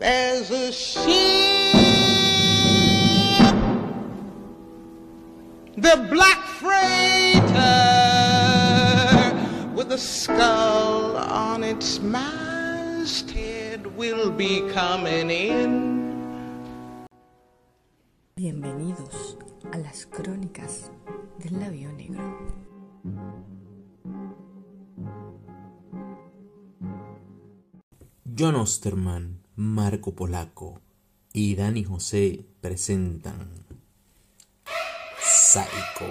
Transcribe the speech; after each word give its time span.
There's 0.00 0.50
a 0.50 0.72
ship, 0.72 1.04
the 5.76 6.08
black 6.08 6.42
freighter 6.56 7.44
with 9.74 9.92
a 9.92 9.98
skull 9.98 11.18
on 11.18 11.62
its 11.62 12.00
masthead 12.00 13.86
will 13.94 14.30
be 14.30 14.62
coming 14.72 15.30
in. 15.30 16.26
Bienvenidos 18.36 19.36
a 19.70 19.76
las 19.76 20.06
crónicas 20.06 20.90
del 21.40 21.60
labio 21.60 21.92
negro. 21.92 22.24
John 28.34 28.56
Osterman, 28.56 29.39
Marco 29.62 30.14
Polaco 30.14 30.80
y 31.34 31.54
Dani 31.54 31.84
José 31.84 32.46
presentan 32.62 33.50
Psycho. 35.18 36.06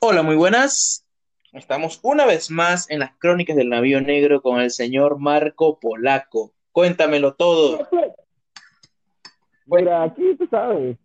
Hola, 0.00 0.24
muy 0.24 0.34
buenas. 0.34 1.04
Estamos 1.52 2.00
una 2.02 2.26
vez 2.26 2.50
más 2.50 2.90
en 2.90 2.98
las 2.98 3.12
crónicas 3.16 3.54
del 3.54 3.68
navío 3.68 4.00
negro 4.00 4.42
con 4.42 4.60
el 4.60 4.72
señor 4.72 5.20
Marco 5.20 5.78
Polaco. 5.78 6.52
Cuéntamelo 6.72 7.34
todo. 7.34 7.88
Mira, 9.70 10.02
aquí 10.02 10.34
tú 10.36 10.46
sabes, 10.48 10.96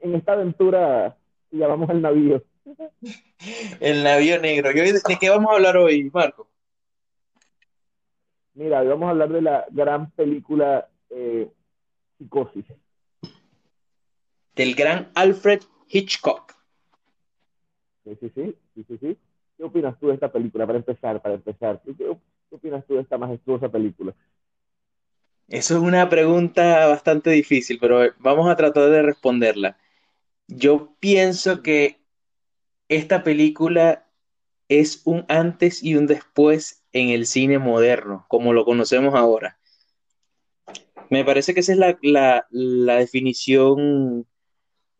en 0.00 0.14
esta 0.14 0.32
aventura 0.32 1.16
llamamos 1.50 1.90
el 1.90 2.02
navío. 2.02 2.44
El 3.80 4.04
navío 4.04 4.40
negro. 4.40 4.70
¿Y 4.72 4.80
hoy 4.80 4.92
¿De 4.92 5.18
qué 5.18 5.30
vamos 5.30 5.50
a 5.50 5.54
hablar 5.54 5.76
hoy, 5.76 6.10
Marco? 6.12 6.48
Mira, 8.54 8.80
hoy 8.80 8.88
vamos 8.88 9.06
a 9.06 9.10
hablar 9.10 9.28
de 9.30 9.42
la 9.42 9.66
gran 9.70 10.10
película 10.10 10.88
eh, 11.10 11.48
Psicosis. 12.18 12.66
Del 14.54 14.74
gran 14.74 15.10
Alfred 15.14 15.62
Hitchcock. 15.88 16.54
Sí, 18.04 18.16
sí, 18.20 18.32
sí, 18.34 18.56
sí, 18.74 18.84
sí, 18.88 18.98
sí. 18.98 19.18
¿Qué 19.56 19.64
opinas 19.64 19.98
tú 19.98 20.08
de 20.08 20.14
esta 20.14 20.30
película? 20.30 20.66
Para 20.66 20.78
empezar, 20.78 21.20
para 21.22 21.34
empezar. 21.34 21.80
¿Qué, 21.84 21.94
qué 21.94 22.16
opinas 22.50 22.84
tú 22.86 22.94
de 22.94 23.02
esta 23.02 23.18
majestuosa 23.18 23.68
película? 23.68 24.14
Eso 25.48 25.76
es 25.76 25.80
una 25.82 26.08
pregunta 26.08 26.86
bastante 26.86 27.30
difícil, 27.30 27.78
pero 27.80 28.00
vamos 28.18 28.48
a 28.50 28.56
tratar 28.56 28.90
de 28.90 29.02
responderla. 29.02 29.76
Yo 30.48 30.96
pienso 31.00 31.62
que 31.62 32.00
esta 32.88 33.24
película 33.24 34.08
es 34.68 35.02
un 35.06 35.26
antes 35.28 35.82
y 35.82 35.96
un 35.96 36.06
después 36.06 36.84
en 36.92 37.10
el 37.10 37.26
cine 37.26 37.58
moderno, 37.58 38.26
como 38.28 38.52
lo 38.54 38.64
conocemos 38.64 39.14
ahora. 39.14 39.58
Me 41.10 41.24
parece 41.24 41.54
que 41.54 41.60
esa 41.60 41.72
es 41.72 41.78
la, 41.78 41.98
la- 42.02 42.46
la 42.50 42.96
definición 42.96 44.26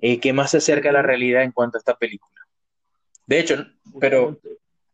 eh, 0.01 0.21
que 0.21 0.35
más 0.35 0.53
se 0.53 0.59
acerca 0.59 0.91
a 0.91 0.93
la 0.93 1.03
realidad 1.03 1.45
en 1.45 1.53
cuanto 1.53 1.79
a 1.79 1.81
esta 1.81 1.97
película. 1.97 2.35
De 3.27 3.41
hecho, 3.41 3.67
pero 4.01 4.41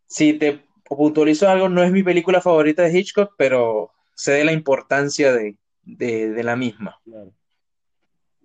si 0.09 0.35
te 0.35 0.65
puntualizo 0.85 1.49
algo, 1.51 1.71
no 1.71 1.85
es 1.85 1.93
mi 1.93 2.05
película 2.05 2.43
favorita 2.43 2.85
de 2.85 2.99
Hitchcock, 2.99 3.35
pero 3.39 3.93
sé 4.15 4.33
de 4.33 4.45
la 4.45 4.53
importancia 4.53 5.33
de, 5.33 5.57
de- 5.83 6.31
de 6.31 6.43
la 6.43 6.57
misma. 6.57 6.99
Claro, 7.05 7.33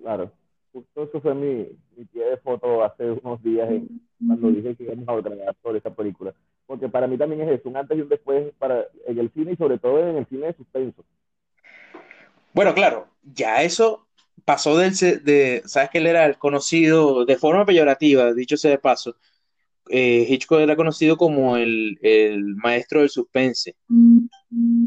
claro. 0.02 0.32
Justo 0.72 1.04
eso 1.04 1.22
fue 1.22 1.34
mi, 1.34 1.68
mi 1.98 2.06
pie 2.06 2.26
de 2.26 2.38
foto 2.38 2.84
hace 2.84 3.12
unos 3.12 3.42
días 3.42 3.70
en- 3.70 4.02
cuando 4.28 4.50
dije 4.52 4.76
que 4.76 4.84
íbamos 4.84 5.08
a 5.10 5.16
grabar 5.22 5.56
sobre 5.64 5.78
esta 5.78 5.94
película. 5.94 6.34
Porque 6.68 6.88
para 6.88 7.08
mí 7.08 7.18
también 7.18 7.42
es 7.42 7.60
eso, 7.60 7.70
un 7.70 7.78
antes 7.78 7.98
y 7.98 8.02
un 8.02 8.10
después 8.10 8.54
para, 8.60 8.86
en 9.08 9.18
el 9.18 9.32
cine 9.32 9.54
y 9.54 9.56
sobre 9.56 9.80
todo 9.80 10.00
en 10.08 10.18
el 10.18 10.26
cine 10.28 10.48
de 10.48 10.54
suspenso. 10.54 11.04
Bueno, 12.54 12.74
claro, 12.74 13.08
ya 13.24 13.64
eso 13.64 14.08
pasó 14.46 14.78
del, 14.78 14.94
se- 14.96 15.18
de, 15.20 15.62
sabes 15.66 15.90
que 15.90 15.98
él 16.00 16.08
era 16.08 16.26
el 16.26 16.38
conocido 16.38 17.26
de 17.26 17.38
forma 17.38 17.66
peyorativa, 17.66 18.34
dicho 18.34 18.58
sea 18.58 18.72
de 18.72 18.78
paso, 18.80 19.16
eh, 19.90 20.26
Hitchcock 20.30 20.60
era 20.60 20.76
conocido 20.76 21.18
como 21.18 21.58
el, 21.58 21.98
el 22.02 22.56
maestro 22.56 23.00
del 23.00 23.10
suspense, 23.10 23.76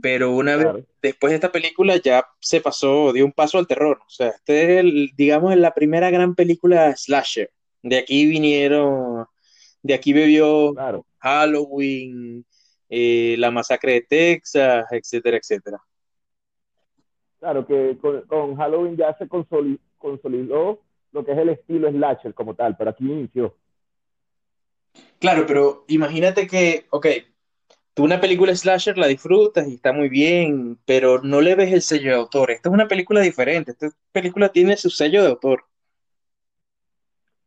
pero 0.00 0.32
una 0.32 0.56
vez 0.56 0.84
después 1.00 1.30
de 1.30 1.36
esta 1.36 1.52
película 1.52 1.96
ya 1.96 2.26
se 2.40 2.60
pasó, 2.60 3.12
dio 3.12 3.24
un 3.24 3.32
paso 3.32 3.58
al 3.58 3.66
terror, 3.66 4.00
o 4.04 4.10
sea, 4.10 4.28
este 4.28 4.62
es 4.62 4.68
el, 4.80 5.10
digamos, 5.16 5.56
la 5.56 5.72
primera 5.72 6.10
gran 6.10 6.34
película 6.34 6.94
slasher, 6.96 7.50
de 7.82 7.98
aquí 7.98 8.26
vinieron, 8.26 9.26
de 9.82 9.94
aquí 9.94 10.12
bebió 10.12 10.74
claro. 10.74 11.06
Halloween, 11.18 12.44
eh, 12.88 13.36
La 13.38 13.50
Masacre 13.50 13.92
de 13.92 14.02
Texas, 14.02 14.86
etcétera, 14.90 15.36
etcétera. 15.36 15.78
Claro, 17.38 17.66
que 17.66 17.98
con, 18.00 18.22
con 18.22 18.56
Halloween 18.56 18.96
ya 18.96 19.16
se 19.18 19.28
consoli- 19.28 19.80
consolidó 19.98 20.80
lo 21.12 21.24
que 21.24 21.32
es 21.32 21.38
el 21.38 21.50
estilo 21.50 21.90
slasher 21.90 22.34
como 22.34 22.54
tal, 22.54 22.76
pero 22.76 22.90
aquí 22.90 23.04
inició. 23.04 23.56
Claro, 25.18 25.44
pero 25.46 25.84
imagínate 25.88 26.46
que, 26.46 26.86
ok, 26.90 27.06
tú 27.94 28.04
una 28.04 28.20
película 28.20 28.54
slasher 28.56 28.98
la 28.98 29.06
disfrutas 29.06 29.68
y 29.68 29.74
está 29.74 29.92
muy 29.92 30.08
bien, 30.08 30.78
pero 30.86 31.20
no 31.22 31.40
le 31.40 31.54
ves 31.54 31.72
el 31.72 31.82
sello 31.82 32.10
de 32.12 32.16
autor. 32.18 32.50
Esta 32.50 32.68
es 32.68 32.74
una 32.74 32.88
película 32.88 33.20
diferente, 33.20 33.72
esta 33.72 33.90
película 34.12 34.50
tiene 34.50 34.76
su 34.76 34.90
sello 34.90 35.22
de 35.22 35.30
autor. 35.30 35.64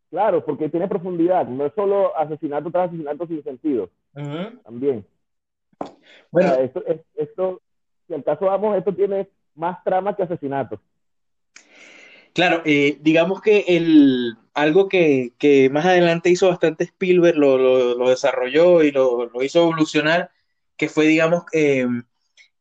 Claro, 0.10 0.44
porque 0.46 0.70
tiene 0.70 0.88
profundidad, 0.88 1.48
no 1.48 1.66
es 1.66 1.74
solo 1.74 2.16
asesinato 2.18 2.72
tras 2.72 2.88
asesinato 2.90 3.28
sin 3.28 3.44
sentido, 3.44 3.90
también. 4.64 5.06
O 6.32 6.32
Bueno, 6.32 6.36
sea, 6.38 6.60
esto, 6.62 6.86
es- 6.86 7.02
esto, 7.16 7.62
si 8.08 8.14
al 8.14 8.24
caso 8.24 8.46
vamos, 8.46 8.78
esto 8.78 8.94
tiene 8.94 9.30
más 9.56 9.84
trama 9.84 10.16
que 10.16 10.24
asesinato. 10.24 10.80
claro, 12.34 12.62
eh, 12.66 12.98
digamos 13.02 13.42
que 13.42 13.66
el, 13.68 14.38
algo 14.54 14.88
que, 14.90 15.34
que 15.38 15.70
más 15.70 15.86
adelante 15.86 16.30
hizo 16.30 16.50
bastante 16.50 16.84
Spielberg, 16.86 17.38
lo, 17.38 17.58
lo- 17.58 17.96
lo 17.96 18.10
desarrolló 18.10 18.84
y 18.84 18.92
lo, 18.92 19.26
lo 19.28 19.44
hizo 19.44 19.62
evolucionar, 19.64 20.32
que 20.78 20.90
fue, 20.90 21.06
digamos, 21.08 21.44
eh, 21.54 21.88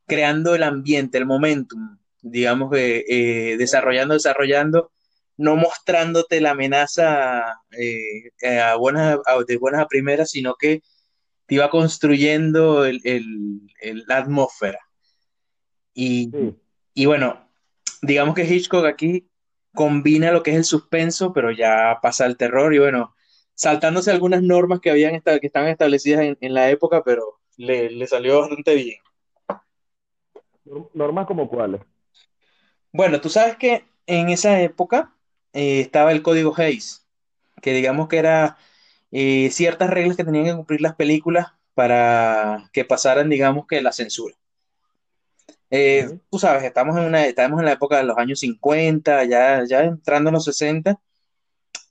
creando 0.07 0.55
el 0.55 0.63
ambiente, 0.63 1.17
el 1.17 1.25
momentum, 1.25 1.97
digamos, 2.21 2.71
eh, 2.75 3.55
desarrollando, 3.57 4.13
desarrollando, 4.13 4.91
no 5.37 5.55
mostrándote 5.55 6.39
la 6.41 6.51
amenaza 6.51 7.59
eh, 7.77 8.31
a 8.49 8.75
buenas, 8.75 9.19
a- 9.25 9.43
de 9.45 9.57
buenas 9.57 9.81
a 9.81 9.87
primeras, 9.87 10.29
sino 10.31 10.55
que 10.55 10.81
te 11.45 11.55
iba 11.55 11.69
construyendo 11.69 12.85
el- 12.85 13.01
el- 13.03 13.61
el- 13.81 14.03
la 14.07 14.17
atmósfera. 14.17 14.79
Y, 15.93 16.31
Sí, 16.31 16.55
y 16.93 17.05
bueno, 17.05 17.49
digamos 18.01 18.35
que 18.35 18.45
Hitchcock 18.45 18.85
aquí 18.85 19.29
combina 19.73 20.31
lo 20.31 20.41
que 20.43 20.51
es 20.51 20.57
el 20.57 20.63
suspenso, 20.63 21.33
pero 21.33 21.51
ya 21.51 21.99
pasa 22.01 22.25
al 22.25 22.37
terror 22.37 22.73
y 22.73 22.79
bueno, 22.79 23.13
saltándose 23.53 24.11
algunas 24.11 24.41
normas 24.41 24.79
que 24.79 24.89
habían 24.91 25.21
que 25.21 25.39
estaban 25.41 25.69
establecidas 25.69 26.21
en, 26.21 26.37
en 26.39 26.53
la 26.53 26.69
época, 26.69 27.03
pero 27.03 27.39
le, 27.57 27.89
le 27.91 28.07
salió 28.07 28.41
bastante 28.41 28.75
bien. 28.75 28.99
Norm- 30.65 30.89
normas 30.93 31.25
como 31.27 31.47
cuáles. 31.49 31.81
Bueno, 32.91 33.19
tú 33.21 33.29
sabes 33.29 33.57
que 33.57 33.85
en 34.07 34.29
esa 34.29 34.61
época 34.61 35.13
eh, 35.53 35.81
estaba 35.81 36.11
el 36.11 36.21
código 36.23 36.53
Hays, 36.57 37.05
que 37.61 37.73
digamos 37.73 38.07
que 38.07 38.17
era 38.17 38.57
eh, 39.11 39.49
ciertas 39.51 39.89
reglas 39.89 40.17
que 40.17 40.23
tenían 40.25 40.45
que 40.45 40.55
cumplir 40.55 40.81
las 40.81 40.95
películas 40.95 41.47
para 41.73 42.69
que 42.73 42.85
pasaran, 42.85 43.29
digamos 43.29 43.67
que 43.67 43.81
la 43.81 43.91
censura. 43.91 44.35
Eh, 45.69 46.19
tú 46.29 46.39
sabes, 46.39 46.63
estamos 46.63 46.95
en 46.97 47.03
una, 47.05 47.25
estamos 47.25 47.59
en 47.59 47.65
la 47.65 47.73
época 47.73 47.97
de 47.97 48.03
los 48.03 48.17
años 48.17 48.39
50, 48.39 49.23
ya, 49.25 49.63
ya 49.65 49.83
entrando 49.83 50.29
en 50.29 50.35
los 50.35 50.45
60, 50.45 50.99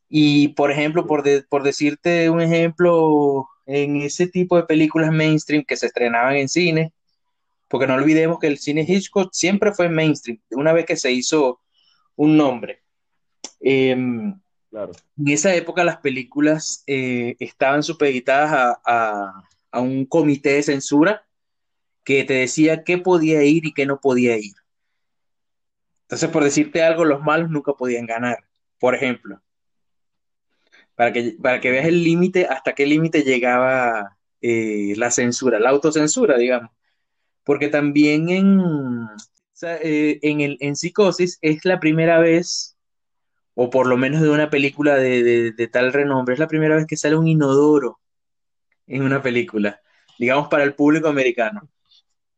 y 0.08 0.48
por 0.50 0.70
ejemplo, 0.72 1.06
por, 1.06 1.22
de- 1.24 1.42
por 1.44 1.62
decirte 1.64 2.30
un 2.30 2.40
ejemplo, 2.42 3.48
en 3.66 3.96
ese 4.02 4.26
tipo 4.28 4.56
de 4.56 4.64
películas 4.64 5.12
mainstream 5.12 5.64
que 5.64 5.76
se 5.76 5.86
estrenaban 5.86 6.36
en 6.36 6.48
cine, 6.48 6.92
porque 7.68 7.86
no 7.86 7.94
olvidemos 7.94 8.38
que 8.38 8.46
el 8.48 8.58
cine 8.58 8.84
Hitchcock 8.88 9.30
siempre 9.32 9.72
fue 9.72 9.88
mainstream, 9.88 10.40
una 10.52 10.72
vez 10.72 10.86
que 10.86 10.96
se 10.96 11.12
hizo 11.12 11.60
un 12.16 12.36
nombre. 12.36 12.82
Em, 13.60 14.34
Claro, 14.70 14.92
en 15.18 15.28
esa 15.28 15.54
época 15.54 15.84
las 15.84 15.98
películas 15.98 16.82
eh, 16.86 17.36
estaban 17.40 17.82
supeditadas 17.84 18.52
a, 18.52 18.80
a- 18.84 19.44
a 19.70 19.80
un 19.80 20.04
comité 20.06 20.50
de 20.54 20.62
censura 20.64 21.26
que 22.04 22.24
te 22.24 22.34
decía 22.34 22.84
qué 22.84 22.98
podía 22.98 23.42
ir 23.44 23.66
y 23.66 23.74
qué 23.74 23.86
no 23.86 24.00
podía 24.00 24.36
ir. 24.38 24.54
Entonces, 26.02 26.28
por 26.30 26.44
decirte 26.44 26.82
algo, 26.82 27.04
los 27.04 27.22
malos 27.22 27.50
nunca 27.50 27.72
podían 27.72 28.06
ganar, 28.06 28.44
por 28.78 28.94
ejemplo, 28.94 29.40
para 30.96 31.12
que, 31.12 31.36
para 31.42 31.60
que 31.60 31.70
veas 31.70 31.86
el 31.86 32.04
límite, 32.04 32.46
hasta 32.46 32.74
qué 32.74 32.86
límite 32.86 33.22
llegaba 33.22 34.16
eh, 34.40 34.94
la 34.96 35.10
censura, 35.10 35.58
la 35.60 35.70
autocensura, 35.70 36.36
digamos. 36.38 36.70
Porque 37.44 37.68
también 37.68 38.28
en, 38.30 38.60
eh, 39.62 40.18
en, 40.22 40.40
el, 40.40 40.56
en 40.60 40.76
Psicosis 40.76 41.38
es 41.42 41.64
la 41.64 41.80
primera 41.80 42.18
vez 42.18 42.76
o 43.54 43.70
por 43.70 43.86
lo 43.86 43.96
menos 43.96 44.22
de 44.22 44.30
una 44.30 44.50
película 44.50 44.96
de, 44.96 45.22
de- 45.22 45.52
de 45.52 45.68
tal 45.68 45.92
renombre. 45.92 46.34
Es 46.34 46.40
la 46.40 46.48
primera 46.48 46.76
vez 46.76 46.86
que 46.86 46.96
sale 46.96 47.16
un 47.16 47.28
inodoro 47.28 48.00
en 48.86 49.02
una 49.02 49.22
película, 49.22 49.80
digamos 50.18 50.48
para 50.48 50.64
el 50.64 50.74
público 50.74 51.08
americano. 51.08 51.68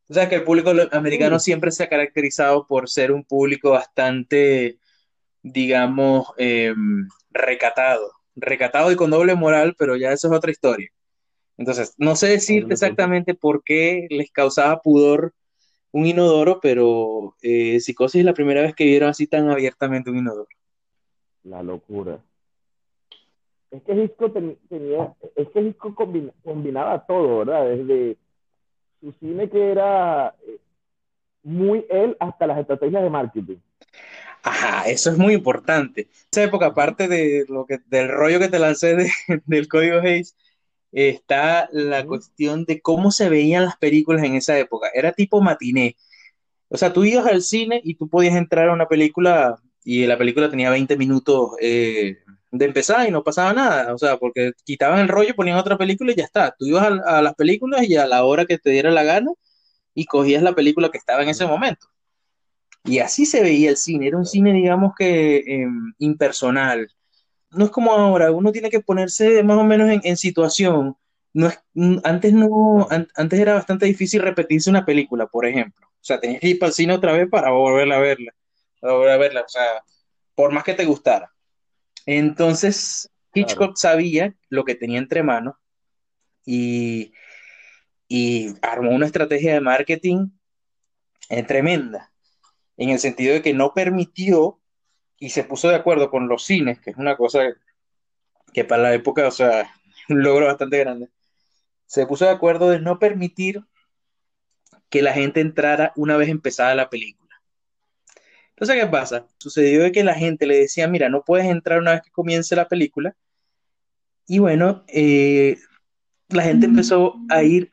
O 0.09 0.15
sea 0.15 0.29
que 0.29 0.37
el 0.37 0.45
público 0.45 0.73
americano 0.93 1.39
siempre 1.41 1.73
se 1.73 1.85
ha 1.85 1.89
caracterizado 1.89 2.67
por 2.67 2.89
ser 2.91 3.13
un 3.13 3.25
público 3.25 3.71
bastante, 3.73 4.79
digamos, 5.43 6.29
em, 6.39 7.09
recatado, 7.31 8.13
recatado 8.37 8.93
y 8.93 8.97
con 8.97 9.11
doble 9.11 9.35
moral, 9.35 9.75
pero 9.79 9.97
ya 9.97 10.13
eso 10.13 10.29
es 10.29 10.35
otra 10.35 10.51
historia. 10.51 10.91
Entonces, 11.59 11.95
no 11.97 12.15
sé 12.17 12.29
decirte 12.29 12.75
exactamente 12.75 13.35
por 13.35 13.65
qué 13.65 14.07
les 14.11 14.31
causaba 14.31 14.81
pudor 14.83 15.33
un 15.91 16.07
inodoro, 16.07 16.61
pero 16.61 17.35
eh, 17.41 17.81
Psicosis 17.81 18.19
es 18.21 18.25
la 18.27 18.35
primera 18.35 18.61
vez 18.61 18.75
que 18.75 18.85
vieron 18.85 19.09
así 19.09 19.27
tan 19.27 19.49
abiertamente 19.51 20.11
un 20.11 20.19
inodoro. 20.19 20.49
La 21.45 21.63
locura. 21.63 22.19
Es 23.71 23.83
que 23.83 23.95
Hitchcock 23.95 24.35
ten- 24.35 24.59
tenía, 24.69 25.15
es 25.35 25.49
que 25.49 25.61
Hitchcock 25.61 25.95
combina- 25.95 26.33
combinaba 26.45 27.05
todo, 27.07 27.39
¿verdad? 27.39 27.65
Desde 27.69 28.17
su 29.01 29.13
cine 29.13 29.49
que 29.49 29.71
era 29.73 30.35
eh, 30.47 30.59
muy 31.43 31.87
él 31.89 32.17
hasta 32.21 32.47
las 32.47 32.59
estrategias 32.59 33.03
de 33.03 33.11
marketing. 33.11 33.57
Ajá, 34.49 34.85
eso 34.89 35.11
es 35.11 35.19
muy 35.19 35.35
importante. 35.35 36.09
Esa 36.31 36.45
época, 36.45 36.67
aparte 36.67 37.09
de 37.09 37.45
lo 37.49 37.67
que, 37.67 37.79
del 37.87 38.09
rollo 38.09 38.39
que 38.39 38.49
te 38.49 38.59
lancé 38.61 38.95
de- 38.95 39.11
del 39.47 39.69
código 39.69 39.99
Hayes, 40.01 40.37
está 40.93 41.69
la 41.73 42.07
cuestión 42.07 42.65
de 42.65 42.81
cómo 42.81 43.11
se 43.13 43.29
veían 43.29 43.65
las 43.65 43.77
películas 43.77 44.25
en 44.25 44.37
esa 44.37 44.59
época. 44.59 44.89
Era 44.95 45.13
tipo 45.13 45.41
matiné. 45.43 45.97
O 46.69 46.77
sea, 46.79 46.93
tú 46.93 47.05
ibas 47.05 47.27
al 47.27 47.43
cine 47.43 47.81
y 47.85 47.97
tú 47.97 48.09
podías 48.09 48.37
entrar 48.37 48.69
a 48.71 48.75
una 48.75 48.89
película 48.89 49.57
y 49.85 50.07
la 50.07 50.19
película 50.19 50.51
tenía 50.51 50.71
20 50.71 50.97
minutos 50.97 51.53
eh, 51.61 52.19
de 52.53 52.65
empezar 52.67 53.09
y 53.09 53.13
no 53.13 53.25
pasaba 53.25 53.53
nada. 53.55 53.95
O 53.95 53.99
sea, 53.99 54.19
porque 54.19 54.53
quitaban 54.65 55.01
el 55.01 55.09
rollo, 55.09 55.35
ponían 55.37 55.59
otra 55.59 55.79
película 55.79 56.13
y 56.13 56.17
ya 56.17 56.25
está. 56.25 56.55
Tú 56.59 56.67
ibas 56.67 56.85
a, 57.07 57.19
a 57.19 57.23
las 57.23 57.35
películas 57.37 57.85
y 57.89 57.97
a 57.97 58.07
la 58.07 58.25
hora 58.25 58.47
que 58.47 58.59
te 58.59 58.71
diera 58.71 58.91
la 58.93 59.05
gana 59.05 59.33
y 59.95 60.07
cogías 60.07 60.43
la 60.43 60.55
película 60.55 60.91
que 60.91 60.99
estaba 60.99 61.23
en 61.23 61.31
ese 61.31 61.47
momento. 61.47 61.89
Y 62.87 62.99
así 63.01 63.27
se 63.27 63.43
veía 63.43 63.71
el 63.71 63.77
cine. 63.77 64.09
Era 64.09 64.17
un 64.17 64.27
cine, 64.27 64.53
digamos 64.53 64.93
que 64.97 65.37
eh, 65.39 65.67
impersonal. 65.99 66.89
No 67.51 67.65
es 67.67 67.71
como 67.71 67.93
ahora, 67.93 68.31
uno 68.33 68.53
tiene 68.53 68.71
que 68.71 68.81
ponerse 68.81 69.43
más 69.43 69.59
o 69.59 69.65
menos 69.65 69.89
en, 69.91 70.01
en 70.05 70.17
situación. 70.17 70.97
No 71.33 71.49
es, 71.49 71.59
antes 72.05 72.33
no, 72.33 72.87
an- 72.91 73.09
antes 73.15 73.39
era 73.41 73.55
bastante 73.55 73.87
difícil 73.87 74.23
repetirse 74.23 74.71
una 74.71 74.85
película, 74.85 75.27
por 75.27 75.47
ejemplo. 75.47 75.87
O 75.87 76.05
sea, 76.07 76.21
tenías 76.21 76.41
que 76.41 76.49
ir 76.49 76.59
para 76.59 76.69
el 76.69 76.75
cine 76.75 76.93
otra 76.95 77.13
vez 77.13 77.29
para 77.29 77.51
volverla 77.51 77.97
a 77.97 78.01
verla, 78.01 78.33
para 78.81 78.93
volver 78.95 79.11
a 79.11 79.17
verla, 79.17 79.41
o 79.43 79.49
sea, 79.49 79.83
por 80.35 80.53
más 80.53 80.65
que 80.65 80.75
te 80.75 80.85
gustara. 80.85 81.33
Entonces, 82.07 83.11
Claro. 83.33 83.49
Hitchcock 83.51 83.77
sabía 83.77 84.35
lo 84.49 84.65
que 84.65 84.75
tenía 84.77 84.99
entre 84.99 85.23
manos 85.23 85.57
y, 86.47 87.13
y 88.09 88.55
armó 88.63 88.93
una 88.93 89.05
estrategia 89.07 89.53
de 89.55 89.61
marketing 89.61 90.29
eh, 91.29 91.43
tremenda, 91.43 92.11
en 92.77 92.91
el 92.91 92.99
sentido 92.99 93.35
de 93.35 93.43
que 93.43 93.55
no 93.55 93.73
permitió 93.75 94.61
y 95.19 95.31
se 95.31 95.45
puso 95.45 95.69
de 95.69 95.77
acuerdo 95.77 96.11
con 96.11 96.29
los 96.29 96.45
cines, 96.45 96.79
que 96.81 96.91
es 96.91 96.97
una 96.97 97.17
cosa 97.17 97.41
que 98.53 98.65
para 98.65 98.83
la 98.83 98.95
época, 98.95 99.27
o 99.27 99.31
sea, 99.31 99.71
un 100.09 100.23
logro 100.23 100.47
bastante 100.47 100.79
grande. 100.79 101.09
Se 101.87 102.07
puso 102.07 102.25
de 102.25 102.33
acuerdo 102.33 102.71
de 102.71 102.81
no 102.81 102.99
permitir 102.99 103.65
que 104.89 105.03
la 105.03 105.13
gente 105.13 105.41
entrara 105.41 105.93
una 105.97 106.17
vez 106.17 106.29
empezada 106.29 106.75
la 106.75 106.91
película. 106.91 107.27
Entonces, 108.51 108.77
¿qué 108.81 108.87
pasa? 108.87 109.27
Sucedió 109.39 109.83
de 109.83 109.93
que 109.93 110.03
la 110.03 110.15
gente 110.15 110.47
le 110.47 110.57
decía, 110.57 110.89
mira, 110.89 111.09
no 111.09 111.23
puedes 111.23 111.47
entrar 111.47 111.79
una 111.79 111.93
vez 111.93 112.03
que 112.03 112.11
comience 112.11 112.57
la 112.57 112.69
película. 112.69 113.15
Y 114.27 114.39
bueno, 114.39 114.85
eh, 114.89 115.59
la 116.29 116.43
gente 116.43 116.67
empezó 116.67 117.17
a 117.29 117.43
ir 117.43 117.73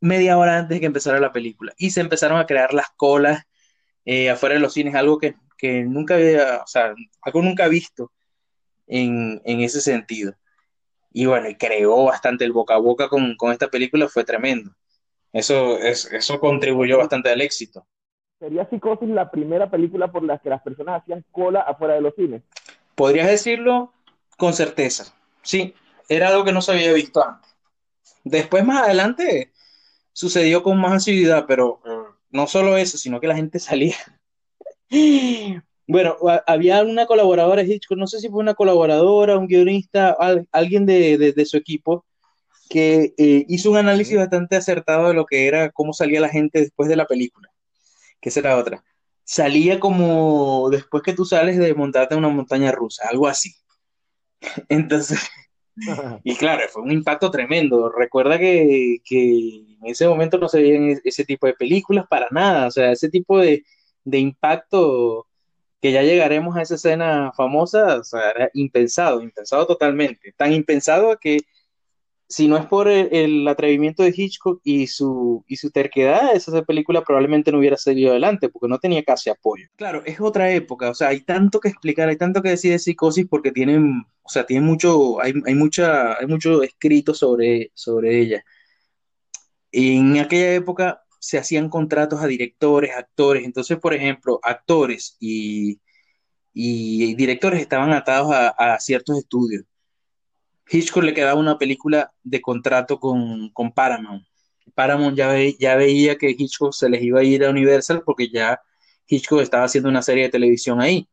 media 0.00 0.38
hora 0.38 0.58
antes 0.58 0.76
de 0.76 0.80
que 0.80 0.86
empezara 0.86 1.20
la 1.20 1.32
película. 1.32 1.74
Y 1.76 1.90
se 1.90 2.00
empezaron 2.00 2.38
a 2.38 2.46
crear 2.46 2.72
las 2.72 2.88
colas 2.96 3.44
eh, 4.06 4.30
afuera 4.30 4.54
de 4.54 4.60
los 4.62 4.72
cines, 4.72 4.94
algo 4.94 5.18
que, 5.18 5.34
que 5.58 5.82
nunca 5.82 6.14
había, 6.14 6.62
o 6.62 6.66
sea, 6.66 6.94
algo 7.20 7.42
nunca 7.42 7.68
visto 7.68 8.10
en, 8.86 9.42
en 9.44 9.60
ese 9.60 9.82
sentido. 9.82 10.32
Y 11.12 11.26
bueno, 11.26 11.48
y 11.48 11.56
creó 11.56 12.04
bastante 12.04 12.44
el 12.44 12.52
boca 12.52 12.74
a 12.74 12.78
boca 12.78 13.08
con, 13.08 13.36
con 13.36 13.52
esta 13.52 13.68
película, 13.68 14.08
fue 14.08 14.24
tremendo. 14.24 14.70
Eso, 15.32 15.78
es, 15.78 16.10
eso 16.12 16.40
contribuyó 16.40 16.98
bastante 16.98 17.30
al 17.30 17.40
éxito. 17.40 17.86
Sería 18.38 18.68
Psicosis 18.68 19.08
la 19.08 19.30
primera 19.30 19.70
película 19.70 20.10
por 20.12 20.22
la 20.22 20.38
que 20.38 20.50
las 20.50 20.62
personas 20.62 21.02
hacían 21.02 21.24
cola 21.32 21.60
afuera 21.60 21.94
de 21.94 22.02
los 22.02 22.14
cines. 22.14 22.42
Podrías 22.94 23.26
decirlo 23.26 23.92
con 24.36 24.52
certeza. 24.52 25.14
Sí, 25.42 25.74
era 26.08 26.28
algo 26.28 26.44
que 26.44 26.52
no 26.52 26.60
se 26.62 26.72
había 26.72 26.92
visto 26.92 27.26
antes. 27.26 27.54
Después, 28.24 28.64
más 28.64 28.84
adelante, 28.84 29.52
sucedió 30.12 30.62
con 30.62 30.78
más 30.78 30.92
asiduidad, 30.92 31.46
pero 31.46 31.80
no 32.30 32.46
solo 32.46 32.76
eso, 32.76 32.98
sino 32.98 33.20
que 33.20 33.26
la 33.28 33.36
gente 33.36 33.58
salía. 33.58 33.96
Bueno, 35.88 36.16
había 36.46 36.82
una 36.82 37.06
colaboradora 37.06 37.62
de 37.62 37.74
Hitchcock, 37.74 37.96
no 37.98 38.06
sé 38.08 38.18
si 38.20 38.28
fue 38.28 38.40
una 38.40 38.54
colaboradora, 38.54 39.38
un 39.38 39.46
guionista, 39.46 40.10
al- 40.18 40.48
alguien 40.52 40.84
de, 40.86 41.16
de- 41.18 41.32
de 41.32 41.46
su 41.46 41.56
equipo, 41.56 42.04
que 42.70 43.14
eh, 43.18 43.44
hizo 43.48 43.70
un 43.72 43.78
análisis 43.78 44.16
bastante 44.18 44.56
acertado 44.56 45.08
de 45.08 45.14
lo 45.14 45.26
que 45.26 45.46
era, 45.48 45.70
cómo 45.72 45.92
salía 45.94 46.20
la 46.20 46.28
gente 46.30 46.60
después 46.60 46.88
de 46.88 46.96
la 46.96 47.06
película, 47.06 47.50
que 48.20 48.30
esa 48.30 48.40
era 48.40 48.56
otra. 48.58 48.84
Salía 49.24 49.80
como 49.80 50.70
después 50.70 51.02
que 51.04 51.14
tú 51.14 51.24
sales 51.26 51.58
de 51.58 51.74
montarte 51.74 52.14
en 52.14 52.20
una 52.20 52.28
montaña 52.30 52.72
rusa, 52.72 53.06
algo 53.10 53.28
así. 53.28 53.54
Entonces, 54.68 55.18
y 56.24 56.36
claro, 56.36 56.62
fue 56.70 56.82
un 56.82 56.92
impacto 56.92 57.30
tremendo. 57.30 57.90
Recuerda 57.90 58.38
que, 58.38 58.98
que 59.04 59.76
en 59.80 59.86
ese 59.86 60.08
momento 60.08 60.38
no 60.38 60.48
se 60.48 60.60
veían 60.60 60.84
e- 60.90 61.00
ese 61.04 61.24
tipo 61.24 61.46
de 61.46 61.54
películas 61.54 62.06
para 62.08 62.28
nada. 62.30 62.66
O 62.68 62.70
sea, 62.70 62.92
ese 62.92 63.08
tipo 63.10 63.38
de, 63.38 63.64
de 64.04 64.18
impacto 64.18 65.26
que 65.80 65.92
ya 65.92 66.02
llegaremos 66.02 66.56
a 66.56 66.62
esa 66.62 66.76
escena 66.76 67.32
famosa, 67.36 67.98
o 67.98 68.04
sea, 68.04 68.30
era 68.30 68.50
impensado, 68.54 69.22
impensado 69.22 69.66
totalmente. 69.66 70.32
Tan 70.36 70.52
impensado 70.52 71.16
que 71.20 71.38
si 72.28 72.48
no 72.48 72.56
es 72.56 72.66
por 72.66 72.88
el, 72.88 73.46
atrevimiento 73.46 74.02
de 74.02 74.12
Hitchcock 74.14 74.60
y 74.64 74.86
su, 74.88 75.44
y 75.46 75.56
su 75.56 75.70
terquedad, 75.70 76.34
esa 76.34 76.62
película 76.62 77.02
probablemente 77.02 77.52
no 77.52 77.58
hubiera 77.58 77.76
seguido 77.76 78.10
adelante 78.10 78.48
porque 78.48 78.68
no 78.68 78.78
tenía 78.78 79.04
casi 79.04 79.30
apoyo. 79.30 79.68
Claro, 79.76 80.02
es 80.04 80.20
otra 80.20 80.50
época, 80.52 80.90
o 80.90 80.94
sea, 80.94 81.08
hay 81.08 81.20
tanto 81.20 81.60
que 81.60 81.68
explicar, 81.68 82.08
hay 82.08 82.16
tanto 82.16 82.42
que 82.42 82.50
decir 82.50 82.72
de 82.72 82.78
psicosis 82.78 83.26
porque 83.28 83.52
tienen, 83.52 84.04
o 84.22 84.28
sea, 84.28 84.44
tienen 84.44 84.66
mucho, 84.66 85.20
hay, 85.20 85.34
hay 85.46 85.54
mucha, 85.54 86.18
hay 86.18 86.26
mucho 86.26 86.62
escrito 86.62 87.14
sobre, 87.14 87.70
sobre 87.74 88.20
ella. 88.20 88.44
En 89.70 90.18
aquella 90.18 90.54
época 90.54 91.02
se 91.20 91.38
hacían 91.38 91.68
contratos 91.68 92.20
a 92.22 92.26
directores, 92.26 92.92
actores, 92.96 93.44
entonces, 93.44 93.78
por 93.78 93.94
ejemplo, 93.94 94.40
actores 94.42 95.16
y, 95.20 95.80
y 96.52 97.14
directores 97.14 97.60
estaban 97.60 97.92
atados 97.92 98.32
a, 98.32 98.48
a 98.48 98.80
ciertos 98.80 99.18
estudios. 99.18 99.64
Hitchcock 100.68 101.04
le 101.04 101.14
quedaba 101.14 101.38
una 101.38 101.58
película 101.58 102.12
de 102.22 102.40
contrato 102.40 102.98
con, 102.98 103.50
con 103.50 103.72
Paramount. 103.72 104.24
Paramount 104.74 105.16
ya, 105.16 105.28
ve- 105.28 105.56
ya 105.58 105.76
veía 105.76 106.16
que 106.16 106.30
Hitchcock 106.30 106.72
se 106.72 106.88
les 106.88 107.02
iba 107.02 107.20
a 107.20 107.24
ir 107.24 107.44
a 107.44 107.50
Universal 107.50 108.02
porque 108.04 108.28
ya 108.28 108.60
Hitchcock 109.06 109.40
estaba 109.40 109.64
haciendo 109.64 109.88
una 109.88 110.02
serie 110.02 110.24
de 110.24 110.30
televisión 110.30 110.80
ahí. 110.80 111.08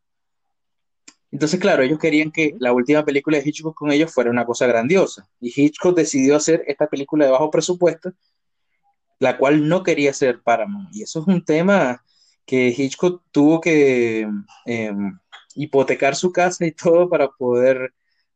Entonces, 1.32 1.60
claro, 1.60 1.82
ellos 1.82 1.98
querían 1.98 2.32
que 2.32 2.56
la 2.60 2.74
última 2.74 3.04
película 3.04 3.38
de 3.38 3.48
Hitchcock 3.48 3.76
con 3.76 3.92
ellos 3.92 4.14
fuera 4.14 4.30
una 4.30 4.46
cosa 4.46 4.68
grandiosa. 4.68 5.28
Y 5.40 5.52
Hitchcock 5.56 5.96
decidió 5.96 6.36
hacer 6.36 6.64
esta 6.68 6.88
película 6.88 7.26
de 7.26 7.32
bajo 7.32 7.50
presupuesto, 7.50 8.14
la 9.20 9.38
cual 9.38 9.68
no 9.68 9.82
quería 9.82 10.12
hacer 10.12 10.42
Paramount. 10.44 10.90
Y 10.94 11.04
eso 11.04 11.22
es 11.22 11.28
un 11.28 11.44
tema 11.44 12.04
que 12.46 12.68
Hitchcock 12.78 13.24
tuvo 13.32 13.62
que 13.62 14.28
eh, 14.66 14.94
hipotecar 15.56 16.16
su 16.16 16.32
casa 16.32 16.66
y 16.66 16.72
todo 16.72 17.10
para 17.10 17.30
poder 17.30 17.94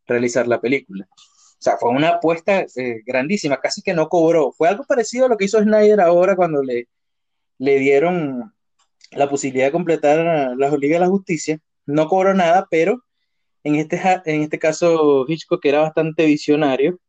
realizar 0.08 0.48
la 0.48 0.62
película. 0.62 1.08
O 1.12 1.62
sea, 1.62 1.78
fue 1.78 1.90
una 1.90 2.10
apuesta 2.10 2.66
eh, 2.76 3.02
grandísima, 3.06 3.60
casi 3.60 3.82
que 3.82 3.94
no 3.94 4.10
cobró. 4.10 4.52
Fue 4.52 4.70
algo 4.70 4.84
parecido 4.84 5.26
a 5.26 5.30
lo 5.30 5.38
que 5.38 5.46
hizo 5.46 5.60
Snyder 5.60 6.02
ahora 6.02 6.36
cuando 6.36 6.62
le, 6.64 6.88
le 7.58 7.80
dieron 7.80 8.54
la 9.12 9.30
posibilidad 9.30 9.68
de 9.68 9.72
completar 9.72 10.56
las 10.58 10.74
Liga 10.80 10.96
de 10.96 11.06
la 11.06 11.10
Justicia. 11.10 11.60
No 11.86 12.08
cobró 12.08 12.34
nada, 12.34 12.68
pero 12.70 13.04
en 13.64 13.76
este, 13.76 14.00
en 14.26 14.44
este 14.44 14.60
caso 14.60 15.26
Hitchcock, 15.28 15.62
que 15.62 15.70
era 15.70 15.82
bastante 15.82 16.26
visionario, 16.26 17.00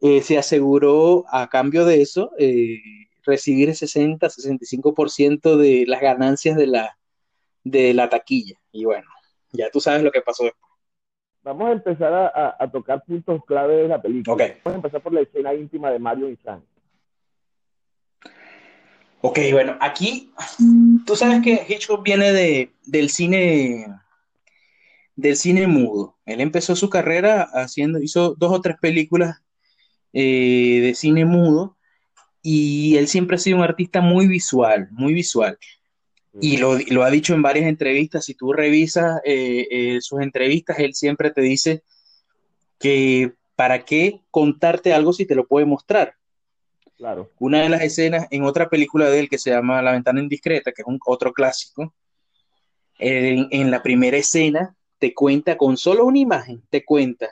eh, 0.00 0.22
se 0.22 0.38
aseguró 0.38 1.24
a 1.30 1.48
cambio 1.48 1.84
de 1.86 2.02
eso 2.02 2.30
eh, 2.38 2.78
recibir 3.24 3.70
el 3.70 3.74
60-65% 3.74 5.56
de 5.56 5.84
las 5.86 6.00
ganancias 6.00 6.56
de 6.56 6.66
la, 6.66 6.98
de 7.64 7.94
la 7.94 8.08
taquilla. 8.08 8.56
Y 8.72 8.84
bueno, 8.84 9.08
ya 9.52 9.70
tú 9.70 9.80
sabes 9.80 10.02
lo 10.02 10.12
que 10.12 10.20
pasó 10.20 10.44
después. 10.44 10.75
Vamos 11.46 11.68
a 11.68 11.72
empezar 11.74 12.12
a, 12.12 12.26
a- 12.26 12.56
a 12.58 12.68
tocar 12.68 13.04
puntos 13.04 13.40
clave 13.46 13.76
de 13.76 13.86
la 13.88 14.02
película. 14.02 14.34
Ok. 14.34 14.52
Vamos 14.64 14.74
a 14.74 14.76
empezar 14.78 15.00
por 15.00 15.12
la 15.12 15.20
escena 15.20 15.54
íntima 15.54 15.92
de 15.92 15.98
Mario 16.00 16.28
y 16.28 16.34
Frank. 16.34 16.64
Ok, 19.20 19.38
bueno, 19.52 19.76
aquí 19.80 20.32
tú 21.06 21.14
sabes 21.14 21.42
que 21.42 21.64
Hitchcock 21.68 22.02
viene 22.04 22.32
de, 22.32 22.72
del 22.84 23.10
cine 23.10 23.86
del 25.14 25.36
cine 25.36 25.66
mudo. 25.68 26.16
Él 26.26 26.40
empezó 26.40 26.74
su 26.76 26.90
carrera 26.90 27.42
haciendo, 27.54 28.00
hizo 28.02 28.34
dos 28.34 28.52
o 28.52 28.60
tres 28.60 28.76
películas 28.80 29.40
eh, 30.12 30.80
de 30.82 30.94
cine 30.94 31.24
mudo 31.24 31.76
y 32.42 32.96
él 32.96 33.06
siempre 33.08 33.36
ha 33.36 33.38
sido 33.38 33.56
un 33.58 33.62
artista 33.62 34.00
muy 34.00 34.26
visual, 34.26 34.88
muy 34.90 35.14
visual. 35.14 35.56
Y 36.40 36.58
lo, 36.58 36.78
lo 36.88 37.02
ha 37.02 37.10
dicho 37.10 37.34
en 37.34 37.42
varias 37.42 37.66
entrevistas, 37.66 38.24
si 38.24 38.34
tú 38.34 38.52
revisas 38.52 39.20
eh, 39.24 39.66
eh, 39.70 40.00
sus 40.00 40.20
entrevistas, 40.20 40.78
él 40.78 40.94
siempre 40.94 41.30
te 41.30 41.40
dice 41.40 41.82
que 42.78 43.32
para 43.54 43.84
qué 43.84 44.20
contarte 44.30 44.92
algo 44.92 45.12
si 45.12 45.24
te 45.24 45.34
lo 45.34 45.46
puede 45.46 45.66
mostrar. 45.66 46.14
Claro. 46.96 47.30
Una 47.38 47.62
de 47.62 47.68
las 47.68 47.82
escenas 47.82 48.26
en 48.30 48.44
otra 48.44 48.68
película 48.68 49.08
de 49.08 49.20
él 49.20 49.28
que 49.28 49.38
se 49.38 49.50
llama 49.50 49.82
La 49.82 49.92
ventana 49.92 50.20
indiscreta, 50.20 50.72
que 50.72 50.82
es 50.82 50.88
un 50.88 50.98
otro 51.06 51.32
clásico, 51.32 51.94
en, 52.98 53.48
en 53.50 53.70
la 53.70 53.82
primera 53.82 54.16
escena 54.16 54.74
te 54.98 55.12
cuenta 55.12 55.56
con 55.58 55.76
solo 55.76 56.06
una 56.06 56.18
imagen, 56.18 56.62
te 56.70 56.84
cuenta 56.84 57.28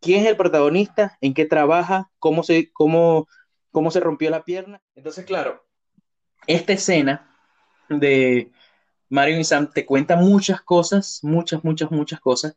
quién 0.00 0.22
es 0.22 0.28
el 0.28 0.36
protagonista, 0.36 1.18
en 1.20 1.34
qué 1.34 1.44
trabaja, 1.44 2.10
cómo 2.18 2.42
se, 2.42 2.70
cómo, 2.72 3.28
cómo 3.72 3.90
se 3.90 4.00
rompió 4.00 4.30
la 4.30 4.44
pierna. 4.44 4.80
Entonces, 4.94 5.24
claro, 5.24 5.64
esta 6.46 6.72
escena 6.72 7.27
de 7.88 8.50
Mario 9.08 9.38
y 9.38 9.44
Sam 9.44 9.70
te 9.72 9.86
cuenta 9.86 10.16
muchas 10.16 10.60
cosas, 10.60 11.20
muchas, 11.22 11.64
muchas, 11.64 11.90
muchas 11.90 12.20
cosas. 12.20 12.56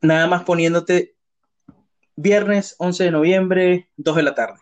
Nada 0.00 0.26
más 0.26 0.44
poniéndote 0.44 1.16
viernes 2.16 2.74
11 2.78 3.04
de 3.04 3.10
noviembre, 3.10 3.90
2 3.96 4.16
de 4.16 4.22
la 4.22 4.34
tarde. 4.34 4.60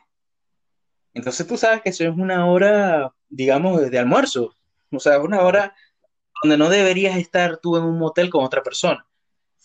Entonces 1.14 1.47
tú 1.47 1.56
sabes 1.56 1.80
que 1.83 1.90
eso 1.90 2.04
es 2.04 2.11
una 2.11 2.47
hora, 2.47 3.14
digamos, 3.28 3.90
de 3.90 3.99
almuerzo. 3.99 4.54
O 4.90 5.00
sea, 5.00 5.18
una 5.21 5.40
hora 5.42 5.75
donde 6.42 6.59
no 6.59 6.68
deberías 6.68 7.16
estar 7.16 7.59
tú 7.59 7.76
en 7.76 7.85
un 7.85 7.99
motel 7.99 8.30
con 8.30 8.45
otra 8.45 8.62
persona. 8.62 9.06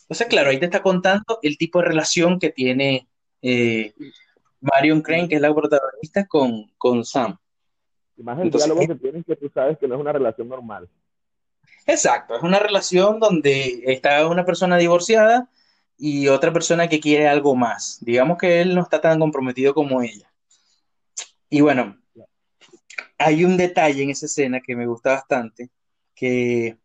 Entonces, 0.03 0.27
claro, 0.27 0.50
ahí 0.50 0.60
te 0.60 0.65
está 0.65 0.82
contando 0.82 1.39
el 1.41 1.58
tipo 1.58 1.80
de 1.80 1.86
relación 1.86 2.39
que 2.39 2.50
tiene 2.50 3.08
eh, 3.41 3.94
Marion 4.62 5.01
Crane, 5.01 5.27
que 5.27 5.36
es 5.36 5.41
la 5.41 5.53
protagonista, 5.53 6.25
con, 6.27 6.72
con 6.77 7.03
Sam. 7.06 7.38
Y 8.22 8.24
más 8.24 8.38
el 8.38 8.46
Entonces, 8.46 8.68
diálogo 8.68 8.84
eh, 8.84 8.88
que 8.88 9.01
tienen 9.01 9.24
que 9.24 9.36
tú 9.36 9.50
sabes 9.51 9.80
que 9.80 9.88
no 9.88 9.96
es 9.96 10.01
una 10.01 10.12
relación 10.13 10.48
normal. 10.48 10.88
Exacto, 11.88 12.36
es 12.36 12.44
una 12.44 12.60
relación 12.60 13.20
donde 13.20 13.82
está 13.86 14.28
una 14.28 14.46
persona 14.46 14.78
divorciada 14.78 15.50
y 15.98 16.28
otra 16.28 16.54
persona 16.54 16.88
que 16.88 17.00
quiere 17.00 17.28
algo 17.28 17.56
más. 17.56 17.98
Digamos 18.01 18.38
que 18.38 18.62
él 18.62 18.75
no 18.75 18.82
está 18.82 19.01
tan 19.01 19.20
comprometido 19.20 19.74
como 19.74 20.04
ella. 20.04 20.32
Y 21.50 21.62
bueno, 21.62 22.00
hay 23.18 23.44
un 23.44 23.58
detalle 23.58 24.04
en 24.04 24.12
esa 24.12 24.28
escena 24.28 24.62
que 24.62 24.75
me 24.75 24.86
gusta 24.86 25.13
bastante, 25.13 25.72
que 26.13 26.78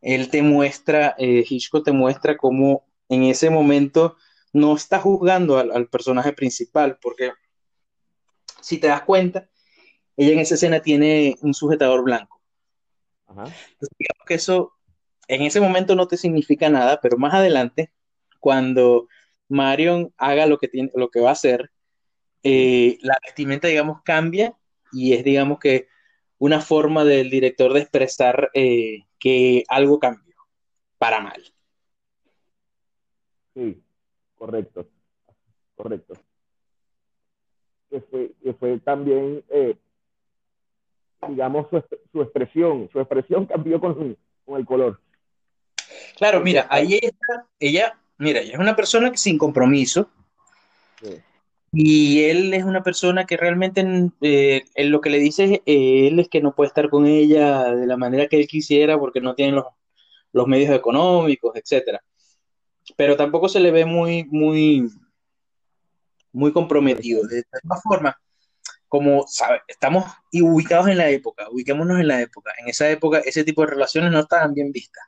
él 0.00 0.30
te 0.30 0.40
muestra, 0.40 1.14
eh, 1.18 1.44
Hitchcock 1.46 1.84
te 1.84 1.92
muestra 1.92 2.38
cómo 2.38 2.86
en 3.10 3.24
ese 3.24 3.50
momento 3.50 4.16
no 4.54 4.74
está 4.74 4.98
juzgando 4.98 5.58
al, 5.58 5.70
al 5.72 5.88
personaje 5.88 6.32
principal, 6.32 6.98
porque 7.02 7.32
si 8.62 8.78
te 8.78 8.86
das 8.86 9.02
cuenta, 9.02 9.46
ella 10.18 10.32
en 10.32 10.40
esa 10.40 10.56
escena 10.56 10.80
tiene 10.80 11.36
un 11.40 11.54
sujetador 11.54 12.02
blanco. 12.02 12.40
Ajá. 13.26 13.44
Entonces, 13.44 13.96
digamos 13.98 14.26
que 14.26 14.34
eso 14.34 14.72
en 15.28 15.42
ese 15.42 15.60
momento 15.60 15.94
no 15.94 16.08
te 16.08 16.16
significa 16.16 16.68
nada, 16.68 17.00
pero 17.00 17.16
más 17.16 17.34
adelante, 17.34 17.92
cuando 18.40 19.08
Marion 19.48 20.12
haga 20.16 20.46
lo 20.46 20.58
que, 20.58 20.68
tiene, 20.68 20.90
lo 20.94 21.08
que 21.10 21.20
va 21.20 21.30
a 21.30 21.32
hacer, 21.32 21.70
eh, 22.42 22.98
la 23.02 23.16
vestimenta, 23.24 23.68
digamos, 23.68 24.02
cambia 24.02 24.56
y 24.92 25.12
es, 25.12 25.22
digamos, 25.22 25.58
que 25.58 25.86
una 26.38 26.60
forma 26.60 27.04
del 27.04 27.30
director 27.30 27.72
de 27.72 27.80
expresar 27.80 28.50
eh, 28.54 29.06
que 29.18 29.64
algo 29.68 29.98
cambió 29.98 30.34
para 30.98 31.20
mal. 31.20 31.42
Sí, 33.54 33.82
correcto. 34.36 34.88
Correcto. 35.76 36.14
Que 37.90 38.00
fue, 38.00 38.32
que 38.42 38.52
fue 38.54 38.78
también, 38.80 39.44
eh, 39.48 39.76
digamos, 41.28 41.68
su, 41.70 41.82
su, 42.12 42.22
expresión. 42.22 42.88
Su 42.92 43.00
expresión 43.00 43.46
cambió 43.46 43.80
con, 43.80 44.16
con 44.44 44.58
el 44.58 44.66
color. 44.66 45.00
Claro, 46.16 46.40
mira, 46.40 46.66
ahí 46.70 46.94
ella 46.94 47.08
está, 47.08 47.46
ella, 47.60 47.98
mira, 48.18 48.40
ella 48.40 48.54
es 48.54 48.58
una 48.58 48.76
persona 48.76 49.10
que 49.10 49.18
sin 49.18 49.38
compromiso, 49.38 50.10
Sí. 51.00 51.22
Y 51.72 52.24
él 52.24 52.54
es 52.54 52.64
una 52.64 52.82
persona 52.82 53.26
que 53.26 53.36
realmente 53.36 53.84
eh, 54.22 54.64
él 54.74 54.88
lo 54.88 55.00
que 55.00 55.10
le 55.10 55.18
dice 55.18 55.62
eh, 55.66 56.08
él 56.08 56.18
es 56.18 56.28
que 56.28 56.40
no 56.40 56.54
puede 56.54 56.68
estar 56.68 56.88
con 56.88 57.06
ella 57.06 57.74
de 57.74 57.86
la 57.86 57.96
manera 57.96 58.26
que 58.26 58.36
él 58.36 58.48
quisiera 58.48 58.98
porque 58.98 59.20
no 59.20 59.34
tiene 59.34 59.52
los, 59.52 59.66
los 60.32 60.46
medios 60.46 60.74
económicos, 60.74 61.54
etcétera. 61.56 62.02
Pero 62.96 63.16
tampoco 63.16 63.48
se 63.48 63.60
le 63.60 63.70
ve 63.70 63.84
muy, 63.84 64.24
muy, 64.30 64.90
muy 66.32 66.52
comprometido. 66.52 67.26
De 67.26 67.44
todas 67.62 67.82
formas, 67.82 68.14
como 68.88 69.26
sabe, 69.28 69.60
estamos 69.68 70.04
ubicados 70.32 70.88
en 70.88 70.98
la 70.98 71.08
época, 71.10 71.48
ubiquémonos 71.50 72.00
en 72.00 72.08
la 72.08 72.20
época. 72.20 72.52
En 72.58 72.68
esa 72.68 72.88
época 72.88 73.18
ese 73.18 73.44
tipo 73.44 73.62
de 73.62 73.68
relaciones 73.68 74.10
no 74.10 74.20
estaban 74.20 74.54
bien 74.54 74.72
vistas. 74.72 75.04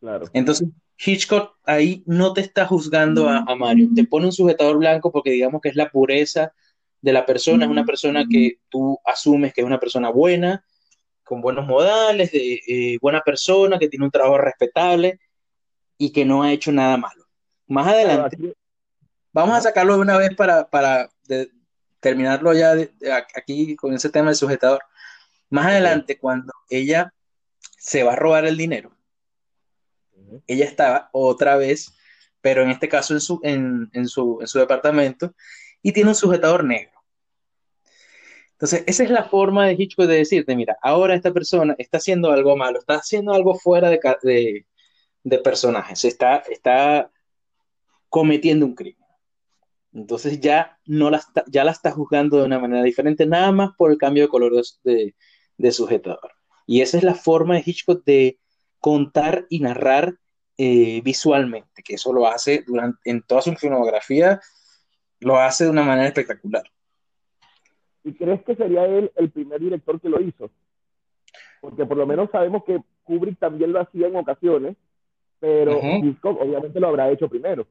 Claro. 0.00 0.26
Entonces, 0.32 0.68
Hitchcock 0.98 1.56
ahí 1.64 2.02
no 2.06 2.32
te 2.32 2.40
está 2.40 2.66
juzgando 2.66 3.28
a, 3.28 3.44
a, 3.46 3.54
Mario, 3.54 3.88
te 3.94 4.04
pone 4.04 4.26
un 4.26 4.32
sujetador 4.32 4.78
blanco 4.78 5.12
porque 5.12 5.30
digamos 5.30 5.60
que 5.60 5.68
es 5.68 5.76
la 5.76 5.90
pureza 5.90 6.52
de 7.00 7.12
la 7.12 7.24
persona, 7.24 7.64
es 7.64 7.70
una 7.70 7.84
persona 7.84 8.24
que 8.28 8.58
tú 8.68 8.98
asumes 9.06 9.54
que 9.54 9.62
es 9.62 9.66
una 9.66 9.80
persona 9.80 10.10
buena, 10.10 10.64
con 11.24 11.40
buenos 11.40 11.66
modales, 11.66 12.32
de 12.32 12.60
eh, 12.66 12.98
buena 13.00 13.20
persona, 13.20 13.78
que 13.78 13.88
tiene 13.88 14.04
un 14.04 14.10
trabajo 14.10 14.38
respetable 14.38 15.20
y 15.96 16.12
que 16.12 16.24
no 16.24 16.42
ha 16.42 16.52
hecho 16.52 16.72
nada 16.72 16.96
malo. 16.96 17.24
Más 17.66 17.86
adelante, 17.86 18.54
vamos 19.32 19.56
a 19.56 19.60
sacarlo 19.60 19.94
de 19.94 20.00
una 20.00 20.18
vez 20.18 20.34
para, 20.34 20.68
para 20.68 21.08
de- 21.28 21.50
terminarlo 22.00 22.52
ya 22.54 22.74
de- 22.74 22.92
de 22.98 23.12
aquí 23.12 23.76
con 23.76 23.94
ese 23.94 24.10
tema 24.10 24.26
del 24.26 24.36
sujetador. 24.36 24.82
Más 25.50 25.66
adelante, 25.66 26.18
cuando 26.18 26.52
ella 26.68 27.12
se 27.78 28.02
va 28.02 28.12
a 28.14 28.16
robar 28.16 28.46
el 28.46 28.56
dinero, 28.56 28.96
ella 30.46 30.64
estaba 30.64 31.10
otra 31.12 31.56
vez, 31.56 31.94
pero 32.40 32.62
en 32.62 32.70
este 32.70 32.88
caso 32.88 33.14
en 33.14 33.20
su, 33.20 33.40
en, 33.42 33.90
en 33.92 34.06
su, 34.06 34.38
en 34.40 34.46
su 34.46 34.58
departamento, 34.58 35.34
y 35.82 35.92
tiene 35.92 36.10
un 36.10 36.14
sujetador 36.14 36.64
negro. 36.64 37.00
Entonces, 38.52 38.84
esa 38.86 39.04
es 39.04 39.10
la 39.10 39.24
forma 39.24 39.66
de 39.66 39.72
Hitchcock 39.72 40.06
de 40.06 40.16
decirte, 40.16 40.54
mira, 40.54 40.76
ahora 40.82 41.14
esta 41.14 41.32
persona 41.32 41.74
está 41.78 41.96
haciendo 41.96 42.30
algo 42.30 42.56
malo, 42.56 42.78
está 42.78 42.96
haciendo 42.96 43.32
algo 43.32 43.54
fuera 43.54 43.88
de, 43.88 43.98
de, 44.22 44.66
de 45.24 45.38
personaje, 45.38 45.96
se 45.96 46.08
está, 46.08 46.42
está 46.50 47.10
cometiendo 48.10 48.66
un 48.66 48.74
crimen. 48.74 48.99
Entonces 49.92 50.40
ya, 50.40 50.78
no 50.86 51.10
la 51.10 51.18
está, 51.18 51.44
ya 51.48 51.64
la 51.64 51.72
está 51.72 51.90
juzgando 51.90 52.38
de 52.38 52.44
una 52.44 52.58
manera 52.58 52.82
diferente, 52.82 53.26
nada 53.26 53.50
más 53.52 53.70
por 53.76 53.90
el 53.90 53.98
cambio 53.98 54.22
de 54.22 54.28
color 54.28 54.52
de, 54.84 55.14
de, 55.56 55.72
sujetador. 55.72 56.30
Y 56.66 56.80
esa 56.80 56.96
es 56.98 57.02
la 57.02 57.14
forma 57.14 57.54
de 57.54 57.62
Hitchcock 57.66 58.04
de 58.04 58.38
contar 58.78 59.46
y 59.48 59.60
narrar 59.60 60.14
eh, 60.56 61.00
visualmente, 61.02 61.82
que 61.82 61.94
eso 61.94 62.12
lo 62.12 62.26
hace 62.26 62.62
durante, 62.66 62.98
en 63.04 63.22
toda 63.22 63.42
su 63.42 63.52
filmografía, 63.54 64.40
lo 65.18 65.38
hace 65.38 65.64
de 65.64 65.70
una 65.70 65.82
manera 65.82 66.06
espectacular. 66.06 66.62
¿Y 68.04 68.14
crees 68.14 68.42
que 68.44 68.56
sería 68.56 68.86
él 68.86 69.10
el 69.16 69.30
primer 69.30 69.60
director 69.60 70.00
que 70.00 70.08
lo 70.08 70.20
hizo? 70.20 70.50
Porque 71.60 71.84
por 71.84 71.96
lo 71.96 72.06
menos 72.06 72.30
sabemos 72.30 72.64
que 72.64 72.80
Kubrick 73.04 73.38
también 73.38 73.72
lo 73.72 73.80
hacía 73.80 74.06
en 74.06 74.16
ocasiones, 74.16 74.76
pero 75.38 75.78
Ujú. 75.78 76.04
Hitchcock 76.04 76.40
obviamente 76.40 76.80
lo 76.80 76.88
habrá 76.88 77.10
hecho 77.10 77.28
primero. 77.28 77.66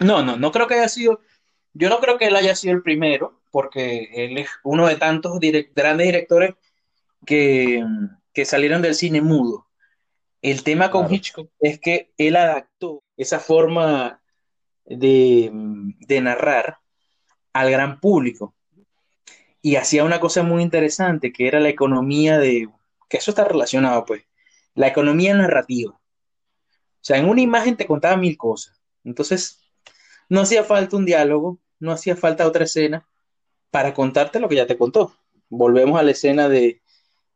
No, 0.00 0.22
no, 0.22 0.36
no 0.36 0.52
creo 0.52 0.66
que 0.66 0.74
haya 0.74 0.88
sido, 0.88 1.20
yo 1.72 1.88
no 1.88 2.00
creo 2.00 2.18
que 2.18 2.26
él 2.26 2.36
haya 2.36 2.54
sido 2.54 2.74
el 2.74 2.82
primero, 2.82 3.40
porque 3.50 4.10
él 4.12 4.38
es 4.38 4.50
uno 4.64 4.86
de 4.86 4.96
tantos 4.96 5.40
direct- 5.40 5.72
grandes 5.74 6.06
directores 6.06 6.54
que, 7.24 7.84
que 8.32 8.44
salieron 8.44 8.82
del 8.82 8.94
cine 8.94 9.20
mudo. 9.20 9.66
El 10.42 10.62
tema 10.62 10.90
con 10.90 11.02
Claro. 11.02 11.14
Hitchcock 11.14 11.50
es 11.60 11.80
que 11.80 12.12
él 12.18 12.36
adaptó 12.36 13.02
esa 13.16 13.40
forma 13.40 14.20
de, 14.84 15.50
de 15.52 16.20
narrar 16.20 16.78
al 17.52 17.70
gran 17.70 17.98
público 17.98 18.54
y 19.62 19.76
hacía 19.76 20.04
una 20.04 20.20
cosa 20.20 20.42
muy 20.42 20.62
interesante, 20.62 21.32
que 21.32 21.48
era 21.48 21.58
la 21.58 21.70
economía 21.70 22.38
de, 22.38 22.68
que 23.08 23.16
eso 23.16 23.30
está 23.30 23.44
relacionado, 23.44 24.04
pues, 24.04 24.24
la 24.74 24.86
economía 24.88 25.34
narrativa. 25.34 25.92
O 25.92 27.00
sea, 27.00 27.16
en 27.16 27.28
una 27.28 27.40
imagen 27.40 27.76
te 27.76 27.86
contaba 27.86 28.16
mil 28.16 28.36
cosas. 28.36 28.80
Entonces, 29.02 29.60
no 30.28 30.40
hacía 30.40 30.64
falta 30.64 30.96
un 30.96 31.04
diálogo, 31.04 31.58
no 31.78 31.92
hacía 31.92 32.16
falta 32.16 32.46
otra 32.46 32.64
escena 32.64 33.06
para 33.70 33.94
contarte 33.94 34.40
lo 34.40 34.48
que 34.48 34.56
ya 34.56 34.66
te 34.66 34.78
contó. 34.78 35.14
Volvemos 35.48 35.98
a 35.98 36.02
la 36.02 36.10
escena 36.10 36.48
de, 36.48 36.82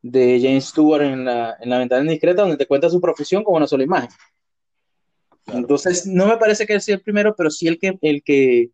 de 0.02 0.40
James 0.42 0.66
Stewart 0.66 1.02
en 1.02 1.24
la, 1.24 1.56
en 1.60 1.70
la 1.70 1.78
ventana 1.78 2.02
indiscreta, 2.02 2.42
donde 2.42 2.56
te 2.56 2.66
cuenta 2.66 2.90
su 2.90 3.00
profesión 3.00 3.44
con 3.44 3.56
una 3.56 3.66
sola 3.66 3.84
imagen. 3.84 4.10
Claro. 5.44 5.60
Entonces, 5.60 6.06
no 6.06 6.26
me 6.26 6.36
parece 6.36 6.66
que 6.66 6.74
él 6.74 6.80
sea 6.80 6.96
el 6.96 7.02
primero, 7.02 7.34
pero 7.36 7.50
sí 7.50 7.66
el 7.66 7.78
que, 7.78 7.98
el 8.00 8.22
que, 8.22 8.70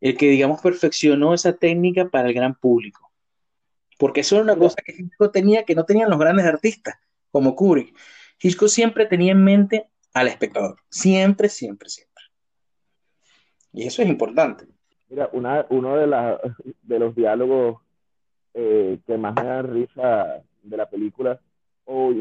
el 0.00 0.16
que, 0.16 0.28
digamos, 0.28 0.60
perfeccionó 0.60 1.34
esa 1.34 1.52
técnica 1.52 2.08
para 2.08 2.28
el 2.28 2.34
gran 2.34 2.54
público. 2.54 3.10
Porque 3.98 4.20
eso 4.20 4.36
era 4.36 4.44
una 4.44 4.56
cosa 4.56 4.76
que 4.84 4.92
Hitchcock 4.92 5.32
tenía 5.32 5.64
que 5.64 5.74
no 5.74 5.84
tenían 5.84 6.08
los 6.08 6.18
grandes 6.18 6.46
artistas, 6.46 6.94
como 7.30 7.54
Kubrick. 7.54 7.94
Hitchcock 8.40 8.68
siempre 8.68 9.06
tenía 9.06 9.32
en 9.32 9.44
mente 9.44 9.90
al 10.14 10.28
espectador. 10.28 10.76
Siempre, 10.88 11.48
siempre, 11.48 11.88
siempre. 11.90 12.09
Y 13.72 13.86
eso 13.86 14.02
es 14.02 14.08
importante. 14.08 14.66
Mira, 15.08 15.28
una, 15.32 15.66
uno 15.70 15.96
de, 15.96 16.06
la, 16.06 16.40
de 16.82 16.98
los 16.98 17.14
diálogos 17.14 17.80
eh, 18.54 18.98
que 19.06 19.18
más 19.18 19.34
me 19.34 19.44
da 19.44 19.62
risa 19.62 20.42
de 20.62 20.76
la 20.76 20.88
película, 20.88 21.40
o, 21.84 22.12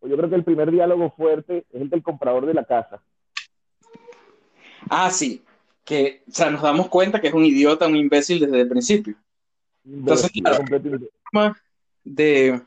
o 0.00 0.08
yo 0.08 0.16
creo 0.16 0.28
que 0.28 0.36
el 0.36 0.44
primer 0.44 0.70
diálogo 0.70 1.10
fuerte 1.10 1.66
es 1.70 1.80
el 1.80 1.90
del 1.90 2.02
comprador 2.02 2.46
de 2.46 2.54
la 2.54 2.64
casa. 2.64 3.02
Ah, 4.88 5.10
sí. 5.10 5.44
Que, 5.84 6.22
o 6.28 6.32
sea, 6.32 6.50
nos 6.50 6.62
damos 6.62 6.88
cuenta 6.88 7.20
que 7.20 7.28
es 7.28 7.34
un 7.34 7.44
idiota, 7.44 7.86
un 7.86 7.96
imbécil 7.96 8.40
desde 8.40 8.62
el 8.62 8.68
principio. 8.68 9.16
Entonces, 9.84 10.30
claro, 10.32 10.64
de, 12.04 12.60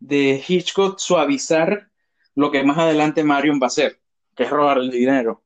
de 0.00 0.44
Hitchcock 0.46 0.98
suavizar 0.98 1.88
lo 2.34 2.50
que 2.50 2.64
más 2.64 2.78
adelante 2.78 3.22
Marion 3.22 3.60
va 3.60 3.66
a 3.66 3.68
hacer, 3.68 3.98
que 4.34 4.44
es 4.44 4.50
robar 4.50 4.78
el 4.78 4.90
dinero. 4.90 5.42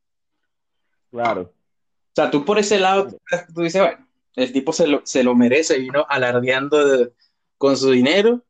Claro. 1.10 1.52
O 2.10 2.12
sea, 2.14 2.30
tú 2.30 2.44
por 2.44 2.58
ese 2.58 2.78
lado, 2.78 3.08
tú 3.54 3.62
dices, 3.62 3.80
bueno, 3.80 4.06
el 4.36 4.52
tipo 4.52 4.72
se 4.72 4.86
lo, 4.86 5.00
se 5.04 5.22
lo 5.22 5.34
merece, 5.34 5.78
vino 5.78 6.04
alardeando 6.08 6.86
de- 6.86 7.12
con 7.56 7.76
su 7.76 7.90
dinero 7.90 8.42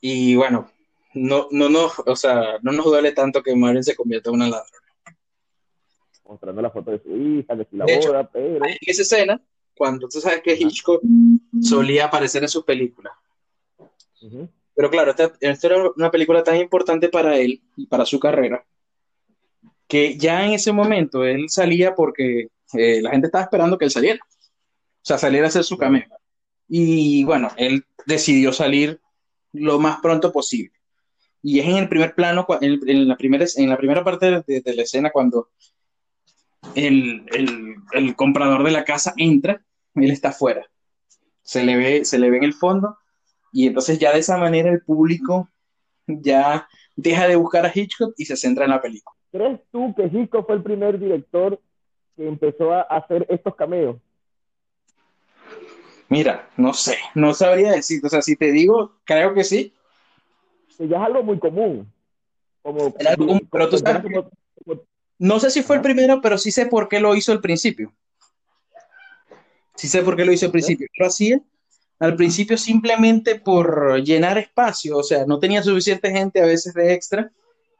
y 0.00 0.36
bueno, 0.36 0.70
no, 1.14 1.48
no, 1.50 1.68
no, 1.68 1.90
o 2.06 2.16
sea, 2.16 2.58
no 2.62 2.72
nos 2.72 2.84
duele 2.84 3.12
tanto 3.12 3.42
que 3.42 3.54
Marion 3.56 3.82
se 3.82 3.96
convierta 3.96 4.30
en 4.30 4.36
una 4.36 4.48
ladrona. 4.48 4.78
Mostrando 6.26 6.62
la 6.62 6.70
foto 6.70 6.90
de 6.90 7.00
su 7.00 7.16
hija, 7.16 7.56
que 7.56 7.64
si 7.70 7.76
la 7.76 7.84
De 7.84 7.94
hecho, 7.94 8.12
pero. 8.32 8.64
En 8.64 8.76
esa 8.80 9.02
escena, 9.02 9.40
cuando 9.76 10.08
tú 10.08 10.20
sabes 10.20 10.42
que 10.42 10.54
Hitchcock 10.54 11.02
solía 11.62 12.06
aparecer 12.06 12.42
en 12.42 12.48
sus 12.48 12.64
películas, 12.64 13.12
Ujú. 14.22 14.48
Pero 14.74 14.90
claro, 14.90 15.10
esta, 15.10 15.32
esta 15.40 15.66
era 15.66 15.90
una 15.96 16.10
película 16.10 16.42
tan 16.42 16.56
importante 16.56 17.08
para 17.08 17.36
él 17.36 17.62
y 17.76 17.86
para 17.86 18.04
su 18.04 18.18
carrera, 18.18 18.64
que 19.86 20.16
ya 20.16 20.44
en 20.46 20.54
ese 20.54 20.72
momento 20.72 21.24
él 21.24 21.48
salía 21.48 21.94
porque 21.94 22.48
eh, 22.74 23.00
la 23.02 23.10
gente 23.10 23.26
estaba 23.26 23.44
esperando 23.44 23.78
que 23.78 23.84
él 23.86 23.90
saliera. 23.90 24.20
O 24.24 25.06
sea, 25.06 25.18
saliera 25.18 25.46
a 25.46 25.48
hacer 25.48 25.64
su 25.64 25.76
cameo. 25.76 26.06
Y 26.68 27.24
bueno, 27.24 27.50
él 27.56 27.84
decidió 28.06 28.52
salir 28.52 29.00
lo 29.52 29.78
más 29.78 30.00
pronto 30.00 30.32
posible. 30.32 30.72
Y 31.42 31.60
es 31.60 31.66
en 31.66 31.76
el 31.76 31.88
primer 31.88 32.14
plano, 32.14 32.46
en, 32.60 32.80
en 32.88 33.06
la, 33.08 33.16
primera, 33.16 33.44
en 33.56 33.68
la 33.68 33.76
primera 33.76 34.02
parte 34.02 34.26
de, 34.30 34.42
de- 34.46 34.60
de 34.62 34.74
la 34.74 34.82
escena, 34.82 35.10
cuando 35.10 35.50
el, 36.74 37.24
el- 37.32 37.74
el 37.92 38.16
comprador 38.16 38.64
de 38.64 38.70
la 38.70 38.84
casa 38.84 39.12
entra, 39.16 39.62
él 39.94 40.10
está 40.10 40.30
afuera. 40.30 40.66
Se 41.42 41.62
le 41.64 41.76
ve, 41.76 42.04
se 42.04 42.18
le 42.18 42.30
ve 42.30 42.38
en 42.38 42.44
el 42.44 42.54
fondo 42.54 42.96
y 43.52 43.66
entonces 43.66 43.98
ya 43.98 44.12
de 44.12 44.20
esa 44.20 44.38
manera 44.38 44.70
el 44.70 44.80
público 44.82 45.48
ya 46.06 46.66
deja 46.96 47.28
de 47.28 47.36
buscar 47.36 47.66
a 47.66 47.72
Hitchcock 47.74 48.14
y 48.16 48.24
se 48.24 48.36
centra 48.36 48.64
en 48.64 48.70
la 48.70 48.80
película. 48.80 49.14
¿Crees 49.30 49.60
tú 49.70 49.94
que 49.94 50.04
Hitchcock 50.06 50.46
fue 50.46 50.56
el 50.56 50.62
primer 50.62 50.98
director 50.98 51.60
que 52.16 52.26
empezó 52.26 52.72
a 52.72 52.82
hacer 52.82 53.26
estos 53.28 53.54
cameos? 53.54 53.96
Mira, 56.08 56.48
no 56.56 56.72
sé, 56.74 56.96
no 57.14 57.34
sabría 57.34 57.72
decirte, 57.72 58.06
o 58.06 58.10
sea, 58.10 58.22
si 58.22 58.36
te 58.36 58.52
digo, 58.52 58.92
creo 59.04 59.34
que 59.34 59.44
sí, 59.44 59.72
Que 60.76 60.88
ya 60.88 60.96
es 60.98 61.02
algo 61.04 61.22
muy 61.22 61.38
común. 61.38 61.90
Como, 62.62 62.94
Era 62.98 63.10
algo 63.10 63.26
común, 63.26 63.48
pero 63.50 63.68
tú 63.68 63.78
sabes 63.78 64.02
como- 64.02 64.30
como- 64.64 64.82
no 65.18 65.38
sé 65.38 65.50
si 65.50 65.62
fue 65.62 65.76
el 65.76 65.82
primero, 65.82 66.20
pero 66.20 66.36
sí 66.36 66.50
sé 66.50 66.66
por 66.66 66.88
qué 66.88 66.98
lo 66.98 67.14
hizo 67.14 67.30
al 67.30 67.40
principio. 67.40 67.92
Sí 69.76 69.86
sé 69.88 70.02
por 70.02 70.16
qué 70.16 70.24
lo 70.24 70.32
hizo 70.32 70.46
al 70.46 70.52
principio. 70.52 70.88
Lo 70.98 71.06
hacía 71.06 71.40
al 72.00 72.16
principio 72.16 72.58
simplemente 72.58 73.36
por 73.36 74.02
llenar 74.02 74.36
espacio, 74.38 74.98
o 74.98 75.02
sea, 75.04 75.24
no 75.26 75.38
tenía 75.38 75.62
suficiente 75.62 76.10
gente 76.10 76.42
a 76.42 76.46
veces 76.46 76.74
de 76.74 76.92
extra 76.92 77.30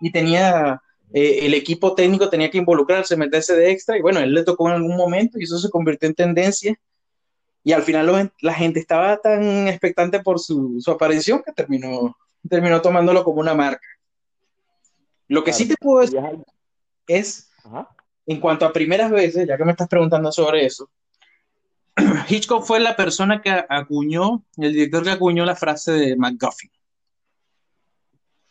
y 0.00 0.12
tenía 0.12 0.80
eh, 1.14 1.46
el 1.46 1.54
equipo 1.54 1.94
técnico 1.94 2.28
tenía 2.28 2.50
que 2.50 2.58
involucrarse, 2.58 3.16
meterse 3.16 3.54
de 3.56 3.70
extra 3.70 3.96
y 3.96 4.02
bueno, 4.02 4.20
él 4.20 4.34
le 4.34 4.42
tocó 4.44 4.68
en 4.68 4.74
algún 4.74 4.96
momento 4.96 5.38
y 5.38 5.44
eso 5.44 5.58
se 5.58 5.70
convirtió 5.70 6.08
en 6.08 6.14
tendencia 6.14 6.78
y 7.62 7.72
al 7.72 7.82
final 7.82 8.06
lo- 8.06 8.30
la 8.40 8.52
gente 8.52 8.80
estaba 8.80 9.16
tan 9.18 9.68
expectante 9.68 10.20
por 10.20 10.38
su, 10.40 10.76
su 10.80 10.90
aparición 10.90 11.42
que 11.44 11.52
terminó, 11.52 12.16
terminó 12.48 12.82
tomándolo 12.82 13.24
como 13.24 13.40
una 13.40 13.54
marca. 13.54 13.86
Lo 15.28 15.42
que 15.42 15.52
sí 15.54 15.66
te 15.66 15.76
puedo 15.80 16.00
decir 16.00 16.20
es 17.06 17.48
Ajá. 17.64 17.88
en 18.26 18.40
cuanto 18.40 18.66
a 18.66 18.72
primeras 18.72 19.10
veces, 19.10 19.46
ya 19.48 19.56
que 19.56 19.64
me 19.64 19.70
estás 19.72 19.88
preguntando 19.88 20.30
sobre 20.32 20.66
eso, 20.66 20.90
Hitchcock 22.28 22.64
fue 22.64 22.80
la 22.80 22.96
persona 22.96 23.40
que 23.40 23.50
acuñó, 23.68 24.42
el 24.58 24.72
director 24.72 25.04
que 25.04 25.10
acuñó 25.10 25.44
la 25.44 25.54
frase 25.56 25.92
de 25.92 26.16
MacGuffin. 26.16 26.70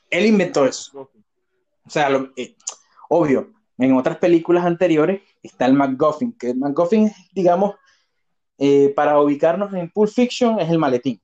Él 0.09 0.25
inventó 0.27 0.65
eso. 0.65 1.09
O 1.85 1.89
sea, 1.89 2.09
lo- 2.09 2.31
eh, 2.35 2.55
obvio, 3.09 3.51
en 3.77 3.93
otras 3.93 4.17
películas 4.17 4.65
anteriores 4.65 5.21
está 5.41 5.65
el 5.65 5.73
MacGuffin, 5.73 6.33
que 6.33 6.51
el 6.51 6.57
MacGuffin 6.57 7.07
es, 7.07 7.15
digamos, 7.33 7.75
eh, 8.57 8.93
para 8.95 9.19
ubicarnos 9.19 9.73
en 9.73 9.89
Pulp 9.89 10.11
Fiction, 10.11 10.59
es 10.59 10.69
el 10.69 10.77
maletín. 10.77 11.21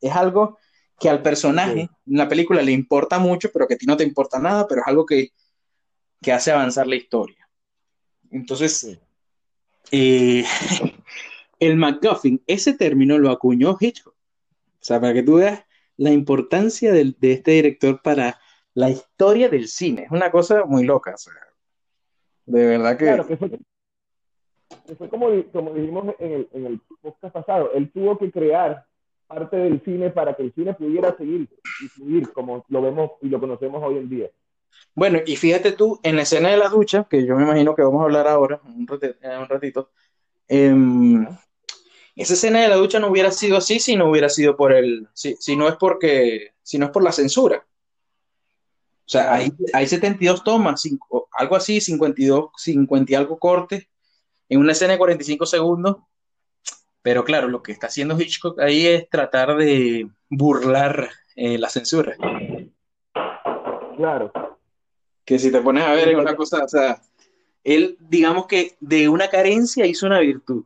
Es 0.00 0.12
algo 0.14 0.58
que 0.98 1.08
al 1.08 1.22
personaje 1.22 1.82
en 1.82 2.16
la 2.18 2.28
película 2.28 2.60
le 2.62 2.72
importa 2.72 3.18
mucho, 3.18 3.50
pero 3.52 3.66
que 3.66 3.74
a 3.74 3.78
ti 3.78 3.86
no 3.86 3.96
te 3.96 4.04
importa 4.04 4.38
nada, 4.38 4.66
pero 4.68 4.82
es 4.82 4.86
algo 4.88 5.06
que, 5.06 5.30
que 6.20 6.32
hace 6.32 6.50
avanzar 6.52 6.86
la 6.86 6.96
historia. 6.96 7.48
Entonces, 8.30 8.98
eh, 9.90 10.44
el 11.60 11.76
MacGuffin, 11.76 12.42
ese 12.46 12.74
término 12.74 13.18
lo 13.18 13.30
acuñó 13.30 13.76
Hitchcock. 13.80 14.14
O 14.14 14.84
sea, 14.84 15.00
para 15.00 15.14
que 15.14 15.22
tú 15.22 15.34
veas 15.36 15.64
la 15.96 16.10
importancia 16.10 16.92
de 16.92 17.14
este 17.20 17.52
director 17.52 18.02
para 18.02 18.40
la 18.74 18.90
historia 18.90 19.48
del 19.48 19.68
cine. 19.68 20.04
Es 20.04 20.10
una 20.10 20.30
cosa 20.30 20.64
muy 20.64 20.84
loca. 20.84 21.14
o 21.14 21.18
sea, 21.18 21.32
de 22.46 22.66
verdad 22.66 22.96
que... 22.96 23.04
Claro, 23.04 23.26
que 23.26 23.36
fue, 23.36 23.50
que 24.86 24.96
fue 24.96 25.08
como, 25.08 25.28
como 25.52 25.74
dijimos 25.74 26.14
en 26.18 26.32
el, 26.32 26.48
en 26.52 26.66
el 26.66 26.80
podcast 27.00 27.34
pasado, 27.34 27.72
él 27.74 27.90
tuvo 27.92 28.18
que 28.18 28.30
crear 28.30 28.86
parte 29.26 29.56
del 29.56 29.82
cine 29.82 30.10
para 30.10 30.34
que 30.34 30.42
el 30.42 30.52
cine 30.54 30.74
pudiera 30.74 31.16
seguir 31.16 31.48
y 31.82 31.88
fluir 31.88 32.32
como 32.32 32.64
lo 32.68 32.82
vemos 32.82 33.12
y 33.22 33.28
lo 33.28 33.40
conocemos 33.40 33.82
hoy 33.82 33.96
en 33.98 34.08
día. 34.08 34.30
Bueno, 34.94 35.20
y 35.24 35.36
fíjate 35.36 35.72
tú, 35.72 36.00
en 36.02 36.16
la 36.16 36.22
escena 36.22 36.50
de 36.50 36.56
la 36.56 36.68
ducha, 36.68 37.06
que 37.08 37.24
yo 37.24 37.36
me 37.36 37.42
imagino 37.44 37.74
que 37.74 37.82
vamos 37.82 38.00
a 38.00 38.04
hablar 38.04 38.26
ahora, 38.26 38.60
un 38.64 38.86
rati- 38.86 39.16
en 39.20 39.38
un 39.38 39.48
ratito, 39.48 39.90
em, 40.48 41.26
esa 42.16 42.34
escena 42.34 42.60
de 42.60 42.68
la 42.68 42.76
ducha 42.76 42.98
no 42.98 43.08
hubiera 43.08 43.30
sido 43.30 43.56
así 43.56 43.78
si 43.80 43.96
no 43.96 44.10
hubiera 44.10 44.28
sido 44.28 44.56
por 44.56 44.72
el, 44.72 45.08
si, 45.14 45.34
si 45.36 45.56
no 45.56 45.68
es 45.68 45.76
porque, 45.76 46.52
si 46.62 46.78
no 46.78 46.86
es 46.86 46.90
por 46.90 47.02
la 47.02 47.12
censura. 47.12 47.64
O 49.12 49.18
sea, 49.18 49.34
hay, 49.34 49.52
hay 49.74 49.86
72 49.86 50.42
tomas, 50.42 50.80
cinco- 50.80 51.28
algo 51.32 51.54
así, 51.54 51.82
52, 51.82 52.46
50 52.56 53.12
y 53.12 53.14
algo 53.14 53.38
cortes, 53.38 53.86
en 54.48 54.58
una 54.58 54.72
escena 54.72 54.92
de 54.92 54.98
45 54.98 55.44
segundos. 55.44 55.98
Pero 57.02 57.22
claro, 57.22 57.48
lo 57.48 57.62
que 57.62 57.72
está 57.72 57.88
haciendo 57.88 58.18
Hitchcock 58.18 58.58
ahí 58.60 58.86
es 58.86 59.10
tratar 59.10 59.54
de 59.58 60.08
burlar 60.30 61.10
eh, 61.36 61.58
la 61.58 61.68
censura. 61.68 62.16
Claro, 63.98 64.32
Que 65.26 65.38
si 65.38 65.52
te 65.52 65.60
pones 65.60 65.84
a 65.84 65.92
ver 65.92 66.08
es 66.08 66.16
una 66.16 66.34
cosa, 66.34 66.64
o 66.64 66.68
sea, 66.68 66.98
él, 67.64 67.98
digamos 68.00 68.46
que 68.46 68.76
de 68.80 69.10
una 69.10 69.28
carencia 69.28 69.84
hizo 69.84 70.06
una 70.06 70.20
virtud. 70.20 70.64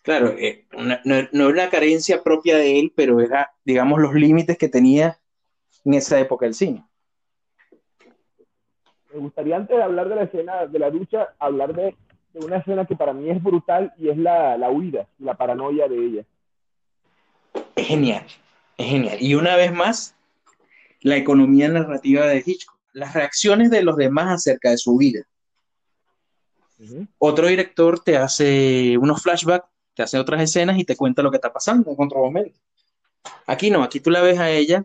Claro, 0.00 0.30
eh, 0.38 0.64
una- 0.72 1.02
no, 1.04 1.16
no 1.30 1.44
era 1.50 1.64
una 1.64 1.68
carencia 1.68 2.22
propia 2.22 2.56
de 2.56 2.80
él, 2.80 2.92
pero 2.96 3.20
era, 3.20 3.52
digamos, 3.66 4.00
los 4.00 4.14
límites 4.14 4.56
que 4.56 4.70
tenía 4.70 5.20
en 5.84 5.92
esa 5.92 6.18
época 6.18 6.46
el 6.46 6.54
cine. 6.54 6.82
Me 9.12 9.20
gustaría 9.20 9.56
antes 9.56 9.76
de 9.76 9.82
hablar 9.82 10.08
de 10.08 10.16
la 10.16 10.22
escena 10.24 10.66
de 10.66 10.78
la 10.78 10.90
ducha, 10.90 11.28
hablar 11.38 11.74
de, 11.74 11.94
de 12.32 12.44
una 12.44 12.58
escena 12.58 12.86
que 12.86 12.96
para 12.96 13.12
mí 13.12 13.30
es 13.30 13.42
brutal 13.42 13.92
y 13.98 14.08
es 14.08 14.18
la, 14.18 14.56
la 14.56 14.70
huida, 14.70 15.06
la 15.18 15.34
paranoia 15.34 15.88
de 15.88 15.96
ella. 15.96 16.24
Es 17.74 17.86
genial, 17.86 18.24
es 18.76 18.86
genial. 18.86 19.18
Y 19.20 19.34
una 19.34 19.56
vez 19.56 19.72
más, 19.72 20.14
la 21.00 21.16
economía 21.16 21.68
narrativa 21.68 22.26
de 22.26 22.42
Hitchcock, 22.44 22.76
las 22.92 23.14
reacciones 23.14 23.70
de 23.70 23.82
los 23.82 23.96
demás 23.96 24.32
acerca 24.32 24.70
de 24.70 24.78
su 24.78 24.96
vida. 24.96 25.22
Otro 27.18 27.46
director 27.46 28.00
te 28.00 28.16
hace 28.16 28.98
unos 28.98 29.22
flashbacks, 29.22 29.66
te 29.94 30.02
hace 30.02 30.18
otras 30.18 30.42
escenas 30.42 30.78
y 30.78 30.84
te 30.84 30.96
cuenta 30.96 31.22
lo 31.22 31.30
que 31.30 31.36
está 31.36 31.52
pasando 31.52 31.90
en 31.90 31.96
otro 31.98 32.18
momento. 32.18 32.58
Aquí 33.46 33.70
no, 33.70 33.82
aquí 33.82 34.00
tú 34.00 34.10
la 34.10 34.20
ves 34.20 34.38
a 34.38 34.50
ella 34.50 34.84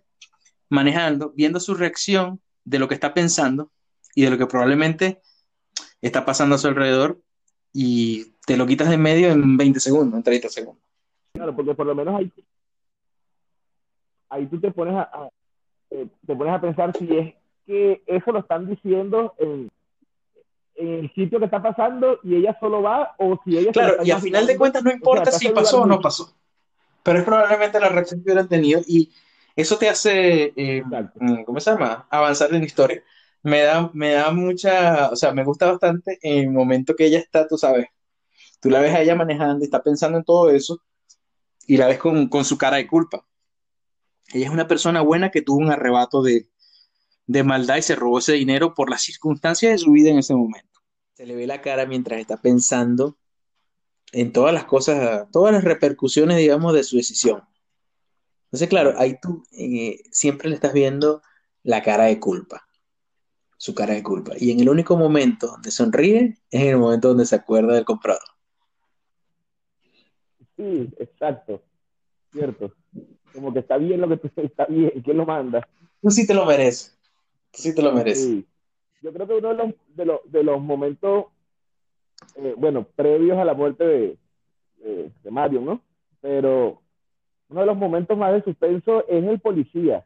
manejando, 0.70 1.34
viendo 1.36 1.60
su 1.60 1.74
reacción 1.74 2.40
de 2.64 2.80
lo 2.80 2.88
que 2.88 2.94
está 2.94 3.14
pensando 3.14 3.72
y 4.16 4.24
de 4.24 4.30
lo 4.32 4.38
que 4.38 4.46
probablemente 4.48 5.22
está 6.02 6.26
pasando 6.26 6.56
a 6.56 6.58
su 6.58 6.68
alrededor 6.68 7.20
y 7.74 8.34
te 8.46 8.58
lo 8.58 8.66
quitas 8.66 8.90
de 8.90 8.96
en 8.96 9.02
medio 9.02 9.30
en 9.32 9.58
20 9.58 9.80
segundos, 9.80 10.18
en 10.18 10.24
30 10.24 10.50
segundos. 10.50 10.84
Claro, 11.34 11.56
porque 11.56 11.74
por 11.74 11.86
lo 11.86 11.96
menos 11.96 12.16
ahí, 12.16 12.32
ahí 14.30 14.46
tú 14.48 14.60
te 14.60 14.72
pones 14.72 14.96
a, 14.96 15.02
a- 15.04 15.30
eh, 15.92 16.08
te 16.26 16.36
pones 16.36 16.54
a 16.54 16.62
pensar 16.62 16.96
si 16.98 17.18
es 17.18 17.34
que 17.66 18.02
eso 18.08 18.32
lo 18.32 18.40
están 18.40 18.68
diciendo 18.68 19.34
en, 19.38 19.70
en 20.76 20.88
el 21.00 21.14
sitio 21.14 21.38
que 21.40 21.46
está 21.46 21.62
pasando 21.62 22.20
y 22.24 22.36
ella 22.36 22.58
solo 22.60 22.82
va 22.82 23.14
o 23.18 23.40
si 23.44 23.58
ella 23.58 23.72
Claro, 23.72 24.04
y 24.04 24.12
a 24.12 24.20
final 24.20 24.48
de 24.48 24.58
cuentas 24.58 24.84
no 24.84 24.90
O 24.90 24.92
sea, 24.92 24.98
importa 24.98 25.32
si 25.32 25.50
pasó 25.50 25.82
o 25.82 25.86
no 25.86 26.00
pasó, 26.00 26.34
pero 27.04 27.20
es 27.20 27.26
probablemente 27.26 27.80
la 27.80 27.90
reacción 27.90 28.22
que 28.22 28.32
hubieran 28.32 28.48
tenido 28.48 28.82
y 28.88 29.12
eso 29.56 29.78
te 29.78 29.90
hace, 29.90 30.54
eh, 30.56 30.84
mm, 31.16 31.44
¿cómo 31.44 31.60
se 31.60 31.72
llama? 31.72 32.08
Avanzar 32.10 32.54
en 32.54 32.60
la 32.60 32.66
historia. 32.66 33.04
Me 33.44 33.62
da, 33.62 33.90
me 33.94 34.12
da 34.12 34.32
mucha, 34.32 35.10
o 35.10 35.16
sea, 35.16 35.34
me 35.34 35.44
gusta 35.44 35.72
bastante 35.72 36.20
en 36.22 36.40
el 36.40 36.52
momento 36.52 36.96
que 36.96 37.06
ella 37.06 37.20
está, 37.20 37.48
tú 37.48 37.58
sabes, 37.58 37.88
tú 38.60 38.70
la 38.70 38.80
ves 38.80 38.94
a 38.94 39.02
ella 39.02 39.16
manejando 39.16 39.60
y 39.62 39.66
está 39.66 39.82
pensando 39.82 40.18
en 40.20 40.24
todo 40.24 40.52
eso 40.52 40.82
y 41.68 41.78
la 41.78 41.88
ves 41.88 41.98
con, 41.98 42.28
con 42.30 42.46
su 42.46 42.58
cara 42.58 42.78
de 42.78 42.88
culpa. 42.88 43.26
Ella 44.34 44.46
es 44.46 44.52
una 44.52 44.68
persona 44.68 45.02
buena 45.02 45.32
que 45.32 45.42
tuvo 45.42 45.58
un 45.58 45.72
arrebato 45.72 46.22
de, 46.22 46.50
de 47.28 47.44
maldad 47.44 47.78
y 47.78 47.82
se 47.82 47.96
robó 47.96 48.20
ese 48.20 48.34
dinero 48.34 48.74
por 48.74 48.90
las 48.90 49.02
circunstancias 49.02 49.72
de 49.72 49.78
su 49.78 49.92
vida 49.92 50.10
en 50.10 50.20
ese 50.20 50.36
momento. 50.36 50.82
Se 51.14 51.26
le 51.26 51.36
ve 51.36 51.48
la 51.48 51.62
cara 51.62 51.86
mientras 51.86 52.20
está 52.20 52.38
pensando 52.38 53.18
en 54.12 54.32
todas 54.32 54.54
las 54.54 54.66
cosas, 54.66 55.28
todas 55.32 55.54
las 55.54 55.64
repercusiones, 55.64 56.38
digamos, 56.38 56.74
de 56.74 56.84
su 56.84 56.98
decisión. 56.98 57.42
Entonces, 58.46 58.68
claro, 58.68 58.94
ahí 58.98 59.18
tú 59.22 59.44
eh, 59.52 60.02
siempre 60.12 60.50
le 60.50 60.56
estás 60.56 60.74
viendo 60.74 61.22
la 61.64 61.82
cara 61.82 62.06
de 62.06 62.20
culpa, 62.20 62.68
su 63.62 63.76
cara 63.76 63.94
de 63.94 64.02
culpa. 64.02 64.32
Y 64.40 64.50
en 64.50 64.60
el 64.60 64.70
único 64.70 64.98
momento 64.98 65.46
donde 65.46 65.70
sonríe 65.70 66.36
es 66.50 66.62
en 66.62 66.70
el 66.70 66.78
momento 66.78 67.10
donde 67.10 67.28
se 67.28 67.36
acuerda 67.36 67.76
del 67.76 67.86
comprador. 67.86 68.24
Sí, 70.58 70.90
exacto. 70.98 71.62
Cierto. 72.32 72.74
Como 73.32 73.54
que 73.54 73.60
está 73.60 73.78
bien 73.78 74.02
lo 74.02 74.10
que 74.10 74.18
tú 74.18 74.32
está 74.42 74.66
bien. 74.66 74.90
¿Quién 75.04 75.16
lo 75.16 75.28
manda? 75.28 75.68
Tú 76.02 76.10
sí 76.10 76.26
te 76.26 76.34
lo 76.34 76.44
mereces, 76.48 76.98
tú 77.52 77.62
sí 77.62 77.76
te 77.76 77.84
lo 77.84 77.92
mereces. 77.92 78.26
Sí. 78.26 78.48
Yo 79.04 79.14
creo 79.14 79.28
que 79.28 79.34
uno 79.36 79.50
de 79.50 79.54
los, 79.54 79.74
de 79.90 80.06
los, 80.06 80.20
de 80.26 80.44
los 80.44 80.60
momentos, 80.60 81.26
eh, 82.38 82.56
bueno, 82.58 82.88
previos 82.96 83.38
a 83.38 83.46
la 83.46 83.54
muerte 83.54 83.84
de, 83.84 84.18
de, 84.78 85.12
de 85.22 85.32
Mario, 85.32 85.62
¿no? 85.62 85.84
Pero 86.20 86.82
uno 87.50 87.60
de 87.60 87.68
los 87.68 87.78
momentos 87.78 88.18
más 88.18 88.34
de 88.34 88.42
suspenso 88.42 89.08
es 89.08 89.24
el 89.24 89.40
policía. 89.40 90.04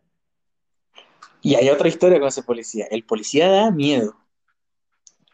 Y 1.45 1.53
hay 1.53 1.69
otra 1.69 1.88
historia 1.88 2.17
con 2.17 2.27
ese 2.27 2.41
policía. 2.41 2.88
El 2.89 3.03
policía 3.03 3.47
da 3.47 3.69
miedo. 3.69 4.15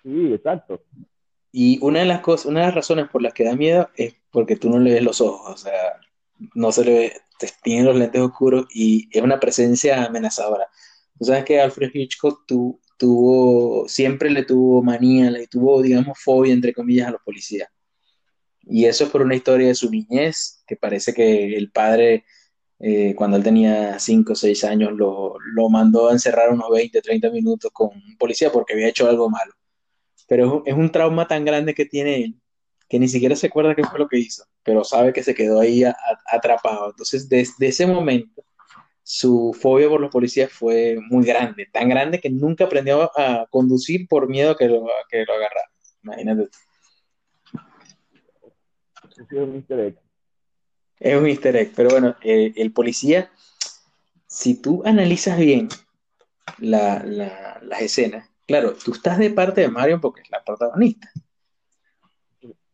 Sí, 0.04 0.34
exacto. 0.34 0.84
Y 1.54 1.80
una 1.82 2.00
de 2.00 2.06
las 2.06 2.20
cosas, 2.20 2.48
una 2.48 2.60
de 2.60 2.66
las 2.66 2.76
razones 2.76 3.08
por 3.10 3.22
las 3.22 3.34
que 3.34 3.46
da 3.46 3.56
miedo 3.56 3.90
es 3.96 4.14
porque 4.30 4.58
tú 4.58 4.70
no 4.70 4.78
le 4.78 4.92
ves 4.92 5.04
los 5.04 5.22
ojos, 5.22 5.54
o 5.54 5.58
sea, 5.58 6.02
no 6.54 6.74
se 6.74 6.84
le 6.84 6.92
ve, 6.94 7.14
te- 7.40 7.50
tiene 7.64 7.84
los 7.86 7.96
lentes 7.96 8.22
oscuros 8.22 8.66
y 8.74 9.08
es 9.10 9.24
una 9.24 9.40
presencia 9.40 10.04
amenazadora. 10.04 10.68
Tú 11.18 11.24
sabes 11.24 11.46
que 11.46 11.62
Alfred 11.62 11.92
Hitchcock 11.94 12.46
tu- 12.46 12.82
tuvo, 12.98 13.88
siempre 13.88 14.30
le 14.30 14.44
tuvo 14.44 14.84
manía, 14.84 15.32
le 15.32 15.48
tuvo, 15.48 15.82
digamos, 15.82 16.20
fobia, 16.20 16.52
entre 16.52 16.74
comillas, 16.74 17.08
a 17.08 17.12
los 17.12 17.22
policías. 17.22 17.70
Y 18.64 18.84
eso 18.84 19.06
es 19.06 19.10
por 19.12 19.22
una 19.22 19.36
historia 19.36 19.68
de 19.68 19.76
su 19.76 19.90
niñez, 19.90 20.62
que 20.68 20.76
parece 20.76 21.14
que 21.14 21.56
el 21.56 21.72
padre, 21.72 22.26
eh, 22.84 23.14
cuando 23.16 23.38
él 23.38 23.44
tenía 23.44 24.00
5 24.00 24.34
o 24.34 24.36
6 24.36 24.64
años, 24.64 24.94
lo, 24.94 25.38
mandó 25.70 26.10
a 26.10 26.14
encerrar 26.14 26.52
unos 26.52 26.70
20 26.72 27.00
30 27.02 27.30
minutos 27.30 27.70
con 27.72 27.90
un 27.90 28.18
policía 28.18 28.52
porque 28.52 28.74
había 28.74 28.88
hecho 28.88 29.08
algo 29.08 29.30
malo. 29.30 29.54
Pero 30.28 30.64
es 30.66 30.74
un, 30.74 30.92
trauma 30.92 31.28
tan 31.28 31.46
grande 31.46 31.76
que 31.76 31.86
tiene 31.86 32.24
él 32.24 32.36
que 32.90 33.00
ni 33.00 33.08
siquiera 33.08 33.36
se 33.38 33.48
acuerda 33.48 33.76
qué 33.76 33.86
fue 33.86 34.00
lo 34.00 34.08
que 34.10 34.20
hizo, 34.20 34.44
pero 34.64 34.84
sabe 34.84 35.14
que 35.14 35.24
se 35.24 35.34
quedó 35.34 35.62
ahí 35.62 35.84
atrapado. 36.30 36.90
Entonces, 36.90 37.30
desde 37.30 37.68
ese 37.68 37.88
momento, 37.88 38.44
su 39.02 39.58
fobia 39.58 39.88
por 39.88 40.02
los 40.02 40.12
policías 40.12 40.52
fue 40.52 40.98
muy 41.10 41.26
grande, 41.26 41.68
tan 41.72 41.88
grande 41.88 42.20
que 42.20 42.30
nunca 42.30 42.66
aprendió 42.66 43.10
a 43.18 43.48
conducir 43.50 44.08
por 44.10 44.28
miedo 44.28 44.52
a 44.52 44.58
que 44.58 44.68
lo, 44.68 44.86
a 44.88 45.06
que 45.10 45.24
lo 45.24 45.34
agarraran. 45.34 45.72
Imagínate. 46.04 46.50
es 49.18 49.32
un. 49.32 49.66
Es 51.02 51.18
un 51.18 51.26
easter 51.28 51.56
egg, 51.58 51.74
pero 51.76 51.90
bueno, 51.90 52.16
eh, 52.24 52.54
el 52.56 52.72
policía, 52.72 53.30
si 54.28 54.62
tú 54.62 54.84
analizas 54.86 55.38
bien 55.38 55.68
la- 56.60 57.04
la- 57.04 57.60
las 57.64 57.82
escenas, 57.82 58.30
claro, 58.48 58.74
tú 58.74 58.94
estás 58.94 59.18
de 59.18 59.32
parte 59.32 59.62
de 59.62 59.70
Marion 59.70 60.00
porque 60.00 60.22
es 60.22 60.30
la 60.30 60.44
protagonista. 60.44 61.10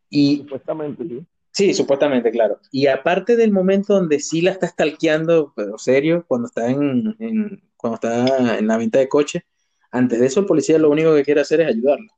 Y 0.10 0.38
Supuestamente, 0.38 1.04
sí. 1.08 1.26
Sí, 1.52 1.74
supuestamente, 1.74 2.30
claro. 2.32 2.60
Y 2.72 2.86
aparte 2.86 3.36
del 3.36 3.52
momento 3.52 3.96
donde 3.96 4.20
sí 4.20 4.42
la 4.42 4.52
está 4.52 4.68
stalkeando, 4.68 5.54
pero 5.56 5.78
serio, 5.80 6.24
cuando 6.28 6.48
está 6.48 6.70
en, 6.70 7.16
en- 7.20 7.64
cuando 7.76 7.96
está 7.96 8.58
en 8.60 8.68
la 8.68 8.78
venta 8.78 9.00
de 9.00 9.10
coche, 9.10 9.46
antes 9.92 10.20
de 10.20 10.28
eso 10.28 10.40
el 10.42 10.46
policía 10.46 10.78
lo 10.78 10.92
único 10.92 11.16
que 11.16 11.24
quiere 11.24 11.42
hacer 11.42 11.62
es 11.62 11.68
ayudarlo. 11.70 12.12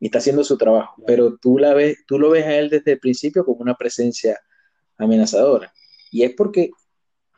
Y 0.00 0.06
está 0.06 0.18
haciendo 0.18 0.42
su 0.42 0.56
trabajo. 0.56 1.02
Pero 1.06 1.36
tú 1.36 1.58
la 1.58 1.74
ves, 1.74 1.98
tú 2.06 2.18
lo 2.18 2.30
ves 2.30 2.46
a 2.46 2.54
él 2.56 2.70
desde 2.70 2.92
el 2.92 2.98
principio 3.00 3.44
como 3.44 3.60
una 3.60 3.74
presencia 3.74 4.38
amenazadora. 4.98 5.72
Y 6.10 6.22
es 6.24 6.34
porque 6.34 6.70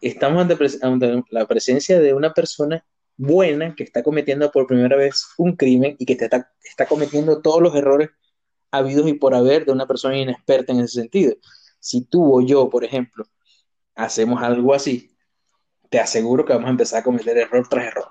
estamos 0.01 0.43
ante, 0.43 0.57
pres- 0.57 0.83
ante 0.83 1.23
la 1.31 1.47
presencia 1.47 2.01
de 2.01 2.15
una 2.15 2.33
persona 2.33 2.85
buena 3.17 3.75
que 3.75 3.85
está 3.85 4.03
cometiendo 4.03 4.51
por 4.51 4.67
primera 4.67 4.97
vez 4.97 5.27
un 5.39 5.55
crimen 5.57 5.97
y 5.99 6.05
que 6.05 6.17
te 6.17 6.25
está, 6.25 6.53
está 6.63 6.87
cometiendo 6.87 7.41
todos 7.41 7.63
los 7.63 7.75
errores 7.75 8.11
habidos 8.71 9.07
y 9.09 9.15
por 9.15 9.35
haber 9.35 9.65
de 9.65 9.73
una 9.73 9.87
persona 9.87 10.19
inexperta 10.19 10.73
en 10.73 10.81
ese 10.81 11.01
sentido. 11.01 11.37
Si 11.79 12.05
tú 12.05 12.37
o 12.37 12.41
yo, 12.41 12.69
por 12.69 12.85
ejemplo, 12.85 13.25
hacemos 13.95 14.43
algo 14.43 14.75
así, 14.75 15.17
te 15.91 16.01
aseguro 16.01 16.45
que 16.45 16.55
vamos 16.55 16.67
a 16.67 16.73
empezar 16.73 17.01
a 17.01 17.05
cometer 17.05 17.39
error 17.39 17.69
tras 17.69 17.87
error, 17.87 18.09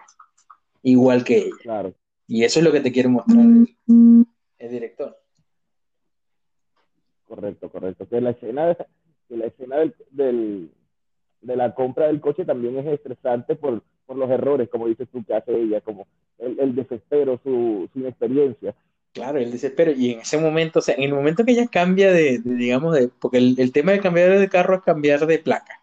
igual 0.83 1.25
que 1.25 1.39
ella. 1.39 1.55
Claro. 1.61 1.93
Y 2.27 2.45
eso 2.45 2.59
es 2.59 2.65
lo 2.65 2.71
que 2.71 2.79
te 2.79 2.93
quiere 2.93 3.09
mostrar 3.09 3.41
el, 3.41 3.75
el 4.57 4.71
director. 4.71 5.19
Correcto, 7.27 7.69
correcto. 7.69 8.07
Que 8.07 8.21
la 8.21 8.29
escena, 8.29 8.77
que 9.29 9.37
la 9.37 9.47
escena 9.47 9.77
del, 9.77 9.95
del- 10.11 10.71
de 11.41 11.55
la 11.55 11.75
compra 11.75 12.07
del 12.07 12.21
coche 12.21 12.45
también 12.45 12.77
es 12.79 12.85
estresante 12.87 13.55
por, 13.55 13.83
por 14.05 14.17
los 14.17 14.29
errores, 14.29 14.69
como 14.69 14.87
dices 14.87 15.07
tú, 15.11 15.23
que 15.25 15.33
hace 15.35 15.55
ella, 15.55 15.81
como 15.81 16.07
el, 16.39 16.59
el 16.59 16.75
desespero, 16.75 17.39
su, 17.43 17.89
su 17.93 17.99
inexperiencia. 17.99 18.75
Claro, 19.13 19.37
él 19.37 19.51
dice, 19.51 19.69
pero 19.69 19.91
y 19.91 20.11
en 20.11 20.21
ese 20.21 20.39
momento, 20.39 20.79
o 20.79 20.81
sea, 20.81 20.95
en 20.95 21.03
el 21.03 21.13
momento 21.13 21.45
que 21.45 21.51
ella 21.51 21.67
cambia 21.67 22.11
de, 22.11 22.39
de, 22.39 22.55
digamos, 22.55 22.95
de, 22.95 23.09
porque 23.09 23.37
el, 23.37 23.55
el 23.59 23.71
tema 23.71 23.91
de 23.91 23.99
cambiar 23.99 24.39
de 24.39 24.49
carro 24.49 24.75
es 24.75 24.81
cambiar 24.81 25.25
de 25.27 25.37
placa. 25.39 25.79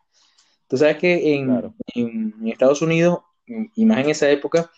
Tú 0.68 0.76
sabes 0.78 0.98
que 0.98 1.34
en, 1.34 1.46
Claro. 1.46 1.74
en- 1.94 2.34
en 2.40 2.48
Estados 2.48 2.82
Unidos, 2.82 3.20
y 3.74 3.86
más 3.86 4.00
en 4.04 4.10
esa 4.10 4.30
época, 4.30 4.70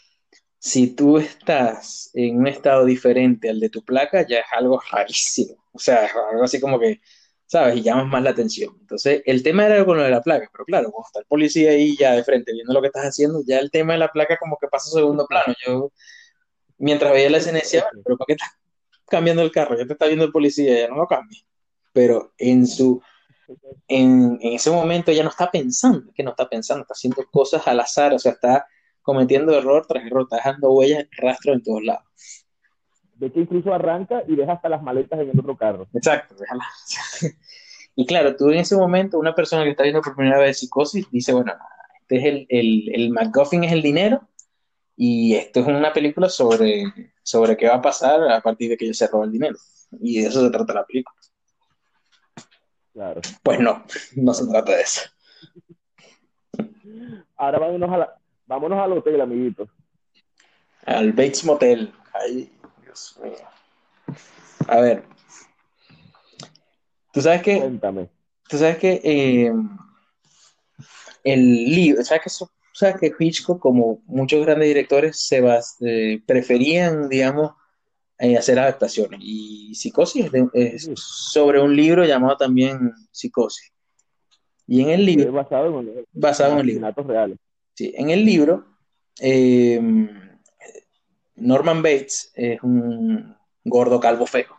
si 0.59 0.95
tú 0.97 1.19
estás 1.19 2.11
en 2.15 2.39
un 2.39 2.47
estado 2.49 2.85
diferente 2.87 3.51
al 3.51 3.61
de 3.61 3.71
tu 3.71 3.85
placa, 3.85 4.27
ya 4.27 4.39
es 4.41 4.47
algo 4.53 4.81
rarísimo. 4.93 5.57
O 5.73 5.79
sea, 5.79 6.07
es 6.07 6.13
algo 6.33 6.45
así 6.45 6.61
como 6.61 6.79
que, 6.81 7.01
¿sabes? 7.53 7.77
Y 7.77 7.83
llamas 7.83 8.07
más 8.07 8.23
la 8.23 8.31
atención. 8.31 8.75
Entonces, 8.81 9.23
el 9.27 9.43
tema 9.43 9.67
era 9.67 9.85
con 9.85 9.99
lo 9.99 10.03
de 10.05 10.11
la 10.11 10.23
placa, 10.23 10.49
pero 10.51 10.65
claro, 10.65 10.91
cuando 10.91 11.07
está 11.07 11.19
el 11.21 11.27
policía 11.27 11.73
ahí 11.73 11.95
ya 11.99 12.13
de 12.13 12.25
frente 12.25 12.51
viendo 12.51 12.73
lo 12.73 12.81
que 12.81 12.87
estás 12.87 13.05
haciendo, 13.05 13.43
ya 13.47 13.59
el 13.59 13.71
tema 13.71 13.93
de 13.93 13.99
la 13.99 14.09
placa 14.09 14.39
como 14.39 14.57
que 14.59 14.69
pasa 14.69 14.89
a 14.89 15.01
segundo 15.01 15.27
plano. 15.27 15.55
Yo, 15.67 15.93
mientras 16.79 17.13
veía 17.13 17.29
la 17.29 17.37
escena, 17.39 17.59
decía, 17.59 17.83
"Bueno, 17.83 18.03
pero 18.05 18.17
¿por 18.17 18.27
qué 18.27 18.33
estás 18.35 18.53
cambiando 19.07 19.43
el 19.43 19.53
carro? 19.53 19.77
Ya 19.77 19.87
te 19.87 19.93
está 19.93 20.07
viendo 20.07 20.25
el 20.25 20.33
policía, 20.33 20.79
ya 20.81 20.89
no 20.89 20.97
lo 20.97 21.07
cambies. 21.07 21.45
Pero 21.93 22.33
en 22.39 22.67
su, 22.67 23.03
en, 23.87 24.39
en 24.41 24.53
ese 24.55 24.71
momento 24.71 25.11
ella 25.11 25.23
no 25.25 25.29
está 25.31 25.51
pensando, 25.51 26.11
que 26.15 26.23
no 26.23 26.31
está 26.31 26.49
pensando, 26.49 26.83
está 26.83 26.95
haciendo 26.95 27.23
cosas 27.31 27.67
al 27.69 27.81
azar, 27.81 28.15
o 28.15 28.19
sea, 28.19 28.33
está 28.33 28.67
cometiendo 29.03 29.53
error 29.59 29.85
tras 29.87 30.07
error, 30.07 30.23
está 30.23 30.37
dejando 30.37 30.73
huellas, 30.73 31.05
rastros 31.19 31.57
en 31.57 31.63
todos 31.63 31.85
lados. 31.85 32.05
De 33.23 33.29
hecho, 33.29 33.39
incluso 33.39 33.73
arranca 33.73 34.25
y 34.27 34.35
deja 34.35 34.55
hasta 34.55 34.69
las 34.69 34.83
maletas 34.83 35.21
en 35.21 35.31
el 35.31 35.39
otro 35.39 35.57
carro. 35.57 35.87
Exacto, 35.95 36.35
déjala. 36.35 36.65
Y 37.95 38.07
claro, 38.07 38.35
tú 38.35 38.49
en 38.49 38.59
ese 38.59 38.75
momento, 38.75 39.19
una 39.19 39.35
persona 39.35 39.63
que 39.65 39.71
está 39.71 39.83
viendo 39.83 40.01
por 40.01 40.17
primera 40.17 40.39
vez 40.39 40.59
psicosis, 40.59 41.09
dice, 41.11 41.35
bueno, 41.35 41.53
este 42.01 42.17
es 42.17 42.25
el, 42.25 42.47
el, 42.49 42.95
el 42.95 43.11
MacGuffin 43.11 43.65
es 43.65 43.73
el 43.73 43.83
dinero, 43.83 44.27
y 44.97 45.35
esto 45.35 45.61
es 45.61 45.67
una 45.67 45.93
película 45.93 46.31
sobre, 46.31 46.85
sobre 47.23 47.57
qué 47.57 47.69
va 47.69 47.75
a 47.77 47.83
pasar 47.83 48.29
a 48.29 48.41
partir 48.41 48.71
de 48.71 48.79
que 48.79 48.87
ella 48.87 48.95
se 48.95 49.07
roba 49.07 49.27
el 49.27 49.33
dinero. 49.33 49.57
Y 50.01 50.23
de 50.23 50.29
eso 50.29 50.43
se 50.43 50.51
trata 50.51 50.73
la 50.73 50.87
película. 50.87 51.17
Claro. 52.95 53.21
Pues 53.43 53.61
no, 53.61 53.85
no 54.17 54.35
se 54.35 54.47
trata 54.49 54.75
de 54.75 54.83
eso. 54.83 55.03
Ahora 57.37 57.59
vámonos, 57.59 57.91
a 57.91 57.99
la, 57.99 58.19
vámonos 58.47 58.79
al 58.81 58.93
hotel, 58.93 59.21
amiguitos. 59.21 59.69
Al 60.87 61.13
Bates 61.13 61.45
Motel. 61.45 61.93
Ay, 62.15 62.51
Dios 62.93 63.19
mío. 63.23 63.49
A 64.69 64.81
ver. 64.81 65.05
Tú 67.13 67.21
sabes 67.21 67.43
que, 67.43 67.59
Cuéntame. 67.59 68.09
tú 68.49 68.59
sabes 68.59 68.79
que 68.79 69.01
eh, 69.03 69.53
el 71.25 71.65
libro, 71.65 72.03
sabes 72.05 72.23
que, 72.23 72.29
eso- 72.29 72.51
sabes 72.75 72.97
que 73.01 73.13
Hitchcock, 73.19 73.61
como 73.61 74.03
muchos 74.07 74.45
grandes 74.45 74.69
directores, 74.69 75.19
se 75.27 75.43
bas- 75.43 75.77
eh, 75.81 76.23
preferían, 76.27 77.09
digamos, 77.09 77.53
eh, 78.19 78.37
hacer 78.37 78.59
adaptaciones. 78.59 79.21
Y 79.23 79.75
Psicosis 79.75 80.27
es, 80.27 80.33
de- 80.33 80.49
es 80.55 80.91
sobre 80.95 81.61
un 81.61 81.75
libro 81.75 82.05
llamado 82.05 82.37
también 82.37 82.93
Psicosis. 83.11 83.73
Y 84.67 84.81
en 84.83 84.91
el 84.91 85.05
libro, 85.05 85.33
basado 85.33 85.81
en, 85.81 86.07
basado 86.13 86.53
en 86.55 86.59
el 86.61 86.67
libro. 86.67 86.93
reales. 87.03 87.39
Sí, 87.75 87.93
en 87.97 88.11
el 88.11 88.25
libro, 88.25 88.65
eh, 89.21 89.81
Norman 91.43 91.83
Bates 91.83 92.33
es 92.35 92.63
un 92.63 93.37
gordo 93.65 94.01
calvo 94.01 94.27
feo, 94.27 94.53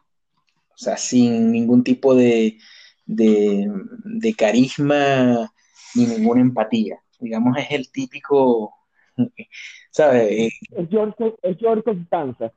o 0.70 0.78
sea, 0.78 0.98
sin 0.98 1.52
ningún 1.52 1.84
tipo 1.84 2.16
de, 2.16 2.58
de, 3.06 3.70
de 4.06 4.34
carisma 4.34 5.52
ni 5.96 6.06
ninguna 6.06 6.42
empatía. 6.42 7.00
digamos, 7.20 7.58
es 7.58 7.72
el 7.72 7.92
típico, 7.92 8.74
¿sabes? 9.92 10.54
Es 10.72 10.90
George, 10.90 11.36
es 11.42 11.58
George 11.58 11.84
Constanza. 11.84 12.52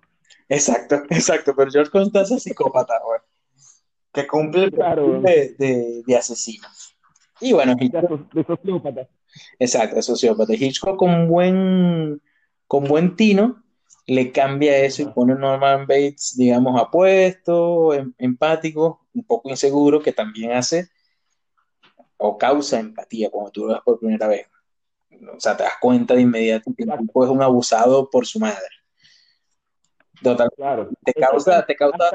Exacto, 0.48 1.02
exacto, 1.10 1.54
pero 1.56 1.70
George 1.70 1.90
Constanza 1.90 2.36
es 2.36 2.42
psicópata, 2.44 2.94
güey, 3.04 3.20
que 4.12 4.26
cumple 4.26 4.64
el 4.64 4.72
Claro. 4.72 5.20
de, 5.20 5.54
de, 5.58 6.02
de 6.06 6.16
asesino. 6.16 6.68
Y 7.40 7.52
bueno, 7.52 7.74
De, 7.74 7.84
Hitchcock, 7.84 8.32
de 8.32 8.44
sociópata. 8.44 9.08
exacto, 9.58 9.98
es 9.98 10.06
sociópata. 10.06 10.54
Hitchcock 10.54 10.96
con 10.96 11.28
buen, 11.28 12.22
con 12.66 12.84
buen 12.84 13.14
tino 13.16 13.62
le 14.06 14.30
cambia 14.32 14.76
eso 14.78 15.02
y 15.02 15.06
pone 15.06 15.32
a 15.32 15.36
Norman 15.36 15.86
Bates, 15.86 16.34
digamos, 16.36 16.80
apuesto, 16.80 17.92
em- 17.94 18.12
empático, 18.18 19.06
un 19.14 19.24
poco 19.24 19.48
inseguro, 19.50 20.00
que 20.00 20.12
también 20.12 20.52
hace 20.52 20.88
o 22.18 22.38
causa 22.38 22.78
empatía 22.80 23.30
cuando 23.30 23.50
tú 23.50 23.66
lo 23.66 23.74
ves 23.74 23.82
por 23.84 23.98
primera 23.98 24.26
vez. 24.28 24.46
O 25.34 25.40
sea, 25.40 25.56
te 25.56 25.64
das 25.64 25.74
cuenta 25.80 26.14
de 26.14 26.22
inmediato 26.22 26.72
que 26.76 26.84
el 26.84 26.98
tipo 26.98 27.24
es 27.24 27.30
un 27.30 27.42
abusado 27.42 28.08
por 28.10 28.26
su 28.26 28.38
madre. 28.38 28.66
Total, 30.22 30.48
Claro. 30.56 30.90
te 31.04 31.12
causa, 31.12 31.64
te 31.66 31.76
causa 31.76 32.10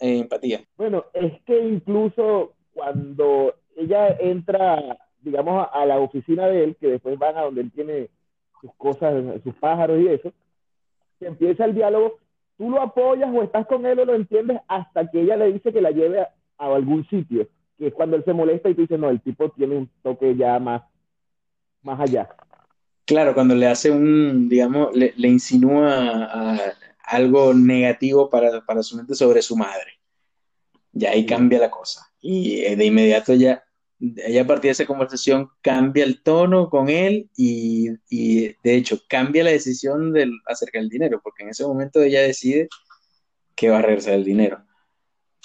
eh, 0.00 0.18
empatía. 0.18 0.64
Bueno, 0.76 1.04
es 1.12 1.40
que 1.42 1.58
incluso 1.60 2.54
cuando 2.72 3.54
ella 3.76 4.08
entra, 4.18 4.98
digamos, 5.20 5.66
a, 5.72 5.82
a 5.82 5.86
la 5.86 5.98
oficina 6.00 6.46
de 6.46 6.64
él, 6.64 6.76
que 6.80 6.88
después 6.88 7.18
van 7.18 7.36
a 7.36 7.42
donde 7.42 7.60
él 7.60 7.70
tiene 7.72 8.10
sus 8.60 8.74
cosas, 8.76 9.14
sus 9.44 9.54
pájaros 9.56 10.00
y 10.00 10.08
eso, 10.08 10.32
que 11.22 11.28
empieza 11.28 11.64
el 11.64 11.74
diálogo, 11.74 12.18
tú 12.58 12.68
lo 12.70 12.82
apoyas 12.82 13.30
o 13.32 13.42
estás 13.44 13.66
con 13.66 13.86
él 13.86 14.00
o 14.00 14.04
lo 14.04 14.14
entiendes 14.16 14.60
hasta 14.66 15.08
que 15.08 15.20
ella 15.22 15.36
le 15.36 15.52
dice 15.52 15.72
que 15.72 15.80
la 15.80 15.90
lleve 15.92 16.20
a, 16.20 16.34
a 16.58 16.74
algún 16.74 17.06
sitio, 17.08 17.48
que 17.78 17.86
es 17.86 17.94
cuando 17.94 18.16
él 18.16 18.24
se 18.24 18.32
molesta 18.32 18.68
y 18.68 18.74
tú 18.74 18.82
dices, 18.82 18.98
no, 18.98 19.08
el 19.08 19.20
tipo 19.20 19.50
tiene 19.52 19.76
un 19.76 19.88
toque 20.02 20.34
ya 20.36 20.58
más, 20.58 20.82
más 21.82 22.00
allá. 22.00 22.28
Claro, 23.04 23.34
cuando 23.34 23.54
le 23.54 23.66
hace 23.68 23.90
un, 23.90 24.48
digamos, 24.48 24.94
le, 24.96 25.12
le 25.16 25.28
insinúa 25.28 26.24
a- 26.24 26.72
algo 27.04 27.52
negativo 27.54 28.28
para, 28.30 28.60
para 28.64 28.82
su 28.82 28.96
mente 28.96 29.14
sobre 29.14 29.42
su 29.42 29.56
madre. 29.56 29.92
Ya 30.92 31.10
ahí 31.10 31.24
cambia 31.26 31.58
la 31.58 31.70
cosa. 31.70 32.06
Y 32.20 32.62
eh, 32.64 32.76
de 32.76 32.84
inmediato 32.86 33.34
ya, 33.34 33.64
ella 34.16 34.42
a 34.42 34.46
partir 34.46 34.68
de 34.68 34.72
esa 34.72 34.86
conversación 34.86 35.48
cambia 35.60 36.04
el 36.04 36.22
tono 36.22 36.68
con 36.68 36.88
él 36.88 37.30
y, 37.36 37.90
y, 38.10 38.48
de 38.64 38.74
hecho 38.74 39.00
cambia 39.08 39.44
la 39.44 39.50
decisión 39.50 40.12
del, 40.12 40.32
acerca 40.46 40.80
del 40.80 40.88
dinero, 40.88 41.20
porque 41.22 41.44
en 41.44 41.50
ese 41.50 41.64
momento 41.64 42.02
ella 42.02 42.20
decide 42.20 42.68
que 43.54 43.70
va 43.70 43.78
a 43.78 43.82
regresar 43.82 44.14
el 44.14 44.24
dinero. 44.24 44.64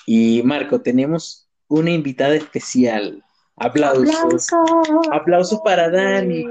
Y 0.07 0.41
Marco, 0.43 0.81
tenemos 0.81 1.49
una 1.67 1.91
invitada 1.91 2.35
especial. 2.35 3.23
Aplausos. 3.57 4.47
Aplausos 5.11 5.59
para 5.63 5.89
Dani. 5.89 6.45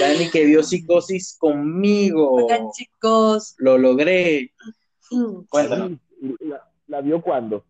Dani 0.00 0.30
que 0.30 0.44
vio 0.44 0.62
psicosis 0.62 1.36
conmigo. 1.38 2.46
Hola, 2.46 2.66
chicos. 2.72 3.54
Lo 3.58 3.78
logré. 3.78 4.52
Cuéntanos. 5.50 5.92
¿Y 6.20 6.48
¿La, 6.48 6.68
la 6.86 7.00
vio 7.00 7.20
cuándo? 7.20 7.64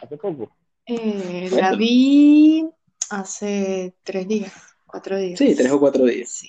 Hace 0.00 0.16
poco. 0.16 0.50
Eh, 0.90 1.50
la 1.52 1.74
vi 1.74 2.66
hace 3.10 3.94
tres 4.02 4.26
días, 4.26 4.52
cuatro 4.86 5.18
días. 5.18 5.38
Sí, 5.38 5.54
tres 5.54 5.70
o 5.70 5.78
cuatro 5.78 6.06
días. 6.06 6.30
Sí. 6.30 6.48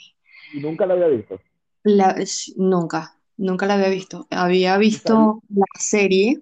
Nunca 0.61 0.85
la 0.85 0.93
había 0.93 1.07
visto. 1.07 1.41
La, 1.83 2.15
nunca, 2.55 3.19
nunca 3.35 3.65
la 3.65 3.73
había 3.73 3.89
visto. 3.89 4.27
Había 4.31 4.77
visto 4.77 5.43
la 5.49 5.65
serie, 5.77 6.41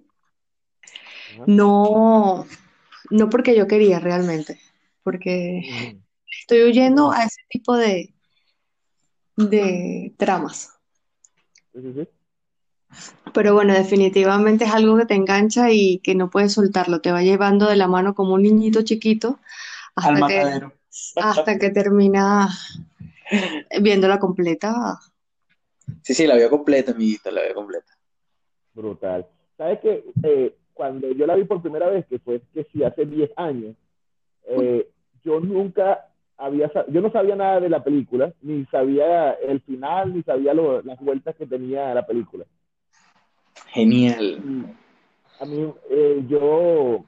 no, 1.48 2.46
no 3.10 3.30
porque 3.30 3.56
yo 3.56 3.66
quería 3.66 3.98
realmente, 3.98 4.60
porque 5.02 5.96
estoy 6.40 6.70
huyendo 6.70 7.10
a 7.10 7.24
ese 7.24 7.40
tipo 7.48 7.76
de, 7.76 8.14
de 9.36 10.14
tramas. 10.16 10.70
Sí, 11.72 11.82
sí, 11.82 11.92
sí. 11.94 12.17
Pero 13.34 13.54
bueno, 13.54 13.74
definitivamente 13.74 14.64
es 14.64 14.72
algo 14.72 14.96
que 14.96 15.06
te 15.06 15.14
engancha 15.14 15.70
y 15.70 15.98
que 15.98 16.14
no 16.14 16.30
puedes 16.30 16.52
soltarlo. 16.54 17.00
Te 17.00 17.12
va 17.12 17.22
llevando 17.22 17.68
de 17.68 17.76
la 17.76 17.88
mano 17.88 18.14
como 18.14 18.34
un 18.34 18.42
niñito 18.42 18.82
chiquito 18.82 19.38
Al 19.94 20.22
hasta 20.22 20.26
que, 20.26 20.60
hasta 21.16 21.58
que 21.58 21.70
termina 21.70 22.48
viéndola 23.80 24.18
completa. 24.18 24.98
Sí, 26.02 26.14
sí, 26.14 26.26
la 26.26 26.36
vio 26.36 26.50
completa, 26.50 26.92
amiguito, 26.92 27.30
la 27.30 27.42
vio 27.42 27.54
completa. 27.54 27.92
Brutal. 28.74 29.26
¿Sabes 29.56 29.80
qué? 29.80 30.04
Eh, 30.22 30.54
cuando 30.72 31.10
yo 31.12 31.26
la 31.26 31.34
vi 31.34 31.44
por 31.44 31.60
primera 31.60 31.88
vez, 31.88 32.06
que 32.06 32.18
fue 32.18 32.40
que 32.54 32.64
sí, 32.72 32.84
hace 32.84 33.04
10 33.04 33.30
años, 33.36 33.74
eh, 34.46 34.88
yo 35.24 35.40
nunca 35.40 36.06
había, 36.36 36.70
yo 36.88 37.00
no 37.00 37.10
sabía 37.10 37.34
nada 37.34 37.60
de 37.60 37.68
la 37.68 37.82
película, 37.82 38.32
ni 38.42 38.64
sabía 38.66 39.32
el 39.32 39.60
final, 39.62 40.14
ni 40.14 40.22
sabía 40.22 40.54
lo- 40.54 40.80
las 40.82 40.98
vueltas 41.00 41.34
que 41.36 41.46
tenía 41.46 41.92
la 41.92 42.06
película. 42.06 42.44
Genial. 43.78 44.42
A 45.40 45.44
mí, 45.44 45.72
eh, 45.90 46.24
yo, 46.28 47.04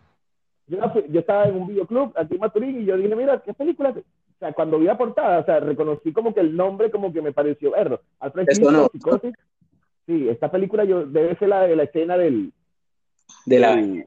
yo, 0.68 0.78
yo 1.09 1.20
estaba 1.20 1.46
en 1.46 1.56
un 1.56 1.66
videoclub 1.66 2.12
aquí 2.16 2.35
en 2.35 2.40
Maturín 2.40 2.80
y 2.80 2.85
yo 2.85 2.96
dije, 2.96 3.14
mira, 3.16 3.42
¿qué 3.42 3.52
película? 3.52 3.90
O 3.90 4.38
sea, 4.38 4.52
cuando 4.52 4.78
vi 4.78 4.87
la 4.87 4.96
portada, 4.96 5.40
o 5.40 5.44
sea, 5.44 5.61
reconocí 5.61 6.12
como 6.12 6.33
que 6.33 6.40
el 6.40 6.56
nombre 6.56 6.90
como 6.90 7.12
que 7.12 7.20
me 7.22 7.33
pareció 7.33 7.72
verlo. 7.72 8.00
Alfred 8.20 8.46
Hitchcock, 8.50 8.70
no. 8.72 8.88
Psicosis. 8.92 9.35
Sí, 10.06 10.28
esta 10.28 10.50
película 10.50 10.85
yo, 10.85 11.04
debe 11.06 11.37
ser 11.37 11.48
la 11.48 11.62
de 11.62 11.76
la 11.76 11.83
escena 11.85 12.16
del, 12.16 12.52
De 13.46 13.59
la 13.59 13.76
del- 13.76 14.04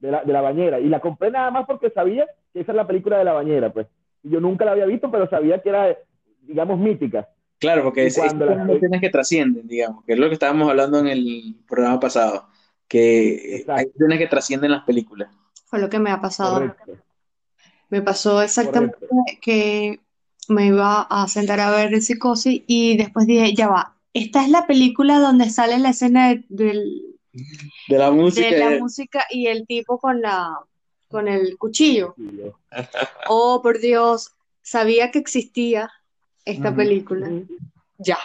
de 0.00 0.10
la, 0.10 0.24
de 0.24 0.32
la 0.32 0.40
bañera. 0.40 0.80
Y 0.80 0.88
la 0.88 1.00
compré 1.00 1.30
nada 1.30 1.50
más 1.50 1.66
porque 1.66 1.90
sabía 1.90 2.26
que 2.52 2.60
esa 2.60 2.72
es 2.72 2.76
la 2.76 2.86
película 2.86 3.18
de 3.18 3.24
la 3.24 3.32
bañera, 3.32 3.72
pues. 3.72 3.86
Y 4.22 4.30
yo 4.30 4.40
nunca 4.40 4.64
la 4.64 4.72
había 4.72 4.86
visto, 4.86 5.10
pero 5.10 5.28
sabía 5.28 5.60
que 5.62 5.68
era, 5.68 5.96
digamos, 6.42 6.78
mítica. 6.78 7.28
Claro, 7.60 7.84
porque 7.84 8.06
es, 8.06 8.16
es 8.16 8.24
cuando 8.24 8.46
la- 8.46 8.56
son 8.56 8.70
escenas 8.70 9.00
que 9.00 9.10
trascienden, 9.10 9.68
digamos, 9.68 10.04
que 10.04 10.14
es 10.14 10.18
lo 10.18 10.28
que 10.28 10.34
estábamos 10.34 10.68
hablando 10.70 10.98
en 10.98 11.06
el 11.08 11.56
programa 11.68 12.00
pasado, 12.00 12.48
que 12.88 13.56
Exacto. 13.56 13.72
hay 13.80 13.86
escenas 13.94 14.18
que 14.18 14.26
trascienden 14.26 14.70
las 14.72 14.84
películas. 14.84 15.30
Fue 15.66 15.78
lo 15.78 15.88
que 15.88 15.98
me 15.98 16.10
ha 16.10 16.20
pasado. 16.20 16.54
Correcto. 16.54 16.96
Me 17.90 18.02
pasó 18.02 18.40
exactamente 18.42 18.96
que 19.42 20.00
me 20.48 20.66
iba 20.66 21.02
a 21.02 21.28
sentar 21.28 21.60
a 21.60 21.70
ver 21.70 22.00
Psicosis 22.00 22.62
y 22.66 22.96
después 22.96 23.26
dije, 23.26 23.54
ya 23.54 23.68
va, 23.68 23.94
esta 24.14 24.42
es 24.42 24.48
la 24.48 24.66
película 24.66 25.18
donde 25.18 25.50
sale 25.50 25.78
la 25.78 25.90
escena 25.90 26.30
de, 26.30 26.44
del- 26.48 27.02
De 27.88 27.98
la 27.98 28.10
música. 28.10 28.48
de 28.48 28.58
la 28.58 28.78
música 28.78 29.26
y 29.30 29.46
el 29.48 29.66
tipo 29.66 29.98
con 29.98 30.20
la 30.22 30.56
con 31.08 31.26
el 31.28 31.58
cuchillo. 31.58 32.14
Oh, 33.28 33.60
por 33.62 33.80
Dios, 33.80 34.32
sabía 34.62 35.10
que 35.10 35.18
existía 35.18 35.90
esta 36.44 36.74
película. 36.74 37.28
Ya. 37.98 38.18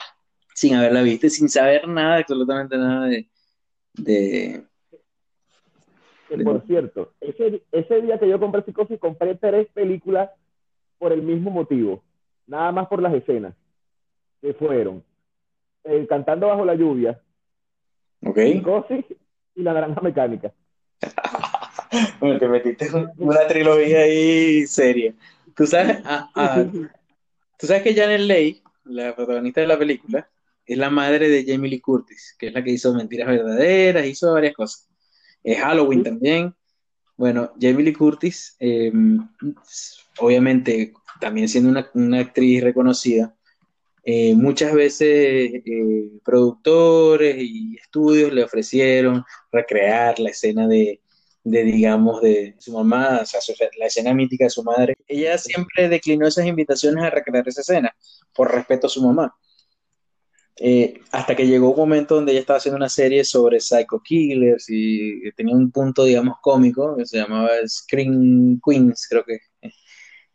sin 0.53 0.75
haberla 0.75 1.01
visto, 1.01 1.29
sin 1.29 1.49
saber 1.49 1.87
nada, 1.87 2.17
absolutamente 2.17 2.77
nada 2.77 3.07
de, 3.07 3.27
de... 3.93 4.63
Que 6.29 6.37
por 6.43 6.65
cierto, 6.65 7.13
ese, 7.21 7.61
ese 7.71 8.01
día 8.01 8.17
que 8.17 8.27
yo 8.27 8.39
compré 8.39 8.63
Psicosis, 8.63 8.99
compré 8.99 9.35
tres 9.35 9.67
películas 9.73 10.29
por 10.97 11.11
el 11.11 11.21
mismo 11.21 11.51
motivo. 11.51 12.03
Nada 12.47 12.71
más 12.71 12.87
por 12.87 13.01
las 13.01 13.13
escenas. 13.13 13.53
Que 14.41 14.53
fueron 14.53 15.03
eh, 15.83 16.05
Cantando 16.07 16.47
bajo 16.47 16.65
la 16.65 16.75
lluvia, 16.75 17.19
¿Ok? 18.23 18.37
Psicosis 18.37 19.05
y 19.55 19.61
La 19.61 19.73
Naranja 19.73 20.01
Mecánica. 20.01 20.51
Bueno, 22.19 22.37
te 22.39 22.47
metiste 22.49 22.87
en 22.87 23.09
una 23.17 23.47
trilogía 23.47 23.99
ahí 23.99 24.67
seria. 24.67 25.13
Tú 25.55 25.65
sabes, 25.65 26.01
ah, 26.03 26.29
ah, 26.35 26.65
tú 27.57 27.67
sabes 27.67 27.83
que 27.83 27.95
Janet 27.95 28.21
Leigh, 28.21 28.61
la 28.85 29.15
protagonista 29.15 29.61
de 29.61 29.67
la 29.67 29.77
película, 29.79 30.29
es 30.65 30.77
la 30.77 30.89
madre 30.89 31.29
de 31.29 31.45
Jamie 31.45 31.69
Lee 31.69 31.79
Curtis, 31.81 32.35
que 32.39 32.47
es 32.47 32.53
la 32.53 32.63
que 32.63 32.71
hizo 32.71 32.93
Mentiras 32.93 33.27
Verdaderas, 33.27 34.05
hizo 34.07 34.33
varias 34.33 34.55
cosas. 34.55 34.89
Es 35.43 35.59
Halloween 35.59 35.99
Sí. 35.99 36.05
también. 36.05 36.55
Bueno, 37.17 37.53
Jamie 37.59 37.83
Lee 37.85 37.93
Curtis, 37.93 38.55
eh, 38.59 38.91
obviamente, 40.19 40.93
también 41.19 41.47
siendo 41.47 41.69
una, 41.69 41.89
una 41.93 42.19
actriz 42.19 42.63
reconocida, 42.63 43.35
eh, 44.03 44.35
muchas 44.35 44.73
veces 44.73 45.51
eh, 45.65 46.09
productores 46.23 47.37
y 47.39 47.75
estudios 47.77 48.31
le 48.33 48.43
ofrecieron 48.43 49.23
recrear 49.51 50.19
la 50.19 50.29
escena 50.29 50.67
de, 50.67 51.01
de, 51.45 51.63
digamos, 51.63 52.21
de 52.21 52.55
su 52.57 52.73
mamá, 52.73 53.19
o 53.21 53.25
sea, 53.25 53.39
la 53.77 53.85
escena 53.85 54.13
mítica 54.13 54.45
de 54.45 54.49
su 54.49 54.63
madre. 54.63 54.95
Ella 55.07 55.37
siempre 55.37 55.87
declinó 55.87 56.27
esas 56.27 56.47
invitaciones 56.47 57.03
a 57.03 57.11
recrear 57.11 57.47
esa 57.47 57.61
escena 57.61 57.95
por 58.33 58.51
respeto 58.51 58.87
a 58.87 58.89
su 58.89 59.01
mamá. 59.05 59.33
Eh, 60.57 61.01
hasta 61.11 61.35
que 61.35 61.45
llegó 61.45 61.69
un 61.69 61.77
momento 61.77 62.15
donde 62.15 62.31
ella 62.31 62.41
estaba 62.41 62.57
haciendo 62.57 62.77
una 62.77 62.89
serie 62.89 63.23
sobre 63.23 63.59
psycho 63.59 64.01
killers 64.03 64.65
y 64.69 65.31
tenía 65.33 65.55
un 65.55 65.71
punto, 65.71 66.03
digamos, 66.05 66.37
cómico 66.41 66.95
que 66.97 67.05
se 67.05 67.17
llamaba 67.17 67.49
Scream 67.67 68.59
Queens, 68.65 69.07
creo 69.07 69.23
que. 69.23 69.39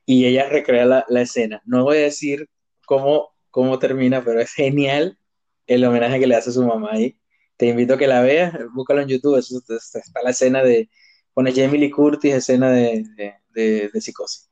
Y 0.07 0.27
ella 0.27 0.49
recrea 0.49 0.87
la, 0.87 1.05
la 1.09 1.23
escena. 1.23 1.61
No 1.64 1.85
voy 1.85 1.99
a 1.99 2.03
decir 2.03 2.49
cómo, 2.87 3.31
cómo 3.51 3.79
termina, 3.81 4.23
pero 4.25 4.40
es 4.40 4.53
genial 4.53 5.18
el 5.66 5.85
homenaje 5.85 6.20
que 6.20 6.27
le 6.29 6.37
hace 6.37 6.51
a 6.51 6.53
su 6.53 6.64
mamá 6.64 6.90
ahí. 6.92 7.19
Te 7.61 7.66
invito 7.66 7.92
a 7.94 7.99
que 7.99 8.07
la 8.07 8.23
veas, 8.23 8.55
búscalo 8.73 9.03
en 9.03 9.09
YouTube, 9.09 9.37
eso, 9.37 9.59
está 9.59 9.99
está 9.99 10.23
la 10.23 10.31
escena 10.31 10.62
de, 10.62 10.88
pone 11.35 11.53
Jamie 11.53 11.79
Lee 11.79 11.90
Curtis, 11.90 12.33
escena 12.35 12.70
de, 12.70 13.05
de, 13.16 13.35
de- 13.51 13.90
de 13.92 14.01
psicosis. 14.01 14.49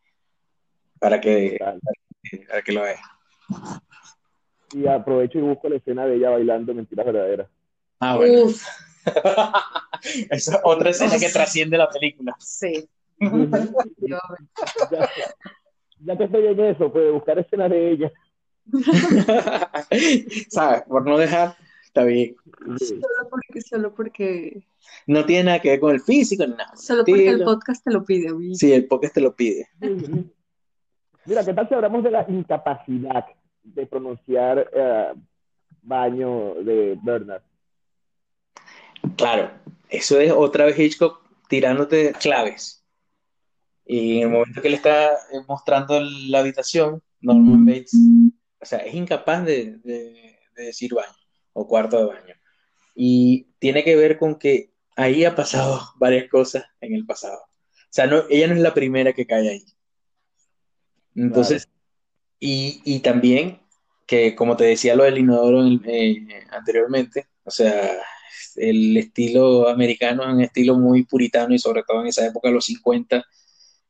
para 1.01 1.19
que, 1.19 1.59
para 2.49 2.61
que 2.63 2.73
lo 2.73 2.83
veas. 2.83 3.01
Y 4.75 4.87
aprovecho 4.87 5.39
y 5.39 5.41
busco 5.41 5.71
la 5.71 5.77
escena 5.77 6.05
de 6.05 6.17
ella 6.17 6.29
bailando 6.29 6.75
Mentiras 6.75 7.07
Verdaderas. 7.07 7.49
Ah, 7.99 8.17
bueno. 8.17 8.43
Uf, 8.43 8.63
Esa 10.31 10.55
es 10.57 10.61
otra 10.63 10.91
escena 10.91 11.19
que 11.19 11.31
trasciende 11.31 11.79
la 11.79 11.89
película. 11.89 12.37
sí. 12.39 12.87
ya, 14.07 14.21
ya 16.05 16.17
que 16.19 16.25
estoy 16.25 16.47
en 16.47 16.61
eso, 16.61 16.93
pues 16.93 17.11
buscar 17.11 17.39
escenas 17.39 17.71
de 17.71 17.91
ella. 17.91 18.13
¿Sabes? 20.51 20.83
Por 20.83 21.05
no 21.07 21.17
dejar, 21.19 21.57
está 21.89 22.05
bien. 22.05 22.37
Solo 22.79 23.29
porque, 23.31 23.61
solo 23.63 23.95
porque, 23.95 24.63
No 25.07 25.25
tiene 25.25 25.45
nada 25.45 25.61
que 25.61 25.71
ver 25.71 25.81
con 25.81 25.95
el 25.95 26.01
físico 26.01 26.47
ni 26.47 26.53
nada. 26.55 26.77
solo 26.77 27.05
porque 27.05 27.29
el 27.29 27.43
podcast 27.43 27.83
te 27.85 27.91
lo 27.93 28.05
pide 28.05 28.29
a 28.29 28.35
mí. 28.35 28.55
Sí, 28.55 28.73
el 28.73 28.87
podcast 28.87 29.15
te 29.15 29.21
lo 29.21 29.35
pide. 29.35 29.69
Mira, 31.25 31.45
¿qué 31.45 31.53
tal 31.53 31.69
si 31.69 31.75
hablamos 31.75 32.03
de 32.05 32.11
la 32.11 32.25
incapacidad 32.29 33.25
de 33.63 33.87
pronunciar 33.87 34.71
eh, 34.73 35.13
baño 35.83 36.55
de 36.63 36.99
Bernard? 37.03 37.43
Claro, 39.17 39.51
eso 39.89 40.19
es 40.21 40.33
otra 40.33 40.65
vez 40.67 40.79
Hitchcock 40.79 41.23
tirándote 41.49 42.13
claves. 42.13 42.85
Y 43.87 44.19
en 44.19 44.29
el 44.29 44.35
momento 44.35 44.61
que 44.63 44.69
le 44.71 44.77
está 44.77 45.13
eh, 45.15 45.41
mostrando 45.47 45.99
la 46.01 46.41
habitación, 46.41 47.03
Norman 47.21 47.65
Bates, 47.65 47.95
o 48.61 48.65
sea, 48.65 48.79
es 48.81 48.95
incapaz 48.95 49.45
de, 49.45 49.79
de- 49.83 50.39
de 50.57 50.65
decir 50.65 50.93
baño 50.93 51.13
o 51.53 51.67
cuarto 51.67 51.99
de 51.99 52.05
baño. 52.07 52.35
Y 52.95 53.49
tiene 53.59 53.85
que 53.85 53.97
ver 53.97 54.19
con 54.19 54.39
que 54.39 54.73
ahí 54.97 55.25
ha 55.25 55.35
pasado 55.35 55.81
varias 55.97 56.29
cosas 56.29 56.65
en 56.81 56.95
el 56.95 57.07
pasado. 57.07 57.39
O 57.39 57.91
sea, 57.91 58.07
no, 58.07 58.25
ella 58.29 58.49
no 58.49 58.55
es 58.55 58.61
la 58.61 58.75
primera 58.75 59.13
que 59.13 59.27
cae 59.27 59.49
ahí. 59.49 59.65
Entonces, 61.15 61.69
y, 62.39 62.81
y 62.85 63.01
también 63.01 63.61
que, 64.07 64.35
como 64.35 64.57
te 64.57 64.65
decía 64.65 64.95
lo 64.95 65.05
del 65.05 65.19
inodoro 65.19 65.65
eh, 65.85 66.27
anteriormente, 66.51 67.27
o 67.45 67.51
sea, 67.51 67.99
el 68.57 68.97
estilo 68.97 69.69
americano 69.69 70.23
es 70.25 70.35
un 70.35 70.41
estilo 70.41 70.77
muy 70.77 71.05
puritano 71.05 71.55
y 71.55 71.59
sobre 71.59 71.83
todo 71.83 72.01
en 72.01 72.09
esa 72.09 72.27
época, 72.27 72.51
los 72.51 72.65
50, 72.67 73.25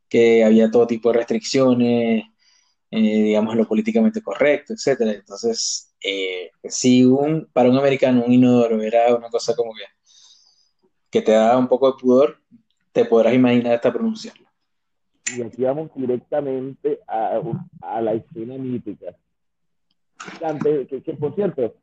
que 0.09 0.45
había 0.45 0.71
todo 0.71 0.87
tipo 0.87 1.11
de 1.11 1.19
restricciones, 1.19 2.25
eh, 2.91 3.23
digamos, 3.23 3.57
lo 3.57 3.67
políticamente 3.69 4.23
correcto, 4.23 4.73
etcétera. 4.73 5.13
Entonces, 5.13 5.88
eh, 6.03 6.51
si 6.65 7.05
un, 7.05 7.49
para 7.53 7.69
un 7.69 7.79
americano 7.79 8.25
un 8.25 8.33
inodoro 8.33 8.81
era 8.83 9.15
una 9.15 9.29
cosa 9.29 9.55
como 9.55 9.73
que, 9.75 9.85
que 11.11 11.23
te 11.23 11.33
daba 11.33 11.59
un 11.59 11.69
poco 11.69 11.91
de 11.93 11.99
pudor, 12.01 12.39
te 12.93 13.05
podrás 13.05 13.35
imaginar 13.35 13.75
hasta 13.75 13.93
pronunciarlo. 13.93 14.47
Y 15.37 15.43
aquí 15.43 15.63
vamos 15.63 15.91
directamente 15.95 17.01
a, 17.07 17.41
a 17.83 18.01
la 18.01 18.15
escena 18.15 18.55
mítica. 18.57 19.15
Que, 21.05 21.17
por 21.21 21.35
cierto, 21.35 21.75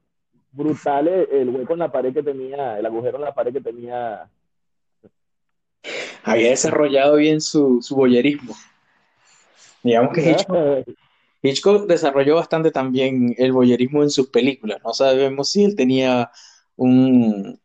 brutal 0.51 1.07
el, 1.07 1.27
el 1.31 1.49
hueco 1.49 1.73
en 1.73 1.79
la 1.79 1.91
pared 1.91 2.13
que 2.13 2.23
tenía, 2.23 2.79
el 2.79 2.85
agujero 2.85 3.17
en 3.17 3.23
la 3.23 3.33
pared 3.33 3.53
que 3.53 3.61
tenía. 3.61 4.29
Había 6.23 6.49
desarrollado 6.49 7.17
bien 7.17 7.39
su, 7.39 7.81
su 7.81 7.95
boyerismo. 7.95 8.55
Digamos 9.83 10.13
que 10.13 10.31
Hitchcock, 10.31 10.87
Hitchcock 11.45 11.87
desarrolló 11.87 12.35
bastante 12.35 12.71
también 12.71 13.35
el 13.37 13.51
boyerismo 13.51 14.03
en 14.03 14.09
sus 14.09 14.29
películas. 14.29 14.79
No 14.83 14.93
sabemos 14.93 15.49
si 15.49 15.63
él 15.63 15.75
tenía 15.75 16.31
un, 16.75 17.59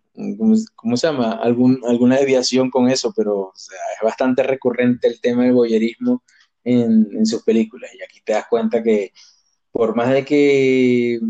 ¿cómo, 0.77 0.97
se 0.97 1.07
llama? 1.07 1.33
Algún, 1.33 1.81
alguna 1.87 2.17
desviación 2.17 2.71
con 2.71 2.89
eso, 2.89 3.13
pero 3.17 3.39
o 3.39 3.53
sea, 3.55 3.79
es 3.97 4.03
bastante 4.03 4.43
recurrente 4.43 5.09
el 5.09 5.21
tema 5.21 5.45
del 5.45 5.55
boyerismo 5.55 6.23
en, 6.65 7.09
en 7.13 7.27
sus 7.27 7.43
películas. 7.43 7.91
Y 7.95 8.03
aquí 8.03 8.21
te 8.25 8.33
das 8.33 8.47
cuenta 8.49 8.83
que 8.83 9.13
por 9.73 9.95
más 9.97 10.11
de 10.11 10.25
que, 10.25 11.21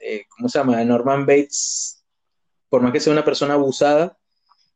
eh, 0.00 0.24
¿cómo 0.28 0.48
se 0.48 0.58
llama? 0.58 0.84
Norman 0.84 1.26
Bates, 1.26 2.04
por 2.68 2.82
más 2.82 2.92
que 2.92 3.00
sea 3.00 3.12
una 3.12 3.24
persona 3.24 3.54
abusada, 3.54 4.18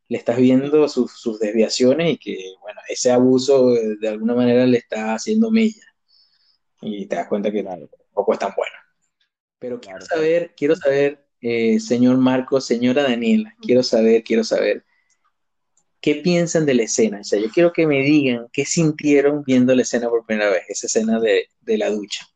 le 0.08 0.18
estás 0.18 0.36
viendo 0.38 0.88
sus, 0.88 1.12
sus 1.12 1.38
desviaciones 1.38 2.12
y 2.12 2.18
que, 2.18 2.54
bueno, 2.60 2.80
ese 2.88 3.10
abuso 3.10 3.70
de, 3.70 3.96
de 3.96 4.08
alguna 4.08 4.34
manera 4.34 4.66
le 4.66 4.78
está 4.78 5.14
haciendo 5.14 5.50
mella. 5.50 5.93
Y 6.84 7.06
te 7.06 7.16
das 7.16 7.28
cuenta 7.28 7.50
que 7.50 7.62
Claro. 7.62 7.88
tampoco 7.88 8.32
es 8.34 8.38
tan 8.38 8.52
bueno. 8.56 8.74
Pero 9.58 9.80
quiero 9.80 9.98
Claro. 9.98 10.14
saber, 10.14 10.54
quiero 10.56 10.76
saber, 10.76 11.26
eh, 11.40 11.80
señor 11.80 12.18
Marcos, 12.18 12.66
señora 12.66 13.02
Daniela, 13.04 13.54
quiero 13.62 13.82
saber, 13.82 14.22
quiero 14.22 14.44
saber, 14.44 14.84
¿qué 16.00 16.16
piensan 16.16 16.66
de 16.66 16.74
la 16.74 16.82
escena? 16.82 17.20
O 17.20 17.24
sea, 17.24 17.40
yo 17.40 17.48
quiero 17.50 17.72
que 17.72 17.86
me 17.86 18.02
digan 18.02 18.46
qué 18.52 18.64
sintieron 18.66 19.42
viendo 19.44 19.74
la 19.74 19.82
escena 19.82 20.08
por 20.10 20.26
primera 20.26 20.50
vez, 20.50 20.64
esa 20.68 20.86
escena 20.86 21.18
de, 21.18 21.48
de 21.62 21.78
la 21.78 21.88
ducha. 21.90 22.26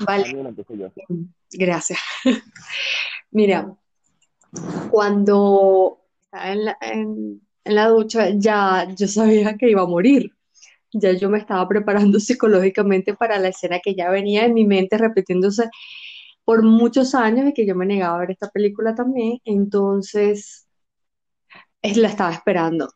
Vale, 0.00 0.32
gracias. 1.50 1.98
Mira, 3.30 3.74
cuando 4.90 6.00
estaba 6.24 6.52
en 6.52 6.64
la, 6.64 6.76
en, 6.80 7.40
en 7.64 7.74
la 7.74 7.88
ducha, 7.88 8.30
ya 8.34 8.88
yo 8.96 9.06
sabía 9.06 9.56
que 9.56 9.70
iba 9.70 9.82
a 9.82 9.86
morir. 9.86 10.32
Ya 10.92 11.12
yo 11.12 11.30
me 11.30 11.38
estaba 11.38 11.66
preparando 11.68 12.20
psicológicamente 12.20 13.14
para 13.14 13.38
la 13.38 13.48
escena 13.48 13.80
que 13.80 13.94
ya 13.94 14.10
venía 14.10 14.44
en 14.44 14.54
mi 14.54 14.64
mente 14.66 14.98
repitiéndose 14.98 15.68
por 16.44 16.62
muchos 16.62 17.14
años 17.14 17.48
y 17.48 17.52
que 17.54 17.66
yo 17.66 17.74
me 17.74 17.86
negaba 17.86 18.16
a 18.16 18.20
ver 18.20 18.32
esta 18.32 18.50
película 18.50 18.94
también. 18.94 19.38
Entonces, 19.44 20.66
es, 21.80 21.96
la 21.96 22.08
estaba 22.08 22.32
esperando. 22.32 22.90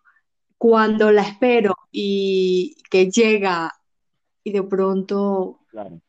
Cuando 0.59 1.13
la 1.13 1.23
espero 1.23 1.75
y 1.93 2.77
que 2.91 3.11
llega 3.11 3.73
y 4.43 4.53
de 4.53 4.63
pronto 4.63 5.61
Claro. 5.71 6.01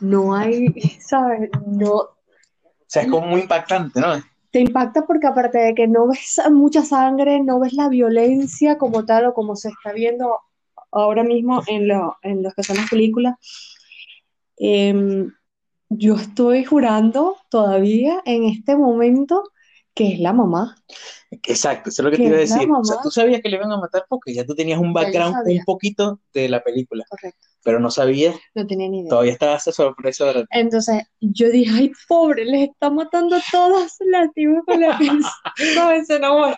no 0.00 0.34
hay, 0.34 0.68
¿sabes? 1.00 1.50
No, 1.66 1.92
O 1.92 2.16
sea, 2.86 3.02
es 3.02 3.08
como 3.08 3.26
muy 3.26 3.42
impactante, 3.42 4.00
¿no? 4.00 4.14
te 4.56 4.60
impacta 4.60 5.04
porque 5.06 5.26
aparte 5.26 5.58
de 5.58 5.74
que 5.74 5.86
no 5.86 6.08
ves 6.08 6.40
mucha 6.50 6.82
sangre, 6.82 7.42
no 7.42 7.60
ves 7.60 7.74
la 7.74 7.90
violencia 7.90 8.78
como 8.78 9.04
tal 9.04 9.26
o 9.26 9.34
como 9.34 9.54
se 9.54 9.68
está 9.68 9.92
viendo 9.92 10.38
ahora 10.98 11.22
mismo 11.24 11.62
en 11.66 11.88
lo, 11.88 12.16
en 12.22 12.42
lo 12.42 12.50
que 12.52 12.62
son 12.62 12.76
las 12.76 12.88
películas. 12.90 13.34
Em, 14.58 15.32
yo 15.88 16.14
estoy 16.16 16.64
jurando 16.64 17.36
todavía 17.50 18.22
en 18.24 18.44
este 18.44 18.76
momento 18.76 19.42
que 19.94 20.12
es 20.12 20.18
la 20.20 20.32
mamá. 20.32 20.76
Exacto, 21.30 21.88
eso 21.90 22.02
es 22.02 22.04
lo 22.04 22.10
que 22.10 22.16
Que 22.18 22.22
te 22.24 22.28
iba 22.28 22.36
a 22.36 22.40
decir. 22.40 22.56
O 22.70 22.84
sea, 22.84 22.96
mamá. 22.96 23.02
tú 23.02 23.10
sabías 23.10 23.40
que 23.40 23.48
le 23.48 23.56
iban 23.56 23.72
a 23.72 23.78
matar 23.78 24.04
porque 24.08 24.34
ya 24.34 24.44
tú 24.44 24.54
tenías 24.54 24.78
un 24.78 24.92
background 24.92 25.36
un 25.46 25.64
poquito 25.64 26.20
de 26.34 26.48
la 26.48 26.62
película, 26.62 27.04
Correcto. 27.08 27.38
pero 27.62 27.80
no 27.80 27.90
sabías, 27.90 28.36
No 28.54 28.66
tenía 28.66 28.88
ni 28.88 29.00
idea. 29.00 29.08
todavía 29.10 29.32
estaba 29.32 29.56
esa 29.56 29.72
sorpresa 29.72 30.26
de 30.26 30.34
la- 30.34 30.46
Entonces 30.50 31.04
yo 31.20 31.48
dije, 31.50 31.70
ay, 31.74 31.92
pobre, 32.08 32.44
les 32.44 32.68
está 32.70 32.90
matando 32.90 33.36
a 33.36 33.42
todas 33.50 33.96
las 34.06 34.32
tías 34.34 34.62
con 34.66 34.80
la 34.80 34.98
No, 35.74 35.90
eso 35.92 36.18
no. 36.18 36.54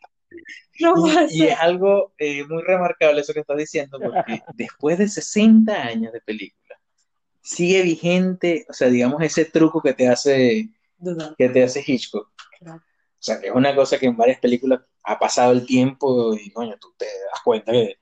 No 0.80 0.94
Y, 1.28 1.44
es 1.44 1.58
algo 1.58 2.12
eh, 2.18 2.44
muy 2.44 2.62
remarcable 2.62 3.20
eso 3.20 3.32
que 3.32 3.40
estás 3.40 3.56
diciendo, 3.56 3.98
porque 4.00 4.42
después 4.54 4.98
de 4.98 5.08
60 5.08 5.72
años 5.72 6.12
de 6.12 6.20
película, 6.20 6.76
sigue 7.42 7.82
vigente, 7.82 8.66
o 8.68 8.72
sea, 8.72 8.88
digamos, 8.88 9.22
ese 9.22 9.44
truco 9.44 9.80
que 9.82 9.94
te 9.94 10.08
hace, 10.08 10.68
que 11.36 11.48
te 11.48 11.64
hace 11.64 11.82
Hitchcock. 11.84 12.30
Claro. 12.60 12.78
O 12.78 13.20
sea, 13.20 13.40
que 13.40 13.48
es 13.48 13.54
una 13.54 13.74
cosa 13.74 13.98
que 13.98 14.06
en 14.06 14.16
varias 14.16 14.38
películas 14.38 14.80
ha 15.02 15.18
pasado 15.18 15.52
el 15.52 15.66
tiempo 15.66 16.34
y, 16.34 16.50
coño, 16.50 16.76
tú 16.80 16.94
te 16.96 17.06
das 17.06 17.40
cuenta 17.42 17.72
que 17.72 17.96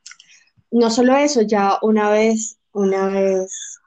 No 0.70 0.90
solo 0.90 1.16
eso, 1.16 1.42
ya 1.42 1.78
una 1.80 2.10
vez, 2.10 2.58
una 2.72 3.08
vez 3.08 3.80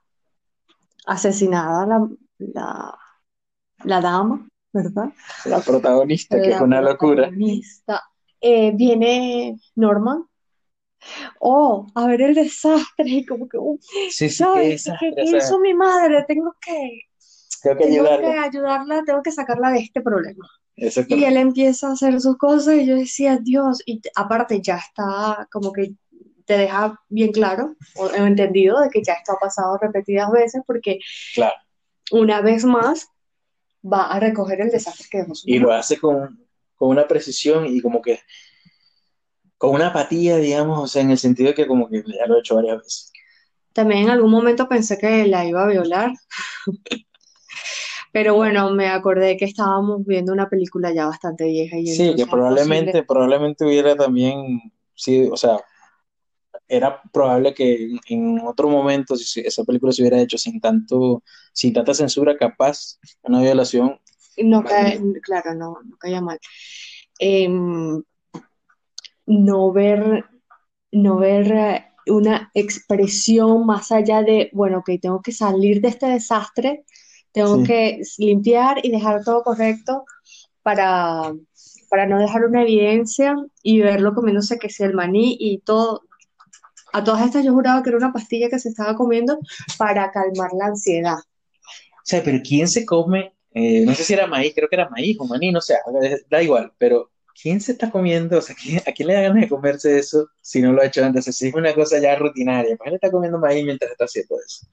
asesinada 1.05 1.85
la, 1.85 2.09
la, 2.37 2.97
la 3.83 4.01
dama, 4.01 4.47
¿verdad? 4.73 5.09
la 5.45 5.59
protagonista, 5.59 6.41
que 6.41 6.51
es 6.51 6.61
una 6.61 6.81
locura. 6.81 7.29
Eh, 8.41 8.71
viene 8.75 9.57
Norman. 9.75 10.25
Oh, 11.39 11.87
a 11.95 12.07
ver 12.07 12.21
el 12.21 12.35
desastre, 12.35 13.05
y 13.07 13.25
como 13.25 13.47
que, 13.47 13.57
uh, 13.57 13.79
Sí, 13.81 14.09
sí, 14.11 14.27
qué 14.27 14.29
¿sabes? 14.29 14.63
¿Qué, 14.63 14.69
desastre, 14.71 15.13
qué 15.15 15.21
o 15.21 15.27
sea, 15.27 15.37
hizo 15.37 15.59
mi 15.59 15.73
madre? 15.73 16.25
Tengo 16.27 16.53
que, 16.61 17.01
tengo 17.63 17.77
que 17.77 17.85
tengo 17.85 17.85
que 17.85 17.85
ayudarle. 17.85 18.37
ayudarla, 18.37 19.03
tengo 19.05 19.23
que 19.23 19.31
sacarla 19.31 19.71
de 19.71 19.79
este 19.79 20.01
problema. 20.01 20.45
Y 20.75 21.23
él 21.25 21.37
empieza 21.37 21.89
a 21.89 21.91
hacer 21.93 22.19
sus 22.21 22.37
cosas 22.37 22.75
y 22.75 22.85
yo 22.85 22.95
decía, 22.95 23.37
Dios, 23.37 23.81
y 23.85 24.01
aparte 24.15 24.61
ya 24.61 24.77
está 24.77 25.47
como 25.51 25.73
que 25.73 25.93
te 26.45 26.57
deja 26.57 26.99
bien 27.09 27.31
claro 27.31 27.75
o 27.95 28.09
entendido 28.15 28.79
de 28.79 28.89
que 28.89 29.03
ya 29.03 29.13
esto 29.13 29.33
ha 29.33 29.39
pasado 29.39 29.77
repetidas 29.77 30.31
veces 30.31 30.63
porque 30.65 30.99
Claro. 31.35 31.53
una 32.11 32.41
vez 32.41 32.63
más 32.65 33.09
va 33.83 34.07
a 34.07 34.19
recoger 34.19 34.61
el 34.61 34.71
desastre 34.71 35.07
que 35.11 35.17
dejó 35.19 35.33
Y 35.45 35.59
lo 35.59 35.71
hace 35.71 35.99
con, 35.99 36.43
con 36.79 36.89
una 36.89 37.07
precisión 37.07 37.67
y 37.67 37.81
como 37.81 38.01
que 38.01 38.21
con 39.59 39.75
una 39.75 39.87
apatía, 39.87 40.37
digamos, 40.37 40.79
o 40.79 40.87
sea, 40.87 41.01
en 41.01 41.11
el 41.11 41.17
sentido 41.19 41.49
de 41.49 41.53
que 41.55 41.67
como 41.67 41.89
que 41.89 42.01
ya 42.07 42.25
lo 42.25 42.37
he 42.37 42.39
hecho 42.39 42.55
varias 42.55 42.77
veces. 42.77 43.11
También 43.73 44.03
en 44.03 44.09
algún 44.09 44.31
momento 44.31 44.67
pensé 44.67 44.97
que 44.97 45.27
la 45.27 45.45
iba 45.45 45.63
a 45.63 45.67
violar, 45.67 46.11
pero 48.11 48.35
bueno, 48.35 48.71
me 48.71 48.87
acordé 48.87 49.37
que 49.37 49.45
estábamos 49.45 50.05
viendo 50.05 50.33
una 50.33 50.49
película 50.49 50.91
ya 50.93 51.05
bastante 51.05 51.45
vieja 51.45 51.77
y 51.77 51.87
Sí, 51.87 52.15
que 52.15 52.23
es 52.23 52.27
probablemente, 52.27 52.85
posible. 52.91 53.03
probablemente 53.03 53.65
hubiera 53.65 53.95
también, 53.95 54.59
sí, 54.95 55.27
o 55.31 55.37
sea, 55.37 55.59
era 56.67 57.01
probable 57.11 57.53
que 57.53 57.89
en 58.07 58.39
otro 58.41 58.69
momento, 58.69 59.15
si 59.15 59.41
esa 59.41 59.63
película 59.63 59.91
se 59.91 60.01
hubiera 60.03 60.21
hecho 60.21 60.37
sin 60.37 60.61
tanto, 60.61 61.23
sin 61.51 61.73
tanta 61.73 61.93
censura, 61.93 62.37
capaz 62.37 62.99
una 63.23 63.41
violación. 63.41 63.99
No 64.43 64.63
cae, 64.63 64.99
claro, 65.21 65.53
no, 65.55 65.77
no 65.83 65.97
caía 65.97 66.21
mal. 66.21 66.39
Em, 67.19 68.01
no 69.25 69.71
ver, 69.71 70.25
no 70.91 71.17
ver 71.17 71.51
eh, 71.51 71.85
una 72.07 72.49
expresión 72.53 73.65
más 73.65 73.91
allá 73.91 74.23
de, 74.23 74.49
bueno, 74.53 74.83
que 74.85 74.97
tengo 74.99 75.21
que 75.21 75.31
salir 75.31 75.81
de 75.81 75.89
este 75.89 76.07
desastre, 76.07 76.85
tengo 77.31 77.57
Sí. 77.57 77.63
que 77.63 78.01
limpiar 78.17 78.83
y 78.83 78.91
dejar 78.91 79.23
todo 79.23 79.43
correcto 79.43 80.05
para, 80.63 81.33
para 81.89 82.07
no 82.07 82.19
dejar 82.19 82.45
una 82.45 82.63
evidencia 82.63 83.35
y 83.61 83.81
verlo 83.81 84.15
comiéndose 84.15 84.57
que 84.57 84.69
sea 84.69 84.87
el 84.87 84.95
maní 84.95 85.37
y 85.39 85.59
todo. 85.59 86.01
A 86.91 87.03
todas 87.03 87.25
estas 87.25 87.45
yo 87.45 87.53
juraba 87.53 87.83
que 87.83 87.89
era 87.89 87.97
una 87.99 88.11
pastilla 88.13 88.49
que 88.49 88.59
se 88.59 88.69
estaba 88.69 88.95
comiendo 88.95 89.37
para 89.77 90.11
calmar 90.11 90.49
la 90.57 90.67
ansiedad. 90.67 91.17
O 91.17 92.01
sea, 92.03 92.23
pero 92.23 92.39
¿quién 92.43 92.67
se 92.67 92.85
come? 92.85 93.33
Eh, 93.53 93.85
no 93.85 93.93
sé 93.95 94.03
si 94.03 94.13
era 94.13 94.27
maíz, 94.27 94.53
creo 94.55 94.69
que 94.69 94.75
era 94.75 94.89
maíz 94.89 95.17
o 95.19 95.25
maní, 95.27 95.51
no 95.51 95.61
sé, 95.61 95.75
da 96.29 96.41
igual, 96.43 96.71
pero 96.77 97.11
¿quién 97.41 97.61
se 97.61 97.71
está 97.73 97.89
comiendo? 97.91 98.37
O 98.39 98.41
sea, 98.41 98.55
¿quién- 98.55 98.79
¿a 98.87 98.91
quién 98.91 99.07
le 99.07 99.13
da 99.15 99.21
ganas 99.21 99.41
de 99.41 99.49
comerse 99.49 99.97
eso 99.97 100.29
si 100.41 100.61
no 100.61 100.73
lo 100.73 100.81
ha 100.81 100.85
hecho 100.85 101.03
antes? 101.03 101.27
Es 101.27 101.41
es 101.41 101.53
una 101.53 101.73
cosa 101.73 101.99
ya 101.99 102.15
rutinaria. 102.15 102.75
¿Para 102.77 102.89
qué 102.89 102.91
le 102.91 102.95
está 102.97 103.11
comiendo 103.11 103.39
maíz 103.39 103.63
mientras 103.65 103.91
está 103.91 104.05
haciendo 104.05 104.35
eso? 104.45 104.67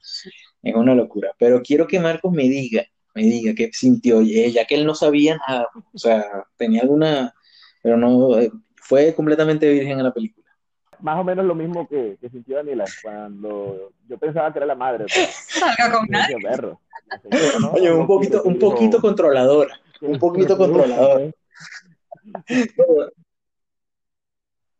Es 0.63 0.75
una 0.75 0.95
locura. 0.95 1.31
Pero 1.39 1.61
quiero 1.63 1.87
que 1.87 1.99
Marcos 1.99 2.31
me 2.33 2.43
diga, 2.43 2.83
me 3.15 3.23
diga 3.23 3.53
qué 3.55 3.69
sintió, 3.73 4.21
ya 4.21 4.65
que 4.65 4.75
él 4.75 4.85
no 4.85 4.95
sabía 4.95 5.37
nada. 5.47 5.67
O 5.93 5.97
sea, 5.97 6.45
tenía 6.57 6.81
alguna, 6.81 7.33
pero 7.81 7.97
no, 7.97 8.39
eh, 8.39 8.51
fue 8.77 9.13
completamente 9.15 9.69
virgen 9.69 9.99
en 9.99 10.03
la 10.05 10.13
película. 10.13 10.36
Más 10.99 11.19
o 11.19 11.23
menos 11.23 11.45
lo 11.45 11.55
mismo 11.55 11.87
que, 11.87 12.17
que 12.19 12.29
sintió 12.29 12.57
Daniela 12.57 12.85
cuando 13.03 13.91
yo 14.07 14.17
pensaba 14.17 14.51
que 14.51 14.59
era 14.59 14.65
la 14.65 14.75
madre. 14.75 15.05
Salga 15.09 15.91
con 15.91 16.07
decía, 16.07 16.37
"Perro, 16.41 16.79
señora, 17.21 17.59
¿no? 17.59 17.71
Oye, 17.71 17.91
un 17.91 18.07
poquito, 18.07 18.43
un 18.43 18.57
poquito 18.59 18.99
controladora. 18.99 19.79
un 20.01 20.19
poquito 20.19 20.57
controlador. 20.57 21.33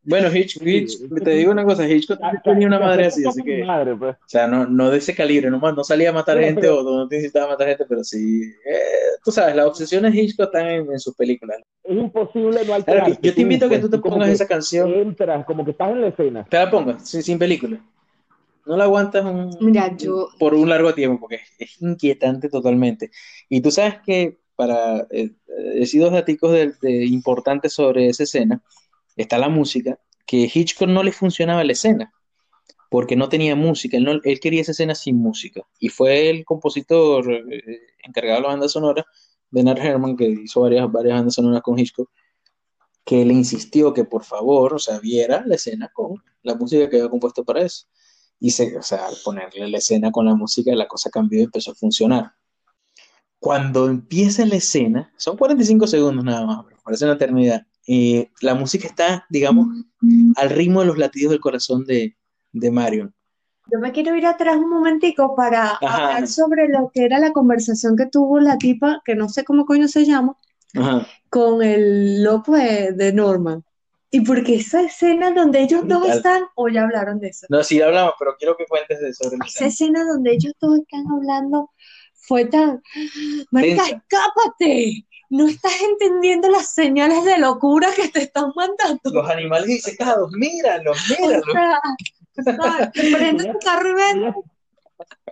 Bueno, 0.09 0.33
Hitch, 0.33 0.57
Hitch, 0.65 0.99
te 1.21 1.31
digo 1.31 1.51
una 1.51 1.65
cosa, 1.65 1.85
Hitchcock 1.85 2.17
"Ah, 2.23 2.31
tenía 2.41 2.67
una 2.67 2.79
madre 2.79 3.07
así, 3.07 3.25
así 3.27 3.43
que, 3.43 3.61
madre, 3.65 3.93
pues. 3.93 4.15
o 4.15 4.19
sea, 4.29 4.47
no, 4.47 4.65
no 4.65 4.89
de 4.89 4.99
ese 4.99 5.13
calibre, 5.13 5.49
no, 5.51 5.59
no 5.59 5.83
salía 5.83 6.11
a 6.11 6.13
matar 6.13 6.39
gente 6.39 6.61
pero- 6.61 6.79
o 6.79 6.95
no 6.99 7.07
te 7.09 7.17
incitaba 7.17 7.45
a 7.45 7.49
matar 7.49 7.67
gente, 7.67 7.85
pero 7.89 8.05
sí, 8.05 8.43
eh, 8.65 9.17
tú 9.21 9.31
sabes, 9.33 9.53
las 9.57 9.65
obsesiones 9.65 10.13
de 10.13 10.21
Hitchcock 10.21 10.45
están 10.45 10.67
en, 10.67 10.91
en 10.93 10.99
sus 10.99 11.13
películas. 11.13 11.57
Es 11.83 11.97
imposible 11.97 12.51
no 12.59 12.63
Claro, 12.63 12.73
alterarte. 12.75 13.19
yo 13.21 13.33
te 13.33 13.41
invito 13.41 13.65
a 13.65 13.69
que 13.69 13.79
tú 13.79 13.89
te 13.89 13.97
pongas 13.97 14.29
esa 14.29 14.47
canción, 14.47 14.93
Entras, 14.93 15.45
como 15.45 15.65
que 15.65 15.71
estás 15.71 15.91
en 15.91 15.99
la 16.01 16.07
escena. 16.07 16.45
te 16.49 16.57
la 16.57 16.71
pongas, 16.71 17.09
sin, 17.09 17.21
sin 17.21 17.37
película. 17.37 17.77
No 18.65 18.77
la 18.77 18.85
aguantas 18.85 19.25
un- 19.25 19.57
Mira, 19.59 19.93
yo, 19.97 20.29
por 20.39 20.53
un 20.53 20.69
largo 20.69 20.93
tiempo, 20.93 21.19
porque 21.19 21.41
es, 21.59 21.81
inquietante 21.81 22.47
totalmente. 22.47 23.11
Y 23.49 23.59
tú 23.59 23.71
sabes 23.71 23.95
que 24.05 24.37
para 24.55 25.05
eh, 25.11 25.31
decir 25.75 26.01
dos 26.01 26.13
daticos 26.13 26.51
de, 26.53 26.73
de 26.81 27.05
importantes 27.05 27.73
sobre 27.73 28.07
esa 28.07 28.23
escena, 28.23 28.61
está 29.23 29.37
la 29.37 29.49
música, 29.49 29.99
que 30.25 30.49
Hitchcock 30.53 30.87
no 30.89 31.03
le 31.03 31.11
funcionaba 31.11 31.63
la 31.63 31.71
escena, 31.73 32.13
porque 32.89 33.15
no 33.15 33.29
tenía 33.29 33.55
música, 33.55 33.97
él, 33.97 34.03
no- 34.05 34.21
él 34.23 34.39
quería 34.39 34.61
esa 34.61 34.71
escena 34.71 34.95
sin 34.95 35.17
música. 35.17 35.61
Y 35.79 35.89
fue 35.89 36.29
el 36.29 36.45
compositor 36.45 37.31
eh, 37.33 37.79
encargado 38.03 38.37
de 38.37 38.41
la 38.43 38.47
banda 38.49 38.69
sonora, 38.69 39.05
Bernard 39.51 39.79
Herrmann, 39.79 40.17
que 40.17 40.27
hizo 40.27 40.61
varias, 40.61 40.91
varias 40.91 41.15
bandas 41.17 41.35
sonoras 41.35 41.61
con 41.61 41.79
Hitchcock, 41.79 42.09
que 43.05 43.25
le 43.25 43.33
insistió 43.33 43.93
que 43.93 44.03
por 44.05 44.23
favor, 44.23 44.73
o 44.75 44.79
sea, 44.79 44.99
viera 44.99 45.43
la 45.45 45.55
escena 45.55 45.89
con 45.93 46.23
la 46.43 46.55
música 46.55 46.89
que 46.89 46.97
había 46.97 47.09
compuesto 47.09 47.43
para 47.45 47.61
eso. 47.63 47.87
Y 48.39 48.51
se, 48.51 48.77
o 48.77 48.83
sea, 48.83 49.07
al 49.07 49.15
ponerle 49.23 49.67
la 49.69 49.77
escena 49.79 50.11
con 50.11 50.25
la 50.25 50.35
música, 50.35 50.75
la 50.75 50.87
cosa 50.87 51.09
cambió 51.09 51.39
y 51.39 51.43
empezó 51.43 51.71
a 51.71 51.75
funcionar. 51.75 52.33
Cuando 53.39 53.87
empieza 53.87 54.45
la 54.45 54.55
escena, 54.55 55.13
son 55.17 55.37
45 55.37 55.87
segundos 55.87 56.23
nada 56.25 56.45
más, 56.45 56.65
pero 56.65 56.77
parece 56.83 57.05
una 57.05 57.13
eternidad. 57.13 57.65
Eh, 57.87 58.29
la 58.41 58.55
música 58.55 58.87
está, 58.87 59.25
digamos, 59.29 59.67
al 60.35 60.49
ritmo 60.49 60.81
de 60.81 60.87
los 60.87 60.97
latidos 60.97 61.31
del 61.31 61.39
corazón 61.39 61.85
de, 61.85 62.15
de 62.51 62.71
Marion. 62.71 63.13
yo 63.71 63.79
me 63.79 63.91
quiero 63.91 64.15
ir 64.15 64.25
atrás 64.25 64.57
un 64.57 64.69
momentico 64.69 65.35
para 65.35 65.77
Ajá. 65.81 66.15
hablar 66.15 66.27
sobre 66.27 66.67
lo 66.69 66.89
que 66.93 67.05
era 67.05 67.19
la 67.19 67.33
conversación 67.33 67.95
que 67.97 68.05
tuvo 68.07 68.39
la 68.39 68.57
tipa, 68.57 69.01
que 69.05 69.15
no 69.15 69.29
sé 69.29 69.43
cómo 69.43 69.65
coño 69.65 69.87
se 69.87 70.05
llama, 70.05 70.37
Ajá. 70.75 71.07
con 71.29 71.61
el 71.61 72.23
loco 72.23 72.53
de, 72.55 72.93
de 72.93 73.13
Norman. 73.13 73.63
Y 74.09 74.21
porque 74.21 74.55
esa 74.55 74.81
escena 74.81 75.31
donde 75.31 75.61
ellos 75.61 75.81
dos 75.85 76.07
están, 76.07 76.43
o 76.55 76.69
ya 76.69 76.83
hablaron 76.83 77.19
de 77.19 77.27
eso, 77.27 77.45
No, 77.49 77.61
sí 77.61 77.81
hablamos, 77.81 78.13
pero 78.17 78.35
quiero 78.39 78.55
que 78.55 78.65
cuentes 78.65 79.01
de 79.01 79.13
sobre 79.13 79.37
esa 79.45 79.65
escena 79.65 80.05
donde 80.05 80.31
ellos 80.31 80.53
dos 80.61 80.79
están 80.79 81.05
hablando 81.11 81.71
fue 82.27 82.45
tan, 82.45 82.81
marica, 83.51 83.83
escápate, 83.83 85.05
no 85.29 85.47
estás 85.47 85.73
entendiendo 85.81 86.49
las 86.49 86.73
señales 86.73 87.23
de 87.25 87.37
locura 87.37 87.89
que 87.95 88.09
te 88.09 88.23
están 88.23 88.51
mandando. 88.55 88.99
Los 89.11 89.29
animales 89.29 89.67
disecados, 89.67 90.31
míralos, 90.31 90.97
O 91.19 91.27
míralos. 91.27 91.45
sea, 91.51 92.55
¿sabes? 92.55 92.89
prende 93.15 93.45
tu 93.51 93.59
carro 93.59 93.89
y 93.89 93.93
ven. 93.93 94.33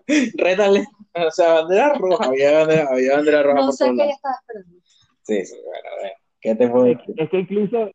Rétale. 0.37 0.85
O 1.13 1.31
sea, 1.31 1.53
bandera 1.53 1.93
roja, 1.93 2.25
había 2.25 2.59
bandera, 2.59 2.87
había 2.91 3.15
bandera 3.15 3.43
roja 3.43 3.59
No 3.59 3.65
por 3.67 3.75
sé 3.75 3.85
qué 3.85 3.91
ella 4.03 4.13
estaba 4.13 4.35
esperando. 4.41 4.77
Sí, 5.23 5.45
sí, 5.45 5.55
bueno, 5.65 5.89
bueno. 5.99 6.15
¿Qué 6.41 6.55
te 6.55 6.67
puedo 6.67 6.85
decir? 6.85 7.15
es 7.17 7.29
que 7.29 7.39
incluso, 7.39 7.91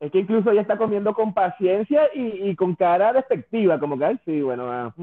es 0.00 0.10
que 0.10 0.18
incluso 0.20 0.50
ella 0.50 0.62
está 0.62 0.78
comiendo 0.78 1.12
con 1.12 1.34
paciencia 1.34 2.08
y, 2.14 2.48
y 2.50 2.56
con 2.56 2.74
cara 2.74 3.12
despectiva, 3.12 3.78
como 3.78 3.98
que, 3.98 4.04
ay, 4.06 4.18
sí, 4.24 4.40
bueno, 4.40 4.64
ah. 4.72 4.94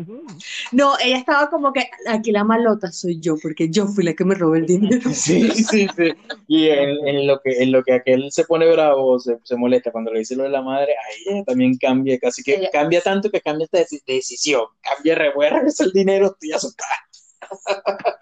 No, 0.71 0.93
ella 1.03 1.17
estaba 1.17 1.49
como 1.51 1.71
que 1.71 1.87
aquí 2.07 2.31
la 2.31 2.43
malota 2.43 2.91
soy 2.91 3.19
yo, 3.19 3.35
porque 3.41 3.69
yo 3.69 3.85
fui 3.85 4.03
la 4.03 4.13
que 4.13 4.25
me 4.25 4.33
robé 4.35 4.59
el 4.59 4.65
dinero. 4.65 5.09
Sí, 5.13 5.49
sí, 5.51 5.87
sí. 5.95 6.13
Y 6.47 6.69
en, 6.69 7.07
en 7.07 7.27
lo 7.27 7.39
que, 7.41 7.61
en 7.61 7.71
lo 7.71 7.83
que 7.83 7.93
aquel 7.93 8.31
se 8.31 8.43
pone 8.45 8.69
bravo, 8.71 9.19
se, 9.19 9.37
se 9.43 9.55
molesta 9.55 9.91
cuando 9.91 10.11
le 10.11 10.19
dice 10.19 10.35
lo 10.35 10.43
de 10.43 10.49
la 10.49 10.61
madre, 10.63 10.93
ahí 10.93 11.33
ella 11.35 11.43
también 11.45 11.77
cambia, 11.77 12.17
casi 12.19 12.41
que 12.43 12.55
Ella- 12.55 12.69
cambia 12.71 13.01
tanto 13.01 13.29
que 13.29 13.39
cambia 13.41 13.65
esta 13.65 13.79
deci- 13.79 14.03
decisión. 14.05 14.63
Cambia, 14.81 15.13
re, 15.15 15.31
voy 15.33 15.45
a 15.45 15.51
regresar 15.51 15.87
el 15.87 15.93
dinero, 15.93 16.25
estoy 16.27 16.51
asustada. 16.53 16.91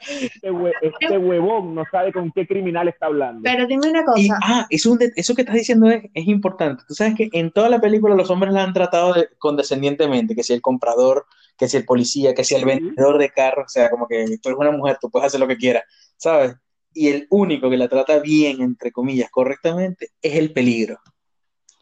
Este, 0.07 0.51
hue- 0.51 0.73
este 0.81 1.17
huevón 1.17 1.75
no 1.75 1.83
sabe 1.91 2.11
con 2.13 2.31
qué 2.31 2.45
criminal 2.47 2.87
está 2.87 3.07
hablando. 3.07 3.41
Pero 3.43 3.65
dime 3.67 3.89
una 3.89 4.01
Y, 4.01 4.27
cosa, 4.29 4.39
ah, 4.43 4.67
es 4.69 4.85
un 4.85 4.99
eso 5.15 5.35
que 5.35 5.41
estás 5.41 5.55
diciendo 5.55 5.89
es, 5.89 6.03
es 6.13 6.27
importante. 6.27 6.83
Tú 6.87 6.93
sabes 6.93 7.15
que 7.15 7.29
en 7.33 7.51
toda 7.51 7.69
la 7.69 7.79
película 7.79 8.15
los 8.15 8.29
hombres 8.29 8.53
la 8.53 8.63
han 8.63 8.73
tratado 8.73 9.13
de- 9.13 9.29
condescendientemente, 9.37 10.35
que 10.35 10.43
si 10.43 10.53
el 10.53 10.61
comprador, 10.61 11.25
que 11.57 11.67
si 11.67 11.77
el 11.77 11.85
policía, 11.85 12.33
que 12.33 12.43
si 12.43 12.55
el 12.55 12.65
vendedor 12.65 13.17
de 13.17 13.29
carros, 13.29 13.65
o 13.67 13.69
sea, 13.69 13.89
como 13.89 14.07
que 14.07 14.25
tú 14.41 14.49
eres 14.49 14.59
una 14.59 14.71
mujer, 14.71 14.97
tú 14.99 15.09
puedes 15.09 15.27
hacer 15.27 15.39
lo 15.39 15.47
que 15.47 15.57
quieras, 15.57 15.83
¿sabes? 16.17 16.55
Y 16.93 17.09
el 17.09 17.27
único 17.29 17.69
que 17.69 17.77
la 17.77 17.87
trata 17.89 18.19
bien, 18.19 18.61
entre 18.61 18.91
comillas, 18.91 19.29
correctamente, 19.29 20.09
es 20.21 20.35
el 20.35 20.53
peligro, 20.53 20.99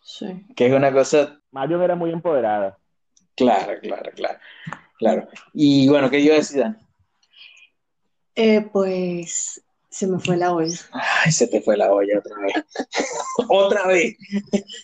Sí. 0.02 0.28
que 0.56 0.68
es 0.68 0.74
una 0.74 0.92
cosa 0.92 1.40
Marion 1.52 1.82
era 1.82 1.96
muy 1.96 2.12
empoderada. 2.12 2.78
clara, 3.36 3.80
clara, 3.80 4.12
clara, 4.12 4.40
claro. 4.98 5.28
Y 5.54 5.88
bueno, 5.90 6.10
¿qué 6.10 6.20
iba 6.20 6.34
a 6.36 6.38
decir, 6.38 6.62
Dani? 6.62 6.76
Eh, 8.36 8.62
pues 8.72 9.62
se 9.94 10.08
me 10.08 10.20
fue 10.20 10.38
la 10.38 10.54
olla. 10.54 10.76
Ay, 10.92 11.32
se 11.32 11.48
te 11.48 11.62
fue 11.62 11.78
la 11.78 11.94
olla 11.94 12.18
otra 12.18 12.36
vez. 12.40 12.54
otra 13.50 13.88
vez. 13.88 14.16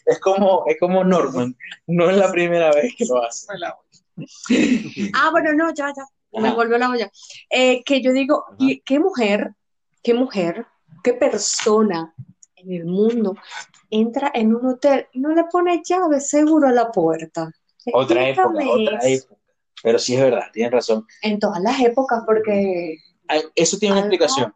Es 0.05 0.19
como, 0.19 0.63
es 0.67 0.77
como 0.79 1.03
Norman, 1.03 1.55
no 1.87 2.09
es 2.09 2.17
la 2.17 2.31
primera 2.31 2.71
vez 2.71 2.93
que 2.95 3.05
lo 3.05 3.23
hace. 3.23 3.47
Ah, 5.13 5.29
bueno, 5.31 5.53
no, 5.53 5.73
ya, 5.73 5.91
ya, 5.95 6.39
me 6.39 6.53
volvió 6.53 6.77
la 6.77 6.91
olla. 6.91 7.11
Eh, 7.49 7.83
que 7.83 8.01
yo 8.01 8.13
digo, 8.13 8.45
¿y 8.59 8.81
qué 8.81 8.99
mujer, 8.99 9.55
qué 10.03 10.13
mujer, 10.13 10.67
qué 11.03 11.13
persona 11.13 12.13
en 12.55 12.71
el 12.73 12.85
mundo 12.85 13.35
entra 13.89 14.31
en 14.35 14.53
un 14.53 14.63
hotel 14.67 15.07
y 15.13 15.19
no 15.19 15.33
le 15.33 15.45
pone 15.45 15.81
llave 15.83 16.19
seguro 16.19 16.67
a 16.67 16.71
la 16.71 16.91
puerta? 16.91 17.51
Otra 17.93 18.29
época, 18.29 18.69
otra 18.69 18.97
eso. 18.99 19.25
época. 19.25 19.41
Pero 19.81 19.97
sí 19.97 20.13
es 20.13 20.21
verdad, 20.21 20.43
tienes 20.53 20.71
razón. 20.71 21.07
En 21.21 21.39
todas 21.39 21.61
las 21.61 21.79
épocas, 21.79 22.21
porque 22.27 22.97
Eso 23.55 23.77
tiene 23.77 23.93
una 23.93 24.01
explicación. 24.01 24.53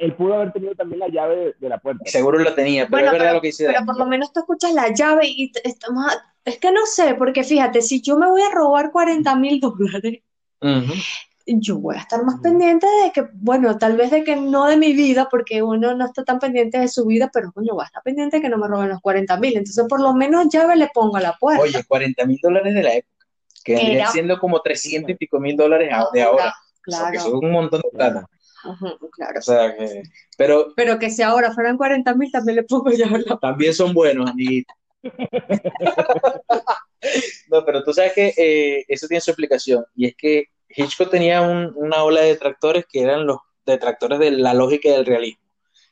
Él 0.00 0.14
pudo 0.14 0.34
haber 0.34 0.52
tenido 0.52 0.74
también 0.74 1.00
la 1.00 1.08
llave 1.08 1.36
de, 1.36 1.54
de 1.58 1.68
la 1.68 1.78
puerta. 1.78 2.02
Seguro 2.06 2.38
lo 2.38 2.54
tenía, 2.54 2.84
pero 2.84 2.90
Bueno, 2.90 3.06
es 3.06 3.12
verdad 3.12 3.24
pero- 3.26 3.34
lo 3.36 3.40
que 3.40 3.46
dice 3.48 3.66
pero 3.66 3.84
por 3.86 3.96
lo 3.98 4.06
menos 4.06 4.32
tú 4.32 4.40
escuchas 4.40 4.72
la 4.74 4.92
llave 4.92 5.26
y 5.26 5.50
estamos 5.64 6.06
a- 6.06 6.34
Es 6.44 6.58
que 6.58 6.72
no 6.72 6.84
sé, 6.86 7.14
porque 7.14 7.44
fíjate, 7.44 7.80
si 7.82 8.00
yo 8.02 8.16
me 8.16 8.26
voy 8.26 8.42
a 8.42 8.50
robar 8.50 8.90
40 8.90 9.34
mil 9.36 9.60
dólares, 9.60 10.22
yo 11.46 11.78
voy 11.78 11.96
a 11.96 12.00
estar 12.00 12.22
más 12.24 12.40
pendiente 12.40 12.86
de 13.04 13.12
que, 13.12 13.26
bueno, 13.32 13.76
tal 13.78 13.96
vez 13.96 14.10
de 14.10 14.22
que 14.24 14.36
no 14.36 14.66
de 14.66 14.76
mi 14.76 14.92
vida, 14.92 15.28
porque 15.30 15.62
uno 15.62 15.94
no 15.94 16.04
está 16.06 16.24
tan 16.24 16.38
pendiente 16.38 16.78
de 16.78 16.88
su 16.88 17.04
vida, 17.06 17.30
pero 17.32 17.50
coño, 17.52 17.74
voy 17.74 17.82
a 17.82 17.86
estar 17.86 18.02
pendiente 18.02 18.36
de 18.36 18.42
que 18.42 18.48
no 18.48 18.58
me 18.58 18.68
roben 18.68 18.88
los 18.90 19.00
40 19.00 19.36
mil. 19.38 19.56
Entonces, 19.56 19.84
por 19.88 20.00
lo 20.00 20.12
menos 20.14 20.48
llave 20.50 20.76
le 20.76 20.88
pongo 20.92 21.16
a 21.16 21.20
la 21.20 21.36
puerta. 21.38 21.62
Oye, 21.62 21.82
40 21.86 22.24
mil 22.26 22.38
dólares 22.42 22.74
de 22.74 22.82
la 22.82 22.94
época, 22.94 23.26
que 23.64 23.74
vendrían 23.74 23.96
Era- 24.02 24.10
siendo 24.12 24.38
como 24.38 24.60
300 24.60 25.10
y 25.10 25.14
pico 25.14 25.40
mil 25.40 25.56
dólares 25.56 25.90
de 26.12 26.22
ahora. 26.22 26.54
Sea, 26.86 27.10
que 27.10 27.16
Claro, 27.18 27.30
son 27.30 27.44
un 27.44 27.52
montón 27.52 27.80
de 27.82 27.90
plata. 27.96 28.26
claro. 29.12 29.38
O 29.38 29.42
sea, 29.42 29.76
que- 29.76 30.02
pero 30.36 30.72
Pero 30.76 30.98
que 30.98 31.10
si 31.10 31.22
ahora 31.22 31.52
fueran 31.52 31.76
40 31.76 32.14
mil, 32.14 32.30
también 32.30 32.56
le 32.56 32.62
pongo 32.64 32.90
la 32.90 33.38
también 33.40 33.74
son 33.74 33.92
buenos, 33.94 34.30
amiguitos. 34.30 34.76
No, 37.50 37.64
pero 37.64 37.82
tú 37.82 37.92
sabes 37.92 38.12
que 38.12 38.34
eh, 38.36 38.84
eso 38.88 39.06
tiene 39.08 39.20
su 39.20 39.30
explicación. 39.30 39.84
Y 39.94 40.06
es 40.06 40.14
que 40.16 40.44
Hitchcock 40.68 41.10
tenía 41.10 41.40
un- 41.42 41.72
una 41.76 42.02
ola 42.04 42.20
de 42.20 42.28
detractores 42.28 42.84
que 42.90 43.02
eran 43.02 43.26
los 43.26 43.38
detractores 43.66 44.18
de 44.18 44.30
la 44.32 44.54
lógica 44.54 44.88
y 44.88 44.92
del 44.92 45.06
realismo. 45.06 45.42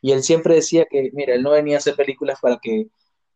Y 0.01 0.12
él 0.12 0.22
siempre 0.22 0.55
decía 0.55 0.86
que, 0.89 1.11
mira, 1.12 1.34
él 1.34 1.43
no 1.43 1.51
venía 1.51 1.76
a 1.76 1.78
hacer 1.78 1.97
películas 1.97 2.39
para 2.41 2.59
que 2.62 2.86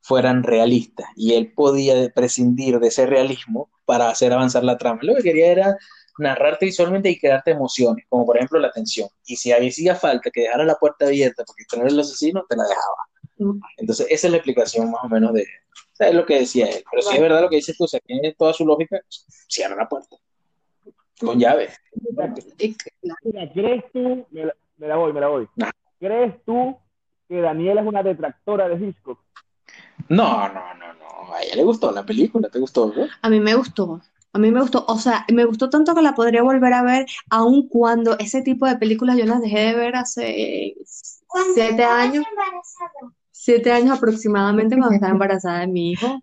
fueran 0.01 0.43
realistas. 0.43 1.07
Y 1.17 1.35
él 1.35 1.53
podía 1.55 2.09
prescindir 2.15 2.79
de 2.79 2.89
ese 2.89 3.07
realismo 3.07 3.71
para 3.85 4.09
hacer 4.11 4.33
avanzar 4.33 4.63
la 4.65 4.79
trama. 4.79 5.01
Lo 5.03 5.15
que 5.17 5.23
quería 5.23 5.51
era 5.51 5.77
narrarte 6.19 6.67
visualmente 6.67 7.11
y 7.11 7.19
crearte 7.19 7.53
emociones, 7.53 8.05
como 8.09 8.27
por 8.27 8.37
ejemplo 8.37 8.59
la 8.59 8.71
tensión. 8.71 9.09
Y 9.27 9.37
si 9.37 9.53
hacía 9.53 9.95
falta 9.95 10.31
que 10.31 10.43
dejara 10.43 10.65
la 10.65 10.77
puerta 10.77 11.07
abierta 11.07 11.45
porque 11.45 11.65
era 11.73 11.89
el 11.89 12.01
asesino, 12.01 12.45
te 12.49 12.57
la 12.57 12.65
dejaba. 12.65 13.57
Entonces, 13.77 14.07
esa 14.11 14.27
es 14.27 14.31
la 14.31 14.37
explicación 14.37 14.91
más 14.91 15.05
o 15.05 15.09
menos 15.09 15.33
de, 15.33 15.43
o 15.43 15.97
sea, 15.97 16.09
es 16.09 16.15
lo 16.15 16.25
que 16.25 16.41
decía 16.41 16.67
él. 16.67 16.85
Pero 16.91 17.03
si 17.03 17.15
es 17.15 17.21
verdad 17.21 17.43
lo 17.43 17.49
que 17.49 17.57
dices 17.57 17.77
tú, 17.77 17.85
o 17.85 17.89
sea, 17.89 18.01
tiene 18.01 18.35
toda 18.35 18.53
su 18.53 18.65
lógica, 18.65 19.01
cierra 19.49 19.77
la 19.77 19.89
puerta. 19.89 20.17
Con 21.21 21.39
llave. 21.39 21.71
Mira, 23.23 23.53
¿crees 23.53 23.85
tú, 23.93 24.27
me 24.31 24.47
la, 24.47 24.55
me 24.77 24.89
la 24.89 24.97
voy, 24.97 25.13
me 25.13 25.21
la 25.21 25.29
voy, 25.29 25.49
Nah. 25.57 25.71
¿crees 25.99 26.35
tú 26.45 26.77
que 27.29 27.41
Daniela 27.41 27.81
es 27.81 27.87
una 27.87 28.03
detractora 28.03 28.69
de 28.69 28.87
Hitchcock? 28.87 29.21
No, 30.09 30.49
no, 30.49 30.75
no, 30.75 30.93
no. 30.95 31.33
A 31.33 31.43
ella 31.43 31.57
le 31.57 31.63
gustó 31.63 31.93
la 31.93 32.05
película, 32.05 32.49
¿te 32.49 32.59
gustó? 32.59 32.93
no? 32.95 33.07
A 33.21 33.31
mí 33.31 33.41
me 33.41 33.55
gustó. 33.55 34.01
A 34.33 34.39
mí 34.39 34.51
me 34.51 34.61
gustó. 34.61 34.85
O 34.89 34.99
sea, 34.99 35.27
me 35.33 35.45
gustó 35.45 35.69
tanto 35.69 35.95
que 35.95 36.03
la 36.03 36.15
podría 36.15 36.43
volver 36.43 36.73
a 36.73 36.83
ver, 36.83 37.07
aun 37.31 37.69
cuando 37.69 38.19
ese 38.19 38.43
tipo 38.43 38.67
de 38.67 38.77
películas 38.77 39.17
yo 39.17 39.27
las 39.27 39.41
dejé 39.41 39.61
de 39.61 39.75
ver 39.75 39.97
hace 39.97 40.75
siete 41.55 41.85
años. 41.85 42.25
Siete 43.31 43.73
años 43.73 43.99
aproximadamente 43.99 44.77
cuando 44.77 44.95
estaba 44.95 45.13
embarazada 45.13 45.61
de 45.61 45.67
mi 45.67 45.93
hijo. 45.93 46.19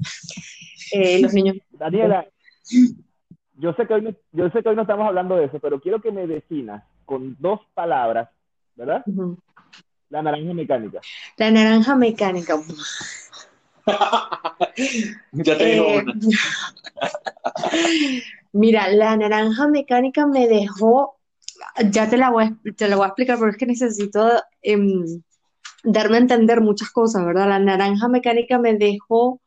Eh, 0.91 1.22
los 1.22 1.34
niños. 1.34 1.57
Daniela, 1.72 2.26
yo 3.57 3.74
sé, 3.74 3.86
que 3.86 3.93
hoy 3.93 4.01
no, 4.01 4.16
yo 4.32 4.49
sé 4.49 4.64
que 4.64 4.70
hoy 4.70 4.76
no 4.76 4.84
estamos 4.84 5.07
hablando 5.07 5.36
de 5.36 5.45
eso, 5.45 5.60
pero 5.60 5.80
quiero 5.80 6.01
que 6.01 6.12
me 6.12 6.26
definas 6.26 6.84
con 7.05 7.36
dos 7.39 7.60
palabras, 7.74 8.30
¿verdad? 8.76 9.03
La 10.10 10.24
naranja 10.24 10.53
mecánica. 10.53 10.99
La 11.38 11.51
naranja 11.51 11.95
mecánica. 11.95 12.55
Ya 15.32 15.58
te 15.58 15.66
digo 15.66 15.86
Eh, 15.88 16.04
una. 16.04 16.14
Mira, 18.54 18.88
la 18.90 19.16
naranja 19.18 19.68
mecánica 19.68 20.26
me 20.26 20.48
dejó, 20.48 21.18
ya 21.92 22.10
te 22.10 22.18
la 22.18 22.30
voy 22.32 22.46
a, 22.46 22.58
te 22.76 22.88
la 22.88 22.96
voy 22.96 23.06
a 23.06 23.08
explicar, 23.08 23.38
pero 23.38 23.52
es 23.52 23.58
que 23.58 23.66
necesito 23.66 24.42
em, 24.62 25.22
darme 25.84 26.18
a 26.18 26.22
entender 26.22 26.62
muchas 26.62 26.90
cosas, 26.92 27.26
¿verdad? 27.26 27.50
La 27.50 27.60
naranja 27.60 28.08
mecánica 28.08 28.58
me 28.58 28.76
dejó 28.76 29.42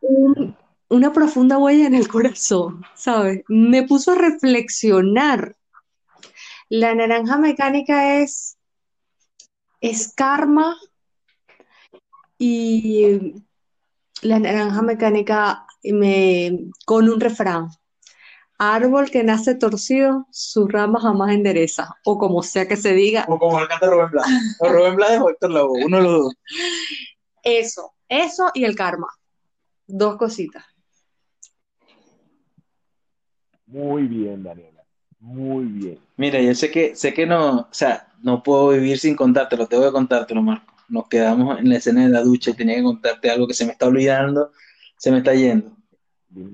un- 0.00 0.56
una 0.88 1.12
profunda 1.12 1.58
huella 1.58 1.86
en 1.86 1.94
el 1.94 2.08
corazón, 2.08 2.82
¿sabes? 2.94 3.42
Me 3.48 3.84
puso 3.84 4.12
a 4.12 4.16
reflexionar. 4.16 5.56
La 6.68 6.94
naranja 6.94 7.38
mecánica 7.38 8.18
es, 8.20 8.56
es 9.80 10.12
karma 10.14 10.76
y 12.38 13.34
la 14.22 14.38
naranja 14.38 14.82
mecánica 14.82 15.66
me, 15.82 16.70
con 16.84 17.08
un 17.08 17.20
refrán. 17.20 17.68
Árbol 18.58 19.10
que 19.10 19.22
nace 19.22 19.54
torcido, 19.54 20.26
sus 20.30 20.70
ramas 20.72 21.02
jamás 21.02 21.32
endereza. 21.32 21.94
O 22.04 22.18
como 22.18 22.42
sea 22.42 22.66
que 22.66 22.76
se 22.76 22.94
diga, 22.94 23.26
Como, 23.26 23.38
como 23.38 23.60
el 23.60 23.68
canta 23.68 23.86
Rubén 23.86 24.10
Blas. 24.10 24.26
O 24.60 24.68
Rubén 24.68 24.96
Blas 24.96 25.20
o 25.20 25.28
Héctor 25.28 25.50
Lavoe, 25.50 25.84
uno 25.84 25.98
de 25.98 26.02
los 26.02 26.12
dos. 26.12 26.34
eso, 27.42 27.92
eso 28.08 28.50
y 28.54 28.64
el 28.64 28.74
karma. 28.74 29.08
Dos 29.86 30.16
cositas. 30.16 30.64
Muy 33.66 34.04
bien, 34.04 34.42
Daniela. 34.42 34.84
Muy 35.20 35.64
bien. 35.64 35.98
Mira, 36.16 36.40
yo 36.40 36.54
sé 36.54 36.70
que, 36.70 36.94
sé 36.96 37.12
que 37.12 37.26
no, 37.26 37.60
o 37.60 37.68
sea, 37.72 38.08
no 38.22 38.42
puedo 38.42 38.68
vivir 38.68 38.98
sin 38.98 39.16
contártelo, 39.16 39.66
tengo 39.66 39.84
que 39.84 39.92
contártelo, 39.92 40.40
Marco. 40.42 40.75
Nos 40.88 41.08
quedamos 41.08 41.58
en 41.58 41.68
la 41.68 41.76
escena 41.76 42.04
de 42.04 42.10
la 42.10 42.22
ducha 42.22 42.50
y 42.50 42.54
tenía 42.54 42.76
que 42.76 42.82
contarte 42.82 43.30
algo 43.30 43.46
que 43.46 43.54
se 43.54 43.66
me 43.66 43.72
está 43.72 43.86
olvidando, 43.86 44.52
se 44.98 45.10
me 45.10 45.18
está 45.18 45.34
yendo. 45.34 45.76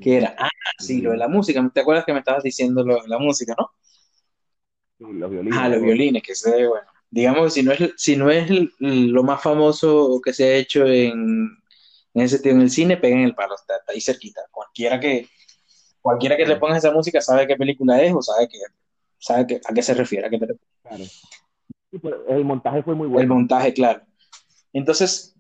¿Qué 0.01 0.19
era? 0.19 0.35
Ah, 0.39 0.49
sí, 0.79 1.01
lo 1.01 1.11
de 1.11 1.17
la 1.17 1.29
música. 1.29 1.69
¿Te 1.73 1.81
acuerdas 1.81 2.05
que 2.05 2.13
me 2.13 2.21
estabas 2.21 2.43
diciendo 2.43 2.85
lo 2.85 3.03
de 3.03 3.09
la 3.09 3.19
música, 3.19 3.55
no? 3.59 3.71
Los 4.99 5.31
violines. 5.31 5.59
Ah, 5.59 5.69
los 5.69 5.83
violines, 5.83 6.23
que 6.23 6.35
se 6.35 6.51
bueno. 6.67 6.87
Digamos 7.11 7.45
que 7.45 7.51
si 7.51 7.63
no 7.63 7.73
es, 7.73 7.93
si 7.97 8.17
no 8.17 8.31
es 8.31 8.49
lo 8.79 9.23
más 9.23 9.43
famoso 9.43 10.21
que 10.25 10.33
se 10.33 10.45
ha 10.45 10.55
hecho 10.55 10.87
en, 10.87 11.49
en 12.15 12.23
ese 12.23 12.37
sentido 12.37 12.57
en 12.57 12.63
el 12.63 12.71
cine, 12.71 12.97
pega 12.97 13.17
en 13.17 13.23
el 13.23 13.35
palo, 13.35 13.55
está, 13.55 13.77
está 13.77 13.93
ahí 13.93 14.01
cerquita. 14.01 14.41
Cualquiera 14.51 14.99
que, 14.99 15.29
cualquiera 16.01 16.37
que 16.37 16.47
le 16.47 16.57
ponga 16.57 16.79
esa 16.79 16.93
música 16.93 17.21
sabe 17.21 17.47
qué 17.47 17.57
película 17.57 18.01
es 18.03 18.15
o 18.15 18.23
sabe 18.23 18.49
que, 18.49 18.59
sabe 19.19 19.47
que, 19.47 19.61
a 19.65 19.75
qué 19.75 19.83
se 19.83 19.95
refiere, 19.95 20.27
a 20.27 20.31
qué 20.31 20.39
te 20.39 20.47
refiere. 20.47 20.71
Claro. 20.83 21.05
Pero 22.03 22.27
el 22.39 22.45
montaje 22.45 22.83
fue 22.83 22.95
muy 22.95 23.07
El 23.07 23.13
bueno. 23.13 23.35
montaje, 23.35 23.75
claro. 23.75 24.03
Entonces, 24.73 25.37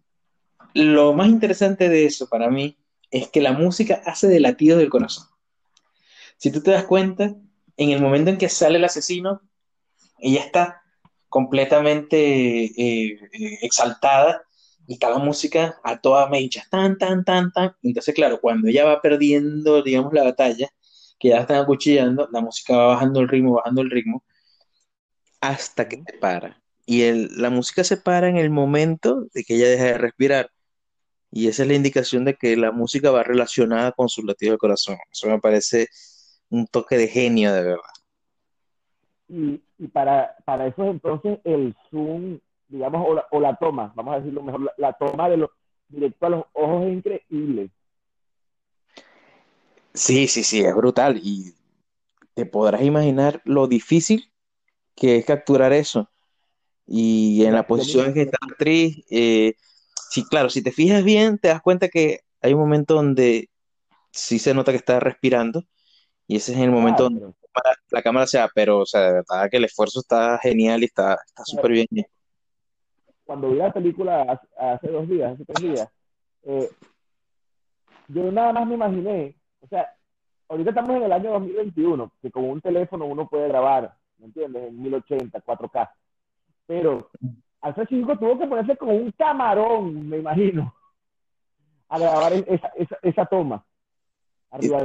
lo 0.74 1.12
más 1.12 1.28
interesante 1.28 1.89
de 1.89 2.07
eso 2.07 2.28
para 2.28 2.49
mí 2.51 2.78
es 3.11 3.28
que 3.28 3.41
la 3.41 3.53
música 3.53 4.03
hace 4.07 4.28
de 4.28 4.41
latidos 4.41 4.78
del 4.78 4.91
corazón. 4.91 5.26
Si 6.37 6.51
tú 6.51 6.62
te 6.62 6.70
das 6.70 6.85
cuenta, 6.85 7.35
en 7.76 7.91
el 7.91 8.01
momento 8.01 8.30
en 8.30 8.39
que 8.39 8.49
sale 8.49 8.78
el 8.78 8.85
asesino, 8.85 9.43
ella 10.18 10.41
está 10.41 10.83
completamente 11.28 12.64
eh, 12.64 13.18
eh, 13.33 13.59
exaltada 13.62 14.43
y 14.87 14.95
está 14.95 15.11
la 15.11 15.18
música 15.18 15.80
a 15.85 16.01
toda 16.01 16.28
mecha, 16.28 16.64
tan, 16.70 16.99
tan, 16.99 17.24
tan, 17.24 17.53
tan. 17.53 17.74
Entonces, 17.83 18.14
claro, 18.14 18.41
cuando 18.41 18.68
ella 18.68 18.85
va 18.85 19.01
perdiendo, 19.01 19.83
digamos, 19.83 20.12
la 20.12 20.24
batalla, 20.24 20.68
que 21.18 21.28
ya 21.28 21.37
la 21.37 21.43
están 21.43 21.59
acuchillando, 21.59 22.28
la 22.33 22.41
música 22.41 22.76
va 22.76 22.87
bajando 22.89 23.20
el 23.20 23.28
ritmo, 23.28 23.55
bajando 23.55 23.83
el 23.83 23.91
ritmo, 23.91 24.24
hasta 25.41 25.89
que 25.89 26.03
se 26.07 26.18
para. 26.18 26.61
Y 26.87 27.03
el- 27.03 27.30
la 27.37 27.51
música 27.51 27.85
se 27.85 27.97
para 27.97 28.28
en 28.28 28.37
el 28.39 28.51
momento 28.51 29.26
de 29.35 29.45
que 29.45 29.57
ella 29.57 29.68
deja 29.68 29.85
de 29.87 29.99
respirar. 29.99 30.51
Y 31.33 31.49
esa 31.49 31.62
es 31.64 31.68
la 31.68 31.74
indicación 31.76 32.24
de 32.26 32.37
que 32.37 32.57
la 32.57 32.72
música 32.72 33.11
va 33.12 33.22
relacionada 33.24 33.93
con 33.93 34.09
su 34.09 34.22
latido 34.24 34.53
del 34.53 34.59
corazón. 34.61 34.99
Eso 35.12 35.28
me 35.28 35.41
parece 35.41 35.89
un 36.51 36.66
toque 36.68 36.99
de 36.99 37.09
genio, 37.09 37.53
de 37.55 37.62
verdad. 37.64 37.83
Y, 39.28 39.62
y 39.78 39.89
para, 39.89 40.37
para 40.45 40.66
eso 40.66 40.85
entonces 40.85 41.39
el 41.45 41.74
zoom, 41.91 42.39
digamos, 42.68 43.07
o 43.09 43.14
la, 43.14 43.26
o 43.30 43.41
la 43.41 43.57
toma, 43.57 43.93
vamos 43.97 44.14
a 44.14 44.18
decirlo 44.18 44.43
mejor, 44.43 44.62
la, 44.62 44.72
la 44.76 44.93
toma 44.95 45.28
de 45.30 45.39
los 45.39 45.51
directo 45.89 46.26
a 46.26 46.30
los 46.30 46.45
ojos 46.55 46.87
es 46.87 46.93
increíble. 46.95 47.70
Sí, 49.95 50.28
sí, 50.28 50.43
sí, 50.45 50.61
es 50.64 50.74
brutal. 50.74 51.18
Y 51.22 51.55
te 52.35 52.47
podrás 52.47 52.83
imaginar 52.83 53.43
lo 53.45 53.66
difícil 53.68 54.33
que 54.97 55.16
es 55.18 55.26
capturar 55.26 55.72
eso. 55.72 56.11
Y 56.87 57.45
en 57.45 57.55
la 57.55 57.66
posición 57.66 58.07
en 58.07 58.14
que 58.14 58.22
está 58.22 58.39
la 58.41 58.53
actriz, 58.53 59.05
eh, 59.11 59.55
sí, 60.11 60.24
claro, 60.24 60.51
si 60.51 60.62
te 60.62 60.72
fijas 60.72 61.05
bien, 61.05 61.39
te 61.39 61.49
das 61.49 61.62
cuenta 61.62 61.89
que 61.89 62.20
hay 62.41 62.55
un 62.55 62.61
momento 62.61 62.95
donde 62.95 63.49
sí 64.11 64.39
se 64.39 64.55
nota 64.55 64.72
que 64.72 64.78
está 64.78 65.01
respirando. 65.01 65.64
Y 66.26 66.37
ese 66.37 66.53
es 66.53 66.59
el 66.59 66.70
momento 66.70 67.05
donde 67.05 67.20
Claro, 67.20 67.35
la 67.41 67.49
cámara, 67.53 67.76
la 67.91 68.03
cámara 68.03 68.26
se 68.26 68.39
va, 68.39 68.51
pero, 68.55 68.78
o 68.80 68.87
sea, 68.87 69.01
de 69.03 69.12
verdad 69.12 69.51
que 69.51 69.57
el 69.57 69.64
esfuerzo 69.64 70.01
está 70.01 70.39
genial 70.39 70.83
y 70.83 70.87
está, 70.87 71.18
está 71.26 71.45
súper 71.45 71.72
bien. 71.72 71.87
cuando 73.24 73.51
vi 73.51 73.57
la 73.57 73.72
película 73.72 74.22
hace, 74.22 74.47
hace 74.59 74.89
dos 74.89 75.09
días, 75.09 75.33
hace 75.33 75.45
tres 75.45 75.62
días, 75.62 75.89
eh, 76.45 76.68
yo 78.09 78.30
nada 78.33 78.53
más 78.53 78.66
me 78.66 78.74
imaginé, 78.74 79.35
o 79.61 79.66
sea, 79.68 79.89
ahorita 80.49 80.70
estamos 80.70 80.97
en 80.97 81.03
el 81.05 81.12
año 81.12 81.30
2021, 81.33 82.12
que 82.20 82.30
con 82.30 82.45
un 82.45 82.61
teléfono 82.61 83.07
uno 83.07 83.28
puede 83.28 83.49
grabar, 83.49 83.95
¿me 84.18 84.26
entiendes? 84.26 84.68
En 84.68 84.83
1080, 84.83 85.41
4K. 85.41 85.91
Pero 86.72 87.10
Alfred 87.60 87.86
Hitchcock 87.90 88.18
tuvo 88.18 88.38
que 88.38 88.46
ponerse 88.46 88.76
como 88.76 88.94
un 88.94 89.12
camarón, 89.12 90.08
me 90.08 90.16
imagino, 90.18 90.74
a 91.88 91.98
grabar 91.98 92.32
esa, 92.32 92.68
esa, 92.76 92.96
esa 93.02 93.26
toma. 93.26 93.62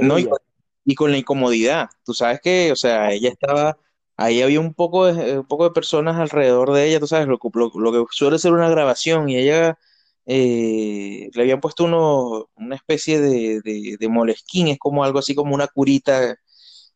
No, 0.00 0.18
y 0.18 0.26
con, 0.26 0.38
y 0.84 0.94
con 0.94 1.10
la 1.10 1.16
incomodidad. 1.16 1.88
Tú 2.04 2.12
sabes 2.12 2.40
que, 2.42 2.70
o 2.72 2.76
sea, 2.76 3.10
ella 3.12 3.30
estaba, 3.30 3.78
ahí 4.18 4.42
había 4.42 4.60
un 4.60 4.74
poco 4.74 5.06
de, 5.06 5.38
un 5.38 5.46
poco 5.46 5.64
de 5.64 5.70
personas 5.70 6.16
alrededor 6.16 6.72
de 6.72 6.88
ella, 6.88 7.00
tú 7.00 7.06
sabes, 7.06 7.26
lo, 7.26 7.38
que- 7.38 7.48
lo, 7.54 7.70
lo 7.74 7.92
que 7.92 8.04
suele 8.10 8.38
ser 8.38 8.52
una 8.52 8.68
grabación, 8.68 9.30
y 9.30 9.36
ella 9.36 9.78
eh, 10.26 11.30
le 11.32 11.42
habían 11.42 11.60
puesto 11.60 11.84
uno, 11.84 12.48
una 12.56 12.76
especie 12.76 13.18
de, 13.18 13.62
de, 13.62 13.96
de 13.98 14.08
molesquín, 14.08 14.68
es 14.68 14.78
como 14.78 15.04
algo 15.04 15.20
así 15.20 15.34
como 15.34 15.54
una 15.54 15.68
curita 15.68 16.36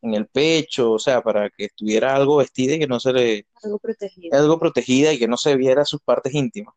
en 0.03 0.15
el 0.15 0.27
pecho, 0.27 0.93
o 0.93 0.99
sea, 0.99 1.23
para 1.23 1.49
que 1.51 1.67
estuviera 1.67 2.15
algo 2.15 2.37
vestida 2.39 2.75
y 2.75 2.79
que 2.81 2.87
no 2.87 3.01
se 3.01 3.13
le, 3.13 3.47
Algo 3.63 3.79
protegido. 3.79 4.37
algo 4.39 4.59
protegida 4.59 5.13
y 5.13 5.19
que 5.19 5.29
no 5.29 5.37
se 5.37 5.57
viera 5.57 5.85
sus 5.85 6.01
partes 6.03 6.35
íntimas. 6.35 6.75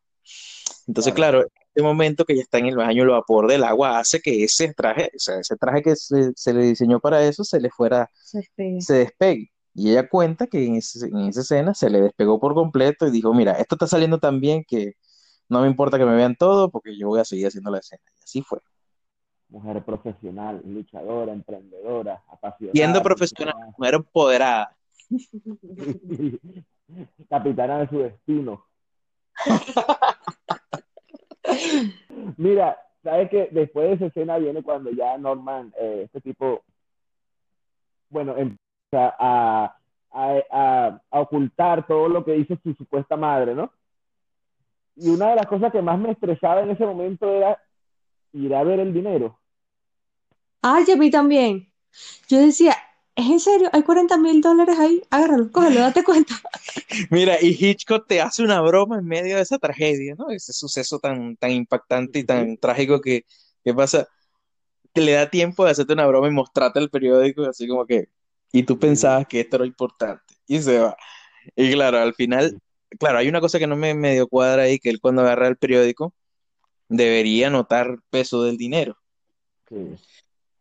Entonces, 0.87 1.13
Claro. 1.13 1.39
claro, 1.39 1.51
este 1.67 1.81
momento 1.81 2.23
que 2.25 2.35
ya 2.35 2.41
está 2.43 2.59
en 2.59 2.67
el 2.67 2.77
baño, 2.77 3.03
el 3.03 3.09
vapor 3.09 3.47
del 3.47 3.63
agua 3.63 3.99
hace 3.99 4.19
que 4.21 4.43
ese 4.43 4.73
traje, 4.73 5.11
o 5.15 5.19
sea, 5.19 5.39
ese 5.39 5.55
traje 5.57 5.81
que 5.81 5.95
se, 5.95 6.31
se 6.35 6.53
le 6.53 6.63
diseñó 6.63 6.99
para 6.99 7.25
eso, 7.27 7.43
se 7.43 7.59
le 7.59 7.69
fuera, 7.69 8.09
Se 8.23 8.37
despegue. 8.39 8.81
se 8.81 8.93
despegue. 8.93 9.51
Y 9.73 9.89
ella 9.91 10.07
cuenta 10.07 10.47
que 10.47 10.63
en, 10.65 10.75
ese- 10.75 11.07
en 11.07 11.17
esa 11.27 11.41
escena 11.41 11.73
se 11.73 11.89
le 11.89 12.01
despegó 12.01 12.39
por 12.39 12.53
completo 12.53 13.07
y 13.07 13.11
dijo, 13.11 13.33
mira, 13.33 13.53
esto 13.53 13.75
está 13.75 13.87
saliendo 13.87 14.19
tan 14.19 14.39
bien 14.39 14.63
que 14.65 14.93
no 15.49 15.61
me 15.61 15.67
importa 15.67 15.97
que 15.97 16.05
me 16.05 16.15
vean 16.15 16.35
todo 16.37 16.69
porque 16.71 16.97
yo 16.97 17.07
voy 17.09 17.19
a 17.19 17.25
seguir 17.25 17.47
haciendo 17.47 17.71
la 17.71 17.79
escena. 17.79 18.01
Y 18.19 18.23
así 18.23 18.41
fue. 18.41 18.59
Mujer 19.55 19.83
profesional, 19.85 20.61
luchadora, 20.65 21.31
emprendedora, 21.31 22.21
apasionada. 22.27 22.73
Siendo 22.73 23.01
profesional, 23.01 23.55
mujer 23.77 23.93
empoderada. 23.95 24.75
capitana 27.29 27.79
de 27.79 27.87
su 27.87 27.99
destino. 27.99 28.65
Mira, 32.37 32.77
sabes 33.01 33.29
que 33.29 33.47
después 33.51 33.87
de 33.87 33.93
esa 33.95 34.07
escena 34.07 34.37
viene 34.37 34.61
cuando 34.61 34.91
ya 34.91 35.17
Norman, 35.17 35.73
eh, 35.79 36.01
este 36.05 36.19
tipo, 36.19 36.63
bueno, 38.09 38.35
empieza 38.35 39.15
a, 39.17 39.73
a, 40.11 40.33
a, 40.51 41.01
a 41.11 41.19
ocultar 41.21 41.87
todo 41.87 42.09
lo 42.09 42.25
que 42.25 42.35
hizo 42.35 42.57
su 42.61 42.73
supuesta 42.73 43.15
madre, 43.15 43.55
¿no? 43.55 43.71
Y 44.97 45.07
una 45.09 45.29
de 45.29 45.37
las 45.37 45.47
cosas 45.47 45.71
que 45.71 45.81
más 45.81 45.97
me 45.97 46.11
estresaba 46.11 46.61
en 46.61 46.71
ese 46.71 46.85
momento 46.85 47.31
era 47.31 47.57
ir 48.33 48.53
a 48.53 48.63
ver 48.63 48.81
el 48.81 48.93
dinero. 48.93 49.39
Ay, 50.67 50.83
a 50.91 50.95
mí 50.95 51.11
también. 51.11 51.71
Yo 52.27 52.39
decía, 52.39 52.75
¿es 53.15 53.27
en 53.27 53.39
serio? 53.39 53.69
Hay 53.71 53.83
40 53.83 54.17
mil 54.17 54.41
dólares 54.41 54.79
ahí. 54.79 54.99
Agárralo, 55.11 55.51
cógelo, 55.51 55.79
date 55.79 56.03
cuenta. 56.03 56.33
Mira, 57.11 57.37
y 57.39 57.49
Hitchcock 57.49 58.07
te 58.07 58.19
hace 58.19 58.41
una 58.41 58.61
broma 58.61 58.97
en 58.97 59.05
medio 59.05 59.35
de 59.35 59.43
esa 59.43 59.59
tragedia, 59.59 60.15
¿no? 60.17 60.31
Ese 60.31 60.53
suceso 60.53 60.97
tan, 60.97 61.35
tan 61.35 61.51
impactante 61.51 62.17
y 62.17 62.23
tan 62.23 62.57
trágico 62.57 62.99
que, 62.99 63.25
que 63.63 63.73
pasa. 63.75 64.07
Te 64.91 65.01
le 65.01 65.11
da 65.11 65.29
tiempo 65.29 65.63
de 65.65 65.71
hacerte 65.71 65.93
una 65.93 66.07
broma 66.07 66.29
y 66.29 66.31
mostrarte 66.31 66.79
el 66.79 66.89
periódico, 66.89 67.43
así 67.43 67.67
como 67.67 67.85
que, 67.85 68.09
y 68.51 68.63
tú 68.63 68.79
pensabas 68.79 69.27
que 69.27 69.41
esto 69.41 69.57
era 69.57 69.67
importante. 69.67 70.33
Y 70.47 70.59
se 70.63 70.79
va. 70.79 70.97
Y 71.55 71.73
claro, 71.73 71.99
al 71.99 72.15
final, 72.15 72.57
claro, 72.97 73.19
hay 73.19 73.27
una 73.27 73.39
cosa 73.39 73.59
que 73.59 73.67
no 73.67 73.75
me 73.75 73.93
medio 73.93 74.27
cuadra 74.27 74.63
ahí, 74.63 74.79
que 74.79 74.89
él 74.89 74.99
cuando 74.99 75.21
agarra 75.21 75.47
el 75.47 75.57
periódico 75.57 76.15
debería 76.89 77.51
notar 77.51 77.99
peso 78.09 78.41
del 78.41 78.57
dinero. 78.57 78.97
Sí. 79.69 79.97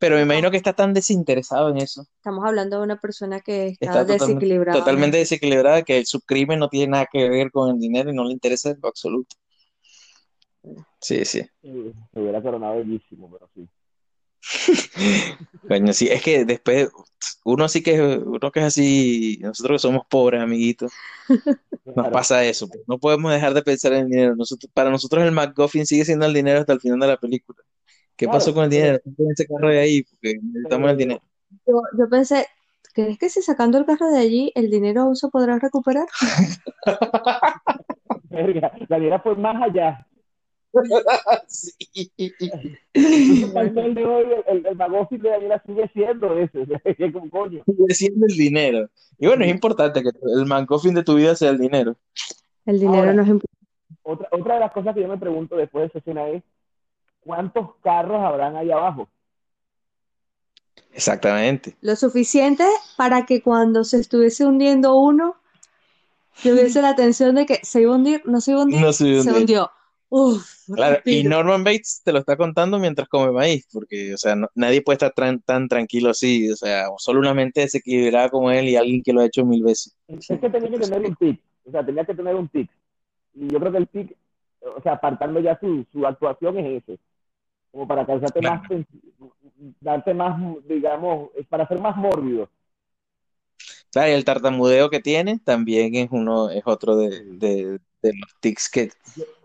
Pero 0.04 0.16
me 0.16 0.22
imagino 0.22 0.50
que 0.50 0.58
está 0.58 0.74
tan 0.74 0.92
desinteresado 0.92 1.70
en 1.70 1.78
eso. 1.78 2.06
Estamos 2.16 2.44
hablando 2.44 2.76
de 2.76 2.82
una 2.82 3.00
persona 3.00 3.40
que 3.40 3.68
está, 3.68 3.86
Está 3.86 4.00
totalmente, 4.00 4.24
desequilibrada. 4.26 4.78
totalmente 4.78 5.16
desequilibrada, 5.16 5.82
que 5.82 6.04
su 6.04 6.20
crimen 6.20 6.58
no 6.58 6.68
tiene 6.68 6.88
nada 6.88 7.08
que 7.10 7.26
ver 7.26 7.50
con 7.50 7.70
el 7.70 7.80
dinero 7.80 8.10
y 8.10 8.14
no 8.14 8.22
le 8.26 8.32
interesa 8.32 8.68
en 8.68 8.80
lo 8.82 8.88
absoluto. 8.90 9.34
Sí, 11.00 11.24
sí. 11.24 11.40
Se 11.62 12.20
hubiera 12.20 12.42
coronado 12.42 12.76
bellísimo, 12.76 13.30
pero 13.32 13.48
sí. 13.54 13.66
Coño, 15.68 15.94
sí, 15.94 16.08
es 16.08 16.22
que 16.22 16.44
después 16.44 16.90
uno 17.42 17.66
sí 17.66 17.82
que 17.82 17.98
uno 18.02 18.52
que 18.52 18.60
es 18.60 18.66
así, 18.66 19.38
nosotros 19.40 19.76
que 19.76 19.88
somos 19.88 20.04
pobres, 20.06 20.42
amiguitos, 20.42 20.92
nos 21.96 22.08
pasa 22.08 22.44
eso. 22.44 22.68
pues. 22.68 22.82
No 22.86 22.98
podemos 22.98 23.32
dejar 23.32 23.54
de 23.54 23.62
pensar 23.62 23.94
en 23.94 24.00
el 24.00 24.10
dinero. 24.10 24.36
Nosotros, 24.36 24.70
para 24.74 24.90
nosotros 24.90 25.24
el 25.24 25.32
McGuffin 25.32 25.86
sigue 25.86 26.04
siendo 26.04 26.26
el 26.26 26.34
dinero 26.34 26.60
hasta 26.60 26.74
el 26.74 26.80
final 26.80 27.00
de 27.00 27.06
la 27.06 27.16
película. 27.16 27.58
¿Qué 28.16 28.26
Claro, 28.26 28.38
pasó 28.38 28.54
con 28.54 28.64
el 28.64 28.70
pero- 28.70 28.82
dinero? 28.82 29.02
Saquen 29.04 29.30
ese 29.32 29.46
carro 29.46 29.68
de 29.68 29.78
ahí 29.78 30.02
porque 30.04 30.38
necesitamos 30.42 30.90
el 30.90 30.96
pero- 30.96 31.08
dinero. 31.08 31.22
Yo, 31.66 31.82
yo 31.98 32.08
pensé, 32.08 32.46
¿crees 32.94 33.18
que 33.18 33.28
si 33.28 33.42
sacando 33.42 33.78
el 33.78 33.84
carro 33.86 34.10
de 34.10 34.18
allí 34.18 34.52
el 34.54 34.70
dinero 34.70 35.02
aún 35.02 35.16
se 35.16 35.28
podrá 35.28 35.58
recuperar? 35.58 36.06
Verga, 38.30 38.72
la 38.88 38.98
vida 38.98 39.20
fue 39.20 39.36
más 39.36 39.62
allá. 39.62 40.06
Sí. 41.46 41.70
Sol 43.74 43.94
de 43.94 44.04
hoy, 44.04 44.24
el, 44.48 44.56
el, 44.58 44.66
el 44.66 44.76
Magoffin 44.76 45.20
de 45.22 45.30
Daniela 45.30 45.62
sigue 45.64 45.88
siendo 45.92 46.36
ese. 46.38 46.66
Es 46.84 47.12
como 47.12 47.30
coño. 47.30 47.62
Sigue 47.64 47.94
siendo 47.94 48.26
el 48.26 48.36
dinero. 48.36 48.88
Y 49.18 49.26
bueno, 49.28 49.44
es 49.44 49.50
importante 49.50 50.02
que 50.02 50.08
el 50.36 50.46
McGuffin 50.46 50.94
de 50.94 51.04
tu 51.04 51.14
vida 51.14 51.36
sea 51.36 51.50
el 51.50 51.58
dinero. 51.58 51.94
El 52.66 52.80
dinero 52.80 52.98
Ahora, 52.98 53.12
no 53.14 53.22
es 53.22 53.28
importante. 53.28 53.54
Otra, 54.02 54.28
otra 54.32 54.54
de 54.54 54.60
las 54.60 54.72
cosas 54.72 54.94
que 54.94 55.02
yo 55.02 55.08
me 55.08 55.16
pregunto 55.18 55.56
después 55.56 55.82
de 55.84 55.86
esa 55.88 55.98
escena 55.98 56.28
es, 56.28 56.42
¿cuántos 57.24 57.70
carros 57.82 58.22
habrán 58.22 58.56
ahí 58.56 58.70
abajo? 58.70 59.08
Exactamente. 60.92 61.76
Lo 61.80 61.96
suficiente 61.96 62.64
para 62.96 63.26
que 63.26 63.42
cuando 63.42 63.84
se 63.84 63.98
estuviese 63.98 64.46
hundiendo 64.46 64.96
uno, 64.96 65.36
tuviese 66.42 66.82
la 66.82 66.94
tensión 66.94 67.34
de 67.34 67.46
que 67.46 67.60
se 67.62 67.82
iba 67.82 67.92
a 67.92 67.96
hundir, 67.96 68.22
no 68.26 68.40
se 68.40 68.52
iba 68.52 68.60
a 68.60 68.64
hundir, 68.64 68.80
No 68.80 68.92
se 68.92 69.08
iba 69.08 69.18
a 69.20 69.22
se 69.22 69.28
hundir. 69.30 69.40
hundió. 69.40 69.70
Uf, 70.10 70.46
Claro, 70.74 71.00
y. 71.04 71.24
Norman 71.24 71.64
Bates 71.64 72.00
te 72.04 72.12
lo 72.12 72.20
está 72.20 72.36
contando 72.36 72.78
mientras 72.78 73.08
come 73.08 73.32
maíz, 73.32 73.66
porque, 73.72 74.14
o 74.14 74.16
sea, 74.16 74.36
no- 74.36 74.48
nadie 74.54 74.80
puede 74.80 74.94
estar 74.96 75.12
tan, 75.12 75.40
tan 75.40 75.66
tranquilo 75.68 76.10
así, 76.10 76.50
o 76.50 76.56
sea, 76.56 76.86
solo 76.98 77.18
una 77.20 77.34
mente 77.34 77.62
desequilibrada 77.62 78.28
como 78.28 78.50
él 78.50 78.68
y 78.68 78.76
alguien 78.76 79.02
que 79.02 79.12
lo 79.12 79.20
ha 79.20 79.26
hecho 79.26 79.44
mil 79.44 79.62
veces. 79.64 79.96
Es 80.06 80.26
que 80.28 80.36
tenía 80.50 80.70
que 80.70 80.78
tener 80.78 81.02
un 81.04 81.16
tic, 81.16 81.40
o 81.66 81.70
sea, 81.70 81.84
tenía 81.84 82.04
que 82.04 82.14
tener 82.14 82.34
un 82.36 82.48
tic. 82.48 82.70
Y 83.34 83.48
yo 83.48 83.58
creo 83.58 83.72
que 83.72 83.78
el 83.78 83.88
tic, 83.88 84.16
o 84.60 84.80
sea, 84.82 84.92
apartando 84.92 85.40
ya 85.40 85.58
su, 85.58 85.84
su 85.92 86.06
actuación 86.06 86.58
es 86.58 86.82
ese, 86.82 86.98
como 87.74 87.88
para 87.88 88.06
causarte 88.06 88.40
Claro. 88.40 88.60
más, 88.60 88.70
darte 89.80 90.14
más, 90.14 90.40
digamos, 90.66 91.30
para 91.50 91.66
ser 91.68 91.80
más 91.80 91.96
mórbido. 91.96 92.48
Claro, 93.90 94.10
y 94.10 94.14
el 94.14 94.24
tartamudeo 94.24 94.90
que 94.90 95.00
tiene 95.00 95.38
también 95.38 95.94
es 95.94 96.08
uno, 96.10 96.50
es 96.50 96.62
otro 96.66 96.96
de, 96.96 97.24
de, 97.24 97.80
de 98.02 98.12
los 98.14 98.34
tics 98.40 98.68
que, 98.68 98.90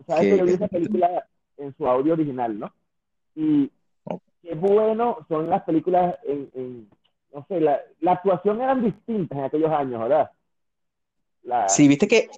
Sabes 0.06 0.26
que, 0.26 0.28
que 0.28 0.36
yo 0.36 0.46
vi 0.46 0.54
esa 0.54 0.68
película 0.68 1.26
en 1.56 1.74
su 1.76 1.86
audio 1.86 2.14
original, 2.14 2.58
¿no? 2.58 2.72
Y 3.34 3.70
qué 4.42 4.54
bueno 4.54 5.18
son 5.28 5.50
las 5.50 5.62
películas 5.64 6.16
en, 6.24 6.50
en- 6.54 6.90
no 7.34 7.46
sé, 7.48 7.60
la, 7.60 7.80
la 8.00 8.12
actuación 8.12 8.60
eran 8.62 8.82
distintas 8.84 9.38
en 9.38 9.44
aquellos 9.44 9.70
años, 9.72 10.00
¿verdad? 10.02 10.30
La, 11.42 11.58
Sí, 11.66 11.88
viste 11.88 12.08
que 12.08 12.28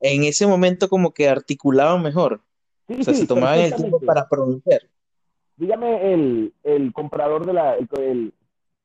en 0.00 0.24
ese 0.24 0.46
momento 0.46 0.88
como 0.88 1.12
que 1.14 1.28
articulaban 1.28 2.02
mejor, 2.02 2.42
sí, 2.88 2.94
o 3.00 3.04
sea, 3.04 3.14
sí, 3.14 3.14
se 3.14 3.26
tomaban 3.26 3.60
el 3.60 3.76
tiempo 3.76 4.02
para 4.02 4.28
pronunciar. 4.28 4.82
Dígame 5.62 6.12
el, 6.12 6.52
el 6.64 6.92
comprador 6.92 7.46
de 7.46 7.52
la, 7.52 7.76
el, 7.76 7.88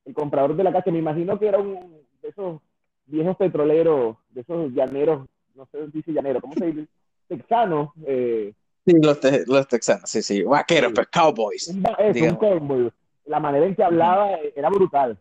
el- 0.04 0.14
comprador 0.14 0.54
de 0.54 0.62
la 0.62 0.72
casa, 0.72 0.92
me 0.92 1.00
imagino 1.00 1.36
que 1.36 1.48
era 1.48 1.58
un 1.58 2.00
de 2.22 2.28
esos 2.28 2.60
viejos 3.06 3.36
petroleros, 3.36 4.16
de 4.30 4.42
esos 4.42 4.72
llaneros, 4.72 5.26
no 5.56 5.66
sé 5.66 5.86
si 5.86 5.98
dice 5.98 6.12
llanero, 6.12 6.40
¿cómo 6.40 6.54
se 6.54 6.66
dice? 6.66 6.86
Texanos, 7.26 7.90
eh, 8.06 8.52
Sí, 8.86 8.94
los, 9.02 9.18
te- 9.18 9.44
los 9.44 9.66
texanos, 9.66 10.08
sí, 10.08 10.22
sí, 10.22 10.42
vaqueros, 10.44 10.90
Sí. 10.90 10.94
pues 10.94 11.08
cowboys, 11.08 11.68
eso, 11.98 12.24
un 12.24 12.36
cowboy. 12.36 12.92
La 13.26 13.40
manera 13.40 13.66
en 13.66 13.74
que 13.74 13.82
hablaba 13.82 14.30
era 14.54 14.70
brutal. 14.70 15.18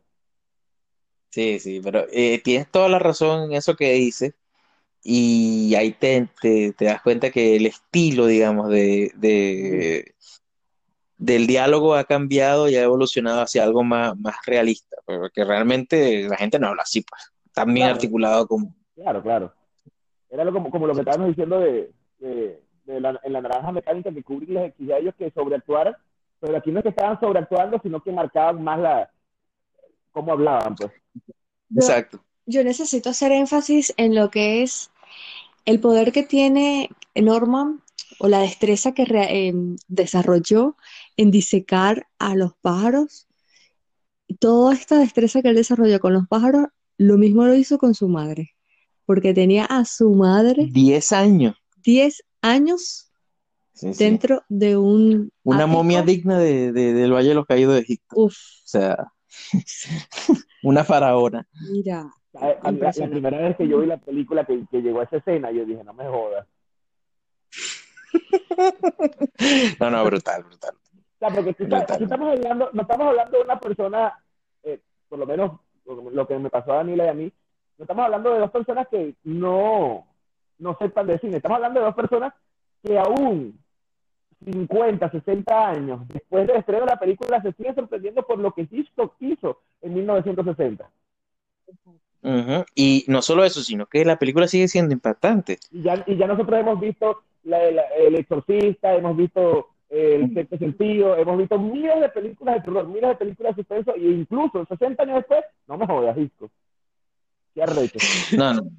Sí, 1.32 1.60
sí, 1.60 1.82
pero 1.84 2.06
eh, 2.12 2.40
tienes 2.44 2.70
toda 2.70 2.88
la 2.88 3.00
razón 3.00 3.46
en 3.50 3.54
eso 3.58 3.76
que 3.76 3.94
dices. 3.94 4.36
Y 5.04 5.74
ahí 5.76 5.92
te, 5.94 6.28
te, 6.40 6.74
te 6.74 6.86
das 6.86 7.02
cuenta 7.02 7.32
que 7.32 7.56
el 7.56 7.66
estilo, 7.66 8.28
digamos, 8.28 8.70
de, 8.70 9.12
de, 9.16 10.14
del 11.18 11.48
diálogo 11.48 11.96
ha 11.96 12.04
cambiado 12.04 12.70
y 12.70 12.76
ha 12.76 12.84
evolucionado 12.84 13.42
hacia 13.42 13.64
algo 13.64 13.84
más, 13.84 14.18
más 14.20 14.36
realista, 14.46 14.98
porque 15.06 15.44
realmente 15.44 16.28
la 16.30 16.38
gente 16.38 16.60
no 16.60 16.68
habla 16.68 16.84
así, 16.84 17.02
pues, 17.02 17.22
tan 17.54 17.74
bien 17.74 17.86
Claro. 17.88 17.96
articulado 17.96 18.48
como... 18.48 18.76
Claro, 18.96 19.22
claro. 19.24 19.54
Era 20.30 20.44
lo, 20.44 20.54
como, 20.54 20.70
como 20.70 20.88
lo 20.88 20.94
que 20.94 21.00
estábamos 21.02 21.30
diciendo 21.30 21.60
de, 21.60 21.92
de, 22.20 22.62
de 22.86 23.02
la, 23.02 23.20
en 23.24 23.34
la 23.34 23.42
naranja 23.42 23.72
mecánica 23.72 24.12
que 24.14 24.24
Kubrick 24.24 24.50
les 24.50 24.70
exigía 24.70 24.96
a 24.96 25.00
ellos 25.00 25.16
que 25.18 25.32
sobreactuaran, 25.32 25.96
pero 26.40 26.58
aquí 26.58 26.72
no 26.72 26.80
es 26.80 26.84
que 26.84 26.90
estaban 26.90 27.20
sobreactuando, 27.20 27.80
sino 27.82 28.02
que 28.04 28.12
marcaban 28.12 28.64
más 28.64 28.80
la 28.80 29.10
cómo 30.12 30.34
hablaban, 30.34 30.76
pues. 30.76 30.92
Exacto. 31.76 32.20
yo 32.46 32.64
necesito 32.64 33.10
hacer 33.10 33.32
énfasis 33.32 33.94
en 33.98 34.16
lo 34.16 34.30
que 34.30 34.62
es 34.64 34.90
el 35.66 35.80
poder 35.80 36.12
que 36.12 36.24
tiene 36.24 36.90
Norman 37.16 37.82
o 38.20 38.28
la 38.28 38.40
destreza 38.40 38.94
que 38.94 39.06
re- 39.06 39.48
em, 39.48 39.76
desarrolló 39.88 40.76
en 41.18 41.32
disecar 41.32 42.08
a 42.20 42.36
los 42.36 42.54
pájaros. 42.62 43.28
Y 44.28 44.36
Toda 44.36 44.74
esta 44.74 44.98
destreza 45.00 45.42
que 45.42 45.50
él 45.50 45.56
desarrolló 45.56 46.00
con 46.00 46.14
los 46.14 46.28
pájaros, 46.28 46.68
lo 46.98 47.18
mismo 47.18 47.46
lo 47.46 47.56
hizo 47.56 47.78
con 47.78 47.94
su 47.96 48.08
madre, 48.10 48.56
porque 49.06 49.34
tenía 49.34 49.66
a 49.66 49.86
su 49.86 50.14
madre 50.16 50.68
10 50.72 51.12
años. 51.12 51.56
10 51.84 52.24
años 52.42 53.12
Sí, 53.74 53.94
sí. 53.94 54.04
dentro 54.04 54.44
de 54.50 54.76
un 54.78 55.32
Una 55.44 55.68
momia 55.68 56.00
ático. 56.00 56.12
digna 56.12 56.40
de, 56.40 56.72
de- 56.72 56.94
del 56.94 57.14
Valle 57.14 57.30
de 57.30 57.36
los 57.36 57.46
Caídos 57.46 57.76
de 57.76 57.82
Egipto. 57.82 58.16
Uf, 58.16 58.34
O 58.34 58.68
sea, 58.68 59.12
una 60.64 60.84
faraona. 60.84 61.48
mira, 61.72 62.10
La, 62.34 62.58
la 62.64 62.70
impresionante. 62.72 63.14
primera 63.22 63.38
vez 63.48 63.56
que 63.56 63.68
yo 63.68 63.80
vi 63.80 63.86
la 63.88 63.98
película 64.00 64.46
que, 64.46 64.66
que 64.72 64.82
llegó 64.82 65.02
a 65.02 65.04
esa 65.04 65.18
escena, 65.18 65.52
yo 65.52 65.64
dije, 65.66 65.84
no 65.84 65.94
me 65.94 66.06
jodas. 66.08 66.48
No, 69.80 69.90
no, 69.92 70.04
brutal, 70.06 70.44
brutal. 70.44 70.74
Sea, 71.20 71.30
porque 71.30 71.50
aquí, 71.52 71.64
está- 71.64 71.78
aquí 71.94 72.04
estamos 72.04 72.32
hablando, 72.38 72.70
no 72.74 72.82
estamos 72.82 73.08
hablando 73.08 73.38
de 73.38 73.44
una 73.44 73.60
persona, 73.60 74.24
eh, 74.64 74.80
por 75.10 75.20
lo 75.20 75.26
menos 75.26 75.52
lo, 75.86 76.28
que 76.28 76.38
me 76.38 76.50
pasó 76.50 76.74
a 76.74 76.78
Daniela 76.78 77.06
y 77.06 77.10
a 77.10 77.14
mí, 77.14 77.32
no 77.78 77.84
estamos 77.84 78.06
hablando 78.06 78.34
de 78.34 78.40
dos 78.40 78.52
personas 78.52 78.88
que 78.90 79.16
no, 79.24 80.06
no 80.60 80.78
sepan 80.78 81.08
de 81.08 81.20
cine, 81.20 81.38
estamos 81.38 81.56
hablando 81.58 81.80
de 81.80 81.86
dos 81.86 81.96
personas 81.96 82.34
que 82.84 82.98
aún 83.00 83.58
50, 84.46 85.10
60 85.10 85.70
años 85.70 86.08
después 86.10 86.46
del 86.46 86.58
estreno 86.58 86.82
de 86.82 86.92
la 86.92 87.00
película 87.00 87.42
se 87.42 87.54
siguen 87.54 87.74
sorprendiendo 87.74 88.22
por 88.24 88.38
lo 88.38 88.52
que 88.54 88.68
Hitchcock 88.70 89.16
hizo 89.20 89.62
en 89.82 89.94
1960. 89.96 90.90
Ujú. 92.22 92.66
Y 92.76 93.06
no 93.08 93.22
solo 93.22 93.44
eso, 93.44 93.62
sino 93.62 93.86
que 93.86 94.04
la 94.06 94.18
película 94.20 94.48
sigue 94.48 94.68
siendo 94.68 94.94
impactante. 94.94 95.58
Y 95.72 95.82
ya, 95.84 96.04
y 96.06 96.18
ya 96.18 96.28
nosotros 96.28 96.60
hemos 96.60 96.80
visto 96.80 97.22
la- 97.44 97.72
la- 97.72 97.88
El 97.98 98.16
Exorcista, 98.16 98.94
hemos 98.96 99.16
visto 99.16 99.70
El 99.90 100.34
sexto 100.34 100.58
sentido, 100.58 101.16
hemos 101.16 101.38
visto 101.38 101.58
miles 101.58 102.02
de 102.02 102.10
películas 102.10 102.56
de 102.56 102.62
terror, 102.62 102.88
miles 102.88 103.10
de 103.10 103.16
películas 103.16 103.56
de 103.56 103.62
suspenso, 103.62 103.96
e 103.96 104.02
incluso 104.02 104.66
60 104.66 105.04
años 105.04 105.16
después, 105.18 105.46
no 105.68 105.78
me 105.78 105.88
jodas, 105.88 106.16
disco. 106.16 106.50
Qué 107.54 107.64
arrecho. 107.64 107.98
No, 108.38 108.54
no. 108.54 108.70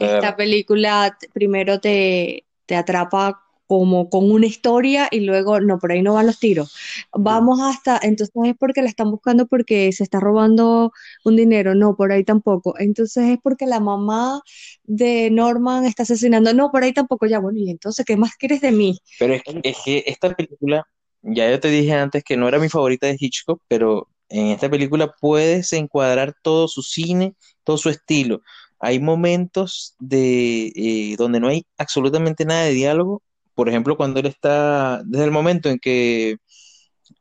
Esta 0.00 0.34
película 0.34 1.16
primero 1.32 1.78
te, 1.78 2.44
te 2.66 2.74
atrapa 2.74 3.45
como 3.66 4.08
con 4.10 4.30
una 4.30 4.46
historia 4.46 5.08
y 5.10 5.20
luego, 5.20 5.60
no, 5.60 5.78
por 5.78 5.92
ahí 5.92 6.02
no 6.02 6.14
van 6.14 6.26
los 6.26 6.38
tiros. 6.38 6.74
Vamos 7.12 7.60
hasta, 7.60 7.98
entonces 8.02 8.34
es 8.44 8.54
porque 8.58 8.82
la 8.82 8.88
están 8.88 9.10
buscando 9.10 9.46
porque 9.46 9.92
se 9.92 10.04
está 10.04 10.20
robando 10.20 10.92
un 11.24 11.36
dinero, 11.36 11.74
no, 11.74 11.96
por 11.96 12.12
ahí 12.12 12.24
tampoco. 12.24 12.74
Entonces 12.78 13.24
es 13.30 13.38
porque 13.42 13.66
la 13.66 13.80
mamá 13.80 14.40
de 14.84 15.30
Norman 15.30 15.84
está 15.84 16.04
asesinando, 16.04 16.52
no, 16.54 16.70
por 16.70 16.84
ahí 16.84 16.92
tampoco, 16.92 17.26
ya, 17.26 17.38
bueno, 17.38 17.58
y 17.58 17.70
entonces, 17.70 18.04
¿qué 18.04 18.16
más 18.16 18.36
quieres 18.36 18.60
de 18.60 18.72
mí? 18.72 18.98
Pero 19.18 19.34
es, 19.34 19.42
es 19.62 19.76
que 19.84 20.04
esta 20.06 20.34
película, 20.34 20.86
ya 21.22 21.50
yo 21.50 21.60
te 21.60 21.68
dije 21.68 21.92
antes 21.92 22.22
que 22.24 22.36
no 22.36 22.48
era 22.48 22.58
mi 22.58 22.68
favorita 22.68 23.06
de 23.06 23.16
Hitchcock, 23.18 23.60
pero 23.68 24.08
en 24.28 24.48
esta 24.48 24.68
película 24.68 25.14
puedes 25.20 25.72
encuadrar 25.72 26.34
todo 26.42 26.68
su 26.68 26.82
cine, 26.82 27.34
todo 27.64 27.78
su 27.78 27.90
estilo. 27.90 28.42
Hay 28.78 29.00
momentos 29.00 29.94
de 29.98 30.72
eh, 30.74 31.16
donde 31.16 31.40
no 31.40 31.48
hay 31.48 31.64
absolutamente 31.78 32.44
nada 32.44 32.64
de 32.64 32.72
diálogo. 32.72 33.22
Por 33.56 33.68
ejemplo, 33.70 33.96
cuando 33.96 34.20
él 34.20 34.26
está, 34.26 35.02
desde 35.04 35.24
el 35.26 35.32
momento 35.32 35.68
en 35.70 35.80
que, 35.80 36.38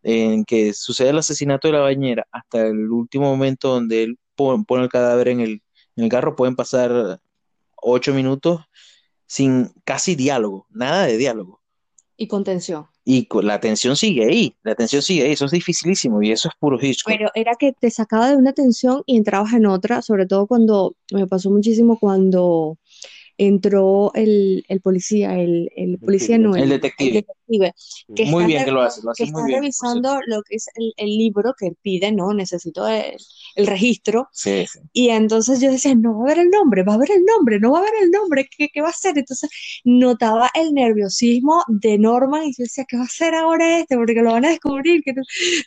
en 0.04 0.46
que 0.46 0.74
sucede 0.74 1.10
el 1.10 1.18
asesinato 1.20 1.68
de 1.68 1.74
la 1.74 1.80
bañera 1.82 2.28
hasta 2.32 2.68
el 2.68 2.92
último 2.92 3.26
momento 3.32 3.70
donde 3.70 4.04
él 4.04 4.20
pon- 4.36 4.66
pone 4.66 4.84
el 4.84 4.90
cadáver 4.90 5.30
en 5.30 5.40
el, 5.42 5.64
en 5.96 6.04
el 6.06 6.10
carro, 6.10 6.36
pueden 6.36 6.56
pasar 6.56 7.20
ocho 7.78 8.14
minutos 8.14 8.62
sin 9.26 9.72
casi 9.84 10.16
diálogo, 10.16 10.68
nada 10.70 11.08
de 11.08 11.18
diálogo. 11.18 11.62
Y 12.18 12.28
contención. 12.28 12.88
Y 13.04 13.26
co- 13.26 13.42
la 13.42 13.60
tensión 13.60 13.96
sigue 13.96 14.26
ahí, 14.26 14.56
la 14.64 14.76
tensión 14.76 15.02
sigue 15.02 15.24
ahí, 15.26 15.32
eso 15.34 15.46
es 15.46 15.52
dificilísimo 15.52 16.22
y 16.24 16.32
eso 16.32 16.50
es 16.50 16.56
puro 16.60 16.78
Hitchcock. 16.82 17.14
Pero 17.14 17.30
era 17.36 17.56
que 17.56 17.74
te 17.74 17.92
sacaba 17.92 18.30
de 18.30 18.38
una 18.38 18.54
tensión 18.54 19.04
y 19.06 19.18
entrabas 19.18 19.54
en 19.54 19.66
otra, 19.66 20.02
sobre 20.02 20.26
todo 20.26 20.48
cuando, 20.48 20.96
me 21.12 21.28
pasó 21.28 21.50
muchísimo 21.52 22.00
cuando 22.00 22.78
entró 23.38 24.12
el, 24.16 24.66
el 24.70 24.82
policía, 24.82 25.40
el, 25.40 25.70
el 25.76 26.00
policía 26.00 26.38
no, 26.38 26.56
El 26.56 26.70
detective. 26.70 27.10
el 27.10 27.14
detective, 27.14 27.74
que 28.16 28.24
Muy 28.24 28.46
está 28.46 28.48
bien 28.48 28.64
que 28.66 28.72
lo 28.72 28.82
hace, 28.82 29.02
lo 29.04 29.12
que 29.16 29.24
hace 29.24 29.26
muy 29.26 29.44
está 29.44 29.46
bien. 29.46 29.62
revisando 29.62 30.20
lo 30.28 30.42
que 30.44 30.56
es 30.58 30.68
el, 30.76 30.94
el 30.98 31.10
libro 31.18 31.54
que 31.58 31.68
él 31.68 31.78
pide, 31.82 32.12
¿no? 32.12 32.34
Necesito 32.34 32.88
el, 33.56 33.68
registro. 33.68 34.30
Sí, 34.32 34.66
sí. 34.68 34.80
Y 34.94 35.10
entonces 35.10 35.60
yo 35.62 35.72
decía, 35.72 35.96
no 35.96 36.18
va 36.20 36.26
a 36.26 36.28
ver 36.36 36.40
el 36.40 36.50
nombre, 36.50 36.84
va 36.84 36.94
a 36.94 36.98
ver 36.98 37.12
el 37.12 37.24
nombre, 37.26 37.60
no 37.60 37.72
va 37.72 37.80
a 37.80 37.84
ver 37.84 37.94
el 38.04 38.12
nombre, 38.12 38.48
¿qué, 38.56 38.70
qué 38.74 38.82
va 38.82 38.88
a 38.88 38.92
hacer? 38.92 39.18
Entonces 39.18 39.50
notaba 39.84 40.50
el 40.54 40.74
nerviosismo 40.74 41.64
de 41.68 41.98
Norman 41.98 42.44
y 42.46 42.52
yo 42.52 42.64
decía, 42.64 42.86
¿qué 42.88 42.98
va 42.98 43.04
a 43.04 43.06
hacer 43.08 43.34
ahora 43.36 43.80
este? 43.80 43.96
Porque 43.96 44.14
lo 44.16 44.32
van 44.32 44.46
a 44.46 44.50
descubrir. 44.50 45.02
que 45.04 45.14
no- 45.14 45.24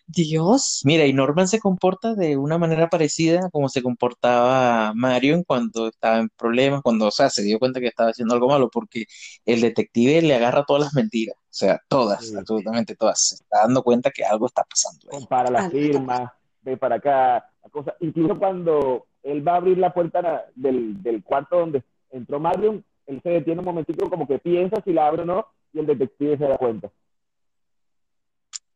Dios. 0.07 0.81
Mira, 0.85 1.07
y 1.07 1.13
Norman 1.13 1.49
se 1.49 1.59
comporta 1.59 2.15
de 2.15 2.37
una 2.37 2.59
manera 2.59 2.89
parecida 2.89 3.47
a 3.47 3.51
como 3.51 3.69
se 3.69 3.83
comportaba 3.83 4.93
Marion 4.95 5.45
cuando 5.45 5.89
estaba 5.89 6.19
en 6.19 6.29
problemas, 6.31 6.83
cuando, 6.83 7.07
o 7.07 7.11
sea, 7.11 7.31
se 7.31 7.43
dio 7.43 7.59
cuenta 7.59 7.81
que 7.81 7.87
estaba 7.89 8.11
haciendo 8.11 8.35
algo 8.35 8.49
malo, 8.49 8.71
porque 8.71 9.05
el 9.45 9.61
detective 9.61 10.23
le 10.23 10.35
agarra 10.35 10.65
todas 10.67 10.83
las 10.85 10.95
mentiras, 10.95 11.37
o 11.37 11.43
sea, 11.51 11.81
todas, 11.89 12.27
Sí. 12.27 12.35
absolutamente 12.37 12.95
todas. 12.97 13.21
Se 13.29 13.35
está 13.37 13.59
dando 13.63 13.83
cuenta 13.83 14.11
que 14.11 14.25
algo 14.25 14.47
está 14.47 14.65
pasando 14.65 15.09
ahí. 15.11 15.19
compara 15.19 15.51
las 15.51 15.71
firmas, 15.71 16.31
ve 16.63 16.77
para 16.77 16.97
acá, 16.97 17.45
cosa. 17.69 17.95
Incluso 18.01 18.39
cuando 18.39 19.07
él 19.23 19.47
va 19.47 19.53
a 19.53 19.57
abrir 19.57 19.79
la 19.79 19.93
puerta 19.93 20.47
del, 20.55 21.03
del 21.03 21.23
cuarto 21.23 21.59
donde 21.59 21.83
entró 22.11 22.41
Marion, 22.41 22.85
él 23.07 23.21
se 23.23 23.31
detiene 23.31 23.61
un 23.61 23.67
momentico 23.67 24.09
como 24.09 24.27
que 24.27 24.39
piensa 24.39 24.83
si 24.85 24.93
la 24.93 25.07
abre 25.07 25.23
o 25.23 25.27
no, 25.27 25.47
y 25.73 25.81
el 25.81 25.87
detective 25.87 26.39
se 26.39 26.45
da 26.45 26.59
cuenta. 26.59 26.91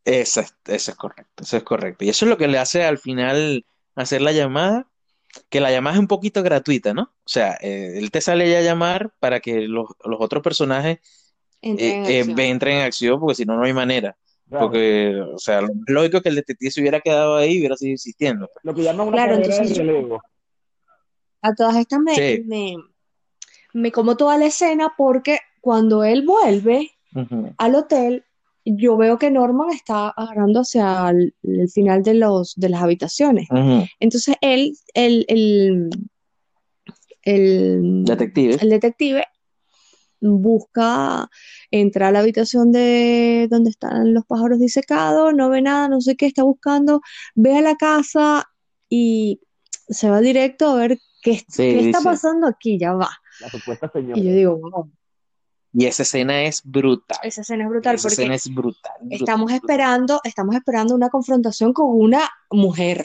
Eso 0.05 0.41
es, 0.41 0.57
eso 0.67 0.91
es 0.91 0.97
correcto, 0.97 1.45
eso 1.45 1.57
es 1.57 1.63
correcto. 1.63 2.05
Y 2.05 2.09
eso 2.09 2.25
es 2.25 2.31
lo 2.31 2.37
que 2.37 2.49
le 2.49 2.59
hace 2.59 2.85
al 2.85 2.99
final 2.99 3.65
hacer 3.95 4.21
la 4.21 4.33
llamada, 4.33 4.87
que 5.49 5.61
la 5.61 5.71
llamada 5.71 5.95
es 5.95 6.01
un 6.01 6.09
poquito 6.09 6.43
gratuita, 6.43 6.93
¿no? 6.93 7.03
O 7.03 7.29
sea, 7.29 7.57
eh, 7.61 7.95
él 7.97 8.11
te 8.11 8.21
sale 8.21 8.51
ya 8.51 8.59
a 8.59 8.63
llamar 8.63 9.13
para 9.21 9.41
que 9.41 9.63
los, 9.63 9.87
los 10.05 10.21
otros 10.21 10.43
personajes 10.43 10.99
Entra 11.63 11.87
en 11.87 12.07
eh, 12.07 12.21
eh, 12.21 12.49
entren 12.49 12.79
en 12.79 12.85
acción, 12.85 13.21
porque 13.21 13.37
si 13.37 13.45
no, 13.45 13.57
no 13.57 13.63
hay 13.63 13.73
manera. 13.73 14.17
Claro. 14.53 14.67
Porque, 14.67 15.19
o 15.35 15.39
sea, 15.39 15.63
lógico 15.87 16.19
es 16.19 16.23
que 16.23 16.29
el 16.29 16.35
detective 16.35 16.71
se 16.71 16.81
hubiera 16.83 17.01
quedado 17.01 17.37
ahí 17.37 17.55
y 17.55 17.59
hubiera 17.61 17.75
seguido 17.75 17.95
insistiendo. 17.95 18.51
Lo 18.63 18.75
que 18.75 18.83
llaman 18.83 19.09
una 19.09 19.17
Claro, 19.17 19.35
entonces 19.37 19.75
yo-. 19.75 20.19
A 21.41 21.55
todas 21.55 21.77
estas 21.77 22.01
me, 22.01 22.15
Sí. 22.15 22.45
me, 22.47 22.77
me 23.73 23.91
como 23.91 24.17
toda 24.19 24.37
la 24.37 24.45
escena 24.47 24.93
porque 24.97 25.39
cuando 25.63 26.05
él 26.05 26.27
vuelve 26.27 26.91
al 27.57 27.75
hotel, 27.75 28.25
yo 28.65 28.97
veo 28.99 29.19
que 29.19 29.31
Norman 29.31 29.71
está 29.71 30.11
agarrando 30.11 30.61
hacia 30.61 31.09
el, 31.09 31.35
el 31.43 31.69
final 31.71 32.03
de 32.03 32.15
los, 32.15 32.55
de 32.57 32.69
las 32.69 32.83
habitaciones. 32.83 33.49
Entonces 34.01 34.37
él, 34.43 34.77
el, 34.95 35.25
el, 35.29 35.91
el, 37.23 38.05
Detective. 38.05 38.59
el 38.61 38.69
detective 38.69 39.25
busca, 40.23 41.29
entra 41.71 42.09
a 42.09 42.13
la 42.13 42.21
habitación 42.21 42.73
de 42.73 43.49
donde 43.51 43.71
están 43.71 44.15
los 44.15 44.25
pájaros 44.27 44.59
disecados, 44.61 45.35
no 45.35 45.51
ve 45.51 45.63
nada, 45.63 45.89
no 45.89 46.01
sé 46.01 46.17
qué, 46.17 46.27
está 46.27 46.43
buscando, 46.45 47.01
ve 47.35 47.59
a 47.59 47.61
la 47.61 47.77
casa 47.77 48.49
y 48.89 49.41
se 49.89 50.09
va 50.09 50.21
directo 50.21 50.69
a 50.71 50.75
ver 50.77 50.99
qué, 51.23 51.39
Sí, 51.39 51.45
qué 51.57 51.81
está 51.91 52.01
pasando 52.01 52.47
aquí, 52.47 52.79
ya 52.79 52.93
va. 52.95 53.11
La 53.41 53.49
supuesta 53.51 53.91
señora. 53.93 54.19
Y 54.19 54.25
yo 54.25 54.33
digo, 54.35 54.59
wow, 54.59 54.91
Y 55.73 55.87
esa 55.87 56.03
escena 56.05 56.45
es 56.45 56.63
brutal. 56.65 57.19
esa 57.23 57.41
escena 57.41 57.65
es 57.65 57.71
brutal 57.71 57.95
Esa 57.97 58.03
porque 58.09 58.13
escena 58.15 58.35
es 58.35 58.49
brutal. 58.55 58.93
brutal, 59.01 59.19
estamos 59.21 59.47
brutal. 59.47 59.57
esperando, 59.57 60.21
estamos 60.25 60.55
esperando 60.55 60.95
una 60.95 61.09
confrontación 61.09 61.73
con 61.73 61.87
una 61.91 62.29
mujer. 62.51 63.05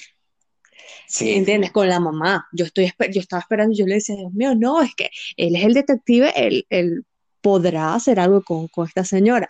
Sí. 1.07 1.31
¿Entiendes? 1.33 1.71
Con 1.71 1.87
la 1.87 1.99
mamá. 1.99 2.47
Yo 2.51 2.65
estoy, 2.65 2.91
yo 3.11 3.21
estaba 3.21 3.39
esperando, 3.41 3.73
yo 3.75 3.85
le 3.87 3.95
decía, 3.95 4.15
Dios 4.15 4.33
mío, 4.33 4.55
no, 4.55 4.81
es 4.81 4.93
que 4.95 5.09
él 5.37 5.55
es 5.55 5.63
el 5.65 5.73
detective, 5.73 6.31
él, 6.35 6.65
él 6.69 7.05
podrá 7.41 7.93
hacer 7.93 8.19
algo 8.19 8.41
con, 8.43 8.67
con 8.67 8.87
esta 8.87 9.03
señora. 9.03 9.47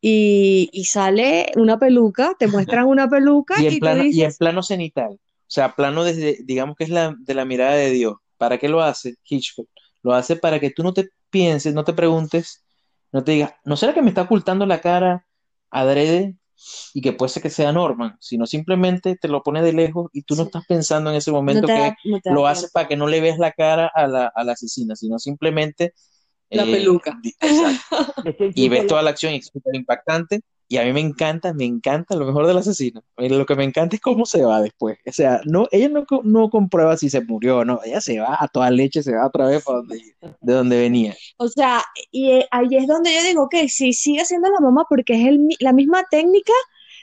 Y, 0.00 0.70
y 0.72 0.84
sale 0.84 1.52
una 1.56 1.78
peluca, 1.78 2.34
te 2.38 2.46
muestran 2.46 2.86
una 2.86 3.08
peluca 3.08 3.60
Y 3.60 3.64
y, 3.64 3.66
en 3.66 3.74
tú 3.74 3.80
plano, 3.80 4.02
y 4.02 4.06
en 4.06 4.12
dices, 4.12 4.38
plano 4.38 4.62
cenital. 4.62 5.12
O 5.12 5.52
sea, 5.52 5.74
plano 5.74 6.04
desde, 6.04 6.38
digamos 6.44 6.76
que 6.76 6.84
es 6.84 6.90
la, 6.90 7.14
de 7.18 7.34
la 7.34 7.44
mirada 7.44 7.74
de 7.74 7.90
Dios. 7.90 8.14
¿Para 8.38 8.56
qué 8.58 8.68
lo 8.68 8.80
hace 8.80 9.16
Hitchcock? 9.28 9.68
Lo 10.02 10.14
hace 10.14 10.36
para 10.36 10.60
que 10.60 10.70
tú 10.70 10.82
no 10.82 10.94
te 10.94 11.10
pienses, 11.28 11.74
no 11.74 11.84
te 11.84 11.92
preguntes, 11.92 12.64
no 13.12 13.24
te 13.24 13.32
digas, 13.32 13.52
¿no 13.64 13.76
será 13.76 13.92
que 13.92 14.02
me 14.02 14.08
está 14.08 14.22
ocultando 14.22 14.64
la 14.64 14.80
cara 14.80 15.26
adrede 15.70 16.36
y 16.94 17.00
que 17.00 17.12
puede 17.12 17.30
ser 17.30 17.42
que 17.42 17.50
sea 17.50 17.72
Norman? 17.72 18.16
Sino 18.20 18.46
simplemente 18.46 19.16
te 19.16 19.28
lo 19.28 19.42
pone 19.42 19.62
de 19.62 19.72
lejos 19.72 20.10
y 20.12 20.22
tú 20.22 20.36
no 20.36 20.44
estás 20.44 20.64
pensando 20.66 21.10
en 21.10 21.16
ese 21.16 21.30
no 21.30 21.38
momento 21.38 21.66
que 21.66 21.94
no 22.04 22.20
lo 22.34 22.46
hace 22.46 22.68
para 22.72 22.88
que 22.88 22.96
no 22.96 23.06
le 23.06 23.20
veas 23.20 23.38
la 23.38 23.52
cara 23.52 23.90
a 23.94 24.06
la, 24.06 24.32
a 24.34 24.44
la 24.44 24.52
asesina, 24.52 24.96
sino 24.96 25.18
simplemente 25.18 25.94
La 26.50 26.64
eh, 26.64 26.70
peluca. 26.70 27.18
exacto. 27.40 28.14
Y 28.54 28.68
ves 28.68 28.86
toda 28.86 29.02
la 29.02 29.10
acción 29.10 29.32
y 29.32 29.36
es 29.36 29.46
súper 29.46 29.74
impactante. 29.74 30.40
Y 30.68 30.76
a 30.76 30.84
mí 30.84 30.92
me 30.92 31.00
encanta, 31.00 31.52
me 31.52 31.64
encanta 31.64 32.14
lo 32.14 32.24
mejor 32.24 32.46
del 32.46 32.56
asesino. 32.58 33.02
Lo 33.16 33.44
que 33.44 33.56
me 33.56 33.64
encanta 33.64 33.96
es 33.96 34.00
cómo 34.00 34.24
se 34.24 34.44
va 34.44 34.60
después. 34.62 34.98
O 35.04 35.10
sea, 35.10 35.40
no, 35.44 35.66
ella 35.72 35.88
no, 35.88 36.06
co- 36.06 36.20
no 36.22 36.48
comprueba 36.48 36.96
si 36.96 37.10
se 37.10 37.20
murió 37.22 37.58
o 37.58 37.64
no. 37.64 37.80
Ella 37.84 38.00
se 38.00 38.20
va 38.20 38.36
a 38.38 38.46
toda 38.46 38.70
leche, 38.70 39.02
se 39.02 39.12
va 39.16 39.26
otra 39.26 39.46
vez 39.48 39.64
para 39.64 39.78
donde, 39.78 40.00
de 40.40 40.52
donde 40.52 40.78
venía. 40.78 41.16
O 41.38 41.48
sea, 41.48 41.82
y 42.12 42.30
eh, 42.30 42.46
ahí 42.52 42.68
es 42.76 42.86
donde 42.86 43.12
yo 43.12 43.20
digo, 43.24 43.48
que 43.48 43.68
sí, 43.68 43.92
sigue 43.92 44.24
siendo 44.24 44.48
la 44.48 44.60
mamá 44.60 44.84
porque 44.88 45.14
es 45.20 45.26
el 45.26 45.40
mi- 45.40 45.56
la 45.58 45.72
misma 45.72 46.04
técnica 46.08 46.52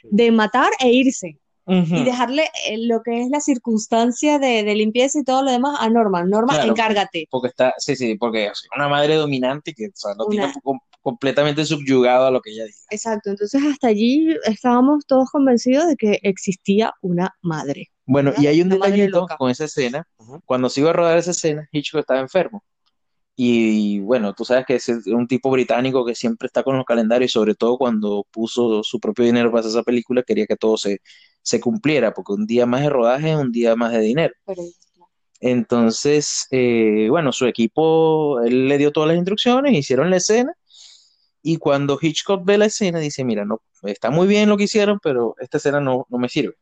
de 0.04 0.32
matar 0.32 0.72
e 0.80 0.90
irse. 0.90 1.38
Y 1.70 2.04
dejarle 2.06 2.44
eh, 2.70 2.78
lo 2.78 3.02
que 3.04 3.22
es 3.22 3.30
la 3.30 3.42
circunstancia 3.42 4.40
de, 4.40 4.64
de 4.64 4.74
limpieza 4.76 5.20
y 5.20 5.24
todo 5.26 5.44
lo 5.44 5.52
demás 5.52 5.78
a 5.82 5.90
Norman. 5.90 6.30
Norman, 6.30 6.56
Claro. 6.56 6.72
encárgate. 6.72 7.28
Porque 7.30 7.50
está, 7.50 7.74
sí, 7.78 7.96
sí, 7.98 8.16
porque 8.16 8.46
es 8.48 8.64
una 8.76 8.88
madre 8.88 9.16
dominante 9.16 9.74
que 9.74 9.88
o 9.88 9.92
sea, 9.94 10.14
lo 10.18 10.26
tiene 10.28 10.46
Una- 10.46 10.54
com- 10.64 10.80
completamente 11.02 11.66
subyugado 11.66 12.26
a 12.28 12.32
lo 12.32 12.42
que 12.42 12.52
ella 12.52 12.64
diga. 12.66 12.78
Exacto, 12.90 13.30
entonces 13.30 13.62
hasta 13.64 13.88
allí 13.88 14.34
estábamos 14.46 15.06
todos 15.06 15.30
convencidos 15.30 15.88
de 15.88 15.96
que 15.98 16.20
existía 16.24 16.94
una 17.02 17.36
madre. 17.42 17.88
Bueno, 18.06 18.32
y 18.38 18.48
hay 18.48 18.62
un 18.62 18.68
Una 18.72 18.86
detallito 18.88 19.28
con 19.38 19.52
esa 19.52 19.66
escena. 19.66 20.08
Cuando 20.46 20.70
se 20.70 20.80
iba 20.82 20.92
a 20.92 20.94
rodar 20.94 21.18
esa 21.18 21.32
escena, 21.32 21.68
Hitchcock 21.72 22.00
estaba 22.02 22.20
enfermo. 22.22 22.64
Y 23.36 24.00
bueno, 24.00 24.34
tú 24.34 24.44
sabes 24.46 24.66
que 24.66 24.76
es 24.76 24.88
un 24.90 25.28
tipo 25.28 25.52
británico 25.52 26.04
que 26.06 26.16
siempre 26.16 26.48
está 26.48 26.64
con 26.64 26.76
los 26.76 26.86
calendarios, 26.86 27.30
y 27.32 27.34
sobre 27.34 27.54
todo 27.54 27.78
cuando 27.78 28.26
puso 28.32 28.82
su 28.84 29.00
propio 29.00 29.26
dinero 29.26 29.52
para 29.52 29.60
hacer 29.60 29.72
esa 29.72 29.84
película, 29.84 30.24
quería 30.24 30.48
que 30.48 30.56
todo 30.56 30.76
se, 30.76 31.02
se 31.48 31.62
cumpliera, 31.62 32.14
porque 32.14 32.34
un 32.34 32.46
día 32.46 32.66
más 32.66 32.82
de 32.82 32.90
rodaje 32.90 33.32
es 33.32 33.38
un 33.38 33.54
día 33.54 33.74
más 33.78 33.94
de 33.94 34.02
dinero. 34.02 34.34
Entonces, 35.40 36.46
eh, 36.52 37.08
bueno, 37.10 37.32
su 37.32 37.46
equipo, 37.46 38.42
él 38.42 38.68
le 38.68 38.78
dio 38.78 38.92
todas 38.92 39.08
las 39.08 39.18
instrucciones, 39.18 39.74
hicieron 39.74 40.10
la 40.10 40.18
escena, 40.18 40.54
y 41.42 41.56
cuando 41.58 41.98
Hitchcock 42.02 42.44
ve 42.44 42.58
la 42.58 42.66
escena, 42.66 43.00
dice, 43.00 43.24
mira, 43.24 43.46
no, 43.46 43.62
está 43.84 44.10
muy 44.10 44.28
bien 44.28 44.50
lo 44.50 44.58
que 44.58 44.66
hicieron, 44.66 45.00
pero 45.02 45.36
esta 45.40 45.58
escena 45.58 45.80
no, 45.80 46.06
no 46.10 46.18
me 46.18 46.28
sirve. 46.28 46.56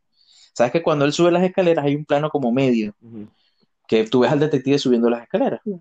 Sabes 0.52 0.72
que 0.72 0.82
cuando 0.82 1.04
él 1.04 1.12
sube 1.12 1.32
las 1.32 1.42
escaleras 1.42 1.84
hay 1.84 1.96
un 1.96 2.04
plano 2.04 2.30
como 2.30 2.52
medio 2.52 2.94
que 3.88 4.04
tú 4.04 4.20
ves 4.20 4.30
al 4.30 4.38
detective 4.40 4.78
subiendo 4.78 5.10
las 5.10 5.22
escaleras. 5.22 5.60
No. 5.64 5.80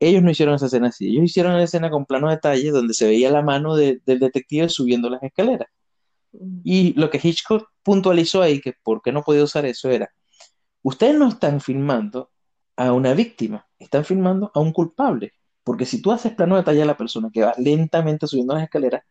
Ellos 0.00 0.22
no 0.22 0.30
hicieron 0.30 0.54
esa 0.54 0.66
escena 0.66 0.88
así. 0.88 1.08
Ellos 1.08 1.24
hicieron 1.24 1.54
la 1.56 1.62
escena 1.62 1.88
con 1.90 2.04
planos 2.04 2.30
detalles 2.30 2.72
donde 2.72 2.94
se 2.94 3.06
veía 3.06 3.30
la 3.30 3.42
mano 3.42 3.74
de- 3.76 4.00
del 4.04 4.18
detective 4.18 4.68
subiendo 4.68 5.08
las 5.08 5.22
escaleras. 5.22 5.68
Mm. 6.32 6.60
Y 6.64 6.92
lo 6.94 7.10
que 7.10 7.20
Hitchcock 7.22 7.68
puntualizó 7.82 8.42
ahí, 8.42 8.60
que 8.60 8.74
por 8.82 9.02
qué 9.02 9.12
no 9.12 9.22
podía 9.22 9.44
usar 9.44 9.66
eso, 9.66 9.90
era, 9.90 10.10
ustedes 10.82 11.18
no 11.18 11.28
están 11.28 11.60
filmando 11.60 12.30
a 12.76 12.92
una 12.92 13.14
víctima, 13.14 13.66
están 13.78 14.04
filmando 14.04 14.50
a 14.54 14.60
un 14.60 14.72
culpable. 14.72 15.32
Porque 15.64 15.84
si 15.86 16.00
tú 16.02 16.12
haces 16.12 16.32
plano 16.34 16.56
detalle 16.56 16.82
a 16.82 16.86
la 16.86 16.96
persona 16.96 17.30
que 17.32 17.42
va 17.44 17.54
lentamente 17.58 18.26
subiendo 18.26 18.54
las 18.54 18.64
escaleras, 18.64 19.02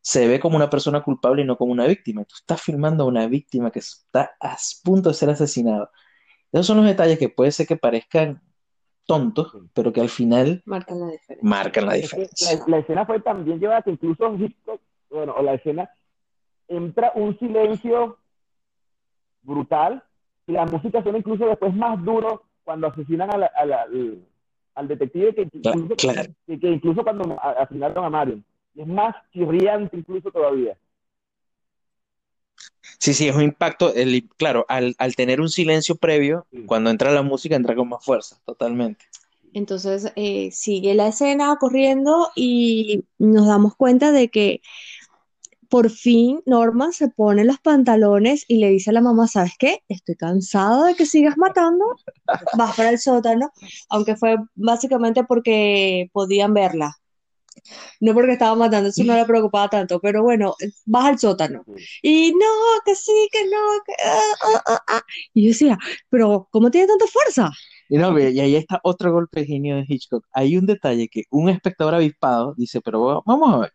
se 0.00 0.26
ve 0.26 0.40
como 0.40 0.56
una 0.56 0.70
persona 0.70 1.02
culpable 1.02 1.42
y 1.42 1.44
no 1.44 1.56
como 1.56 1.72
una 1.72 1.86
víctima. 1.86 2.24
Tú 2.24 2.34
estás 2.38 2.62
filmando 2.62 3.04
a 3.04 3.06
una 3.06 3.26
víctima 3.26 3.70
que 3.70 3.80
está 3.80 4.32
a 4.40 4.56
punto 4.82 5.10
de 5.10 5.14
ser 5.14 5.30
asesinada. 5.30 5.90
Esos 6.52 6.66
son 6.66 6.78
los 6.78 6.86
detalles 6.86 7.18
que 7.18 7.28
puede 7.28 7.52
ser 7.52 7.66
que 7.66 7.76
parezcan 7.76 8.42
tontos, 9.06 9.52
pero 9.74 9.92
que 9.92 10.00
al 10.00 10.08
final 10.08 10.64
Marcan 10.64 11.00
la 11.00 11.06
diferencia. 11.08 11.48
marcan 11.48 11.86
la 11.86 11.96
Es 11.96 12.08
que 12.14 12.20
diferencia. 12.22 12.56
la, 12.58 12.64
la 12.66 12.78
escena 12.78 13.06
fue 13.06 13.20
tan 13.20 13.44
bien 13.44 13.58
llevada 13.60 13.82
que 13.82 13.90
incluso 13.90 14.34
Hitchcock, 14.36 14.80
bueno, 15.10 15.34
o 15.36 15.42
la 15.42 15.54
escena, 15.54 15.90
entra 16.70 17.12
un 17.14 17.38
silencio 17.38 18.16
brutal 19.42 20.02
y 20.46 20.52
la 20.52 20.64
música 20.64 21.02
suena 21.02 21.18
incluso 21.18 21.46
después 21.46 21.74
más 21.74 22.02
duro 22.04 22.44
cuando 22.64 22.86
asesinan 22.86 23.30
a 23.34 23.38
la- 23.38 23.50
a 23.54 23.64
la- 23.66 23.82
al, 23.82 24.24
al 24.74 24.88
detective 24.88 25.34
que 25.34 25.42
incluso, 25.52 25.96
claro. 25.96 26.22
que, 26.46 26.58
que 26.58 26.68
incluso 26.70 27.02
cuando 27.02 27.38
asesinaron 27.42 28.04
a 28.04 28.10
Marion. 28.10 28.44
Y 28.74 28.82
es 28.82 28.86
más 28.86 29.14
chirriante 29.32 29.96
incluso 29.96 30.30
todavía. 30.30 30.78
Sí, 32.98 33.14
sí, 33.14 33.28
es 33.28 33.34
un 33.34 33.42
impacto, 33.42 33.92
el, 33.94 34.28
claro, 34.36 34.66
al, 34.68 34.94
al 34.98 35.16
tener 35.16 35.40
un 35.40 35.48
silencio 35.48 35.96
previo, 35.96 36.46
Sí. 36.50 36.64
cuando 36.66 36.90
entra 36.90 37.10
la 37.10 37.22
música 37.22 37.56
entra 37.56 37.74
con 37.74 37.88
más 37.88 38.04
fuerza, 38.04 38.38
totalmente. 38.44 39.04
Entonces 39.52 40.12
eh, 40.16 40.50
sigue 40.52 40.94
la 40.94 41.08
escena 41.08 41.56
corriendo 41.58 42.30
y 42.36 43.04
nos 43.18 43.46
damos 43.46 43.74
cuenta 43.74 44.12
de 44.12 44.28
que 44.28 44.60
por 45.70 45.90
fin 45.90 46.42
Norman 46.46 46.92
se 46.92 47.08
pone 47.08 47.44
los 47.44 47.58
pantalones 47.60 48.44
y 48.48 48.58
le 48.58 48.70
dice 48.70 48.90
a 48.90 48.92
la 48.94 49.00
mamá, 49.00 49.28
¿sabes 49.28 49.52
qué? 49.58 49.82
Estoy 49.88 50.16
cansado 50.16 50.84
de 50.84 50.94
que 50.96 51.06
sigas 51.06 51.36
matando, 51.38 51.84
vas 52.56 52.76
para 52.76 52.90
el 52.90 52.98
sótano, 52.98 53.50
aunque 53.90 54.16
fue 54.16 54.36
básicamente 54.56 55.24
porque 55.24 56.10
podían 56.12 56.54
verla, 56.54 56.96
no 58.00 58.14
porque 58.14 58.32
estaba 58.32 58.54
matando, 58.56 58.88
eso 58.88 59.04
no 59.04 59.14
le 59.14 59.24
preocupaba 59.24 59.68
tanto, 59.68 60.00
pero 60.00 60.22
bueno, 60.22 60.54
vas 60.86 61.06
al 61.06 61.18
sótano. 61.18 61.64
Y 62.02 62.32
no, 62.32 62.46
que 62.84 62.94
sí, 62.94 63.28
que 63.32 63.44
no, 63.44 63.58
que... 63.86 63.92
ah, 64.04 64.62
ah, 64.66 64.78
ah. 64.88 65.02
Y 65.34 65.44
yo 65.44 65.48
decía, 65.48 65.78
pero 66.08 66.48
¿cómo 66.50 66.70
tiene 66.70 66.86
tanta 66.86 67.06
fuerza? 67.06 67.50
Y, 67.88 67.98
no, 67.98 68.18
y 68.18 68.38
ahí 68.40 68.56
está 68.56 68.80
otro 68.84 69.12
golpe 69.12 69.40
de 69.40 69.46
genio 69.46 69.76
de 69.76 69.84
Hitchcock. 69.88 70.24
Hay 70.32 70.56
un 70.56 70.66
detalle 70.66 71.08
que 71.08 71.24
un 71.30 71.48
espectador 71.48 71.94
avispado 71.94 72.54
dice, 72.56 72.80
pero 72.80 73.02
va- 73.02 73.20
vamos 73.26 73.54
a 73.54 73.58
ver, 73.58 73.72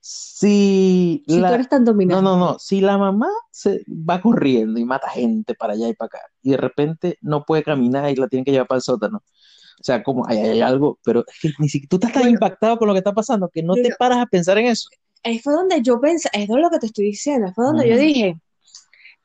si 0.00 1.22
Si 1.26 1.34
tú 1.34 1.40
la... 1.40 1.54
eres 1.54 1.68
tan 1.68 1.84
No, 1.84 1.92
dominante. 1.92 2.22
no, 2.22 2.36
no, 2.36 2.58
si 2.58 2.80
la 2.80 2.96
mamá 2.98 3.28
se 3.50 3.84
va 3.88 4.20
corriendo 4.20 4.80
y 4.80 4.84
mata 4.84 5.08
gente 5.10 5.54
para 5.54 5.74
allá 5.74 5.88
y 5.88 5.94
para 5.94 6.06
acá, 6.06 6.20
y 6.42 6.50
de 6.50 6.56
repente 6.56 7.18
no 7.20 7.44
puede 7.44 7.62
caminar 7.62 8.10
y 8.10 8.16
la 8.16 8.26
tienen 8.28 8.44
que 8.44 8.50
llevar 8.52 8.66
para 8.66 8.78
el 8.78 8.82
sótano. 8.82 9.18
O 9.18 9.82
sea, 9.84 10.02
como 10.02 10.26
hay, 10.26 10.38
hay 10.38 10.60
algo, 10.60 10.98
pero 11.04 11.24
es 11.26 11.38
que 11.40 11.50
ni 11.58 11.68
siquiera 11.68 11.88
tú 11.90 11.96
estás 11.96 12.12
tan 12.12 12.22
Bueno. 12.22 12.34
impactado 12.34 12.78
con 12.78 12.88
lo 12.88 12.94
que 12.94 12.98
está 12.98 13.12
pasando 13.12 13.48
que 13.48 13.62
no 13.62 13.74
te 13.74 13.82
Pero- 13.84 13.96
paras 13.98 14.18
a 14.18 14.26
pensar 14.26 14.58
en 14.58 14.66
eso. 14.66 14.88
ahí 15.22 15.38
fue 15.38 15.52
donde 15.54 15.82
yo 15.82 16.00
pensé, 16.00 16.28
es 16.32 16.48
lo 16.48 16.70
que 16.70 16.78
te 16.78 16.86
estoy 16.86 17.06
diciendo, 17.06 17.52
fue 17.54 17.64
donde 17.66 17.86
yo 17.88 17.94
Ujú. 17.94 18.02
dije, 18.04 18.40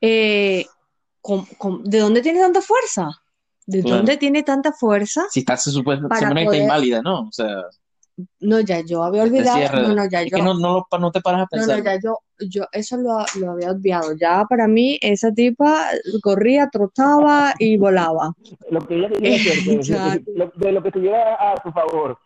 eh, 0.01 0.65
¿cómo- 1.21 1.47
cómo- 1.57 1.79
de 1.83 1.99
dónde 1.99 2.21
tiene 2.21 2.39
tanta 2.39 2.61
fuerza? 2.61 3.09
¿De 3.65 3.81
Claro. 3.81 3.97
dónde 3.97 4.17
tiene 4.17 4.43
tanta 4.43 4.71
fuerza? 4.73 5.23
Si 5.31 5.39
estás, 5.39 5.65
está 5.65 5.83
poder- 5.83 6.61
inválida, 6.61 7.01
¿no? 7.01 7.21
O 7.23 7.31
sea, 7.31 7.63
No, 8.39 8.61
ya 8.61 8.79
yo 8.79 9.03
había 9.03 9.23
te 9.23 9.27
olvidado, 9.29 9.81
no, 9.81 9.93
no, 9.93 10.09
ya 10.09 10.21
Es 10.21 10.31
yo, 10.31 10.37
que 10.37 10.43
no, 10.43 10.53
no, 10.53 10.85
lo- 10.89 10.97
no 10.99 11.11
te 11.11 11.19
paras 11.19 11.41
a 11.41 11.43
no, 11.43 11.47
pensar. 11.51 11.77
no, 11.79 11.83
ya 11.83 11.99
yo, 11.99 12.19
yo 12.47 12.63
eso 12.71 12.95
lo, 12.95 13.25
lo 13.39 13.51
había 13.51 13.71
olvidado, 13.71 14.13
ya 14.15 14.45
para 14.49 14.67
mí 14.69 14.97
esa 15.01 15.33
tipa 15.33 15.89
corría, 16.21 16.69
trotaba 16.69 17.53
y 17.59 17.75
volaba. 17.77 18.33
Lo 18.69 18.79
que 18.87 18.95
ella 18.95 19.07
hacer, 19.35 19.81
Ya. 19.81 20.17
de 20.55 20.71
lo 20.71 20.81
que 20.81 20.91
tuviera 20.91 21.35
a 21.35 21.61
su 21.61 21.71
favor. 21.71 22.17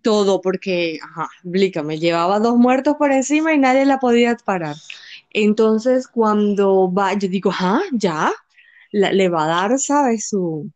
Todo, 0.00 0.40
porque, 0.40 0.98
ajá, 1.02 1.28
Blica 1.42 1.82
me 1.82 1.98
llevaba 1.98 2.38
dos 2.38 2.56
muertos 2.56 2.94
por 2.96 3.12
encima 3.12 3.52
y 3.52 3.58
nadie 3.58 3.84
la 3.84 3.98
podía 3.98 4.36
parar. 4.42 4.76
Entonces, 5.30 6.06
cuando 6.08 6.90
va, 6.90 7.12
yo 7.14 7.28
digo, 7.28 7.50
ajá, 7.50 7.80
ya, 7.92 8.32
la- 8.92 9.12
le 9.12 9.28
va 9.28 9.44
a 9.44 9.48
dar, 9.48 9.78
¿sabes? 9.78 10.28
Su, 10.28 10.70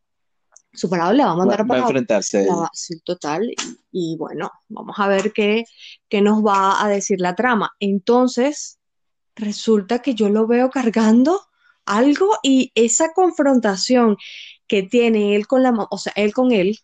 su 0.76 0.88
parado 0.90 1.12
le 1.12 1.24
va 1.24 1.30
a 1.30 1.34
Va, 1.34 1.38
mandar 1.38 1.60
va 1.60 1.64
a 1.64 1.66
para 1.68 1.80
enfrentarse. 1.80 2.38
a 2.38 2.42
la- 2.42 2.46
ella. 2.46 2.70
sí, 2.72 3.00
total. 3.04 3.50
Y, 3.50 4.12
y 4.14 4.16
bueno, 4.16 4.50
vamos 4.68 4.96
a 4.98 5.08
ver 5.08 5.32
qué, 5.32 5.64
qué 6.08 6.20
nos 6.20 6.44
va 6.44 6.82
a 6.84 6.88
decir 6.88 7.20
la 7.20 7.34
trama. 7.34 7.72
Entonces, 7.80 8.78
resulta 9.34 10.00
que 10.00 10.14
yo 10.14 10.28
lo 10.28 10.46
veo 10.46 10.70
cargando 10.70 11.40
algo 11.84 12.30
y 12.42 12.72
esa 12.74 13.12
confrontación 13.12 14.16
que 14.66 14.82
tiene 14.82 15.36
él 15.36 15.46
con 15.46 15.62
la, 15.62 15.72
o 15.90 15.98
sea, 15.98 16.12
él 16.16 16.32
con 16.32 16.52
él, 16.52 16.78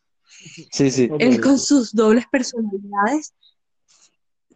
Sí, 0.72 0.90
sí. 0.90 1.08
él 1.18 1.40
con 1.40 1.58
sus 1.58 1.92
dobles 1.92 2.24
personalidades, 2.30 3.34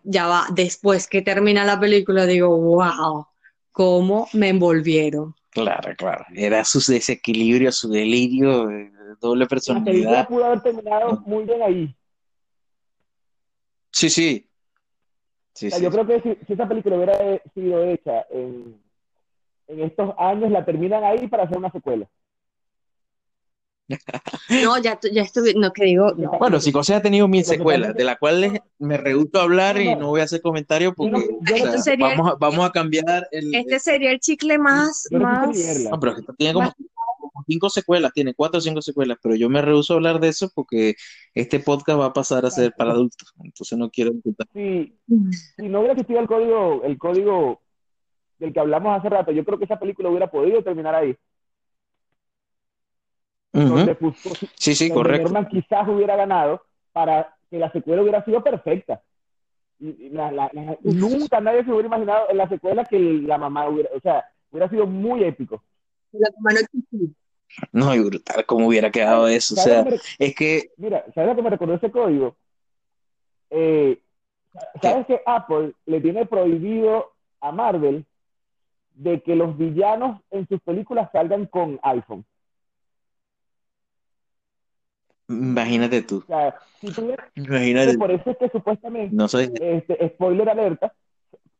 ya 0.05 0.27
va, 0.27 0.47
después 0.55 1.07
que 1.09 1.23
termina 1.23 1.65
la 1.65 1.79
película, 1.81 2.27
digo, 2.27 2.57
wow, 2.57 3.27
cómo 3.73 4.29
me 4.33 4.49
envolvieron. 4.51 5.35
Claro, 5.51 5.95
claro. 5.97 6.25
Era 6.35 6.65
su 6.65 6.81
desequilibrio, 6.93 7.73
su 7.73 7.89
delirio, 7.89 8.69
doble 9.21 9.45
La 9.45 9.49
película 9.49 9.49
personalidad. 9.49 10.29
pudo 10.29 10.45
haber 10.45 10.61
terminado 10.63 11.21
muy 11.27 11.45
bien 11.45 11.63
ahí. 11.63 11.97
Sí, 13.91 14.11
sí. 14.11 14.49
Sí, 15.55 15.69
O 15.69 15.71
sea, 15.71 15.79
sí. 15.79 15.85
yo 15.85 15.91
creo 15.91 16.07
que 16.07 16.21
si, 16.21 16.47
si 16.47 16.53
esa 16.53 16.69
película 16.69 16.97
hubiera 16.97 17.17
sido 17.55 17.83
hecha 17.85 18.27
en, 18.31 18.79
en 19.69 19.81
estos 19.81 20.15
años, 20.19 20.51
la 20.51 20.65
terminan 20.65 21.03
ahí 21.05 21.27
para 21.29 21.45
hacer 21.45 21.57
una 21.57 21.71
secuela. 21.71 22.07
No, 24.65 24.79
ya, 24.79 24.99
ya 25.13 25.23
estuve, 25.23 25.55
no, 25.55 25.73
que 25.73 25.85
digo, 25.85 26.13
no. 26.17 26.31
Bueno, 26.39 26.61
Psicosis 26.61 26.97
ha 26.97 27.03
tenido 27.03 27.29
mil 27.29 27.45
secuelas, 27.45 27.95
de 27.95 28.05
las 28.05 28.19
cuales 28.19 28.61
me 28.79 28.97
rehuso 28.97 29.39
a 29.39 29.43
hablar 29.43 29.81
y 29.81 29.95
No, 29.95 30.09
voy 30.09 30.21
a 30.21 30.25
hacer 30.25 30.41
comentarios 30.43 30.93
porque 30.97 31.21
yo 31.21 31.37
o 31.37 31.41
no- 31.41 31.47
sea, 31.47 31.57
Esto 31.57 31.79
sería- 31.83 32.09
vamos, 32.09 32.33
a, 32.33 32.35
vamos 32.37 32.67
a 32.67 32.71
cambiar 32.73 33.29
el... 33.31 33.55
Este 33.55 33.79
sería 33.79 34.11
el 34.11 34.19
chicle 34.21 34.59
más, 34.59 35.07
no 35.11 35.21
más, 35.21 35.57
pero 36.01 36.13
es 36.19 36.27
que 36.27 36.33
tiene 36.37 36.55
como, 36.55 36.73
como 36.73 36.89
cinco 37.47 37.71
secuelas, 37.71 38.13
tiene 38.13 38.35
cuatro 38.35 38.59
o 38.59 38.61
cinco 38.61 38.83
secuelas, 38.83 39.19
pero 39.23 39.35
yo 39.37 39.49
me 39.49 39.63
rehuso 39.63 39.93
a 39.93 39.97
hablar 39.97 40.21
de 40.21 40.29
eso 40.29 40.51
porque 40.55 40.95
este 41.35 41.61
podcast 41.61 42.01
va 42.01 42.07
a 42.07 42.13
pasar 42.13 42.45
a 42.45 42.51
ser 42.51 42.73
para 42.77 42.91
adultos, 42.93 43.33
entonces 43.43 43.79
no 43.79 43.91
quiero 43.91 44.11
disfrutar. 44.13 44.47
Si, 44.53 44.99
si 45.57 45.69
no 45.69 45.79
hubiera 45.79 45.93
existido 45.95 46.21
el 46.21 46.27
código, 46.27 46.83
el 46.85 46.99
código 46.99 47.61
del 48.39 48.53
que 48.53 48.61
hablamos 48.61 48.99
hace 48.99 49.09
rato, 49.09 49.33
yo 49.33 49.45
creo 49.45 49.59
que 49.59 49.65
esa 49.65 49.79
película 49.79 50.09
hubiera 50.11 50.31
podido 50.31 50.63
terminar 50.63 50.95
ahí. 50.95 51.17
Donde, 53.53 53.95
puso- 53.95 54.35
Sí, 54.57 54.75
sí, 54.75 54.89
donde 54.89 54.95
correcto. 55.03 55.23
Norman 55.31 55.49
quizás 55.49 55.89
hubiera 55.89 56.15
ganado 56.17 56.63
para 56.93 57.35
que 57.49 57.59
la 57.59 57.71
secuela 57.73 58.03
hubiera 58.03 58.23
sido 58.25 58.43
perfecta. 58.45 59.03
Y- 59.79 60.07
y 60.07 60.11
la- 60.11 60.31
la- 60.33 60.51
la- 60.53 60.79
nunca 60.83 61.41
nadie 61.41 61.65
se 61.65 61.71
hubiera 61.71 61.87
imaginado 61.87 62.27
en 62.31 62.37
la 62.39 62.49
secuela 62.49 62.85
que 62.85 62.99
la 62.99 63.39
mamá 63.39 63.69
hubiera, 63.69 63.89
o 63.95 64.01
sea, 64.01 64.25
hubiera 64.51 64.69
sido 64.69 64.87
muy 64.87 65.25
épico. 65.25 65.63
la 66.13 66.29
mano 66.41 66.61
chiquita. 66.73 67.13
No, 67.73 67.95
y 67.95 68.01
brutal 68.01 68.45
cómo 68.47 68.67
hubiera 68.69 68.91
quedado 68.91 69.29
eso, 69.29 69.55
o 69.55 69.57
¿Sabes 69.57 69.85
sea, 69.85 69.91
me- 70.19 70.27
es 70.27 70.35
que, 70.35 70.71
Mira, 70.77 71.05
¿sabes 71.15 71.31
lo 71.31 71.37
que 71.37 71.43
me 71.43 71.51
recordó 71.51 71.75
ese 71.75 71.91
código? 71.91 72.37
Eh, 73.51 74.01
¿sabes 74.83 75.07
que 75.07 75.21
Apple 75.27 75.73
le 75.87 76.01
tiene 76.01 76.27
prohibido 76.27 77.13
a 77.41 77.53
Marvel 77.53 78.05
de 78.95 79.21
que 79.23 79.37
los 79.37 79.57
villanos 79.57 80.21
en 80.31 80.47
sus 80.49 80.61
películas 80.63 81.11
salgan 81.13 81.47
con 81.47 81.79
iPhone? 81.83 82.25
imagínate 85.29 86.03
tú, 86.03 86.19
O 86.19 86.27
sea, 86.27 86.55
si 86.81 86.89
tú 86.93 87.09
ves, 87.09 87.19
imagínate, 87.35 87.99
por 87.99 88.11
eso 88.11 88.31
es 88.31 88.37
que 88.39 88.49
supuestamente, 88.49 89.15
no 89.15 89.29
soy, 89.29 89.51
este, 89.61 90.09
spoiler 90.11 90.49
alerta, 90.49 90.93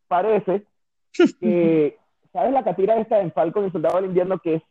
parece 0.09 0.65
que, 1.41 1.99
¿sabes 2.33 2.53
la 2.53 2.65
catira 2.65 2.97
esta 2.99 3.21
en 3.21 3.33
Falcon 3.33 3.67
y 3.67 3.71
Soldado 3.71 3.97
del 3.97 4.07
Invierno 4.07 4.39
que 4.39 4.55
es 4.57 4.63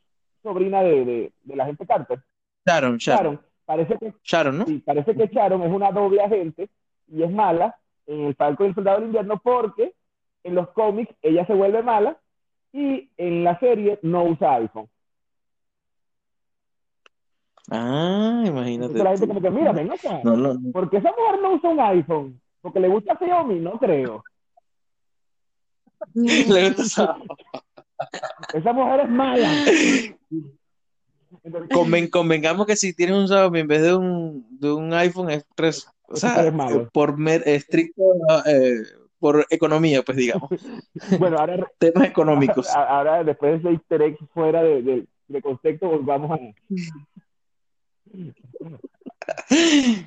sobrina 0.46 0.82
de, 0.84 1.06
de, 1.06 1.34
de 1.44 1.56
la 1.56 1.66
gente 1.66 1.86
Carter? 1.86 2.20
Sharon, 2.66 2.98
Sharon, 2.98 3.24
Sharon, 3.34 3.42
parece 3.66 3.98
que 3.98 4.14
Sharon, 4.24 4.58
¿no? 4.60 4.66
Sí, 4.66 4.80
parece 4.86 5.16
que 5.16 5.28
Sharon 5.28 5.64
es 5.64 5.72
una 5.72 5.92
doble 5.92 6.22
agente 6.22 6.70
y 7.08 7.24
es 7.24 7.32
mala 7.32 7.76
en 8.08 8.26
el 8.26 8.36
Falcon 8.36 8.68
y 8.68 8.70
el 8.70 8.76
Soldado 8.76 8.98
del 8.98 9.08
Invierno 9.08 9.40
porque 9.44 9.94
en 10.44 10.56
los 10.56 10.70
cómics 10.70 11.14
ella 11.22 11.46
se 11.46 11.54
vuelve 11.54 11.82
mala 11.84 12.18
y 12.72 13.10
en 13.18 13.44
la 13.44 13.60
serie 13.60 14.00
no 14.02 14.24
usa 14.26 14.56
iPhone. 14.56 14.88
Ah, 17.72 18.44
imagínate 18.46 18.94
Entonces 18.98 19.04
la 19.04 19.10
gente 19.12 19.28
como 19.28 19.42
que, 19.42 19.50
mira, 19.50 19.72
ven 19.72 19.92
acá, 19.92 20.22
No, 20.24 20.36
no, 20.36 20.54
no. 20.54 20.72
¿por 20.72 20.90
qué 20.90 20.98
esa 20.98 21.12
mujer 21.18 21.42
no 21.42 21.54
usa 21.56 21.70
un 21.72 21.80
iPhone? 21.80 22.42
¿Porque 22.62 22.80
le 22.80 22.88
gusta 22.88 23.18
Xiaomi? 23.18 23.60
No 23.60 23.80
creo. 23.80 24.24
Le 26.14 26.72
gusta 26.72 27.18
esa- 28.54 28.74
mujer 28.74 29.00
es 29.02 29.10
mala. 29.10 29.50
Entonces, 31.44 31.70
Conven- 31.78 32.10
convengamos 32.10 32.66
que 32.66 32.76
si 32.76 32.94
tienes 32.96 33.16
un 33.18 33.28
Xiaomi 33.28 33.60
en 33.60 33.68
vez 33.68 33.82
de 33.84 33.96
un, 33.96 34.48
de 34.60 34.72
un 34.72 34.94
iPhone 34.94 35.30
es 35.30 35.46
tres, 35.56 35.88
o 36.08 36.16
sea, 36.16 36.50
malo. 36.52 36.90
por 36.92 37.18
mer- 37.18 37.44
estricto, 37.48 38.04
eh, 38.46 38.84
por 39.20 39.46
economía, 39.50 40.02
pues 40.04 40.18
digamos, 40.18 40.50
bueno, 41.20 41.38
ahora, 41.38 41.68
temas 41.78 42.08
económicos. 42.08 42.68
ahora 42.76 43.24
después 43.24 43.52
de 43.52 43.58
ese 43.58 43.70
easter 43.76 44.02
egg 44.02 44.18
fuera 44.34 44.64
de, 44.64 44.82
de, 44.82 45.08
de 45.28 45.42
contexto, 45.42 45.88
volvamos 45.90 46.32
a... 46.32 46.40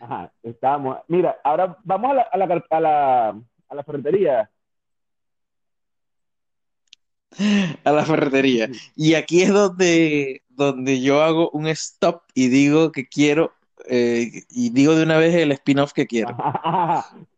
Ajá, 0.00 0.32
estábamos. 0.42 0.98
Mira, 1.08 1.36
ahora 1.42 1.76
vamos 1.84 2.12
a 2.12 2.14
la, 2.14 2.22
a 2.22 2.36
la, 2.38 2.64
a 2.70 2.80
la, 2.80 3.28
a 3.68 3.74
la 3.74 3.82
ferretería. 3.84 4.50
A 7.84 7.92
la 7.92 8.04
ferretería. 8.04 8.70
Y 8.96 9.14
aquí 9.14 9.42
es 9.42 9.52
donde, 9.52 10.42
donde 10.48 11.00
yo 11.00 11.22
hago 11.22 11.50
un 11.50 11.66
stop 11.68 12.22
y 12.34 12.48
digo 12.48 12.92
que 12.92 13.06
quiero, 13.08 13.52
eh, 13.88 14.42
y 14.50 14.70
digo 14.70 14.94
de 14.94 15.04
una 15.04 15.18
vez 15.18 15.34
el 15.34 15.52
spin-off 15.52 15.92
que 15.92 16.06
quiero. 16.06 16.36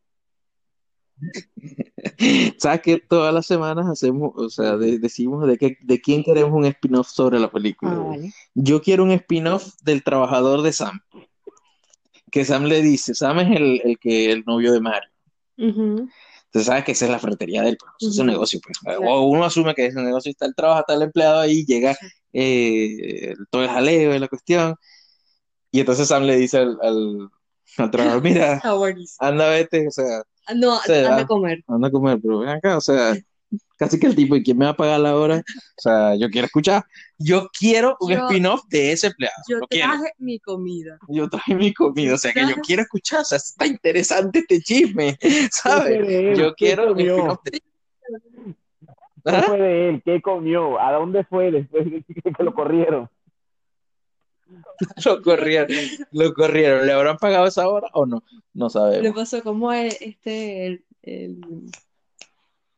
Sabes 2.58 2.80
que 2.82 2.98
todas 2.98 3.32
las 3.34 3.46
semanas 3.46 3.86
hacemos, 3.88 4.32
o 4.36 4.48
sea, 4.48 4.76
de- 4.76 4.98
decimos 4.98 5.46
de, 5.46 5.58
qué, 5.58 5.76
de 5.82 6.00
quién 6.00 6.22
queremos 6.22 6.52
un 6.52 6.64
spin-off 6.66 7.08
sobre 7.08 7.38
la 7.38 7.50
película. 7.50 7.92
Ah, 7.92 7.94
vale. 8.08 8.32
Yo 8.54 8.80
quiero 8.82 9.04
un 9.04 9.10
spin-off 9.12 9.74
del 9.82 10.02
trabajador 10.02 10.62
de 10.62 10.72
Sam. 10.72 11.00
Que 12.30 12.44
Sam 12.44 12.64
le 12.64 12.80
dice, 12.82 13.14
Sam 13.14 13.40
es 13.40 13.56
el, 13.56 13.80
el 13.84 13.98
que, 13.98 14.30
el 14.32 14.44
novio 14.46 14.72
de 14.72 14.80
Mario. 14.80 15.10
Entonces 16.50 16.66
sabes 16.66 16.84
que 16.84 16.92
esa 16.92 17.04
es 17.06 17.10
la 17.12 17.18
ferretería 17.20 17.62
de 17.62 17.70
él, 17.70 17.78
pues, 17.78 18.12
es 18.12 18.18
Ujú. 18.18 18.26
negocio, 18.26 18.60
pues. 18.64 18.78
Claro. 18.80 19.00
O 19.02 19.22
uno 19.28 19.44
asume 19.44 19.74
que 19.74 19.86
es 19.86 19.94
un 19.96 20.04
negocio, 20.04 20.30
está 20.30 20.46
el 20.46 20.54
trabajo, 20.54 20.80
está 20.80 20.94
el 20.94 21.02
empleado 21.02 21.40
ahí, 21.40 21.64
llega 21.64 21.96
eh, 22.32 23.34
todo 23.50 23.62
el 23.62 23.68
jaleo 23.68 24.12
de 24.12 24.20
la 24.20 24.28
cuestión. 24.28 24.74
Y 25.72 25.80
entonces 25.80 26.08
Sam 26.08 26.24
le 26.24 26.36
dice 26.36 26.58
al, 26.58 26.78
al, 26.82 27.28
al 27.78 27.90
trabajador, 27.90 28.22
mira, 28.22 28.60
buenísimo. 28.76 29.28
anda, 29.28 29.48
vete, 29.50 29.86
o 29.88 29.90
sea, 29.90 30.22
Ah, 30.46 30.54
No, 30.54 30.72
anda 30.80 31.16
ah. 31.16 31.20
a 31.20 31.26
comer. 31.26 31.62
anda 31.68 31.88
a 31.88 31.90
comer, 31.92 32.18
pero 32.20 32.40
ven 32.40 32.48
acá, 32.48 32.76
o 32.76 32.80
sea, 32.80 33.14
casi 33.80 33.98
que 33.98 34.06
el 34.06 34.14
tipo, 34.14 34.36
¿y 34.36 34.42
quién 34.44 34.56
me 34.58 34.66
va 34.66 34.70
a 34.72 34.76
pagar 34.76 35.00
la 35.00 35.16
hora? 35.16 35.38
O 35.38 35.80
sea, 35.80 36.14
yo 36.14 36.28
quiero 36.30 36.46
escuchar, 36.46 36.84
yo 37.18 37.48
quiero 37.58 37.96
un 37.98 38.12
Yo- 38.12 38.26
spin-off 38.28 38.62
de 38.68 38.92
ese 38.92 39.08
empleado, 39.08 39.34
Yo 39.48 39.56
lo 39.58 39.66
quiero. 39.66 39.88
traje 39.90 40.12
mi 40.18 40.38
comida. 40.38 40.98
Yo 41.08 41.28
traje 41.28 41.54
mi 41.56 41.72
comida, 41.74 42.14
o 42.14 42.18
sea, 42.18 42.32
que 42.32 42.40
yo 42.40 42.46
Traje- 42.48 42.60
quiero 42.64 42.82
escuchar, 42.82 43.20
o 43.22 43.24
sea, 43.24 43.38
está 43.38 43.66
interesante 43.66 44.40
este 44.40 44.60
chisme, 44.60 45.18
¿sabes? 45.50 46.38
Yo 46.38 46.54
¿Qué 46.54 46.66
quiero 46.66 46.82
un 46.84 46.88
comió? 46.90 47.16
spin-off 47.16 47.40
de... 47.44 47.50
¿Qué 49.22 49.36
¿Ah? 49.36 49.42
fue 49.46 49.58
de 49.58 49.88
él? 49.90 50.02
¿Qué 50.04 50.22
comió? 50.22 50.80
¿A 50.80 50.92
dónde 50.92 51.24
fue 51.24 51.50
después 51.50 51.84
de 51.90 52.02
que 52.36 52.42
lo 52.44 52.54
corrieron? 52.54 53.08
Lo 55.04 55.22
corrieron, 55.22 55.68
lo 56.10 56.34
corrieron. 56.34 56.86
¿Le 56.86 56.92
habrán 56.92 57.16
pagado 57.18 57.46
esa 57.46 57.68
hora 57.68 57.88
o 57.92 58.04
no? 58.06 58.22
No 58.52 58.66
Le 58.66 58.70
sabemos. 58.70 59.14
pasó 59.14 59.42
como 59.42 59.72
el- 59.72 59.94
este, 60.00 60.66
el, 60.66 60.84
el, 61.02 61.40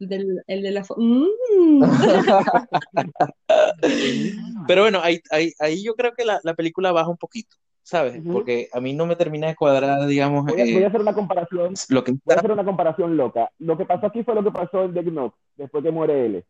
del, 0.08 0.42
el 0.46 0.62
de 0.62 0.70
la... 0.70 0.82
Mm. 0.96 1.82
Pero 4.66 4.82
bueno, 4.82 5.00
ahí, 5.02 5.20
ahí, 5.30 5.52
ahí 5.58 5.82
yo 5.82 5.94
creo 5.94 6.12
que 6.12 6.24
la, 6.24 6.40
la 6.44 6.54
película 6.54 6.92
baja 6.92 7.08
un 7.10 7.16
poquito, 7.16 7.56
¿sabes? 7.82 8.18
Ujú. 8.20 8.32
Porque 8.32 8.68
a 8.72 8.80
mí 8.80 8.92
no 8.94 9.06
me 9.06 9.16
termina 9.16 9.48
de 9.48 9.56
cuadrar, 9.56 10.06
digamos, 10.06 10.44
Voy 10.44 10.60
a, 10.60 10.64
voy 10.64 10.76
a 10.76 10.80
eh, 10.80 10.86
hacer 10.86 11.00
una 11.00 11.14
comparación. 11.14 11.74
lo 11.88 12.04
que 12.04 12.12
Voy 12.12 12.34
a 12.34 12.38
hacer 12.38 12.52
una 12.52 12.64
comparación 12.64 13.16
loca. 13.16 13.50
Lo 13.58 13.76
que 13.76 13.84
pasó 13.84 14.06
aquí 14.06 14.22
fue 14.22 14.34
lo 14.34 14.44
que 14.44 14.52
pasó 14.52 14.84
en 14.84 14.94
Death 14.94 15.06
Note, 15.06 15.36
después 15.56 15.82
que 15.82 15.90
muere 15.90 16.26
L. 16.26 16.44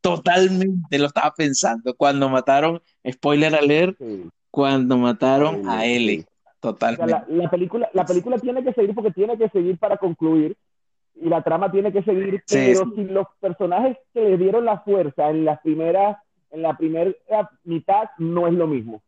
totalmente, 0.00 0.98
lo 0.98 1.06
estaba 1.06 1.32
pensando, 1.36 1.94
cuando 1.94 2.28
mataron, 2.28 2.80
spoiler 3.10 3.54
alert, 3.54 3.96
Sí, 3.98 4.24
cuando 4.50 4.96
mataron 4.96 5.68
a 5.68 5.82
sí. 5.82 5.92
L, 5.96 6.18
O 6.20 6.22
sea, 6.22 6.52
totalmente. 6.60 7.12
la, 7.12 7.24
la 7.28 7.50
película, 7.50 7.90
la 7.92 8.04
película 8.06 8.38
tiene 8.38 8.64
que 8.64 8.72
seguir 8.72 8.94
porque 8.94 9.10
tiene 9.12 9.36
que 9.36 9.48
seguir 9.50 9.78
para 9.78 9.96
concluir 9.96 10.56
y 11.20 11.28
la 11.28 11.42
trama 11.42 11.70
tiene 11.70 11.92
que 11.92 12.02
seguir, 12.02 12.42
Sí, 12.46 12.72
pero 12.72 12.84
sí. 12.84 12.92
si 12.96 13.04
los 13.04 13.26
personajes 13.40 13.96
que 14.12 14.20
le 14.20 14.36
dieron 14.38 14.64
la 14.64 14.80
fuerza 14.80 15.30
en 15.30 15.44
las 15.44 15.60
primeras, 15.60 16.16
en 16.50 16.62
la 16.62 16.76
primera 16.76 17.12
mitad 17.64 18.10
no 18.18 18.46
es 18.46 18.54
lo 18.54 18.66
mismo. 18.66 19.02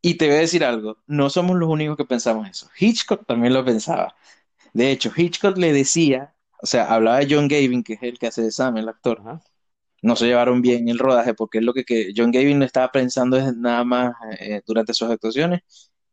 Y 0.00 0.14
te 0.14 0.26
voy 0.26 0.36
a 0.36 0.40
decir 0.40 0.64
algo, 0.64 0.98
no 1.06 1.28
somos 1.28 1.56
los 1.56 1.68
únicos 1.68 1.96
que 1.96 2.04
pensamos 2.04 2.48
eso. 2.48 2.68
Hitchcock 2.78 3.26
también 3.26 3.52
lo 3.52 3.64
pensaba. 3.64 4.14
De 4.72 4.90
hecho, 4.92 5.12
Hitchcock 5.14 5.56
le 5.58 5.72
decía, 5.72 6.34
o 6.62 6.66
sea, 6.66 6.86
hablaba 6.94 7.18
de 7.18 7.28
John 7.34 7.48
Gavin, 7.48 7.82
que 7.82 7.94
es 7.94 8.02
el 8.02 8.18
que 8.18 8.28
hace 8.28 8.42
de 8.42 8.50
Sam, 8.52 8.76
el 8.78 8.88
actor. 8.88 9.18
Ajá. 9.20 9.42
No 10.02 10.14
se 10.16 10.26
llevaron 10.26 10.62
bien 10.62 10.88
el 10.88 10.98
rodaje 10.98 11.34
porque 11.34 11.58
es 11.58 11.64
lo 11.64 11.74
que, 11.74 11.84
que 11.84 12.12
John 12.16 12.30
Gavin 12.30 12.62
estaba 12.62 12.92
pensando 12.92 13.36
es 13.36 13.56
nada 13.56 13.82
más 13.84 14.14
eh, 14.38 14.62
durante 14.66 14.94
sus 14.94 15.10
actuaciones, 15.10 15.62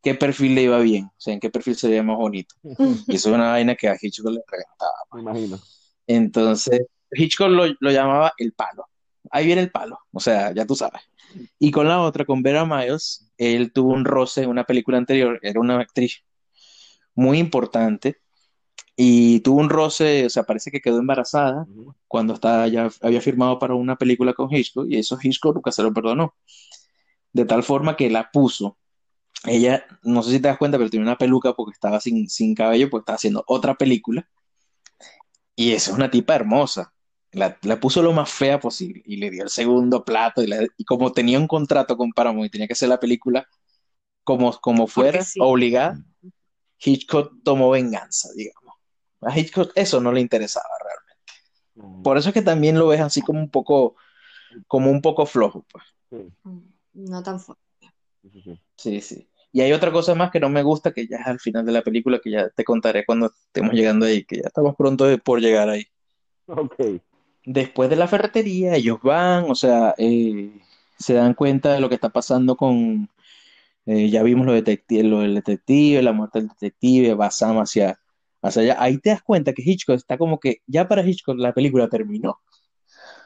qué 0.05 0.13
perfil 0.13 0.53
le 0.53 0.61
iba 0.61 0.77
bien, 0.77 1.05
o 1.05 1.15
sea, 1.17 1.33
en 1.33 1.39
qué 1.39 1.49
perfil 1.49 1.75
se 1.75 1.89
veía 1.89 2.03
más 2.03 2.15
bonito. 2.15 2.53
Y 3.07 3.15
eso 3.15 3.29
es 3.29 3.35
una 3.35 3.49
vaina 3.49 3.73
que 3.73 3.87
a 3.89 3.97
Hitchcock 3.99 4.31
le 4.31 4.41
reventaba. 4.47 4.93
Me 5.13 5.21
imagino. 5.21 5.59
Entonces, 6.05 6.81
Hitchcock 7.09 7.49
lo, 7.49 7.65
lo 7.79 7.91
llamaba 7.91 8.31
el 8.37 8.53
palo. 8.53 8.85
Ahí 9.31 9.47
viene 9.47 9.63
el 9.63 9.71
palo, 9.71 9.97
o 10.11 10.19
sea, 10.19 10.53
ya 10.53 10.67
tú 10.67 10.75
sabes. 10.75 11.01
Y 11.57 11.71
con 11.71 11.87
la 11.87 12.01
otra, 12.01 12.23
con 12.23 12.43
Vera 12.43 12.65
Miles, 12.65 13.31
él 13.39 13.73
tuvo 13.73 13.93
un 13.93 14.05
roce 14.05 14.43
en 14.43 14.49
una 14.51 14.63
película 14.63 14.99
anterior, 14.99 15.39
era 15.41 15.59
una 15.59 15.79
actriz 15.79 16.23
muy 17.15 17.39
importante 17.39 18.17
y 18.95 19.39
tuvo 19.39 19.59
un 19.59 19.71
roce, 19.71 20.27
o 20.27 20.29
sea, 20.29 20.43
parece 20.43 20.69
que 20.69 20.81
quedó 20.81 20.99
embarazada 20.99 21.65
cuando 22.07 22.35
estaba, 22.35 22.67
ya 22.67 22.91
había 23.01 23.21
firmado 23.21 23.57
para 23.57 23.73
una 23.73 23.95
película 23.95 24.33
con 24.33 24.53
Hitchcock 24.53 24.85
y 24.87 24.99
eso 24.99 25.17
Hitchcock 25.19 25.55
nunca 25.55 25.71
se 25.71 25.81
lo 25.81 25.91
perdonó. 25.91 26.35
De 27.33 27.45
tal 27.45 27.63
forma 27.63 27.97
que 27.97 28.11
la 28.11 28.29
puso. 28.31 28.77
Ella, 29.43 29.85
no 30.03 30.23
sé 30.23 30.31
si 30.31 30.39
te 30.39 30.47
das 30.47 30.57
cuenta, 30.57 30.77
pero 30.77 30.89
tenía 30.89 31.05
una 31.05 31.17
peluca 31.17 31.53
porque 31.53 31.73
estaba 31.73 31.99
sin, 31.99 32.29
sin 32.29 32.55
cabello, 32.55 32.89
pues 32.89 33.01
estaba 33.01 33.15
haciendo 33.17 33.43
otra 33.47 33.75
película. 33.75 34.27
Y 35.55 35.73
esa 35.73 35.91
es 35.91 35.97
una 35.97 36.11
tipa 36.11 36.35
hermosa. 36.35 36.93
La, 37.31 37.57
la 37.63 37.79
puso 37.79 38.01
lo 38.01 38.13
más 38.13 38.31
fea 38.31 38.59
posible 38.59 39.01
y 39.05 39.17
le 39.17 39.29
dio 39.29 39.43
el 39.43 39.49
segundo 39.49 40.03
plato. 40.05 40.41
Y, 40.41 40.47
la- 40.47 40.65
y 40.77 40.85
como 40.85 41.11
tenía 41.11 41.39
un 41.39 41.47
contrato 41.47 41.97
con 41.97 42.11
Paramount 42.11 42.47
y 42.47 42.49
tenía 42.49 42.67
que 42.67 42.73
hacer 42.73 42.89
la 42.89 42.99
película 42.99 43.47
como, 44.23 44.53
como 44.61 44.87
fuera, 44.87 45.21
sí. 45.23 45.39
obligada, 45.41 46.03
Hitchcock 46.79 47.33
tomó 47.43 47.71
venganza, 47.71 48.29
digamos. 48.35 48.75
A 49.21 49.37
Hitchcock 49.37 49.71
eso 49.75 50.01
no 50.01 50.11
le 50.11 50.21
interesaba 50.21 50.67
realmente. 50.83 52.03
Por 52.03 52.17
eso 52.17 52.29
es 52.29 52.33
que 52.33 52.41
también 52.41 52.77
lo 52.79 52.87
ves 52.87 53.01
así 53.01 53.21
como 53.21 53.39
un 53.39 53.49
poco, 53.49 53.95
como 54.67 54.91
un 54.91 55.01
poco 55.01 55.25
flojo, 55.25 55.65
pues. 55.71 55.85
Sí, 56.11 56.33
No 56.93 57.21
tan 57.23 57.39
fuerte. 57.39 57.64
Sí, 58.31 58.41
sí, 58.41 58.41
sí. 58.41 58.59
Sí, 58.75 59.01
sí. 59.01 59.29
Y 59.51 59.61
hay 59.61 59.71
otra 59.71 59.91
cosa 59.91 60.15
más 60.15 60.31
que 60.31 60.39
no 60.39 60.49
me 60.49 60.63
gusta, 60.63 60.91
que 60.91 61.07
ya 61.07 61.17
es 61.17 61.27
al 61.27 61.39
final 61.39 61.65
de 61.65 61.71
la 61.71 61.81
película, 61.81 62.19
que 62.21 62.31
ya 62.31 62.49
te 62.49 62.65
contaré 62.65 63.05
cuando 63.05 63.27
estemos 63.27 63.73
llegando 63.73 64.05
ahí, 64.05 64.25
que 64.25 64.37
ya 64.37 64.47
estamos 64.47 64.75
pronto 64.75 65.05
por 65.19 65.39
llegar 65.39 65.69
ahí. 65.69 65.85
Ok. 66.47 66.75
Después 67.45 67.89
de 67.89 67.95
la 67.95 68.07
ferretería, 68.07 68.75
ellos 68.75 68.99
van, 69.01 69.45
o 69.49 69.55
sea, 69.55 69.95
eh, 69.97 70.51
se 70.97 71.13
dan 71.13 71.35
cuenta 71.35 71.73
de 71.73 71.79
lo 71.79 71.87
que 71.87 71.95
está 71.95 72.09
pasando 72.09 72.57
con, 72.57 73.09
eh, 73.85 74.09
ya 74.09 74.23
vimos 74.23 74.45
lo, 74.45 74.53
del 74.53 74.65
detective, 75.35 76.01
la 76.01 76.11
muerte 76.11 76.39
del 76.39 76.49
detective, 76.49 77.13
va 77.13 77.31
Sam 77.31 77.59
hacia, 77.59 77.99
hacia 78.41 78.61
allá. 78.61 78.77
Ahí 78.79 78.97
te 78.97 79.11
das 79.11 79.21
cuenta 79.21 79.53
que 79.53 79.61
Hitchcock 79.63 79.95
está 79.95 80.17
como 80.17 80.39
que, 80.39 80.61
ya 80.65 80.87
para 80.87 81.07
Hitchcock 81.07 81.37
la 81.37 81.53
película 81.53 81.87
terminó. 81.87 82.39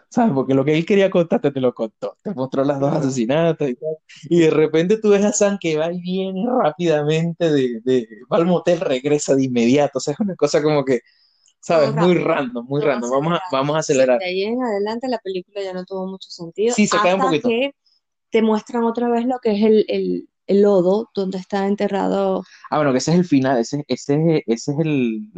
¿Sabes? 0.09 0.33
Porque 0.33 0.55
lo 0.55 0.65
que 0.65 0.75
él 0.75 0.85
quería 0.85 1.09
contarte 1.11 1.51
te 1.51 1.61
lo 1.61 1.73
contó. 1.73 2.17
Te 2.23 2.33
mostró 2.33 2.63
las 2.63 2.79
dos 2.79 2.93
asesinatos 2.93 3.69
y 3.69 3.75
tal. 3.75 3.95
Y 4.29 4.39
de 4.39 4.49
repente 4.49 4.97
tú 4.97 5.09
ves 5.11 5.23
a 5.23 5.31
Sam 5.33 5.57
que 5.59 5.77
va 5.77 5.91
y 5.93 6.01
viene 6.01 6.45
rápidamente 6.63 7.51
de, 7.51 7.81
de, 7.83 8.07
va 8.31 8.37
al 8.37 8.45
motel, 8.47 8.79
regresa 8.79 9.35
de 9.35 9.45
inmediato. 9.45 9.99
O 9.99 10.01
sea, 10.01 10.13
es 10.13 10.19
una 10.19 10.35
cosa 10.35 10.63
como 10.63 10.83
que, 10.83 11.01
¿sabes? 11.61 11.93
Muy 11.93 12.15
random, 12.15 12.65
muy 12.67 12.81
random. 12.81 13.11
Vamos 13.11 13.33
a, 13.39 13.41
vamos 13.51 13.75
a 13.77 13.79
Sí, 13.79 13.79
acelerar. 13.79 14.19
de 14.19 14.25
ahí 14.25 14.43
en 14.43 14.61
adelante 14.63 15.07
la 15.07 15.19
película 15.19 15.61
ya 15.63 15.73
no 15.73 15.83
tuvo 15.85 16.07
mucho 16.07 16.29
sentido. 16.29 16.75
Sí, 16.75 16.87
se 16.87 17.01
cae 17.01 17.13
un 17.15 17.21
hasta 17.21 17.21
poquito. 17.21 17.49
que 17.49 17.73
te 18.31 18.41
muestran 18.43 18.83
otra 18.85 19.09
vez 19.09 19.25
lo 19.25 19.39
que 19.39 19.51
es 19.53 19.63
el, 19.63 19.85
el, 19.89 20.29
el 20.47 20.61
lodo 20.63 21.09
donde 21.15 21.37
está 21.39 21.67
enterrado. 21.67 22.43
Ah, 22.69 22.77
bueno, 22.77 22.91
que 22.91 22.99
ese 22.99 23.11
es 23.13 23.17
el 23.19 23.25
final, 23.25 23.57
ese, 23.59 23.83
ese, 23.87 24.43
ese 24.47 24.71
es 24.73 24.79
el, 24.79 25.31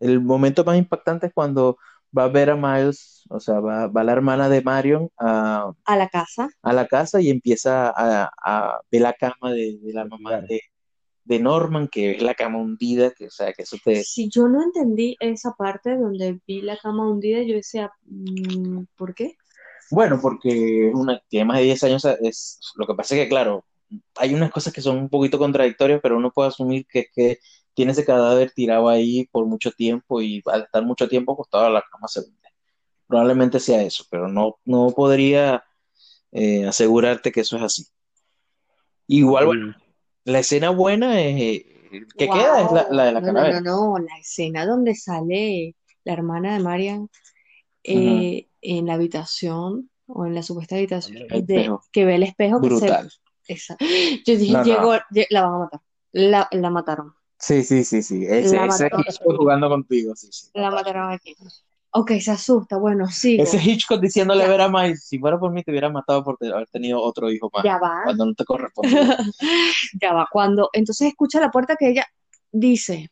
el 0.00 0.20
momento 0.20 0.64
más 0.64 0.78
impactante 0.78 1.28
es 1.28 1.32
cuando 1.34 1.78
va 2.16 2.24
a 2.24 2.28
ver 2.28 2.50
a 2.50 2.56
Miles, 2.56 3.24
o 3.30 3.40
sea, 3.40 3.60
va, 3.60 3.86
va 3.88 4.04
la 4.04 4.12
hermana 4.12 4.48
de 4.48 4.62
Marion 4.62 5.10
a, 5.18 5.72
a 5.84 5.96
la 5.96 6.08
casa. 6.08 6.48
a 6.62 6.72
la 6.72 6.86
casa 6.86 7.20
y 7.20 7.30
empieza 7.30 7.92
a, 7.94 8.30
a 8.42 8.80
ver 8.90 9.02
la 9.02 9.12
cama 9.12 9.52
de, 9.52 9.78
de 9.80 9.92
la 9.92 10.04
mamá 10.04 10.40
de, 10.40 10.60
de 11.28 11.38
Norman, 11.38 11.88
que 11.88 12.12
es 12.12 12.22
la 12.22 12.34
cama 12.34 12.58
hundida, 12.58 13.10
que, 13.10 13.26
o 13.26 13.30
sea, 13.30 13.52
que 13.52 13.62
eso 13.62 13.76
te... 13.84 14.02
Si 14.02 14.30
yo 14.30 14.48
no 14.48 14.62
entendí 14.62 15.16
esa 15.20 15.52
parte 15.52 15.96
donde 15.96 16.40
vi 16.46 16.62
la 16.62 16.78
cama 16.78 17.08
hundida, 17.08 17.42
yo 17.42 17.54
decía, 17.54 17.92
mm, 18.06 18.84
¿por 18.96 19.14
qué? 19.14 19.36
Bueno, 19.90 20.18
porque 20.22 20.90
una, 20.94 21.20
tiene 21.28 21.44
más 21.44 21.58
de 21.58 21.64
10 21.64 21.84
años, 21.84 22.04
es, 22.22 22.60
lo 22.76 22.86
que 22.86 22.94
pasa 22.94 23.14
es 23.14 23.22
que, 23.22 23.28
claro, 23.28 23.66
hay 24.16 24.34
unas 24.34 24.50
cosas 24.50 24.72
que 24.72 24.80
son 24.80 24.98
un 24.98 25.08
poquito 25.10 25.38
contradictorias, 25.38 26.00
pero 26.02 26.16
uno 26.16 26.30
puede 26.30 26.48
asumir 26.48 26.86
que 26.86 27.00
es 27.00 27.06
que 27.14 27.38
tiene 27.78 27.92
ese 27.92 28.04
cadáver 28.04 28.50
tirado 28.50 28.88
ahí 28.88 29.26
por 29.30 29.46
mucho 29.46 29.70
tiempo 29.70 30.20
y 30.20 30.42
al 30.46 30.62
estar 30.62 30.82
mucho 30.84 31.08
tiempo 31.08 31.32
acostado 31.32 31.66
a 31.66 31.70
la 31.70 31.84
cama 31.92 32.08
se 32.08 32.20
hunde. 32.20 32.48
Probablemente 33.06 33.60
sea 33.60 33.80
eso, 33.82 34.04
pero 34.10 34.26
no, 34.26 34.56
no 34.64 34.90
podría 34.90 35.62
eh, 36.32 36.66
asegurarte 36.66 37.30
que 37.30 37.42
eso 37.42 37.56
es 37.56 37.62
así. 37.62 37.86
Igual, 39.06 39.46
bueno, 39.46 39.74
la 40.24 40.40
escena 40.40 40.70
buena 40.70 41.20
es, 41.20 41.40
eh, 41.40 42.06
que 42.18 42.28
queda 42.28 42.62
es 42.62 42.72
la, 42.72 42.88
la 42.90 43.04
de 43.04 43.12
la 43.12 43.20
No, 43.20 43.26
no, 43.28 43.32
calavera. 43.34 43.60
no, 43.60 43.90
no, 43.92 43.98
la 43.98 44.18
escena 44.18 44.66
donde 44.66 44.96
sale 44.96 45.76
la 46.04 46.12
hermana 46.14 46.54
de 46.54 46.60
Marian 46.60 47.08
eh, 47.84 48.48
en 48.60 48.86
la 48.86 48.94
habitación 48.94 49.88
o 50.06 50.26
en 50.26 50.34
la 50.34 50.42
supuesta 50.42 50.74
habitación 50.74 51.28
de, 51.28 51.70
que 51.92 52.04
ve 52.04 52.16
el 52.16 52.24
espejo 52.24 52.60
que 52.60 52.66
se... 52.70 52.74
Brutal. 52.74 53.10
Esa- 53.46 53.76
Yo 54.26 54.36
dije, 54.36 54.52
No, 54.52 54.64
llegó, 54.64 54.92
lle- 55.10 55.26
la 55.30 55.42
van 55.42 55.54
a 55.54 55.58
matar. 55.58 55.80
La, 56.12 56.48
la 56.50 56.70
mataron. 56.70 57.14
Sí, 57.38 57.62
sí, 57.62 57.84
sí, 57.84 58.02
sí. 58.02 58.24
Ese, 58.26 58.56
ese. 58.64 58.86
Hitchcock 58.86 59.36
jugando 59.36 59.68
contigo, 59.68 60.14
sí, 60.16 60.28
sí. 60.30 60.48
La 60.54 60.70
mataron 60.70 61.12
aquí. 61.12 61.36
Ok, 61.90 62.12
se 62.20 62.32
asusta. 62.32 62.76
Bueno, 62.76 63.06
sigo. 63.08 63.42
Ese 63.42 63.58
Hitchcock 63.62 64.00
diciéndole 64.00 64.42
a 64.42 64.46
Ya. 64.46 64.50
Vera 64.50 64.68
Miles, 64.68 65.04
si 65.04 65.18
fuera 65.18 65.38
por 65.38 65.52
mí 65.52 65.62
te 65.62 65.70
hubiera 65.70 65.88
matado 65.88 66.22
por 66.24 66.36
haber 66.52 66.68
tenido 66.68 67.00
otro 67.00 67.30
hijo 67.30 67.50
más, 67.54 67.64
Ya 67.64 67.78
va. 67.78 68.02
cuando 68.04 68.26
no 68.26 68.34
te 68.34 68.44
correspondía. 68.44 69.16
Ya 70.02 70.12
va. 70.12 70.28
Cuando 70.30 70.68
entonces 70.72 71.08
escucha 71.08 71.40
la 71.40 71.50
puerta 71.50 71.76
que 71.76 71.88
ella 71.90 72.06
dice, 72.52 73.10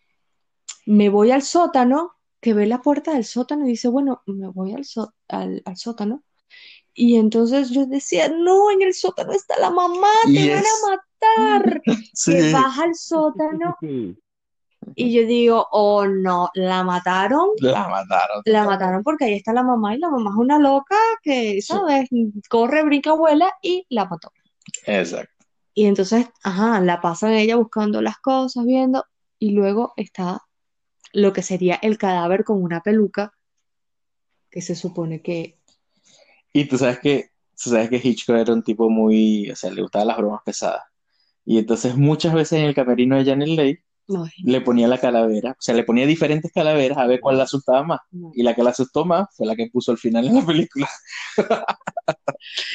me 0.87 1.09
voy 1.09 1.31
al 1.31 1.43
sótano, 1.43 2.13
que 2.41 2.55
ve 2.55 2.67
la 2.67 2.83
puerta 2.83 3.15
del 3.15 3.25
sótano 3.25 3.67
y 3.67 3.71
dice, 3.71 3.89
bueno, 3.89 4.23
me 4.27 4.49
voy 4.49 4.75
al, 4.75 4.85
só- 4.85 5.15
al, 5.29 5.63
al 5.65 5.77
sótano. 5.77 6.23
Y 6.99 7.17
entonces 7.17 7.71
yo 7.71 7.87
decía, 7.87 8.29
no, 8.29 8.71
en 8.71 8.83
el 8.83 8.95
sótano 8.95 9.33
está 9.33 9.59
la 9.61 9.71
mamá, 9.71 10.09
te 10.25 10.51
van 10.51 10.65
a 10.65 10.89
matar. 10.89 11.83
Que 11.83 11.95
Sí. 12.15 12.53
baja 12.53 12.85
al 12.85 12.95
sótano 12.95 13.77
y 14.95 15.13
yo 15.13 15.27
digo, 15.27 15.67
oh 15.73 16.07
no, 16.07 16.49
la 16.55 16.85
mataron. 16.85 17.51
La 17.59 17.89
mataron. 17.89 18.43
La 18.45 18.65
mataron 18.65 19.03
porque 19.03 19.25
ahí 19.25 19.35
está 19.35 19.53
la 19.53 19.63
mamá 19.63 19.95
y 19.95 19.99
la 19.99 20.09
mamá 20.09 20.31
es 20.31 20.37
una 20.37 20.59
loca 20.59 20.97
que, 21.23 21.61
¿sabes? 21.61 22.09
Corre, 22.49 22.85
brinca, 22.85 23.13
vuela 23.13 23.53
y 23.63 23.85
la 23.89 24.05
mató. 24.05 24.33
Exacto. 24.87 25.33
Y 25.75 25.87
entonces, 25.87 26.27
ajá, 26.43 26.81
la 26.81 27.01
pasan 27.01 27.33
ella 27.33 27.57
buscando 27.57 28.01
las 28.01 28.17
cosas, 28.19 28.65
viendo, 28.65 29.05
y 29.39 29.51
luego 29.51 29.93
está 29.97 30.43
lo 31.13 31.33
que 31.33 31.43
sería 31.43 31.75
el 31.83 31.99
cadáver 31.99 32.45
con 32.45 32.63
una 32.63 32.81
peluca, 32.81 33.33
que 34.51 34.63
se 34.63 34.75
supone 34.75 35.21
que, 35.21 35.56
Y 36.59 36.65
tú 36.67 36.79
sabes 36.79 36.99
que, 37.01 37.31
tú 37.63 37.71
sabes 37.71 37.89
que 37.91 38.01
Hitchcock 38.03 38.37
era 38.37 38.53
un 38.53 38.63
tipo 38.63 38.89
muy, 38.89 39.51
o 39.51 39.57
sea, 39.57 39.71
le 39.71 39.83
gustaban 39.83 40.09
las 40.09 40.17
bromas 40.17 40.41
pesadas. 40.45 40.83
Y 41.45 41.59
entonces 41.59 41.97
muchas 41.97 42.35
veces 42.35 42.59
en 42.61 42.65
el 42.67 42.75
camerino 42.75 43.17
de 43.17 43.25
Janet 43.25 43.49
Leigh 43.49 43.83
no, 44.09 44.25
le 44.45 44.61
ponía 44.61 44.89
la 44.89 44.99
calavera, 44.99 45.51
o 45.53 45.57
sea, 45.61 45.75
le 45.75 45.83
ponía 45.85 46.07
diferentes 46.07 46.51
calaveras 46.53 46.97
a 46.99 47.07
ver 47.07 47.21
cuál 47.21 47.39
la 47.39 47.45
asustaba 47.45 47.83
más. 47.83 48.01
no. 48.11 48.31
Y 48.35 48.43
la 48.43 48.55
que 48.55 48.63
la 48.63 48.71
asustó 48.71 49.05
más 49.05 49.27
fue 49.37 49.47
la 49.47 49.55
que 49.57 49.69
puso 49.73 49.91
al 49.93 49.99
final 49.99 50.27
en 50.27 50.37
la 50.37 50.47
película. 50.47 50.89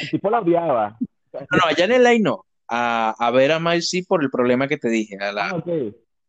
El 0.01 0.09
tipo 0.11 0.29
la 0.29 0.39
odiaba. 0.41 0.97
No, 1.33 1.39
no, 1.39 1.69
a 1.69 1.73
Janet 1.75 2.01
Leigh 2.01 2.19
no. 2.21 2.45
A, 2.67 3.15
a 3.17 3.31
ver 3.31 3.51
a 3.51 3.59
Miles 3.59 3.89
sí 3.89 4.03
por 4.03 4.23
el 4.23 4.29
problema 4.29 4.67
que 4.67 4.77
te 4.77 4.89
dije. 4.89 5.17
A 5.21 5.29
Ah, 5.29 5.31
la... 5.33 5.55
ok. 5.55 5.67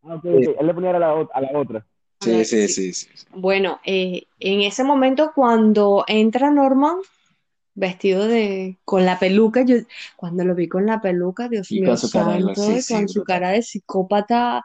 Ah, 0.04 0.14
ok, 0.16 0.24
ok. 0.24 0.56
Él 0.58 0.66
le 0.66 0.74
ponía 0.74 0.90
a 0.96 0.98
la, 0.98 1.28
a 1.32 1.40
la 1.40 1.58
otra. 1.58 1.86
Sí, 2.20 2.44
sí, 2.44 2.68
sí, 2.68 2.92
sí. 2.92 3.08
Bueno, 3.34 3.80
eh, 3.84 4.24
en 4.38 4.60
ese 4.62 4.84
momento 4.84 5.32
cuando 5.34 6.04
entra 6.06 6.50
Norman, 6.50 6.96
vestido 7.74 8.26
de, 8.28 8.78
con 8.84 9.04
la 9.06 9.18
peluca, 9.18 9.62
yo 9.62 9.76
cuando 10.16 10.44
lo 10.44 10.54
vi 10.54 10.68
con 10.68 10.86
la 10.86 11.00
peluca, 11.00 11.48
Dios 11.48 11.70
Y 11.70 11.80
mío 11.80 11.90
con 11.90 11.98
su 11.98 12.10
cara 12.10 12.32
de- 12.34 12.40
santo, 12.42 12.54
sí, 12.54 12.82
sí, 12.82 12.94
con 12.94 13.08
su 13.08 13.24
cara 13.24 13.50
de 13.50 13.62
psicópata, 13.62 14.62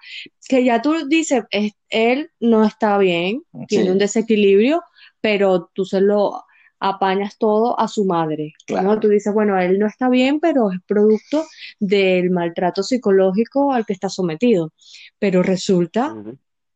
que 0.48 0.64
ya 0.64 0.82
tú 0.82 1.08
dices, 1.08 1.44
es- 1.52 1.74
él 1.90 2.32
no 2.40 2.66
está 2.66 2.98
bien, 2.98 3.44
tiene 3.68 3.86
Sí. 3.86 3.90
un 3.92 3.98
desequilibrio, 4.00 4.84
pero 5.22 5.70
tú 5.74 5.86
se 5.86 6.02
lo 6.02 6.44
apañas 6.80 7.38
todo 7.40 7.80
a 7.80 7.88
su 7.88 8.06
madre, 8.06 8.54
¿no? 8.70 9.00
Tú 9.00 9.08
dices, 9.08 9.34
bueno, 9.34 9.60
él 9.60 9.80
no 9.80 9.88
está 9.88 10.10
bien, 10.10 10.40
pero 10.40 10.72
es 10.72 10.80
producto 10.86 11.44
del 11.80 12.30
maltrato 12.30 12.84
psicológico 12.84 13.72
al 13.74 13.86
que 13.86 13.94
está 13.94 14.10
sometido, 14.10 14.74
pero 15.20 15.42
resulta 15.44 16.16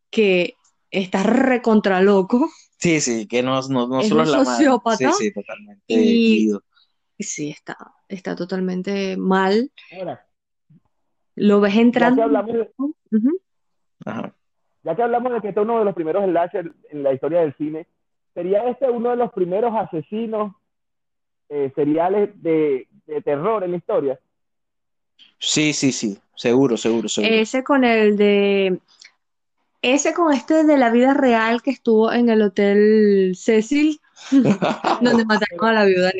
que 0.09 0.55
está 0.91 1.23
recontra 1.23 2.01
loco. 2.01 2.49
Sí, 2.81 2.99
sí, 2.99 3.27
que 3.27 3.43
no, 3.43 3.61
no, 3.69 3.87
no 3.87 3.99
Es 4.01 4.07
solo 4.09 4.21
un 4.21 4.27
es 4.27 4.31
la 4.31 4.37
madre. 4.39 4.65
sociópata 4.65 4.97
Sí, 4.97 5.25
sí, 5.25 5.33
totalmente. 5.33 5.83
y- 5.87 6.51
Sí, 7.19 7.51
está, 7.51 7.77
está 8.09 8.35
totalmente 8.35 9.15
mal. 9.15 9.71
Ahora, 9.95 10.25
Lo 11.35 11.61
ves 11.61 11.73
ya 11.73 11.77
que 11.77 11.81
entrando. 11.83 12.23
hablamos 12.23 12.53
de. 12.53 12.71
Ajá. 14.05 14.33
ya 14.83 14.95
que 14.95 15.03
hablamos 15.03 15.31
de 15.33 15.41
que 15.41 15.47
este 15.49 15.59
es 15.59 15.63
uno 15.63 15.77
de 15.79 15.85
los 15.85 15.93
primeros 15.93 16.25
slasher 16.25 16.73
en 16.89 17.03
la 17.03 17.13
historia 17.13 17.41
del 17.41 17.55
cine, 17.57 17.85
¿sería 18.33 18.67
este 18.67 18.89
uno 18.89 19.11
de 19.11 19.17
los 19.17 19.31
primeros 19.33 19.71
asesinos 19.75 20.55
eh, 21.49 21.71
seriales 21.75 22.31
de, 22.41 22.87
de 23.05 23.21
terror 23.21 23.63
en 23.63 23.71
la 23.71 23.77
historia? 23.77 24.19
Sí, 25.37 25.73
sí, 25.73 25.91
sí, 25.91 26.17
seguro, 26.35 26.75
seguro, 26.77 27.07
seguro. 27.07 27.35
Ese 27.35 27.63
con 27.63 27.83
el 27.83 28.17
de. 28.17 28.79
Ese 29.81 30.13
con 30.13 30.31
este 30.33 30.63
de 30.63 30.77
la 30.77 30.91
vida 30.91 31.13
real 31.13 31.61
que 31.63 31.71
estuvo 31.71 32.11
en 32.13 32.29
el 32.29 32.41
Hotel 32.41 33.33
Cecil, 33.35 33.99
donde 35.01 35.25
mataron 35.25 35.65
a 35.69 35.73
la 35.73 35.85
viuda. 35.85 36.11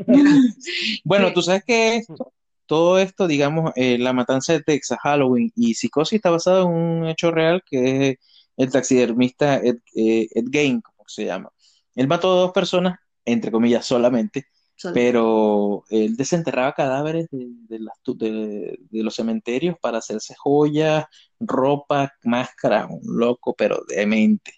Bueno, 1.04 1.32
tú 1.34 1.42
sabes 1.42 1.64
que 1.66 1.98
esto, 1.98 2.34
todo 2.66 2.98
esto, 3.00 3.28
digamos, 3.28 3.72
eh, 3.76 3.98
la 3.98 4.14
matanza 4.14 4.54
de 4.54 4.62
Texas, 4.64 5.00
Halloween 5.02 5.52
y 5.56 5.74
Psicosis 5.76 6.18
está 6.18 6.30
basado 6.32 6.64
en 6.64 6.70
un 6.74 7.08
hecho 7.08 7.32
real 7.32 7.62
que 7.70 8.10
es 8.12 8.18
el 8.58 8.72
taxidermista 8.72 9.58
Ed, 9.58 9.78
eh, 9.96 10.28
Ed 10.34 10.46
Gein, 10.52 10.82
como 10.82 11.04
se 11.08 11.26
llama. 11.26 11.50
Él 11.96 12.08
mató 12.08 12.32
a 12.32 12.42
dos 12.42 12.52
personas, 12.52 12.98
entre 13.26 13.52
comillas, 13.52 13.86
solamente, 13.86 14.46
pero 14.92 15.84
él 15.90 16.16
desenterraba 16.18 16.74
cadáveres 16.74 17.28
de, 17.32 17.48
de 17.68 17.80
las 17.80 17.96
tu- 18.02 18.18
de- 18.18 18.78
de 18.90 19.04
los 19.04 19.16
cementerios 19.16 19.76
para 19.82 20.00
hacerse 20.00 20.36
joyas, 20.38 21.06
ropa, 21.42 22.14
máscaras, 22.24 22.88
un 22.90 23.02
loco, 23.20 23.54
pero 23.58 23.82
demente. 23.88 24.54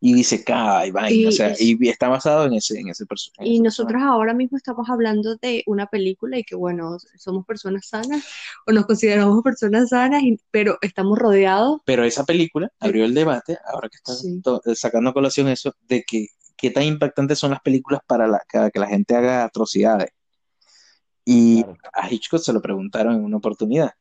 Y 0.00 0.12
disecaba 0.12 0.86
y 0.86 0.90
vaina, 0.90 1.10
Y- 1.16 1.26
o 1.26 1.32
sea, 1.32 1.54
y- 1.58 1.78
y 1.80 1.88
está 1.88 2.08
basado 2.08 2.44
en 2.44 2.52
ese, 2.52 2.78
en 2.78 2.88
ese 2.90 3.06
perso- 3.06 3.30
en 3.38 3.46
Y 3.46 3.60
nosotros 3.60 4.02
ahora 4.02 4.34
mismo 4.34 4.58
estamos 4.58 4.90
hablando 4.90 5.36
de 5.36 5.62
una 5.66 5.86
película 5.86 6.38
y 6.38 6.44
que, 6.44 6.54
bueno, 6.54 6.98
somos 7.16 7.46
personas 7.46 7.86
sanas 7.88 8.22
o 8.66 8.72
nos 8.72 8.84
consideramos 8.84 9.42
personas 9.42 9.88
sanas, 9.88 10.22
y- 10.22 10.38
pero 10.50 10.76
estamos 10.82 11.18
rodeados. 11.18 11.80
Pero 11.86 12.04
esa 12.04 12.24
película 12.24 12.70
abrió 12.80 13.06
el 13.06 13.14
debate, 13.14 13.56
ahora 13.72 13.88
que 13.88 13.96
estás 13.96 14.20
Sí. 14.20 14.42
sacando 14.74 15.08
a 15.10 15.14
colación 15.14 15.48
eso, 15.48 15.74
de 15.88 16.02
que 16.02 16.26
qué 16.56 16.70
tan 16.70 16.82
impactantes 16.84 17.38
son 17.38 17.52
las 17.52 17.60
películas 17.62 18.00
para 18.06 18.26
la, 18.28 18.42
para 18.52 18.70
que 18.70 18.78
la 18.80 18.88
gente 18.88 19.16
haga 19.16 19.42
atrocidades. 19.44 20.10
Y 21.24 21.62
Claro. 21.62 21.78
a 21.94 22.12
Hitchcock 22.12 22.40
se 22.42 22.52
lo 22.52 22.60
preguntaron 22.60 23.14
en 23.14 23.24
una 23.24 23.38
oportunidad. 23.38 23.92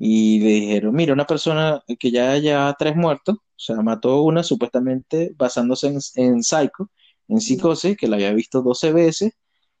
Y 0.00 0.40
le 0.40 0.50
dijeron, 0.50 0.94
mira, 0.96 1.14
una 1.14 1.26
persona 1.26 1.82
que 1.98 2.10
ya 2.12 2.38
lleva 2.38 2.74
tres 2.78 2.96
muertos, 2.96 3.36
o 3.38 3.42
sea, 3.56 3.76
mató 3.82 4.22
una 4.22 4.42
supuestamente 4.42 5.32
basándose 5.36 5.88
en, 5.88 5.98
en 6.16 6.42
Psycho, 6.44 6.90
en 7.28 7.40
psicosis, 7.40 7.96
que 7.98 8.08
la 8.08 8.16
había 8.16 8.32
visto 8.34 8.62
12 8.62 8.92
veces 8.94 9.32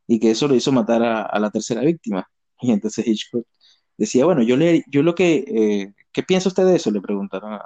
y 0.06 0.20
que 0.20 0.32
eso 0.32 0.48
lo 0.48 0.54
hizo 0.56 0.72
matar 0.72 1.02
a, 1.04 1.22
a 1.24 1.40
la 1.40 1.50
tercera 1.50 1.82
víctima. 1.82 2.28
Y 2.60 2.72
entonces 2.72 3.06
Hitchcock 3.06 3.46
decía, 3.98 4.26
bueno, 4.26 4.42
yo, 4.42 4.56
le, 4.58 4.84
yo 4.88 5.02
lo 5.02 5.14
que, 5.14 5.44
eh, 5.48 5.94
¿qué 6.12 6.22
piensa 6.24 6.48
usted 6.50 6.66
de 6.66 6.76
eso? 6.76 6.90
Le 6.90 7.00
preguntaron 7.00 7.54
a, 7.54 7.64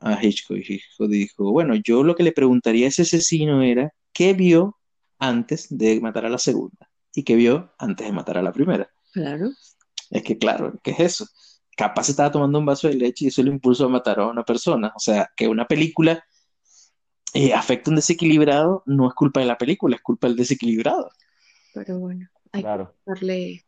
a 0.00 0.22
Hitchcock. 0.22 0.56
Y 0.58 0.74
Hitchcock 0.74 1.08
dijo, 1.08 1.52
bueno, 1.52 1.74
yo 1.76 2.02
lo 2.02 2.14
que 2.14 2.22
le 2.22 2.32
preguntaría 2.32 2.86
a 2.86 2.88
ese 2.88 3.02
asesino 3.02 3.62
era, 3.62 3.92
¿qué 4.12 4.34
vio 4.34 4.78
antes 5.18 5.66
de 5.70 6.00
matar 6.00 6.26
a 6.26 6.30
la 6.30 6.38
segunda? 6.38 6.90
¿Y 7.14 7.24
qué 7.24 7.36
vio 7.36 7.74
antes 7.78 8.06
de 8.06 8.12
matar 8.12 8.38
a 8.38 8.42
la 8.42 8.52
primera? 8.52 8.90
Claro. 9.12 9.50
Es 10.10 10.22
que 10.22 10.38
claro, 10.38 10.74
¿qué 10.82 10.92
es 10.92 11.00
eso? 11.00 11.26
Capaz 11.76 12.08
estaba 12.08 12.30
tomando 12.30 12.58
un 12.58 12.66
vaso 12.66 12.88
de 12.88 12.94
leche 12.94 13.26
y 13.26 13.28
eso 13.28 13.42
le 13.42 13.50
impulsó 13.50 13.86
a 13.86 13.88
matar 13.88 14.20
a 14.20 14.26
una 14.28 14.44
persona. 14.44 14.92
O 14.96 15.00
sea, 15.00 15.30
que 15.36 15.48
una 15.48 15.66
película 15.66 16.24
eh, 17.34 17.52
afecta 17.52 17.90
a 17.90 17.92
un 17.92 17.96
desequilibrado 17.96 18.82
no 18.86 19.08
es 19.08 19.14
culpa 19.14 19.40
de 19.40 19.46
la 19.46 19.58
película, 19.58 19.96
es 19.96 20.02
culpa 20.02 20.26
del 20.28 20.36
desequilibrado. 20.36 21.10
Pero 21.74 21.98
bueno, 21.98 22.28
hay 22.52 22.60
que 22.62 22.64
Claro. 22.64 22.94
darle. 23.04 23.64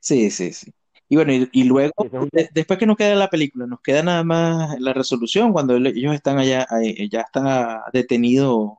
Sí, 0.00 0.30
sí, 0.30 0.52
sí. 0.52 0.72
Y 1.08 1.16
bueno, 1.16 1.32
y, 1.32 1.48
y 1.52 1.64
luego, 1.64 1.92
de- 2.32 2.50
después 2.52 2.78
que 2.78 2.86
nos 2.86 2.96
queda 2.96 3.14
la 3.14 3.30
película, 3.30 3.66
nos 3.66 3.80
queda 3.80 4.02
nada 4.02 4.24
más 4.24 4.78
la 4.80 4.92
resolución 4.92 5.52
cuando 5.52 5.76
ellos 5.76 6.14
están 6.14 6.38
allá, 6.38 6.66
ahí, 6.70 7.08
ya 7.08 7.22
está 7.22 7.84
detenido. 7.92 8.78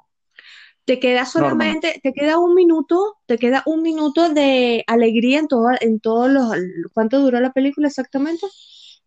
Te 0.90 1.00
queda 1.00 1.24
solamente, 1.24 2.00
te 2.02 2.14
queda 2.14 2.40
un 2.40 2.56
minuto, 2.56 3.18
te 3.28 3.38
queda 3.38 3.62
un 3.68 3.84
minuto 3.84 4.30
de 4.30 4.84
alegría 4.88 5.38
en 5.38 5.48
todo, 5.48 5.68
en 5.80 6.00
todos 6.00 6.32
los. 6.32 6.52
¿Cuánto 6.96 7.20
duró 7.20 7.40
la 7.40 7.54
película 7.54 7.88
exactamente? 7.88 8.48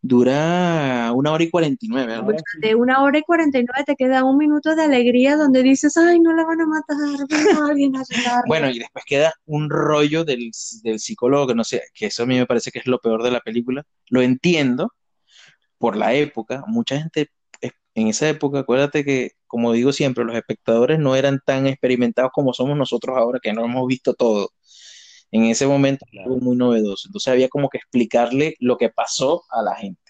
Dura 0.00 1.10
una 1.12 1.32
hora 1.32 1.42
y 1.42 1.50
cuarenta 1.50 1.84
y 1.84 1.88
nueve. 1.88 2.20
De 2.60 2.76
una 2.76 3.02
hora 3.02 3.18
y 3.18 3.22
cuarenta 3.22 3.58
y 3.58 3.64
nueve 3.64 3.82
te 3.84 3.96
queda 3.96 4.22
un 4.22 4.36
minuto 4.36 4.76
de 4.76 4.84
alegría 4.84 5.34
donde 5.36 5.64
dices, 5.64 5.96
ay, 5.96 6.20
no 6.20 6.32
la 6.32 6.44
van 6.44 6.60
a 6.60 6.66
matar, 6.66 6.96
vino 7.28 7.66
alguien 7.66 7.96
a. 7.96 8.04
Bueno, 8.46 8.70
y 8.70 8.78
después 8.78 9.04
queda 9.04 9.34
un 9.46 9.68
rollo 9.68 10.24
del, 10.24 10.52
del 10.84 11.00
psicólogo, 11.00 11.48
que 11.48 11.56
no 11.56 11.64
sé, 11.64 11.82
que 11.94 12.06
eso 12.06 12.22
a 12.22 12.26
mí 12.26 12.38
me 12.38 12.46
parece 12.46 12.70
que 12.70 12.78
es 12.78 12.86
lo 12.86 13.00
peor 13.00 13.24
de 13.24 13.32
la 13.32 13.40
película. 13.40 13.82
Lo 14.08 14.22
entiendo 14.22 14.94
por 15.78 15.96
la 15.96 16.14
época. 16.14 16.62
Mucha 16.68 16.96
gente 17.00 17.32
en 17.94 18.08
esa 18.08 18.28
época, 18.28 18.60
acuérdate 18.60 19.04
que, 19.04 19.32
como 19.46 19.72
digo 19.72 19.92
siempre, 19.92 20.24
los 20.24 20.36
espectadores 20.36 20.98
no 20.98 21.14
eran 21.16 21.40
tan 21.44 21.66
experimentados 21.66 22.30
como 22.34 22.52
somos 22.54 22.76
nosotros 22.76 23.16
ahora, 23.18 23.38
que 23.42 23.52
no 23.52 23.64
hemos 23.64 23.86
visto 23.86 24.14
todo. 24.14 24.50
En 25.30 25.44
ese 25.44 25.66
momento 25.66 26.04
Claro. 26.10 26.30
fue 26.32 26.40
muy 26.40 26.56
novedoso. 26.56 27.08
Entonces 27.08 27.32
había 27.32 27.48
como 27.48 27.68
que 27.68 27.78
explicarle 27.78 28.54
lo 28.60 28.76
que 28.76 28.90
pasó 28.90 29.44
a 29.50 29.62
la 29.62 29.74
gente. 29.76 30.00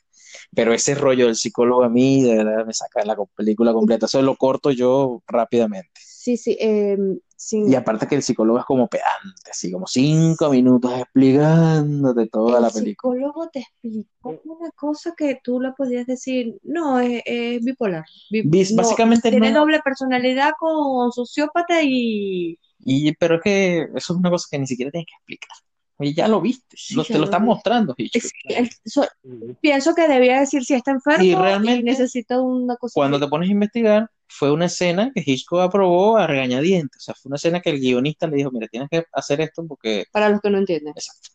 Pero 0.54 0.72
ese 0.74 0.94
rollo 0.94 1.26
del 1.26 1.36
psicólogo 1.36 1.84
a 1.84 1.88
mí, 1.88 2.22
de 2.22 2.36
verdad, 2.36 2.66
me 2.66 2.72
saca 2.74 3.04
la 3.04 3.16
película 3.36 3.72
completa. 3.72 4.06
Eso 4.06 4.22
lo 4.22 4.36
corto 4.36 4.70
yo 4.70 5.22
rápidamente. 5.26 5.90
Sí, 5.94 6.36
sí, 6.36 6.56
eh, 6.60 6.96
sí. 7.44 7.62
Y 7.66 7.74
aparte 7.74 8.06
que 8.06 8.14
el 8.14 8.22
psicólogo 8.22 8.58
es 8.58 8.64
como 8.64 8.88
pedante, 8.88 9.50
así 9.50 9.70
como 9.72 9.86
cinco 9.86 10.50
minutos 10.50 10.92
explicándote 10.98 12.26
toda 12.28 12.56
El 12.58 12.62
la 12.62 12.70
película. 12.70 13.14
psicólogo 13.16 13.48
te 13.50 13.60
explicó 13.60 14.40
una 14.44 14.70
cosa 14.72 15.14
que 15.16 15.38
tú 15.42 15.60
le 15.60 15.72
podías 15.72 16.06
decir, 16.06 16.56
no, 16.62 17.00
es, 17.00 17.22
es 17.24 17.64
bipolar. 17.64 18.04
Bi- 18.30 18.42
Bis- 18.42 18.72
no, 18.72 18.76
básicamente 18.82 19.30
tiene 19.30 19.50
no- 19.50 19.60
doble 19.60 19.80
personalidad 19.84 20.52
con 20.58 21.12
sociópata 21.12 21.82
y 21.82 22.58
Y, 22.84 23.14
pero 23.16 23.36
es 23.36 23.42
que 23.42 23.78
eso 23.94 24.12
es 24.12 24.18
una 24.18 24.30
cosa 24.30 24.48
que 24.50 24.58
ni 24.58 24.66
siquiera 24.66 24.90
tienes 24.90 25.06
que 25.06 25.14
explicar. 25.14 25.56
Oye, 26.02 26.14
ya 26.14 26.28
lo 26.28 26.40
viste, 26.40 26.76
Sí, 26.76 26.94
lo- 26.94 27.02
ya 27.02 27.06
te 27.08 27.12
lo 27.14 27.18
lo 27.20 27.24
están 27.24 27.44
mostrando, 27.44 27.94
Hitchcock. 27.96 28.22
es- 28.24 28.32
el- 28.56 28.70
so- 28.84 29.06
Ujú. 29.22 29.56
pienso 29.60 29.94
que 29.94 30.08
debía 30.08 30.40
decir 30.40 30.64
si 30.64 30.74
está 30.74 30.90
enfermo 30.90 31.24
Y 31.24 31.34
realmente, 31.34 31.82
necesita 31.84 32.40
una 32.40 32.76
cosa 32.76 32.92
Cuando 32.94 33.18
te 33.20 33.28
pones 33.28 33.48
a 33.48 33.52
investigar, 33.52 34.10
fue 34.28 34.50
una 34.50 34.66
escena 34.66 35.10
que 35.14 35.22
Hitchcock 35.24 35.60
aprobó 35.60 36.16
a 36.16 36.26
regañadientes. 36.26 36.96
O 37.02 37.04
sea, 37.04 37.14
fue 37.14 37.28
una 37.30 37.36
escena 37.36 37.60
que 37.60 37.70
el 37.70 37.78
guionista 37.80 38.26
le 38.26 38.36
dijo, 38.36 38.50
mira, 38.50 38.66
tienes 38.68 38.88
que 38.90 39.04
hacer 39.12 39.40
esto 39.40 39.64
porque... 39.66 40.04
Para 40.12 40.28
los 40.30 40.40
que 40.40 40.50
no 40.50 40.58
entienden. 40.58 40.92
Exacto. 40.96 41.30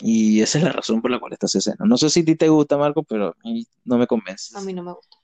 Y 0.00 0.40
esa 0.40 0.58
es 0.58 0.64
la 0.64 0.72
razón 0.72 1.00
por 1.00 1.10
la 1.10 1.18
cual 1.20 1.32
está 1.32 1.46
esa 1.46 1.58
escena. 1.58 1.84
No 1.86 1.96
sé 1.96 2.10
si 2.10 2.20
a 2.20 2.24
ti 2.24 2.34
te 2.34 2.48
gusta, 2.48 2.76
Marco, 2.76 3.02
pero 3.04 3.28
a 3.28 3.48
mí 3.48 3.64
no 3.84 3.96
me 3.98 4.06
convence. 4.06 4.56
A 4.58 4.60
mí 4.62 4.72
no 4.72 4.82
me 4.82 4.92
gusta. 4.92 5.16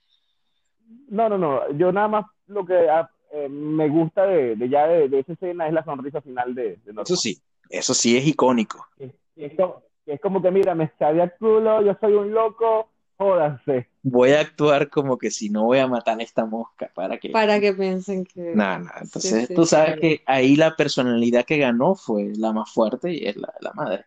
No, 1.08 1.28
no, 1.28 1.36
no. 1.38 1.70
Yo 1.76 1.90
nada 1.92 2.08
más 2.08 2.24
lo 2.46 2.64
que 2.64 2.88
ah, 2.88 3.10
eh, 3.32 3.48
me 3.48 3.88
gusta 3.88 4.26
de, 4.26 4.56
de 4.56 4.68
ya 4.68 4.86
de, 4.86 5.08
de 5.08 5.20
esa 5.20 5.32
escena 5.32 5.66
es 5.66 5.72
la 5.74 5.84
sonrisa 5.84 6.20
final 6.20 6.54
de, 6.54 6.62
de 6.76 6.78
Norman. 6.86 7.02
Eso 7.04 7.16
sí, 7.16 7.40
eso 7.70 7.94
sí 7.94 8.16
es 8.16 8.26
icónico. 8.26 8.86
Que 8.96 9.12
es, 9.36 9.54
como, 9.56 9.82
que 10.04 10.12
es 10.14 10.20
como 10.20 10.42
que, 10.42 10.50
mira, 10.50 10.74
me 10.74 10.90
sabía 10.98 11.34
culo, 11.36 11.82
yo 11.82 11.96
soy 12.00 12.12
un 12.14 12.32
loco, 12.32 12.90
jódanse. 13.16 13.88
Voy 14.02 14.30
a 14.30 14.40
actuar 14.40 14.88
como 14.88 15.18
que 15.18 15.30
si 15.30 15.50
no 15.50 15.64
voy 15.64 15.78
a 15.78 15.86
matar 15.86 16.18
a 16.18 16.22
esta 16.22 16.46
mosca 16.46 16.90
para 16.94 17.18
que... 17.18 17.30
Para 17.30 17.60
que 17.60 17.72
piensen 17.74 18.24
que... 18.24 18.54
Nada, 18.54 18.78
nada. 18.78 19.00
Entonces, 19.02 19.48
sí, 19.48 19.54
tú 19.54 19.64
sí, 19.64 19.70
sabes 19.70 19.94
sí. 19.96 20.00
que 20.00 20.22
ahí 20.26 20.56
la 20.56 20.76
personalidad 20.76 21.44
que 21.44 21.58
ganó 21.58 21.94
fue 21.94 22.32
la 22.36 22.52
más 22.52 22.72
fuerte 22.72 23.12
y 23.12 23.26
es 23.26 23.36
la, 23.36 23.52
la 23.60 23.72
madre. 23.74 24.04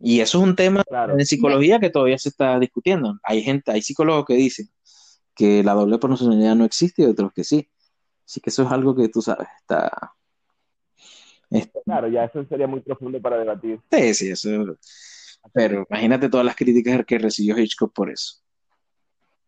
Y 0.00 0.20
eso 0.20 0.38
es 0.38 0.44
un 0.44 0.54
tema 0.54 0.84
Claro. 0.84 1.18
en 1.18 1.26
psicología 1.26 1.80
que 1.80 1.90
todavía 1.90 2.18
se 2.18 2.28
está 2.28 2.58
discutiendo. 2.58 3.18
Hay 3.22 3.42
gente, 3.42 3.72
hay 3.72 3.82
psicólogos 3.82 4.26
que 4.26 4.34
dicen 4.34 4.68
que 5.34 5.62
la 5.64 5.74
doble 5.74 5.98
personalidad 5.98 6.54
no 6.54 6.64
existe 6.64 7.02
y 7.02 7.06
otros 7.06 7.32
que 7.32 7.44
sí. 7.44 7.68
Así 8.24 8.40
que 8.40 8.50
eso 8.50 8.62
es 8.64 8.70
algo 8.70 8.94
que 8.94 9.08
tú 9.08 9.22
sabes, 9.22 9.48
está... 9.60 10.12
está- 11.50 11.80
Claro, 11.84 12.08
ya 12.08 12.24
eso 12.24 12.44
sería 12.46 12.66
muy 12.66 12.80
profundo 12.80 13.20
para 13.20 13.38
debatir. 13.38 13.80
Sí, 13.90 14.14
sí, 14.14 14.30
eso... 14.30 14.76
Pero 15.54 15.86
imagínate 15.88 16.28
todas 16.28 16.44
las 16.44 16.56
críticas 16.56 17.04
que 17.06 17.18
recibió 17.18 17.56
Hitchcock 17.58 17.92
por 17.94 18.10
eso. 18.10 18.42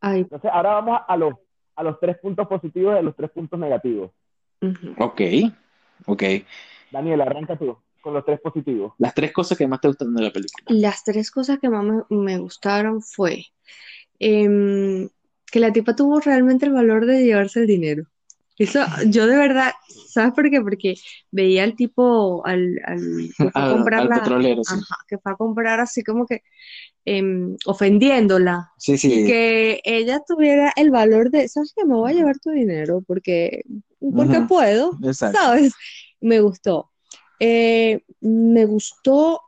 Ay, 0.00 0.20
Entonces, 0.20 0.50
ahora 0.52 0.74
vamos 0.74 1.00
a, 1.06 1.16
los, 1.16 1.34
a 1.76 1.82
los 1.82 2.00
tres 2.00 2.18
puntos 2.18 2.46
positivos 2.48 2.94
y 2.94 2.98
a 2.98 3.02
los 3.02 3.14
tres 3.14 3.30
puntos 3.30 3.58
negativos. 3.58 4.10
Ok, 4.98 5.20
ok. 6.06 6.22
Daniel, 6.90 7.20
arranca 7.20 7.56
tú 7.56 7.76
con 8.00 8.14
los 8.14 8.24
tres 8.24 8.40
positivos. 8.40 8.94
Las 8.98 9.14
tres 9.14 9.32
cosas 9.32 9.58
que 9.58 9.66
más 9.66 9.80
te 9.80 9.88
gustan 9.88 10.14
de 10.14 10.22
la 10.22 10.30
película. 10.30 10.64
Las 10.68 11.04
tres 11.04 11.30
cosas 11.30 11.58
que 11.58 11.68
más 11.68 11.84
me, 11.84 12.02
me 12.08 12.38
gustaron 12.38 13.02
fue 13.02 13.44
em, 14.18 15.08
que 15.50 15.60
la 15.60 15.72
tipa 15.72 15.94
tuvo 15.94 16.20
realmente 16.20 16.66
el 16.66 16.72
valor 16.72 17.04
de 17.06 17.24
llevarse 17.24 17.60
el 17.60 17.66
dinero. 17.66 18.04
Eso, 18.60 18.80
yo 19.08 19.26
de 19.26 19.36
verdad, 19.36 19.72
¿sabes 20.08 20.34
por 20.34 20.50
qué? 20.50 20.60
Porque 20.60 20.94
veía 21.30 21.64
al 21.64 21.74
tipo, 21.76 22.46
al, 22.46 22.78
al 22.84 23.00
que 23.36 23.50
fue 23.50 23.62
a 23.62 23.68
comprar 23.70 24.02
al 24.02 24.08
la- 24.10 24.16
petrolero, 24.16 24.62
sí. 24.62 24.74
ajá, 24.74 24.96
que 25.08 25.16
fue 25.18 25.32
a 25.32 25.36
comprar 25.36 25.80
así 25.80 26.04
como 26.04 26.26
que 26.26 26.42
em, 27.06 27.56
ofendiéndola. 27.64 28.70
Sí, 28.76 28.98
sí. 28.98 29.24
que 29.26 29.80
ella 29.84 30.20
tuviera 30.26 30.72
el 30.76 30.90
valor 30.90 31.30
de, 31.30 31.48
¿sabes 31.48 31.72
qué? 31.74 31.86
Me 31.86 31.94
voy 31.94 32.10
a 32.12 32.14
llevar 32.14 32.38
tu 32.38 32.50
dinero 32.50 33.02
porque, 33.06 33.62
porque 34.14 34.38
Ujú. 34.38 34.46
puedo, 34.46 34.98
Exacto. 35.02 35.38
¿sabes? 35.38 35.72
Me 36.20 36.40
gustó. 36.40 36.90
Eh, 37.38 38.02
me 38.20 38.66
gustó 38.66 39.40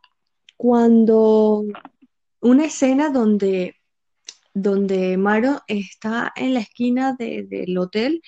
cuando 0.57 1.65
una 2.41 2.65
escena 2.65 3.11
donde, 3.11 3.77
donde 4.55 5.17
Maro 5.19 5.61
está 5.67 6.33
en 6.37 6.55
la 6.55 6.61
esquina 6.61 7.15
de- 7.19 7.45
del 7.45 7.77
hotel 7.79 8.23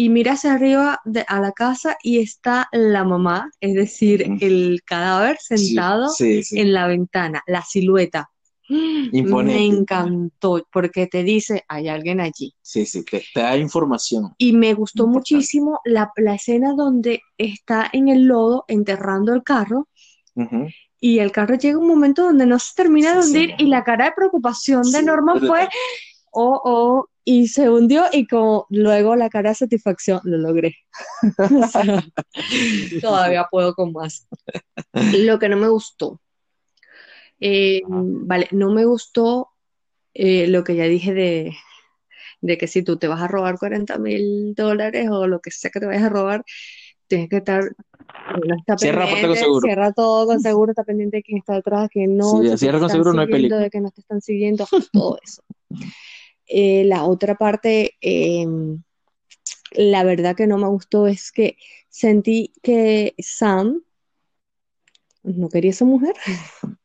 y 0.00 0.10
mira 0.10 0.34
hacia 0.34 0.52
arriba 0.54 1.00
de- 1.04 1.24
a 1.26 1.40
la 1.40 1.50
casa 1.50 1.96
y 2.04 2.20
está 2.20 2.68
la 2.70 3.02
mamá, 3.02 3.50
es 3.60 3.74
decir, 3.74 4.24
el 4.40 4.80
cadáver 4.84 5.38
sentado 5.40 6.08
sí, 6.10 6.44
sí. 6.44 6.60
en 6.60 6.72
la 6.72 6.86
ventana, 6.86 7.42
la 7.48 7.62
silueta. 7.62 8.30
Imponente. 8.68 9.58
Me 9.58 9.66
encantó 9.66 10.64
porque 10.70 11.06
te 11.08 11.24
dice, 11.24 11.64
hay 11.68 11.88
alguien 11.88 12.20
allí. 12.20 12.54
Sí, 12.62 12.86
sí, 12.86 13.02
te, 13.04 13.24
te 13.34 13.40
da 13.40 13.56
información. 13.56 14.34
Y 14.38 14.52
me 14.52 14.72
gustó 14.74 15.04
Importante. 15.04 15.34
muchísimo 15.34 15.80
la, 15.84 16.12
la 16.16 16.34
escena 16.34 16.74
donde 16.76 17.20
está 17.36 17.88
en 17.92 18.08
el 18.08 18.26
lodo 18.26 18.64
enterrando 18.68 19.32
el 19.34 19.42
carro 19.42 19.88
y 21.00 21.18
el 21.18 21.32
carro 21.32 21.56
llega 21.56 21.78
un 21.78 21.88
momento 21.88 22.22
donde 22.22 22.46
no 22.46 22.58
se 22.60 22.72
termina 22.76 23.14
de 23.14 23.26
hundir 23.26 23.54
y 23.58 23.64
la 23.66 23.82
cara 23.82 24.04
de 24.04 24.12
preocupación 24.12 24.82
de 24.82 25.02
pero- 25.40 25.46
fue, 25.48 25.68
oh, 26.30 26.60
oh, 26.64 27.06
y 27.30 27.48
se 27.48 27.68
hundió 27.68 28.04
y 28.10 28.26
como 28.26 28.66
luego 28.70 29.14
la 29.14 29.28
cara 29.28 29.50
de 29.50 29.54
satisfacción, 29.56 30.20
lo 30.24 30.38
logré. 30.38 30.76
O 31.62 31.66
sea, 31.68 32.02
todavía 33.02 33.46
puedo 33.50 33.74
con 33.74 33.92
más. 33.92 34.26
Lo 35.18 35.38
que 35.38 35.48
no 35.50 35.56
me 35.58 35.68
gustó, 35.68 36.20
eh, 37.40 37.82
vale, 37.86 38.48
no 38.52 38.70
me 38.72 38.84
gustó 38.86 39.48
eh, 40.14 40.46
lo 40.48 40.64
que 40.64 40.74
ya 40.76 40.84
dije 40.84 41.12
de, 41.12 41.52
de 42.40 42.56
que 42.58 42.66
si 42.66 42.82
tú 42.82 42.96
te 42.96 43.08
vas 43.08 43.20
a 43.20 43.28
robar 43.28 43.58
40 43.58 43.98
mil 43.98 44.54
dólares 44.54 45.08
o 45.10 45.26
lo 45.26 45.40
que 45.40 45.50
sea 45.50 45.70
que 45.70 45.80
te 45.80 45.86
vayas 45.86 46.04
a 46.04 46.08
robar, 46.08 46.44
tienes 47.08 47.28
que 47.28 47.36
estar, 47.38 47.62
uno 48.42 48.56
está 48.58 48.78
Cierra 48.78 49.06
con 49.08 49.36
seguro. 49.36 49.60
cierra 49.66 49.92
todo 49.92 50.26
con 50.26 50.40
seguro, 50.40 50.72
está 50.72 50.84
pendiente 50.84 51.18
de 51.18 51.22
quién 51.22 51.38
está 51.38 51.54
detrás, 51.54 51.88
quién 51.92 52.16
no, 52.16 52.40
Sí, 52.42 52.56
cierra 52.58 52.78
con 52.78 52.88
seguro, 52.90 53.12
no 53.12 53.20
hay 53.20 53.28
película. 53.28 53.60
de 53.60 53.70
que 53.70 53.80
no 53.80 53.90
te 53.90 54.00
están 54.00 54.20
siguiendo, 54.22 54.66
todo 54.92 55.18
eso. 55.22 55.42
Eh, 56.48 56.84
la 56.84 57.04
otra 57.04 57.36
parte, 57.36 57.94
eh, 58.00 58.46
la 59.72 60.04
verdad 60.04 60.36
que 60.36 60.46
no 60.46 60.58
me 60.58 60.68
gustó 60.68 61.06
es 61.06 61.30
que 61.32 61.56
sentí 61.88 62.52
que 62.62 63.14
Sam 63.18 63.82
no 65.22 65.48
quería 65.48 65.70
esa 65.70 65.84
mujer, 65.84 66.14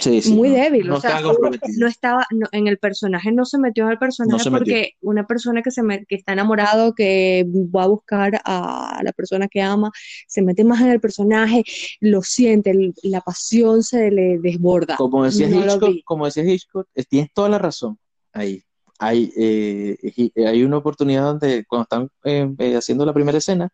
Sí, 0.00 0.22
sí, 0.22 0.34
muy 0.34 0.50
no, 0.50 0.54
débil, 0.54 0.86
no 0.86 0.94
o 0.96 1.00
sea, 1.00 1.20
no 1.20 1.88
estaba 1.88 2.24
no, 2.30 2.46
en 2.52 2.68
el 2.68 2.78
personaje, 2.78 3.32
no 3.32 3.44
se 3.44 3.58
metió 3.58 3.84
en 3.84 3.90
el 3.90 3.98
personaje 3.98 4.48
porque 4.48 4.92
una 5.00 5.26
persona 5.26 5.62
que 5.62 5.72
se 5.72 5.82
me- 5.82 6.04
que 6.06 6.14
está 6.14 6.32
enamorado, 6.32 6.94
que 6.94 7.44
va 7.74 7.82
a 7.82 7.88
buscar 7.88 8.40
a 8.44 9.00
la 9.02 9.12
persona 9.12 9.48
que 9.48 9.60
ama, 9.62 9.90
se 10.28 10.42
mete 10.42 10.62
más 10.62 10.80
en 10.80 10.90
el 10.90 11.00
personaje, 11.00 11.64
lo 11.98 12.22
siente, 12.22 12.70
el- 12.70 12.94
la 13.02 13.20
pasión 13.20 13.82
se 13.82 14.12
le 14.12 14.38
desborda. 14.38 14.96
Como 14.96 15.24
decía 15.24 15.48
Hitchcock, 15.48 16.04
como 16.04 16.26
decía 16.26 16.44
Hitchcock, 16.44 16.86
tienes 17.08 17.32
toda 17.32 17.48
la 17.48 17.58
razón 17.58 17.98
ahí. 18.32 18.62
Hay, 18.98 19.32
eh, 19.36 19.96
hi- 20.16 20.32
hay 20.46 20.62
una 20.62 20.78
oportunidad 20.78 21.24
donde 21.24 21.64
cuando 21.66 21.82
están 21.84 22.08
eh, 22.24 22.48
eh, 22.58 22.76
haciendo 22.76 23.04
la 23.04 23.12
primera 23.12 23.38
escena, 23.38 23.68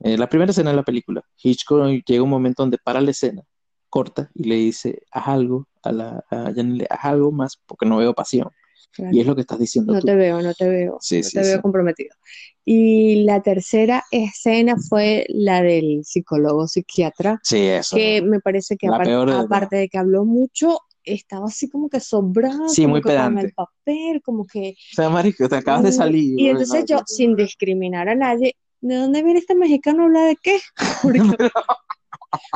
eh, 0.00 0.16
la 0.18 0.28
primera 0.28 0.50
escena 0.50 0.70
de 0.70 0.76
la 0.76 0.82
película, 0.82 1.22
Hitchcock 1.42 1.86
llega 2.06 2.22
un 2.22 2.30
momento 2.30 2.62
donde 2.62 2.78
para 2.78 3.00
la 3.00 3.10
escena, 3.10 3.42
corta 3.88 4.30
y 4.34 4.44
le 4.44 4.54
dice, 4.56 5.02
haz 5.10 5.28
algo 5.28 5.68
a 5.82 5.92
la 5.92 6.24
a 6.30 6.52
Janelle, 6.54 6.86
haz 6.90 7.04
algo 7.04 7.30
más 7.32 7.56
porque 7.66 7.86
no 7.86 7.98
veo 7.98 8.14
pasión. 8.14 8.48
Claro. 8.92 9.16
Y 9.16 9.20
es 9.20 9.26
lo 9.26 9.34
que 9.34 9.40
estás 9.40 9.58
diciendo 9.58 9.94
No 9.94 10.00
tú. 10.00 10.06
te 10.06 10.14
veo, 10.14 10.42
no 10.42 10.52
te 10.52 10.68
veo, 10.68 10.98
Sí, 11.00 11.18
no 11.18 11.22
sí, 11.22 11.32
te 11.38 11.42
veo 11.44 11.62
comprometido. 11.62 12.14
Y 12.64 13.24
la 13.24 13.40
tercera 13.42 14.04
escena 14.10 14.76
fue 14.76 15.24
la 15.30 15.62
del 15.62 16.02
psicólogo 16.04 16.68
psiquiatra, 16.68 17.40
Sí, 17.42 17.58
eso. 17.58 17.96
que 17.96 18.20
me 18.22 18.40
parece 18.40 18.76
que 18.76 18.88
de 18.88 19.32
aparte 19.32 19.76
de 19.76 19.88
que 19.88 19.98
habló 19.98 20.24
mucho, 20.26 20.78
estaba 21.04 21.46
así 21.46 21.68
como 21.68 21.88
que 21.88 22.00
sobrado, 22.00 22.68
Sí, 22.68 22.82
como 22.82 22.92
muy 22.94 23.00
que 23.00 23.08
con 23.08 23.12
pedante. 23.12 23.40
el 23.46 23.52
papel, 23.52 24.22
como 24.22 24.44
que... 24.46 24.70
O 24.92 24.94
sea, 24.94 25.08
marico, 25.08 25.48
te 25.48 25.56
acabas 25.56 25.82
de 25.84 25.92
salir. 25.92 26.38
Y 26.38 26.48
entonces 26.48 26.84
yo, 26.86 27.00
sin 27.06 27.36
discriminar 27.36 28.08
a 28.08 28.14
nadie, 28.14 28.56
¿de 28.80 28.96
dónde 28.96 29.22
viene 29.22 29.38
este 29.40 29.54
mexicano 29.54 30.02
a 30.02 30.06
hablar 30.06 30.28
de 30.28 30.36
qué? 30.42 30.58
Porque, 31.02 31.20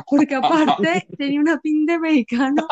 porque 0.08 0.34
aparte 0.34 1.06
tenía 1.18 1.40
una 1.40 1.58
pin 1.60 1.86
de 1.86 1.98
mexicano 1.98 2.66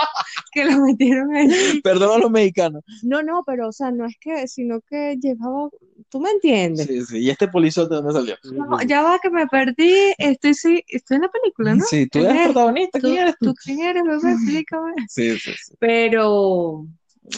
que 0.53 0.65
lo 0.65 0.81
metieron 0.81 1.35
allí. 1.35 1.81
Perdón 1.83 2.13
a 2.17 2.19
los 2.19 2.31
mexicanos. 2.31 2.83
No, 3.03 3.23
no, 3.23 3.43
pero 3.45 3.69
o 3.69 3.73
sea, 3.73 3.91
no 3.91 4.07
es 4.07 4.17
que, 4.21 4.47
sino 4.49 4.81
que 4.83 5.17
llevaba, 5.21 5.69
¿tú 6.09 6.21
me 6.21 6.31
entiendes? 6.31 6.87
Sí, 6.87 7.05
sí. 7.05 7.19
¿Y 7.19 7.31
este 7.31 7.49
polizote 7.49 7.95
de 7.95 8.03
dónde 8.03 8.13
salió? 8.13 8.37
No, 8.53 8.83
ya 8.83 9.03
va 9.03 9.19
que 9.19 9.31
me 9.31 9.47
perdí, 9.47 9.93
estoy, 10.19 10.55
sí, 10.55 10.85
estoy 10.89 11.17
en 11.17 11.23
la 11.23 11.29
película, 11.31 11.75
¿no? 11.75 11.85
Sí, 11.85 12.07
tú 12.07 12.19
¿Quién 12.21 12.31
eres 12.31 12.41
es? 12.41 12.45
protagonista. 12.53 12.99
¿Tú, 13.01 13.07
¿Quién 13.09 13.19
eres 13.21 13.35
tú? 13.39 13.47
tú 13.47 13.55
quién 13.65 13.81
eres, 13.81 14.03
bebé? 14.05 14.33
Explícame. 14.33 14.93
Sí, 15.09 15.39
sí, 15.39 15.53
sí. 15.53 15.75
Pero, 15.79 16.87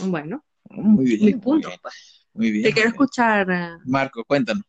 bueno, 0.04 0.44
Muy 0.70 1.04
bien. 1.04 1.24
mis 1.24 1.34
muy 1.34 1.40
puntos. 1.42 1.70
bien, 1.70 1.80
pues. 1.82 2.26
Muy 2.34 2.50
bien. 2.50 2.64
Te 2.64 2.72
quiero 2.72 2.88
escuchar. 2.90 3.46
Marco, 3.86 4.22
cuéntanos. 4.24 4.62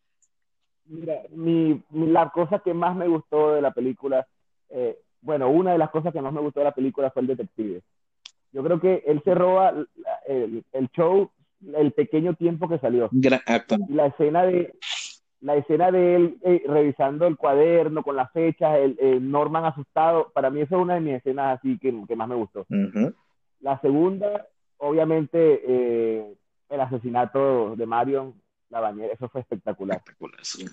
Mira, 0.86 1.16
mi, 1.32 1.84
mi- 1.90 2.08
la 2.08 2.30
cosa 2.30 2.62
que 2.64 2.74
más 2.74 2.96
me 2.96 3.08
gustó 3.10 3.52
de 3.54 3.62
la 3.62 3.72
película, 3.74 4.26
eh, 4.70 4.98
bueno, 5.22 5.50
una 5.50 5.72
de 5.72 5.78
las 5.78 5.90
cosas 5.90 6.14
que 6.14 6.22
más 6.22 6.34
me 6.34 6.42
gustó 6.42 6.60
de 6.60 6.66
la 6.66 6.76
película 6.76 7.12
fue 7.12 7.22
el 7.22 7.28
detective. 7.28 7.82
Yo 8.52 8.64
creo 8.64 8.80
que 8.80 9.04
él 9.06 9.22
se 9.24 9.36
roba 9.36 9.74
el, 10.28 10.64
el 10.72 10.90
show 10.90 11.30
el 11.76 11.92
pequeño 11.92 12.36
tiempo 12.36 12.70
que 12.70 12.80
salió. 12.80 13.10
Y 13.12 13.94
la 13.94 14.08
escena 14.08 14.44
de 14.44 14.74
la 15.40 15.56
escena 15.56 15.92
de 15.92 16.16
él 16.16 16.38
eh, 16.44 16.64
revisando 16.66 17.28
el 17.28 17.38
cuaderno 17.38 18.02
con 18.02 18.16
las 18.16 18.32
fechas, 18.32 18.78
el, 18.80 18.98
el, 19.00 19.30
Norman 19.30 19.66
asustado, 19.66 20.32
para 20.34 20.50
mí 20.50 20.62
eso 20.62 20.76
es 20.76 20.82
una 20.82 20.96
de 20.96 21.02
mis 21.02 21.14
escenas 21.16 21.60
así 21.60 21.78
que, 21.78 21.94
que 22.08 22.16
más 22.16 22.28
me 22.28 22.36
gustó. 22.36 22.66
La 23.60 23.80
segunda, 23.82 24.48
obviamente, 24.78 25.62
eh, 25.64 26.34
el 26.70 26.82
asesinato 26.82 27.76
de 27.76 27.86
Marion, 27.86 28.34
la 28.70 28.80
bañera, 28.80 29.14
eso 29.14 29.30
fue 29.30 29.42
espectacular. 29.42 29.98
Espectacular, 29.98 30.40
sí. 30.44 30.66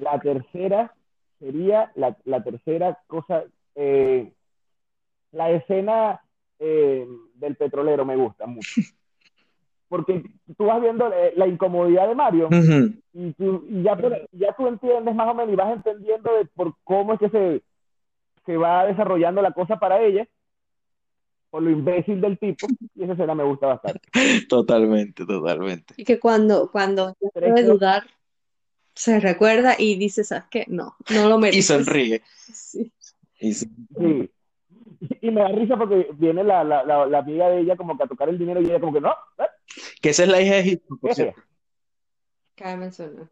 La 0.00 0.18
tercera 0.18 0.94
sería, 1.38 1.92
la, 1.94 2.16
la 2.24 2.42
tercera 2.42 2.98
cosa, 3.06 3.44
eh, 3.74 4.32
la 5.32 5.50
escena 5.50 6.20
eh, 6.58 7.06
del 7.34 7.56
petrolero 7.56 8.04
me 8.04 8.16
gusta 8.16 8.46
mucho. 8.46 8.68
Porque 9.88 10.24
tú 10.56 10.64
vas 10.64 10.80
viendo 10.80 11.12
eh, 11.12 11.32
la 11.36 11.46
incomodidad 11.46 12.08
de 12.08 12.14
Mario 12.16 12.48
y, 13.12 13.32
tú, 13.34 13.64
y 13.68 13.82
ya, 13.82 13.96
ya 14.32 14.52
tú 14.56 14.66
entiendes 14.66 15.14
más 15.14 15.28
o 15.28 15.34
menos 15.34 15.52
y 15.52 15.56
vas 15.56 15.72
entendiendo 15.72 16.32
de 16.34 16.44
por 16.46 16.74
cómo 16.82 17.12
es 17.12 17.20
que 17.20 17.30
se, 17.30 17.62
se 18.44 18.56
va 18.56 18.84
desarrollando 18.84 19.42
la 19.42 19.52
cosa 19.52 19.78
para 19.78 20.02
ella, 20.02 20.26
por 21.50 21.62
lo 21.62 21.70
imbécil 21.70 22.20
del 22.20 22.36
tipo, 22.36 22.66
y 22.96 23.04
esa 23.04 23.12
escena 23.12 23.36
me 23.36 23.44
gusta 23.44 23.68
bastante. 23.68 24.00
Totalmente, 24.48 25.24
totalmente. 25.24 25.94
Y 25.96 26.04
que 26.04 26.18
cuando, 26.18 26.68
cuando 26.70 27.14
dudar, 27.64 28.02
se 28.96 29.20
recuerda 29.20 29.76
y 29.78 29.94
dice, 29.96 30.24
¿sabes 30.24 30.44
qué? 30.50 30.64
No, 30.68 30.96
no 31.10 31.28
lo 31.28 31.36
Y 31.36 31.40
mereces. 31.42 31.66
sonríe. 31.66 32.22
Sí. 32.52 32.90
Y 33.38 33.52
sí. 33.54 33.68
Sí. 33.98 34.30
Y 35.20 35.30
me 35.30 35.42
da 35.42 35.48
risa 35.48 35.76
porque 35.76 36.08
viene 36.14 36.42
la, 36.42 36.64
la, 36.64 36.82
la, 36.84 37.04
la 37.06 37.18
amiga 37.18 37.48
de 37.50 37.60
ella 37.60 37.76
como 37.76 37.96
que 37.96 38.02
a 38.04 38.06
tocar 38.06 38.28
el 38.30 38.38
dinero 38.38 38.60
y 38.62 38.64
ella 38.64 38.80
como 38.80 38.94
que 38.94 39.00
no, 39.00 39.10
¿eh? 39.38 39.44
Que 40.00 40.08
esa 40.10 40.22
es 40.24 40.28
la 40.30 40.40
hija 40.40 40.54
de 40.56 40.66
Hitchcock, 40.66 41.00
por 41.00 41.08
¿qué 41.08 41.12
es 41.12 41.16
cierto. 41.16 42.78
mencionar. 42.78 43.28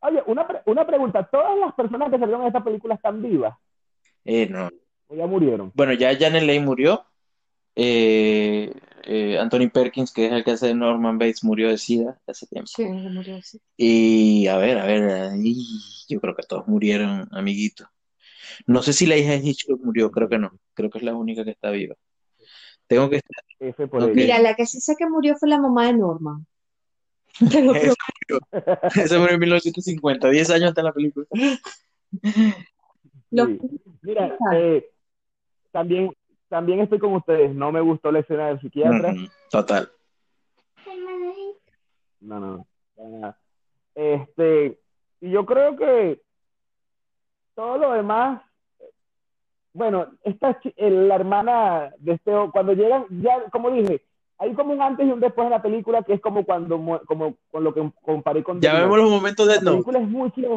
Oye, 0.00 0.22
una, 0.26 0.46
pre- 0.46 0.60
una 0.66 0.86
pregunta, 0.86 1.24
¿todas 1.24 1.58
las 1.58 1.74
personas 1.74 2.10
que 2.10 2.18
salieron 2.18 2.42
en 2.42 2.48
esta 2.48 2.62
película 2.62 2.94
están 2.96 3.22
vivas 3.22 3.56
Eh, 4.24 4.46
no. 4.46 4.68
o 5.08 5.16
ya 5.16 5.26
murieron? 5.26 5.72
Bueno, 5.74 5.94
ya 5.94 6.14
Janet 6.18 6.42
Leigh 6.42 6.60
murió. 6.60 7.04
Eh, 7.74 8.72
eh, 9.06 9.38
Anthony 9.38 9.68
Perkins, 9.72 10.12
que 10.12 10.26
es 10.26 10.32
el 10.32 10.44
que 10.44 10.52
hace 10.52 10.68
de 10.68 10.74
Norman 10.74 11.18
Bates, 11.18 11.44
murió 11.44 11.68
de 11.68 11.78
SIDA 11.78 12.18
hace 12.26 12.46
tiempo. 12.46 12.70
Sí, 12.74 12.84
murió 12.84 13.36
así. 13.36 13.60
Y 13.76 14.46
a 14.48 14.56
ver, 14.56 14.78
a 14.78 14.86
ver, 14.86 15.02
ahí 15.30 15.56
yo 16.08 16.20
creo 16.20 16.34
que 16.34 16.42
todos 16.42 16.66
murieron, 16.66 17.28
amiguitos. 17.32 17.86
No 18.66 18.82
sé 18.82 18.92
si 18.92 19.06
la 19.06 19.16
hija 19.16 19.32
de 19.32 19.38
Hitchcock 19.38 19.80
murió, 19.82 20.10
creo 20.10 20.28
que 20.28 20.38
no. 20.38 20.58
Creo 20.74 20.90
que 20.90 20.98
es 20.98 21.04
la 21.04 21.14
única 21.14 21.44
que 21.44 21.50
está 21.50 21.70
viva. 21.70 21.94
Tengo 22.86 23.10
que 23.10 23.16
estar. 23.16 24.14
Mira, 24.14 24.38
la 24.38 24.54
que 24.54 24.66
sí 24.66 24.80
sé 24.80 24.94
que 24.96 25.08
murió 25.08 25.36
fue 25.36 25.48
la 25.48 25.58
mamá 25.58 25.86
de 25.86 25.94
Norman. 25.94 26.46
Te 27.50 27.62
lo 27.62 27.74
Esa 27.74 27.94
murió. 28.28 28.40
Esa 28.94 29.18
murió 29.18 29.34
en 29.34 29.40
1950, 29.40 30.30
10 30.30 30.50
años 30.50 30.68
hasta 30.68 30.82
la 30.82 30.92
película. 30.92 31.26
Sí. 31.32 31.58
Mira, 34.02 34.38
eh, 34.54 34.88
también, 35.72 36.12
también 36.48 36.80
estoy 36.80 36.98
con 36.98 37.14
ustedes, 37.14 37.54
no 37.54 37.72
me 37.72 37.80
gustó 37.80 38.10
la 38.12 38.20
escena 38.20 38.48
del 38.48 38.60
psiquiatra. 38.60 39.14
Total. 39.50 39.88
No, 42.20 42.40
no, 42.40 42.66
no. 42.96 43.34
Este, 43.94 44.78
y 45.20 45.30
yo 45.30 45.44
creo 45.46 45.76
que 45.76 46.20
todo 47.54 47.78
lo 47.78 47.92
demás, 47.92 48.42
bueno, 49.72 50.06
esta 50.22 50.58
chi- 50.60 50.74
eh, 50.76 50.90
la 50.90 51.14
hermana 51.14 51.92
de 51.98 52.12
este, 52.12 52.32
cuando 52.52 52.72
llegan, 52.72 53.06
ya, 53.22 53.42
como 53.50 53.70
dije, 53.70 54.02
hay 54.38 54.52
como 54.54 54.72
un 54.74 54.82
antes 54.82 55.06
y 55.06 55.10
un 55.10 55.20
después 55.20 55.46
en 55.46 55.50
la 55.52 55.62
película 55.62 56.02
que 56.02 56.14
es 56.14 56.20
como 56.20 56.44
cuando, 56.44 57.00
como 57.06 57.36
con 57.50 57.64
lo 57.64 57.72
que 57.72 57.90
comparé 58.02 58.42
con 58.42 58.60
Ya 58.60 58.74
vemos 58.74 58.98
los 58.98 59.10
momentos 59.10 59.46
de 59.48 59.56
La 59.56 59.60
no. 59.62 59.70
película 59.72 59.98
es 60.00 60.08
muy 60.08 60.30
chida. 60.32 60.48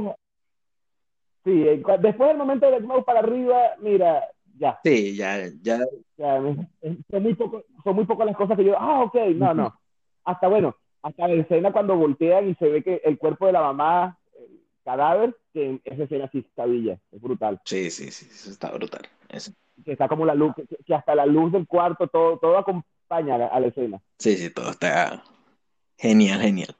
Sí, 1.46 1.66
eh, 1.68 1.82
después 2.02 2.28
del 2.30 2.38
momento 2.38 2.70
de 2.70 2.82
Death 2.82 3.06
para 3.06 3.20
arriba, 3.20 3.58
mira, 3.80 4.28
ya. 4.60 4.80
Sí, 4.84 5.16
ya, 5.16 5.50
ya. 5.62 5.80
Son 6.18 7.24
muy 7.24 7.34
poco, 7.34 7.64
son 7.84 7.96
muy 7.96 8.06
pocas 8.06 8.26
las 8.28 8.36
cosas 8.36 8.58
que 8.58 8.66
yo, 8.66 8.78
ah, 8.78 9.04
ok, 9.04 9.16
no, 9.36 9.54
no. 9.54 9.80
Hasta 10.26 10.48
bueno, 10.48 10.76
hasta 11.02 11.28
la 11.28 11.42
escena 11.42 11.72
cuando 11.72 11.96
voltean 11.96 12.50
y 12.50 12.56
se 12.56 12.68
ve 12.68 12.84
que 12.84 13.02
el 13.04 13.18
cuerpo 13.18 13.48
de 13.48 13.54
la 13.54 13.62
mamá, 13.62 14.18
el 14.38 14.62
cadáver, 14.84 15.36
que 15.54 15.80
esa 15.86 16.04
escena 16.04 16.30
sí 16.32 16.40
está 16.40 16.66
bella, 16.66 17.00
es 17.12 17.22
brutal. 17.22 17.60
Sí, 17.66 17.90
sí, 17.90 18.12
sí, 18.12 18.28
eso 18.30 18.52
está 18.52 18.72
brutal. 18.72 19.02
Eso. 19.30 19.52
Que 19.86 19.94
está 19.94 20.10
como 20.10 20.26
la 20.26 20.36
luz, 20.36 20.54
que, 20.56 20.66
que 20.86 20.94
hasta 20.94 21.16
la 21.16 21.26
luz 21.26 21.54
del 21.54 21.66
cuarto, 21.66 22.08
todo, 22.08 22.38
todo 22.38 22.58
acompaña 22.58 23.36
a 23.36 23.38
la, 23.38 23.48
a 23.48 23.60
la 23.60 23.68
escena. 23.68 24.02
Sí, 24.18 24.36
sí, 24.36 24.54
todo 24.54 24.72
está 24.72 25.24
genial, 25.98 26.42
genial. 26.42 26.76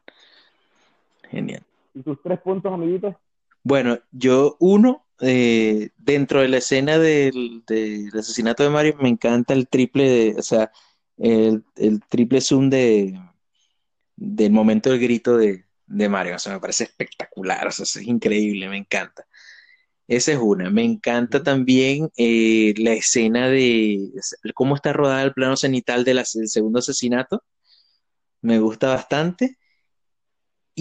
Genial. 1.30 1.64
¿Y 1.94 2.02
tus 2.02 2.22
tres 2.22 2.40
puntos, 2.42 2.74
amiguitos? 2.74 3.16
Bueno, 3.64 3.98
yo, 4.12 4.58
uno, 4.60 5.06
eh, 5.22 5.90
dentro 5.98 6.42
de 6.42 6.48
la 6.50 6.58
escena 6.58 6.98
del, 6.98 7.64
del 7.68 8.10
asesinato 8.18 8.64
de 8.64 8.70
Mario, 8.70 8.96
me 9.02 9.10
encanta 9.10 9.54
el 9.54 9.68
triple 9.68 10.10
de, 10.10 10.36
o 10.38 10.42
sea, 10.42 10.72
el, 11.18 11.64
el 11.76 12.02
triple 12.10 12.42
zoom 12.42 12.70
de, 12.70 13.20
del 14.16 14.52
momento 14.52 14.90
del 14.90 15.00
grito 15.00 15.38
de, 15.38 15.66
de 15.88 16.10
Mario. 16.10 16.36
O 16.36 16.40
sea, 16.40 16.54
me 16.54 16.60
parece 16.60 16.86
espectacular, 16.86 17.68
o 17.68 17.72
sea, 17.72 17.84
es 17.84 17.98
increíble, 18.08 18.70
me 18.70 18.78
encanta. 18.78 19.26
Esa 20.08 20.32
es 20.34 20.40
una. 20.40 20.70
Me 20.72 20.84
encanta 20.84 21.44
también 21.44 22.10
eh, 22.18 22.74
la 22.78 22.94
escena 22.94 23.48
de 23.50 24.12
cómo 24.56 24.76
está 24.76 24.92
rodada 24.94 25.24
el 25.24 25.34
plano 25.34 25.56
cenital 25.58 26.04
del 26.04 26.18
del 26.18 26.50
segundo 26.50 26.80
asesinato. 26.80 27.44
Me 28.42 28.60
gusta 28.60 28.90
bastante. 28.90 29.58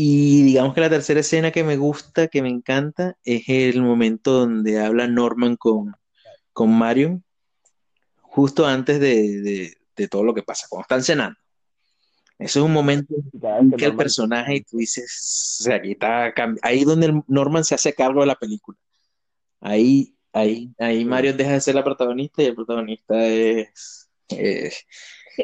Y 0.01 0.45
digamos 0.45 0.75
que 0.75 0.81
la 0.81 0.89
tercera 0.91 1.19
escena 1.19 1.51
que 1.51 1.65
me 1.65 1.77
gusta, 1.77 2.29
que 2.29 2.41
me 2.41 2.49
encanta, 2.49 3.17
es 3.25 3.49
el 3.49 3.83
momento 3.83 4.31
donde 4.33 4.79
habla 4.79 5.09
Norman 5.09 5.57
con, 5.57 5.93
con 6.53 6.71
Marion, 6.71 7.25
justo 8.21 8.65
antes 8.65 9.01
de, 9.01 9.41
de- 9.41 9.77
de 9.97 10.07
todo 10.07 10.23
lo 10.23 10.35
que 10.35 10.45
pasa, 10.45 10.69
cuando 10.71 10.83
están 10.83 11.03
cenando. 11.03 11.37
Eso 12.39 12.61
es 12.61 12.65
un 12.65 12.73
momento 12.73 13.13
en 13.17 13.71
que 13.73 13.87
el 13.87 13.91
personaje, 13.97 14.55
y 14.55 14.61
tú 14.61 14.77
dices, 14.77 15.59
o 15.61 15.65
sea, 15.65 15.75
aquí 15.75 15.91
está, 15.91 16.33
ahí 16.63 16.85
donde 16.85 17.21
Norman 17.27 17.65
se 17.65 17.75
hace 17.75 17.93
cargo 17.93 18.21
de 18.21 18.29
la 18.29 18.37
película. 18.37 18.79
Ahí, 19.61 20.15
ahí, 20.33 20.71
ahí 20.79 21.05
Marion 21.05 21.37
deja 21.37 21.51
de 21.55 21.61
ser 21.61 21.75
la 21.75 21.83
protagonista 21.83 22.41
y 22.41 22.47
el 22.47 22.55
protagonista 22.55 23.27
es, 23.27 24.07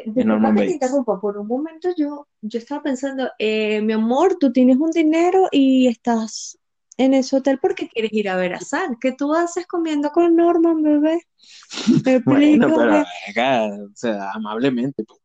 Disculpa 0.03 0.23
Norman 0.23 0.55
que 0.55 0.61
te 0.61 0.65
Bates. 0.67 0.73
interrumpa, 0.73 1.19
por 1.21 1.37
un 1.37 1.47
momento 1.47 1.89
yo, 1.97 2.27
yo 2.41 2.59
estaba 2.59 2.83
pensando, 2.83 3.29
eh, 3.39 3.81
mi 3.81 3.93
amor, 3.93 4.37
tú 4.39 4.51
tienes 4.51 4.77
un 4.77 4.91
dinero 4.91 5.47
y 5.51 5.87
estás 5.87 6.57
en 6.97 7.13
ese 7.13 7.35
hotel 7.37 7.59
porque 7.59 7.89
quieres 7.89 8.11
ir 8.13 8.29
a 8.29 8.35
ver 8.37 8.53
a 8.53 8.59
San. 8.61 8.97
¿Qué 8.99 9.11
tú 9.11 9.33
haces 9.33 9.67
comiendo 9.67 10.11
con 10.11 10.35
Norman, 10.35 10.81
bebé? 10.81 11.21
bueno, 12.25 12.67
pero 12.67 12.95
Explícame. 12.95 13.05
acá, 13.29 13.65
o 13.65 13.89
sea, 13.95 14.31
amablemente, 14.31 15.03
pues. 15.03 15.19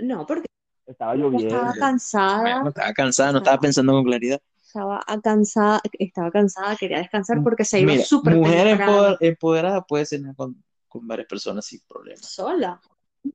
No, 0.00 0.26
porque 0.26 0.46
Estaba 0.86 1.14
lloviendo. 1.14 1.48
estaba 1.48 1.72
cansada, 1.74 2.40
Bueno, 2.42 2.68
estaba 2.68 2.92
cansada, 2.92 3.32
no 3.32 3.38
estaba 3.38 3.58
pensando 3.58 3.92
con 3.92 4.04
claridad. 4.04 4.40
estaba 4.64 5.04
cansada, 5.22 5.80
estaba 5.98 6.30
cansada, 6.30 6.76
quería 6.76 6.98
descansar 6.98 7.42
porque 7.42 7.64
se 7.64 7.80
iba 7.80 7.96
súper 7.98 8.36
mujer 8.36 8.78
empoderada 9.20 9.84
puede 9.84 10.06
cenar 10.06 10.36
con, 10.36 10.62
con 10.88 11.06
varias 11.08 11.26
personas 11.26 11.64
sin 11.64 11.80
problemas. 11.88 12.24
sola. 12.26 12.80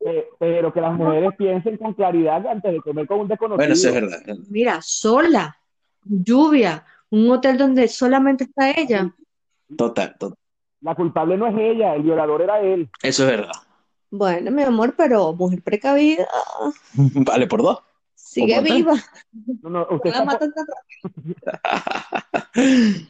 Eh, 0.06 0.28
pero 0.40 0.72
que 0.74 0.82
las 0.82 0.94
mujeres 0.94 1.32
piensen 1.38 1.78
con 1.78 1.94
claridad 1.94 2.46
antes 2.48 2.72
de 2.72 2.80
comer 2.82 3.08
con 3.08 3.20
un 3.22 3.28
desconocido. 3.28 3.58
Bueno, 3.58 3.74
eso 3.74 3.88
es 3.90 3.94
verdad. 3.94 4.22
Mira, 4.50 4.80
sola, 4.82 5.58
lluvia, 6.04 6.86
un 7.10 7.30
hotel 7.32 7.58
donde 7.58 7.88
solamente 7.88 8.46
está 8.46 8.72
ella. 8.72 9.14
Total, 9.76 10.16
total. 10.18 10.38
La 10.82 10.96
culpable 10.96 11.38
no 11.38 11.48
es 11.48 11.56
ella, 11.58 11.94
el 11.96 12.04
violador 12.04 12.42
era 12.42 12.60
él. 12.62 12.90
Eso 13.04 13.24
es 13.24 13.30
verdad. 13.38 13.52
Bueno, 14.10 14.52
mi 14.52 14.64
amor, 14.64 14.94
pero 14.98 15.34
mujer 15.34 15.62
precavida, 15.62 16.28
Vale 16.94 17.48
por 17.48 17.62
dos. 17.62 17.80
sigue 18.16 18.60
viva. 18.62 18.94
No, 19.62 19.70
no, 19.70 19.88
No 19.90 19.96
usted 19.96 20.10
la 20.12 20.18
está- 20.18 20.26
matan 20.26 20.54
tan 20.54 20.66
rápido. 20.68 21.36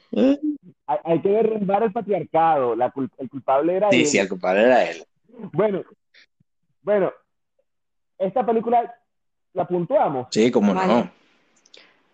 hay, 0.87 0.97
hay 1.03 1.21
que 1.21 1.29
derrumbar 1.29 1.83
el 1.83 1.91
patriarcado. 1.91 2.75
La 2.75 2.91
cul- 2.93 3.09
el 3.17 3.29
culpable 3.29 3.75
era 3.77 3.89
Sí, 3.91 4.01
él. 4.01 4.05
sí, 4.05 4.17
el 4.17 4.27
compadre 4.29 4.63
era 4.63 4.83
él. 4.89 5.03
Bueno, 5.53 5.81
bueno, 6.81 7.11
esta 8.17 8.45
película 8.45 8.93
la 9.53 9.67
puntuamos. 9.67 10.27
Sí, 10.31 10.51
cómo 10.51 10.73
Vale. 10.73 10.93
no. 10.93 11.11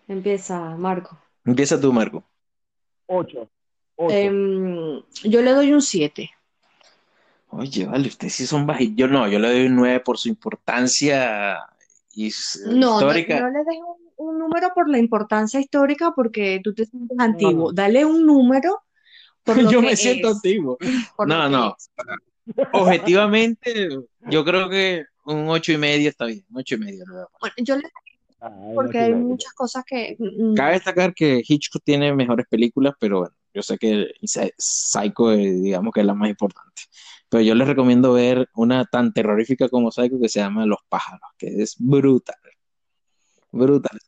Empieza, 0.08 0.58
Marco. 0.76 1.18
Empieza 1.44 1.80
tú, 1.80 1.92
Marco. 1.92 2.24
Ocho. 3.06 3.48
Ocho. 3.96 4.14
Em, 4.14 5.02
yo 5.24 5.42
le 5.42 5.50
doy 5.52 5.72
un 5.72 5.82
7. 5.82 6.30
Oye, 7.50 7.86
vale, 7.86 8.08
ustedes 8.08 8.34
sí 8.34 8.46
son 8.46 8.66
bajitos. 8.66 8.96
Yo 8.96 9.08
no, 9.08 9.26
yo 9.28 9.38
le 9.38 9.48
doy 9.50 9.66
un 9.66 9.76
9 9.76 10.00
por 10.00 10.18
su 10.18 10.28
importancia 10.28 11.58
his- 12.14 12.62
No, 12.66 12.72
no, 12.74 12.92
histórica. 12.98 13.40
no 13.40 13.50
le 13.50 13.64
des 13.64 13.78
un, 14.16 14.28
un 14.28 14.38
número 14.38 14.72
por 14.74 14.88
la 14.88 14.98
importancia 14.98 15.58
histórica 15.60 16.12
porque 16.14 16.60
tú 16.62 16.74
te 16.74 16.84
sientes 16.86 17.18
antiguo. 17.18 17.72
Dale 17.72 18.04
un 18.04 18.26
número 18.26 18.82
por 19.44 19.56
lo 19.62 19.70
Yo 19.70 19.80
que 19.80 19.86
me 19.86 19.96
siento 19.96 20.28
es, 20.28 20.36
antiguo. 20.36 20.78
No, 21.26 21.48
no. 21.48 21.74
es. 21.78 21.90
Objetivamente, 22.72 23.88
yo 24.30 24.44
creo 24.44 24.68
que 24.68 25.04
un 25.24 25.48
ocho 25.48 25.72
y 25.72 25.76
medio 25.78 26.08
está 26.08 26.26
bien. 26.26 26.44
Un 26.50 26.58
ocho 26.58 26.74
y 26.74 26.78
medio. 26.78 27.04
Bueno, 27.40 27.54
yo 27.58 27.76
le 27.76 27.82
Ah, 28.40 28.56
porque 28.72 28.98
hay 28.98 29.14
muchas 29.14 29.52
cosas 29.52 29.82
que 29.84 30.14
mm, 30.16 30.54
Cabe 30.54 30.74
destacar 30.74 31.12
que 31.12 31.42
Hitchcock 31.44 31.82
tiene 31.84 32.14
mejores 32.14 32.46
películas, 32.48 32.94
pero 33.00 33.18
bueno, 33.20 33.34
yo 33.52 33.62
sé 33.62 33.76
que 33.78 34.12
Psy- 34.22 34.52
Psycho, 34.56 35.30
digamos 35.32 35.92
que 35.92 36.00
es 36.00 36.06
la 36.06 36.14
más 36.14 36.30
importante. 36.30 36.82
Pero 37.28 37.42
yo 37.42 37.56
les 37.56 37.66
recomiendo 37.66 38.12
ver 38.12 38.48
una 38.54 38.84
tan 38.84 39.12
terrorífica 39.12 39.68
como 39.68 39.90
Psycho 39.90 40.20
que 40.20 40.28
se 40.28 40.38
llama 40.38 40.66
Los 40.66 40.78
pájaros, 40.88 41.28
que 41.36 41.48
es 41.48 41.74
brutal. 41.80 42.36
Brutal. 43.50 43.98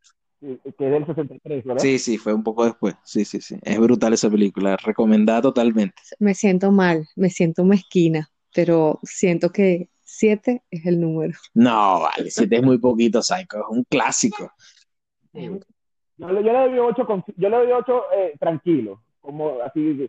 Sí, 0.40 0.58
que 0.78 0.86
es 0.86 0.92
del 0.92 1.06
63, 1.06 1.64
¿verdad? 1.64 1.82
Sí, 1.82 1.98
sí, 1.98 2.16
fue 2.16 2.32
un 2.32 2.42
poco 2.42 2.64
después. 2.64 2.94
Sí, 3.04 3.24
sí, 3.24 3.40
sí. 3.40 3.58
Es 3.62 3.78
brutal 3.78 4.14
esa 4.14 4.30
película, 4.30 4.76
recomendada 4.76 5.42
totalmente. 5.42 6.02
me 6.18 6.34
siento 6.34 6.72
mal, 6.72 7.06
me 7.14 7.28
siento 7.28 7.64
mezquina, 7.64 8.30
pero 8.54 8.98
siento 9.02 9.50
que 9.50 9.88
siete 10.02 10.62
es 10.70 10.86
el 10.86 11.00
número. 11.00 11.34
No, 11.54 12.00
vale, 12.00 12.30
siete 12.30 12.56
es 12.56 12.62
muy 12.62 12.78
poquito, 12.78 13.22
Psycho, 13.22 13.58
es 13.58 13.64
un 13.68 13.84
clásico. 13.84 14.52
Yo, 15.32 15.40
le- 16.30 16.42
yo 16.44 16.52
le 16.52 16.58
doy 16.70 16.78
8 16.78 17.06
con, 17.06 17.24
yo 17.36 17.48
le 17.48 17.56
doy 17.56 17.72
8 17.72 18.02
eh, 18.14 18.34
tranquilo, 18.38 19.02
como 19.20 19.60
así, 19.62 20.08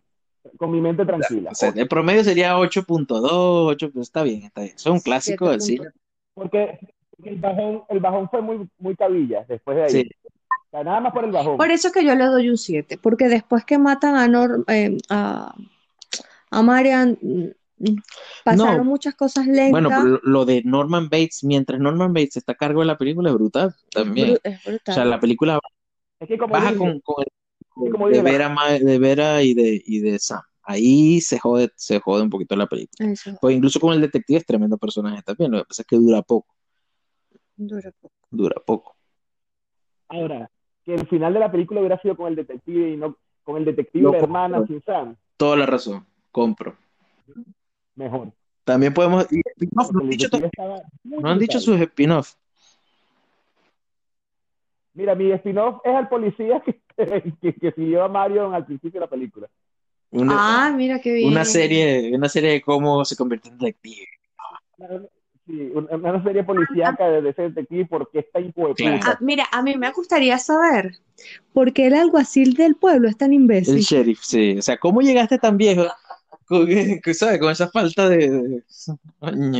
con 0.57 0.71
mi 0.71 0.81
mente 0.81 1.05
tranquila. 1.05 1.51
O 1.51 1.55
sea, 1.55 1.73
el 1.75 1.87
promedio 1.87 2.23
sería 2.23 2.57
8.2, 2.57 3.31
8, 3.31 3.91
pues 3.91 4.07
está 4.07 4.23
bien, 4.23 4.43
está 4.43 4.61
bien. 4.61 4.75
Eso 4.75 4.89
es 4.89 4.93
un 4.95 4.99
clásico 5.01 5.49
del 5.49 5.61
cine. 5.61 5.87
Porque, 6.33 6.79
porque 7.15 7.29
el 7.29 7.35
bajón, 7.37 7.83
el 7.89 7.99
bajón 7.99 8.29
fue 8.29 8.41
muy, 8.41 8.69
muy 8.79 8.95
cabilla 8.95 9.45
después 9.47 9.77
de 9.77 9.83
ahí. 9.83 9.91
Sí. 9.91 10.09
O 10.71 10.77
sea, 10.77 10.83
nada 10.85 11.01
más 11.01 11.11
por 11.11 11.25
el 11.25 11.31
bajón. 11.31 11.57
Por 11.57 11.69
eso 11.69 11.91
que 11.91 12.05
yo 12.05 12.15
le 12.15 12.23
doy 12.25 12.49
un 12.49 12.57
7, 12.57 12.97
porque 12.97 13.27
después 13.27 13.65
que 13.65 13.77
matan 13.77 14.15
a, 14.15 14.25
Nor- 14.27 14.63
eh, 14.69 14.97
a, 15.09 15.53
a 16.49 16.61
Marian, 16.61 17.17
mm, 17.21 17.47
pasaron 18.45 18.77
No. 18.77 18.83
muchas 18.85 19.15
cosas 19.15 19.47
lentas. 19.47 19.71
Bueno, 19.71 19.89
pero 19.89 20.19
lo, 20.23 20.45
de 20.45 20.63
Norman 20.63 21.09
Bates, 21.09 21.43
mientras 21.43 21.77
Norman 21.79 22.13
Bates 22.13 22.37
está 22.37 22.53
a 22.53 22.55
cargo 22.55 22.79
de 22.79 22.85
la 22.85 22.97
película, 22.97 23.29
es 23.29 23.35
brutal 23.35 23.75
también. 23.91 24.37
Es 24.43 24.59
O 24.65 24.69
brutal. 24.69 24.95
sea, 24.95 25.03
la 25.03 25.19
película 25.19 25.59
es 26.21 26.27
que 26.29 26.37
como 26.37 26.53
baja 26.53 26.71
dije, 26.71 26.77
con, 26.77 27.01
con 27.01 27.25
como 27.91 28.07
de 28.07 28.21
Vera, 28.21 28.47
Ma- 28.47 28.69
de 28.71 28.97
Vera 28.97 29.43
y 29.43 29.53
de, 29.53 29.81
y 29.85 29.99
de 29.99 30.19
Sam. 30.19 30.41
Ahí 30.63 31.19
se 31.19 31.37
jode, 31.37 31.69
se 31.75 31.99
jode 31.99 32.23
un 32.23 32.29
poquito 32.29 32.55
la 32.55 32.67
película. 32.67 33.11
Eso, 33.11 33.37
Pues 33.41 33.55
incluso 33.57 33.77
con 33.81 33.91
el 33.93 33.99
detective 33.99 34.39
es 34.39 34.45
tremendo 34.45 34.77
personaje 34.77 35.21
también. 35.23 35.51
Lo 35.51 35.57
que 35.59 35.65
pasa 35.65 35.81
es 35.81 35.87
que 35.87 35.97
dura 35.97 36.21
poco, 36.21 36.55
dura 37.57 37.91
poco. 37.99 38.13
dura 38.29 38.55
poco. 38.65 38.95
ahora, 40.07 40.49
que 40.85 40.93
el 40.95 41.07
final 41.07 41.33
de 41.33 41.39
la 41.39 41.51
película 41.51 41.79
hubiera 41.79 41.99
sido 42.01 42.15
con 42.15 42.27
el 42.27 42.35
detective 42.35 42.89
y 42.89 42.97
no 42.97 43.15
con 43.43 43.57
el 43.57 43.65
detective 43.65 44.07
y 44.07 44.11
la 44.11 44.17
hermana 44.17 44.57
compro. 44.57 44.75
sin 44.75 44.83
Sam, 44.83 45.15
Toda 45.37 45.57
la 45.57 45.65
razón, 45.65 46.05
compro. 46.31 46.75
mejor. 47.95 48.31
También 48.63 48.93
podemos... 48.93 49.27
y 49.31 49.41
no 49.71 49.99
han 49.99 50.09
dicho, 50.09 50.27
no 51.03 51.29
han 51.29 51.39
sus 51.49 51.79
spin-off. 51.81 52.35
Mira, 54.93 55.15
mi 55.15 55.31
spin-off 55.31 55.81
es 55.83 55.95
al 55.95 56.09
policía 56.09 56.61
que, 56.61 56.81
que, 57.41 57.53
que 57.55 57.71
siguió 57.71 58.03
a 58.03 58.07
Marion 58.09 58.53
al 58.53 58.65
principio 58.65 58.99
de 58.99 59.05
la 59.05 59.09
película. 59.09 59.47
Una, 60.11 60.67
Ah, 60.67 60.71
mira 60.71 60.99
qué 60.99 61.13
bien. 61.13 61.29
una 61.31 61.45
serie, 61.45 62.13
una 62.13 62.27
serie 62.27 62.51
de 62.51 62.61
cómo 62.61 63.03
se 63.05 63.15
convierte 63.15 63.47
en 63.49 63.57
detective. 63.57 64.07
Sí, 65.47 65.71
una, 65.73 66.23
serie 66.23 66.43
policíaca 66.43 67.09
de, 67.09 67.21
de 67.23 67.29
ese 67.31 67.41
detective 67.43 67.85
porque 67.89 68.19
está 68.19 68.39
hijo 68.39 68.67
de 68.69 68.75
Claro. 68.75 68.97
puta. 68.99 69.11
Ah, 69.13 69.17
mira, 69.21 69.45
a 69.51 69.61
mí 69.63 69.75
me 69.75 69.91
gustaría 69.91 70.37
saber 70.37 70.93
por 71.53 71.73
qué 71.73 71.87
el 71.87 71.95
alguacil 71.95 72.53
del 72.53 72.75
pueblo 72.75 73.07
es 73.09 73.17
tan 73.17 73.31
El 73.31 73.41
imbécil. 73.41 73.79
sheriff, 73.79 74.19
sí. 74.21 74.57
O 74.57 74.61
sea, 74.61 74.77
¿cómo 74.77 75.01
llegaste 75.01 75.37
tan 75.39 75.57
viejo? 75.57 75.85
Con, 76.45 76.67
con- 77.03 77.13
¿sabes? 77.13 77.39
Con 77.39 77.51
esa 77.51 77.69
falta 77.69 78.07
de... 78.07 78.63
Con 79.19 79.55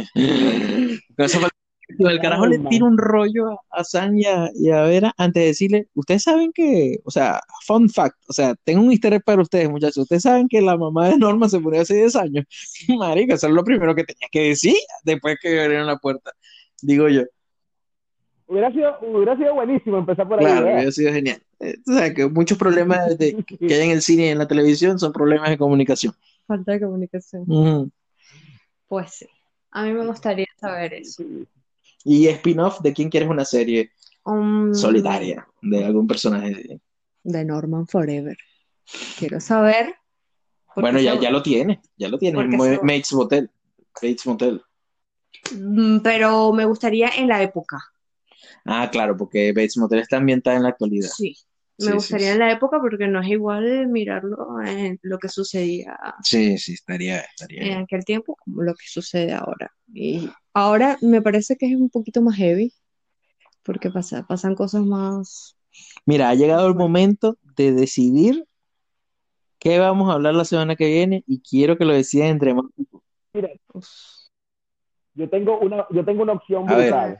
esa 1.17 1.39
falta... 1.39 1.60
El 1.99 2.19
carajo 2.19 2.45
le 2.47 2.59
tira 2.59 2.85
un 2.85 2.97
rollo 2.97 3.49
a, 3.51 3.57
a 3.71 3.83
Sam 3.83 4.17
y 4.17 4.25
a, 4.25 4.49
y 4.55 4.69
a 4.71 4.81
Vera 4.83 5.13
antes 5.17 5.41
de 5.41 5.47
decirle, 5.47 5.87
ustedes 5.93 6.23
saben 6.23 6.51
que, 6.53 6.97
o 7.03 7.11
sea, 7.11 7.39
fun 7.65 7.89
fact, 7.89 8.17
o 8.27 8.33
sea, 8.33 8.55
tengo 8.63 8.81
un 8.81 8.91
easter 8.91 9.13
egg 9.13 9.23
para 9.23 9.41
ustedes, 9.41 9.69
muchachos, 9.69 9.97
ustedes 9.97 10.23
saben 10.23 10.47
que 10.47 10.61
la 10.61 10.77
mamá 10.77 11.09
de 11.09 11.17
Norma 11.17 11.47
se 11.49 11.59
murió 11.59 11.81
hace 11.81 11.95
10 11.95 12.15
años. 12.15 12.45
Marica, 12.97 13.35
eso 13.35 13.47
es 13.47 13.53
lo 13.53 13.63
primero 13.63 13.93
que 13.95 14.03
tenía 14.03 14.27
que 14.31 14.49
decir 14.49 14.75
después 15.03 15.37
que 15.41 15.61
abrieron 15.61 15.87
la 15.87 15.97
puerta, 15.97 16.31
digo 16.81 17.07
yo. 17.09 17.23
Hubiera 18.47 18.69
sido, 18.71 18.97
hubiera 19.01 19.37
sido 19.37 19.53
buenísimo 19.55 19.99
empezar 19.99 20.27
por 20.27 20.37
ahí, 20.39 20.45
Claro, 20.45 20.61
¿verdad? 20.61 20.75
hubiera 20.75 20.91
sido 20.91 21.13
genial. 21.13 21.41
Eh, 21.61 21.77
tú 21.85 21.93
sabes 21.93 22.13
que 22.13 22.27
muchos 22.27 22.57
problemas 22.57 23.17
de- 23.17 23.35
que 23.45 23.73
hay 23.73 23.81
en 23.85 23.91
el 23.91 24.01
cine 24.01 24.25
y 24.25 24.29
en 24.29 24.39
la 24.39 24.47
televisión 24.47 24.99
son 24.99 25.13
problemas 25.13 25.49
de 25.49 25.57
comunicación. 25.57 26.13
Falta 26.47 26.73
de 26.73 26.81
comunicación. 26.81 27.91
Pues 28.87 29.11
sí, 29.13 29.25
a 29.71 29.85
mí 29.85 29.93
me 29.93 30.05
gustaría 30.05 30.47
saber 30.59 30.95
eso. 30.95 31.23
Sí. 31.23 31.47
Y 32.03 32.27
spin-off, 32.27 32.81
¿de 32.81 32.93
quién 32.93 33.09
quieres 33.09 33.29
una 33.29 33.45
serie 33.45 33.91
Um, 34.23 34.73
solitaria? 34.73 35.47
De 35.61 35.83
algún 35.83 36.07
personaje. 36.07 36.79
De 37.23 37.45
Norman 37.45 37.87
Forever. 37.87 38.37
Quiero 39.17 39.39
saber. 39.39 39.95
Bueno, 40.75 40.99
ya, 40.99 41.19
ya 41.19 41.31
lo 41.31 41.41
tiene, 41.41 41.81
ya 41.97 42.07
lo 42.07 42.17
tiene. 42.17 42.37
Bates 42.83 43.13
Motel. 43.13 43.49
Bates 43.95 44.25
Motel. 44.25 44.61
Mm, 45.55 45.99
Pero 45.99 46.53
me 46.53 46.65
gustaría 46.65 47.09
en 47.17 47.27
la 47.27 47.41
época. 47.41 47.79
Ah, 48.65 48.89
claro, 48.91 49.17
porque 49.17 49.51
Bates 49.53 49.77
Motel 49.77 49.99
está 49.99 50.17
ambientada 50.17 50.55
en 50.57 50.63
la 50.63 50.69
actualidad. 50.69 51.09
Sí. 51.09 51.35
Me 51.81 51.93
sí, 51.93 51.95
gustaría 51.95 52.27
sí. 52.27 52.33
en 52.33 52.39
la 52.39 52.51
época 52.51 52.79
porque 52.79 53.07
no 53.07 53.21
es 53.21 53.27
igual 53.27 53.87
mirarlo 53.87 54.61
en 54.65 54.99
lo 55.03 55.17
que 55.19 55.29
sucedía 55.29 55.97
Sí, 56.23 56.57
sí, 56.57 56.73
estaría, 56.73 57.19
estaría 57.21 57.61
en 57.61 57.69
bien. 57.69 57.83
aquel 57.83 58.05
tiempo 58.05 58.35
como 58.35 58.63
lo 58.63 58.73
que 58.73 58.85
sucede 58.87 59.33
ahora. 59.33 59.71
Y 59.93 60.29
ahora 60.53 60.97
me 61.01 61.21
parece 61.21 61.55
que 61.57 61.67
es 61.67 61.75
un 61.75 61.89
poquito 61.89 62.21
más 62.21 62.35
heavy 62.37 62.73
porque 63.63 63.89
pasa, 63.91 64.25
pasan 64.27 64.55
cosas 64.55 64.83
más... 64.83 65.55
Mira, 66.05 66.29
ha 66.29 66.35
llegado 66.35 66.67
el 66.67 66.75
momento 66.75 67.37
de 67.55 67.71
decidir 67.71 68.45
qué 69.59 69.79
vamos 69.79 70.09
a 70.09 70.13
hablar 70.13 70.33
la 70.33 70.45
semana 70.45 70.75
que 70.75 70.87
viene 70.87 71.23
y 71.27 71.41
quiero 71.41 71.77
que 71.77 71.85
lo 71.85 71.93
decidan 71.93 72.29
entre 72.29 72.53
más. 72.53 72.65
Mira, 73.33 73.49
yo 75.13 75.29
tengo 75.29 75.59
una, 75.59 75.85
yo 75.91 76.05
tengo 76.05 76.23
una 76.23 76.33
opción 76.33 76.67
A 76.67 76.75
ver. 76.75 77.19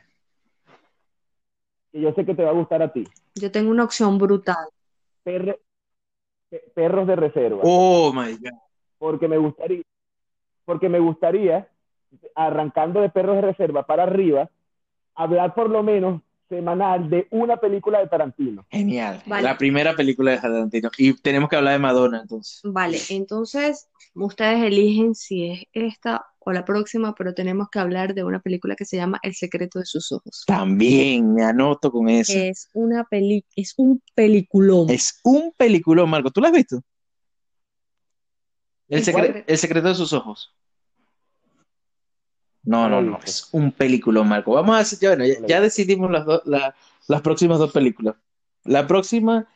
Que 1.92 2.02
yo 2.02 2.14
sé 2.14 2.26
que 2.26 2.34
te 2.34 2.44
va 2.44 2.50
a 2.50 2.54
gustar 2.54 2.82
a 2.82 2.92
ti. 2.92 3.08
Yo 3.36 3.52
tengo 3.52 3.72
una 3.72 3.84
opción 3.84 4.18
brutal. 4.18 4.68
Perre- 5.24 5.60
perros 6.74 7.08
de 7.08 7.16
reserva. 7.16 7.62
Oh 7.64 8.12
my 8.14 8.34
God. 8.34 8.58
Porque 8.98 9.28
me 9.28 9.38
gustaría, 9.38 9.84
porque 10.66 10.90
me 10.90 11.00
gustaría, 11.00 11.68
arrancando 12.36 13.02
de 13.02 13.10
perros 13.10 13.36
de 13.36 13.42
reserva 13.42 13.86
para 13.86 14.04
arriba, 14.04 14.50
hablar 15.16 15.54
por 15.54 15.70
lo 15.70 15.82
menos 15.84 16.22
semanal 16.50 17.10
de 17.10 17.28
una 17.32 17.58
película 17.58 18.00
de 18.00 18.08
Tarantino. 18.08 18.66
Genial. 18.70 19.22
Vale. 19.26 19.44
La 19.44 19.58
primera 19.58 19.96
película 19.96 20.32
de 20.32 20.40
Tarantino. 20.40 20.90
Y 20.98 21.14
tenemos 21.14 21.50
que 21.50 21.56
hablar 21.56 21.74
de 21.74 21.80
Madonna 21.80 22.20
entonces. 22.22 22.60
Vale, 22.64 22.98
entonces 23.10 23.88
ustedes 24.14 24.64
eligen 24.64 25.16
si 25.16 25.48
es 25.50 25.64
esta 25.74 26.26
o 26.40 26.52
la 26.52 26.66
próxima, 26.66 27.14
pero 27.16 27.34
tenemos 27.34 27.70
que 27.70 27.80
hablar 27.80 28.14
de 28.16 28.24
una 28.24 28.40
película 28.40 28.76
que 28.76 28.86
se 28.86 28.98
llama 28.98 29.20
El 29.22 29.36
secreto 29.36 29.80
de 29.80 29.86
sus 29.86 30.12
ojos. 30.12 30.44
También 30.48 31.34
me 31.34 31.44
anoto 31.44 31.92
con 31.92 32.10
eso. 32.10 32.34
Es 32.36 32.70
una 32.74 33.04
peli, 33.04 33.46
es 33.56 33.74
un 33.78 34.02
peliculón. 34.16 34.90
Es 34.90 35.20
un 35.24 35.54
peliculón, 35.56 36.10
Marco. 36.10 36.32
¿Tú 36.32 36.42
lo 36.42 36.48
has 36.48 36.54
visto? 36.54 36.82
El, 38.90 39.00
El 39.00 39.06
secre- 39.06 39.12
cual- 39.14 39.44
el 39.48 39.58
secreto 39.58 39.88
de 39.88 39.96
sus 39.96 40.12
ojos. 40.14 40.54
No, 42.64 42.88
no, 42.90 43.02
No. 43.02 43.20
Es 43.24 43.50
un 43.54 43.72
peliculón, 43.72 44.28
Marco. 44.28 44.54
Vamos 44.54 44.76
a 44.76 44.80
hacer, 44.80 45.00
ya, 45.00 45.16
bueno, 45.16 45.46
ya, 45.48 45.62
decidimos 45.62 46.12
las, 46.12 46.26
do- 46.26 46.42
la- 46.46 46.76
las 47.08 47.22
próximas 47.22 47.58
dos 47.60 47.72
películas. 47.72 48.16
La 48.64 48.86
próxima, 48.86 49.48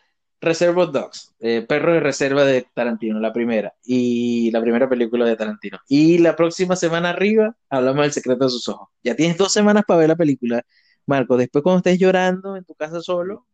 Reservoir 0.41 0.91
Dogs, 0.91 1.33
eh, 1.39 1.65
Perro 1.67 1.93
de 1.93 1.99
Reserva 1.99 2.43
de 2.43 2.65
Tarantino, 2.73 3.19
la 3.19 3.33
primera. 3.33 3.73
Y 3.83 4.51
la 4.51 4.61
primera 4.61 4.87
película 4.87 5.25
de 5.25 5.35
Tarantino. 5.35 5.79
Y 5.87 6.19
la 6.19 6.35
próxima 6.35 6.75
semana 6.75 7.09
arriba, 7.09 7.55
hablamos 7.69 8.03
del 8.03 8.11
secreto 8.11 8.45
de 8.45 8.51
sus 8.51 8.67
ojos. 8.69 8.89
Ya 9.03 9.15
tienes 9.15 9.37
dos 9.37 9.51
semanas 9.51 9.83
para 9.87 9.99
ver 10.01 10.09
la 10.09 10.15
película, 10.15 10.63
Marco. 11.05 11.37
Después, 11.37 11.63
cuando 11.63 11.77
estés 11.77 11.97
llorando 11.99 12.55
en 12.57 12.63
tu 12.65 12.75
casa 12.75 13.01
solo, 13.01 13.45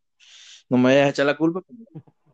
no 0.70 0.78
me 0.78 0.86
vayas 0.86 1.08
a 1.08 1.10
echar 1.10 1.26
la 1.26 1.38
culpa. 1.38 1.62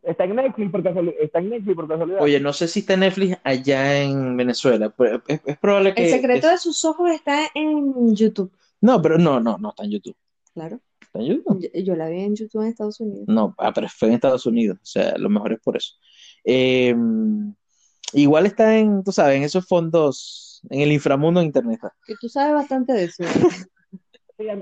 Está 0.02 0.24
en 0.24 0.36
Netflix 0.36 0.72
por 0.72 0.84
casualidad. 0.84 1.15
Está 1.19 1.40
en 1.40 1.49
Netflix 1.49 1.76
por 1.76 1.88
casualidad. 1.88 2.22
Oye, 2.22 2.40
no 2.40 2.53
sé 2.53 2.68
si 2.68 2.80
está 2.80 2.94
en 2.94 3.02
Netflix 3.02 3.38
allá 3.44 4.02
en 4.02 4.38
Venezuela. 4.38 4.90
pero 4.98 5.22
Es, 5.28 5.41
es 5.45 5.57
probable 5.57 5.94
que. 5.94 6.06
El 6.06 6.11
secreto 6.11 6.48
de 6.48 6.57
sus 6.57 6.84
ojos 6.86 7.11
está 7.11 7.48
en 7.53 8.15
YouTube. 8.15 8.52
No, 8.80 9.02
pero 9.02 9.18
no, 9.18 9.40
no, 9.40 9.57
no 9.57 9.69
está 9.69 9.84
en 9.84 9.91
YouTube. 9.91 10.15
Claro. 10.53 10.80
¿Está 11.18 11.31
en 11.31 11.38
YouTube? 11.38 11.61
Yo, 11.73 11.81
yo 11.81 11.95
la 11.95 12.10
vi 12.10 12.19
en 12.22 12.35
YouTube 12.35 12.61
en 12.61 12.68
Estados 12.69 12.99
Unidos. 12.99 13.26
No, 13.27 13.56
ah, 13.57 13.72
pero 13.73 13.88
fue 13.89 14.10
en 14.10 14.14
Estados 14.15 14.45
Unidos. 14.45 14.77
O 14.81 14.85
sea, 14.85 15.18
lo 15.18 15.30
mejor 15.30 15.53
es 15.53 15.60
por 15.60 15.77
eso. 15.77 15.95
Eh, 16.44 16.95
igual 18.14 18.45
está 18.45 18.77
en, 18.77 19.03
tú 19.03 19.11
sabes, 19.11 19.38
en 19.38 19.44
esos 19.44 19.68
fondos, 19.68 20.61
en 20.69 20.81
el 20.81 20.91
inframundo 20.91 21.39
de 21.39 21.45
Internet. 21.45 21.80
Que 22.06 22.15
tú 22.19 22.30
sabes 22.30 22.53
bastante 22.53 22.94
de 22.94 23.03
eso. 23.06 23.23
Sí, 24.39 24.48
am- 24.49 24.61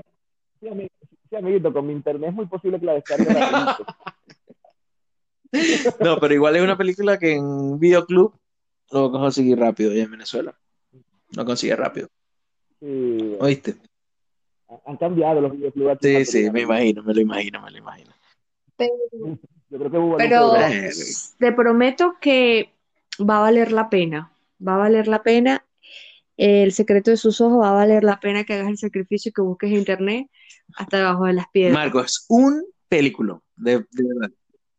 sí, 0.58 0.66
ami- 0.68 0.88
sí, 1.28 1.36
amiguito, 1.36 1.70
con 1.70 1.86
mi 1.86 1.92
internet 1.92 2.30
es 2.30 2.34
muy 2.34 2.46
posible 2.46 2.80
que 2.80 2.86
la 2.86 2.94
descargue 2.94 3.26
rapidito. 3.26 3.84
No, 6.00 6.18
pero 6.18 6.32
igual 6.34 6.56
es 6.56 6.62
una 6.62 6.76
película 6.78 7.18
que 7.18 7.34
en 7.34 7.78
videoclub 7.78 8.34
no 8.92 9.10
conseguí 9.12 9.54
rápido 9.54 9.94
y 9.94 10.00
en 10.00 10.10
Venezuela. 10.10 10.58
No 11.36 11.44
consigue 11.44 11.76
rápido. 11.76 12.08
Sí, 12.80 13.36
¿Oíste? 13.38 13.76
Han 14.86 14.96
cambiado 14.96 15.40
los 15.40 15.52
videoclubs. 15.52 15.98
Sí, 16.02 16.24
sí, 16.24 16.50
me 16.50 16.62
imagino, 16.62 17.02
me 17.02 17.14
lo 17.14 17.20
imagino, 17.20 17.62
me 17.62 17.70
lo 17.70 17.78
imagino. 17.78 18.10
Pero, 18.76 18.92
Yo 19.68 19.78
creo 19.78 19.90
que 19.90 19.98
hubo 19.98 20.16
pero 20.16 20.56
Eh, 20.56 20.90
te 21.38 21.52
prometo 21.52 22.16
que 22.20 22.70
va 23.18 23.38
a 23.38 23.40
valer 23.40 23.72
la 23.72 23.90
pena. 23.90 24.30
Va 24.66 24.74
a 24.76 24.78
valer 24.78 25.08
la 25.08 25.22
pena. 25.22 25.64
El 26.36 26.72
secreto 26.72 27.10
de 27.10 27.16
sus 27.16 27.40
ojos 27.40 27.62
va 27.62 27.70
a 27.70 27.74
valer 27.74 28.04
la 28.04 28.20
pena 28.20 28.44
que 28.44 28.54
hagas 28.54 28.68
el 28.68 28.78
sacrificio 28.78 29.32
que 29.32 29.42
busques 29.42 29.70
internet 29.70 30.28
hasta 30.76 30.98
debajo 30.98 31.24
de 31.24 31.32
las 31.32 31.46
piedras. 31.48 31.74
Marco, 31.74 32.00
es 32.00 32.26
un 32.28 32.62
película, 32.88 33.40
de, 33.56 33.78
de 33.90 34.04
verdad. 34.14 34.30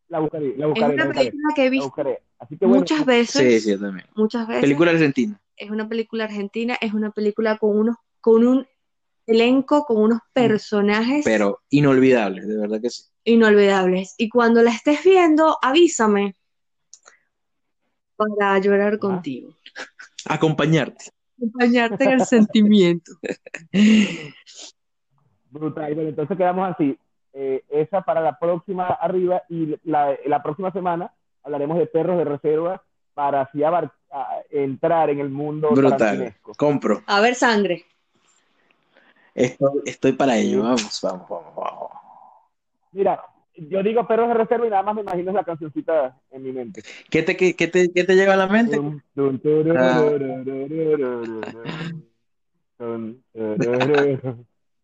La 0.08 0.20
buscaré, 0.20 0.56
la 0.56 0.66
Es 0.68 0.70
buscaré, 0.70 0.96
la 0.98 1.04
una 1.04 1.06
buscaré, 1.08 1.30
película 1.32 1.54
que 1.56 1.66
he 1.66 1.70
visto 1.70 1.86
buscaré. 1.88 2.20
Así 2.40 2.58
que 2.58 2.66
bueno, 2.66 2.80
muchas 2.82 3.06
veces, 3.06 3.64
Sí, 3.64 3.72
sí, 3.72 3.80
también. 3.80 4.06
muchas 4.16 4.48
veces. 4.48 4.62
Película 4.62 4.92
argentina. 4.92 5.42
Es 5.58 5.70
una 5.72 5.90
película 5.90 6.24
argentina, 6.26 6.78
es 6.80 6.94
una 6.94 7.12
película 7.12 7.58
con 7.58 7.78
unos, 7.78 7.96
con 8.22 8.48
un 8.48 8.68
elenco, 9.28 9.86
con 9.86 9.98
unos 10.02 10.20
personajes 10.34 11.24
pero 11.26 11.60
inolvidable, 11.70 12.42
de 12.46 12.58
verdad 12.58 12.82
que 12.82 12.90
sí. 12.90 13.04
inolvidables. 13.26 14.16
Y 14.18 14.30
cuando 14.30 14.62
la 14.64 14.72
estés 14.72 15.04
viendo, 15.04 15.58
avísame 15.62 16.36
para 18.16 18.58
llorar 18.60 18.98
contigo, 19.00 19.54
Acompañarte. 20.26 21.12
acompañarte 21.38 22.04
en 22.06 22.12
el 22.12 22.22
sentimiento. 22.26 23.12
brutal. 25.50 25.94
Bueno, 25.96 26.10
entonces 26.10 26.38
quedamos 26.38 26.70
así. 26.74 26.98
Eh, 27.34 27.64
esa 27.70 28.02
para 28.02 28.22
la 28.22 28.38
próxima 28.40 28.88
arriba 28.88 29.44
y 29.50 29.76
la, 29.84 30.18
la 30.26 30.42
próxima 30.42 30.72
semana 30.72 31.14
hablaremos 31.44 31.78
de 31.78 31.86
perros 31.86 32.18
de 32.18 32.24
reserva 32.26 32.82
para 33.14 33.42
así 33.42 33.62
abar- 33.64 33.92
a- 34.12 34.40
entrar 34.50 35.10
en 35.12 35.20
el 35.20 35.30
mundo 35.30 35.70
Brutal. 35.72 36.36
Compro. 36.58 37.04
A 37.06 37.22
ver, 37.22 37.36
sangre. 37.36 37.86
Estoy, 39.38 39.82
estoy 39.86 40.14
para 40.14 40.36
ello, 40.36 40.64
vamos, 40.64 41.00
vamos, 41.04 41.30
vamos, 41.30 41.56
vamos. 41.56 41.92
Mira, 42.92 43.24
yo 43.54 43.84
digo 43.84 44.08
perros 44.08 44.30
de 44.30 44.34
reserva 44.34 44.66
y 44.66 44.72
nada 44.72 44.82
más 44.82 44.96
me 44.96 45.02
imagino 45.02 45.32
la 45.32 45.44
cancioncita 45.44 46.20
en 46.32 46.42
mi 46.42 46.52
mente. 46.52 46.82
¿Qué 47.12 47.22
te, 47.22 47.38
qué, 47.38 47.56
qué 47.56 47.68
te, 47.68 47.92
qué 47.94 48.04
te 48.04 48.16
llega 48.16 48.34
a 48.34 48.38
la 48.38 48.48
mente? 48.48 48.82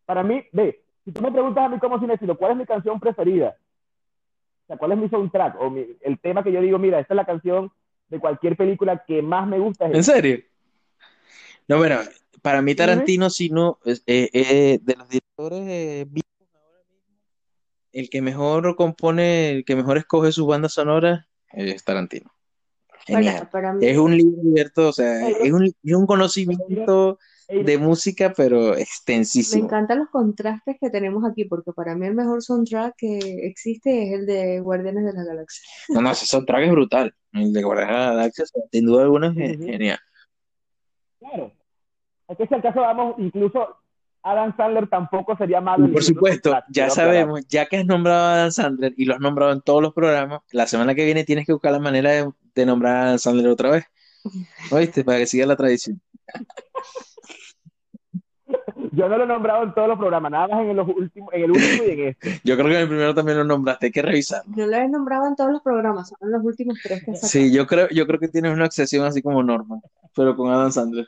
Para 0.05 0.21
mí, 0.21 0.43
ve, 0.51 0.83
si 1.03 1.11
tú 1.11 1.21
me 1.21 1.31
preguntas 1.31 1.65
a 1.65 1.69
mí 1.69 1.79
como 1.79 1.99
cinéfilo, 1.99 2.37
¿cuál 2.37 2.51
es 2.51 2.57
mi 2.59 2.65
canción 2.67 2.99
preferida? 2.99 3.57
O 4.65 4.67
sea, 4.67 4.77
¿cuál 4.77 4.91
es 4.91 4.97
mi 4.99 5.09
soundtrack? 5.09 5.59
O 5.59 5.71
mi, 5.71 5.97
el 6.01 6.19
tema 6.19 6.43
que 6.43 6.51
yo 6.51 6.61
digo, 6.61 6.77
mira, 6.77 6.99
esta 6.99 7.15
es 7.15 7.17
la 7.17 7.25
canción 7.25 7.71
de 8.07 8.19
cualquier 8.19 8.55
película 8.55 9.03
que 9.03 9.23
más 9.23 9.47
me 9.47 9.57
gusta. 9.57 9.87
Es 9.87 9.95
¿En 9.95 10.03
serio? 10.03 10.37
No, 11.67 11.77
bueno, 11.77 11.97
para 12.43 12.61
mí 12.61 12.75
Tarantino, 12.75 13.31
si 13.31 13.49
no, 13.49 13.79
es- 13.85 14.03
eh, 14.05 14.29
eh, 14.33 14.79
de 14.81 14.95
los 14.95 15.09
directores 15.09 15.67
eh, 15.67 16.05
vivos 16.07 16.29
ahora 16.53 16.79
mismo, 16.87 17.17
el 17.93 18.09
que 18.11 18.21
mejor 18.21 18.75
compone, 18.75 19.49
el 19.49 19.65
que 19.65 19.75
mejor 19.75 19.97
escoge 19.97 20.31
sus 20.31 20.45
bandas 20.45 20.73
sonoras 20.73 21.25
es 21.51 21.83
Tarantino. 21.83 22.31
Genial. 23.05 23.35
Para, 23.35 23.49
para 23.49 23.73
mí, 23.73 23.85
Es 23.85 23.97
un 23.97 24.15
libro 24.15 24.39
abierto, 24.41 24.89
o 24.89 24.93
sea, 24.93 25.27
es 25.27 25.51
un, 25.51 25.65
es 25.65 25.93
un 25.93 26.05
conocimiento 26.05 27.17
de 27.49 27.77
música, 27.77 28.33
pero 28.35 28.71
me 28.73 28.81
extensísimo. 28.81 29.65
encantan 29.65 29.99
los 29.99 30.09
contrastes 30.09 30.77
que 30.79 30.89
tenemos 30.89 31.23
aquí, 31.29 31.43
porque 31.45 31.73
para 31.73 31.95
mí 31.95 32.07
el 32.07 32.15
mejor 32.15 32.41
soundtrack 32.41 32.95
que 32.97 33.17
existe 33.45 34.03
es 34.07 34.19
el 34.19 34.25
de 34.25 34.59
Guardianes 34.61 35.03
de 35.05 35.13
la 35.13 35.23
Galaxia. 35.25 35.63
No, 35.89 36.01
no, 36.01 36.11
ese 36.11 36.25
soundtrack 36.25 36.63
es 36.65 36.71
brutal. 36.71 37.13
El 37.33 37.51
de 37.51 37.61
Guardianes 37.63 37.95
de 37.95 38.01
la 38.01 38.09
Galaxia, 38.15 38.45
sin 38.71 38.85
duda 38.85 39.03
alguna, 39.03 39.33
es 39.37 39.57
genial. 39.59 39.99
Claro. 41.19 41.51
Es 42.33 42.37
que 42.37 42.47
si 42.47 42.55
acaso 42.55 42.81
vamos, 42.81 43.15
incluso 43.17 43.77
Adam 44.23 44.55
Sandler 44.55 44.87
tampoco 44.87 45.37
sería 45.37 45.61
malo. 45.61 45.91
Por 45.91 46.03
supuesto, 46.03 46.57
ya 46.69 46.89
sabemos, 46.89 47.45
ya 47.47 47.65
que 47.65 47.77
has 47.77 47.85
nombrado 47.85 48.27
a 48.27 48.37
Dan 48.37 48.51
Sandler 48.51 48.93
y 48.97 49.05
lo 49.05 49.15
has 49.15 49.19
nombrado 49.19 49.51
en 49.51 49.61
todos 49.61 49.81
los 49.81 49.93
programas, 49.93 50.41
la 50.51 50.67
semana 50.67 50.95
que 50.95 51.05
viene 51.05 51.23
tienes 51.23 51.45
que 51.45 51.53
buscar 51.53 51.71
la 51.71 51.79
manera 51.79 52.11
de, 52.11 52.29
de 52.55 52.65
nombrar 52.65 52.95
a 52.95 53.05
Dan 53.09 53.19
Sandler 53.19 53.47
otra 53.49 53.69
vez. 53.69 53.85
¿Oíste? 54.71 55.03
Para 55.03 55.19
que 55.19 55.27
siga 55.27 55.45
la 55.45 55.55
tradición. 55.55 56.01
Yo 58.95 59.09
no 59.09 59.17
lo 59.17 59.23
he 59.23 59.27
nombrado 59.27 59.63
en 59.63 59.73
todos 59.73 59.87
los 59.87 59.97
programas, 59.97 60.31
nada 60.31 60.47
más 60.47 60.61
en, 60.65 60.75
los 60.75 60.87
últimos, 60.87 61.33
en 61.33 61.43
el 61.43 61.51
último 61.51 61.83
y 61.83 61.91
en 61.91 61.99
este. 62.09 62.41
Yo 62.43 62.55
creo 62.55 62.67
que 62.67 62.75
en 62.75 62.81
el 62.81 62.87
primero 62.87 63.15
también 63.15 63.39
lo 63.39 63.43
nombraste, 63.43 63.87
hay 63.87 63.91
que 63.91 64.01
revisar. 64.03 64.43
No 64.47 64.67
lo 64.67 64.77
he 64.77 64.87
nombrado 64.87 65.27
en 65.27 65.35
todos 65.35 65.51
los 65.51 65.61
programas, 65.63 66.09
son 66.09 66.31
los 66.31 66.43
últimos 66.43 66.77
tres 66.83 67.03
que. 67.03 67.15
Sí, 67.15 67.51
yo 67.51 67.65
creo, 67.65 67.89
yo 67.89 68.05
creo 68.05 68.19
que 68.19 68.27
tienes 68.27 68.53
una 68.53 68.65
obsesión 68.65 69.03
así 69.05 69.23
como 69.23 69.41
Norman, 69.41 69.81
pero 70.15 70.35
con 70.35 70.51
Adam 70.51 70.71
Sandler. 70.71 71.07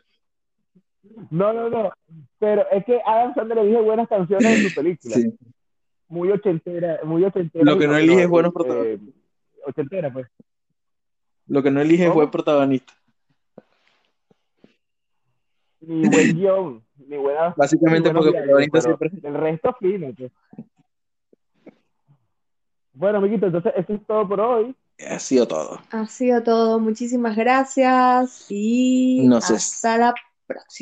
No, 1.29 1.53
no, 1.53 1.69
no. 1.69 1.91
Pero 2.39 2.65
es 2.71 2.83
que 2.85 2.99
Adam 3.05 3.33
Sandler 3.35 3.59
elige 3.59 3.79
buenas 3.81 4.07
canciones 4.07 4.45
en 4.59 4.69
su 4.69 4.75
película. 4.75 5.15
Sí. 5.15 5.33
Muy 6.07 6.31
ochentera, 6.31 6.99
muy 7.03 7.23
ochentera. 7.23 7.63
Lo 7.65 7.77
que 7.79 7.87
no 7.87 7.97
elige 7.97 8.23
es 8.23 8.29
buenos 8.29 8.53
protagonistas. 8.53 9.13
ochentera, 9.65 10.11
pues. 10.13 10.27
Lo 11.47 11.61
que 11.63 11.71
no 11.71 11.81
elige 11.81 12.03
¿Cómo? 12.05 12.15
fue 12.15 12.31
protagonista. 12.31 12.93
Ni 15.81 16.07
buen 16.09 16.33
guion, 16.35 16.83
ni 17.07 17.17
buena. 17.17 17.53
Básicamente 17.57 18.09
ni 18.09 18.15
porque 18.15 18.31
diálogos, 18.31 18.67
protagonista 18.69 18.81
siempre. 18.81 19.29
El 19.29 19.33
resto 19.35 19.75
fino, 19.79 20.13
pues. 20.17 20.31
Bueno, 22.93 23.17
amiguito, 23.17 23.45
entonces 23.47 23.73
eso 23.75 23.93
es 23.93 24.05
todo 24.07 24.27
por 24.27 24.39
hoy. 24.39 24.75
Ha 25.09 25.19
sido 25.19 25.45
todo. 25.47 25.79
Ha 25.91 26.05
sido 26.07 26.41
todo, 26.43 26.79
muchísimas 26.79 27.35
gracias 27.35 28.45
y 28.49 29.25
No 29.27 29.41
sé. 29.41 29.55
hasta 29.55 29.97
la 29.97 30.13
próxima. 30.13 30.34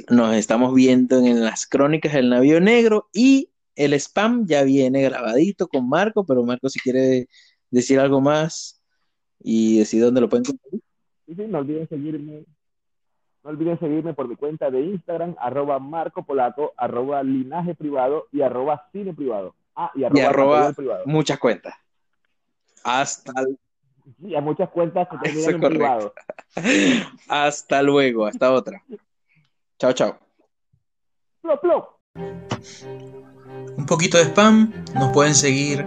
Nos 0.10 0.36
estamos 0.36 0.74
viendo 0.74 1.20
en 1.20 1.44
las 1.44 1.66
crónicas 1.66 2.14
del 2.14 2.30
navío 2.30 2.60
negro 2.60 3.10
y 3.14 3.50
el 3.76 3.94
spam 3.94 4.46
ya 4.46 4.64
viene 4.64 5.02
grabadito 5.02 5.68
con 5.68 5.88
Marco, 5.88 6.26
pero 6.26 6.44
Marco 6.44 6.70
si 6.70 6.80
quiere 6.80 7.28
decir 7.70 8.00
algo 8.00 8.22
más 8.22 8.82
y 9.40 9.80
decir 9.80 10.02
dónde 10.02 10.22
lo 10.22 10.30
pueden 10.30 10.46
conseguir. 10.46 10.82
Y 11.28 11.36
sí, 11.36 11.46
no 11.48 11.60
olviden 11.60 11.88
seguirme. 11.88 12.46
No 13.44 13.50
olviden 13.50 13.80
seguirme 13.80 14.14
por 14.14 14.28
mi 14.28 14.36
cuenta 14.36 14.72
de 14.72 14.82
Instagram, 14.82 15.36
arroba 15.40 15.80
Marco 15.80 16.24
Polaco, 16.24 16.74
arroba 16.78 17.24
linaje 17.24 17.76
privado 17.76 18.28
y 18.32 18.42
arroba 18.42 18.88
cine 18.92 19.14
privado. 19.14 19.56
Ah, 19.76 19.92
y 19.96 20.04
arroba, 20.04 20.20
Y 20.20 20.24
arroba 20.24 20.50
material 20.50 20.76
privado. 20.76 21.04
muchas 21.06 21.40
cuentas. 21.40 21.74
Hasta, 22.84 23.34
Sí, 24.20 24.36
muchas 24.42 24.70
cuentas 24.70 25.08
que 25.10 25.30
Eso 25.40 25.52
en 25.52 25.62
privado. 25.62 26.14
hasta 27.28 27.82
luego, 27.82 28.26
hasta 28.26 28.52
otra. 28.52 28.84
Chao, 29.84 29.92
chao. 29.92 30.16
Plop, 31.42 31.60
plop. 31.60 31.86
Un 33.78 33.86
poquito 33.86 34.18
de 34.18 34.24
spam, 34.24 34.72
nos 34.96 35.12
pueden 35.12 35.36
seguir 35.36 35.86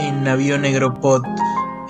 en 0.00 0.24
Navío 0.24 0.58
Negro 0.58 0.92
Pod 0.94 1.22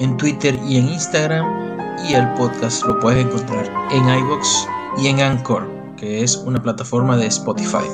en 0.00 0.18
Twitter 0.18 0.54
y 0.68 0.76
en 0.76 0.90
Instagram 0.90 1.96
y 2.06 2.12
el 2.12 2.30
podcast 2.34 2.84
lo 2.84 3.00
puedes 3.00 3.24
encontrar 3.24 3.64
en 3.90 4.06
iBox 4.06 4.68
y 4.98 5.06
en 5.06 5.20
Anchor, 5.20 5.66
que 5.96 6.22
es 6.22 6.36
una 6.36 6.62
plataforma 6.62 7.16
de 7.16 7.28
Spotify. 7.28 7.88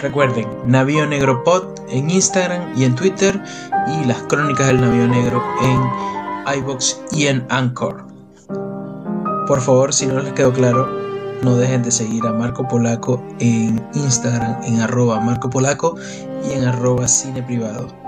Recuerden, 0.00 0.48
Navío 0.66 1.06
Negro 1.06 1.44
Pod 1.44 1.78
en 1.88 2.10
Instagram 2.10 2.76
y 2.76 2.82
en 2.82 2.96
Twitter 2.96 3.40
y 3.86 4.06
las 4.06 4.20
crónicas 4.22 4.66
del 4.66 4.80
Navío 4.80 5.06
Negro 5.06 5.40
en 5.62 6.58
iBox 6.58 7.00
y 7.12 7.28
en 7.28 7.46
Anchor. 7.48 8.08
Por 9.46 9.60
favor, 9.60 9.94
si 9.94 10.08
no 10.08 10.18
les 10.18 10.32
quedó 10.32 10.52
claro, 10.52 10.99
no 11.42 11.56
dejen 11.56 11.82
de 11.82 11.90
seguir 11.90 12.26
a 12.26 12.32
Marco 12.32 12.66
Polaco 12.68 13.22
en 13.38 13.82
Instagram 13.94 14.62
en 14.64 14.80
arroba 14.80 15.20
Marco 15.20 15.50
Polaco 15.50 15.96
y 16.44 16.52
en 16.52 16.64
arroba 16.64 17.08
cine 17.08 17.42
privado. 17.42 17.99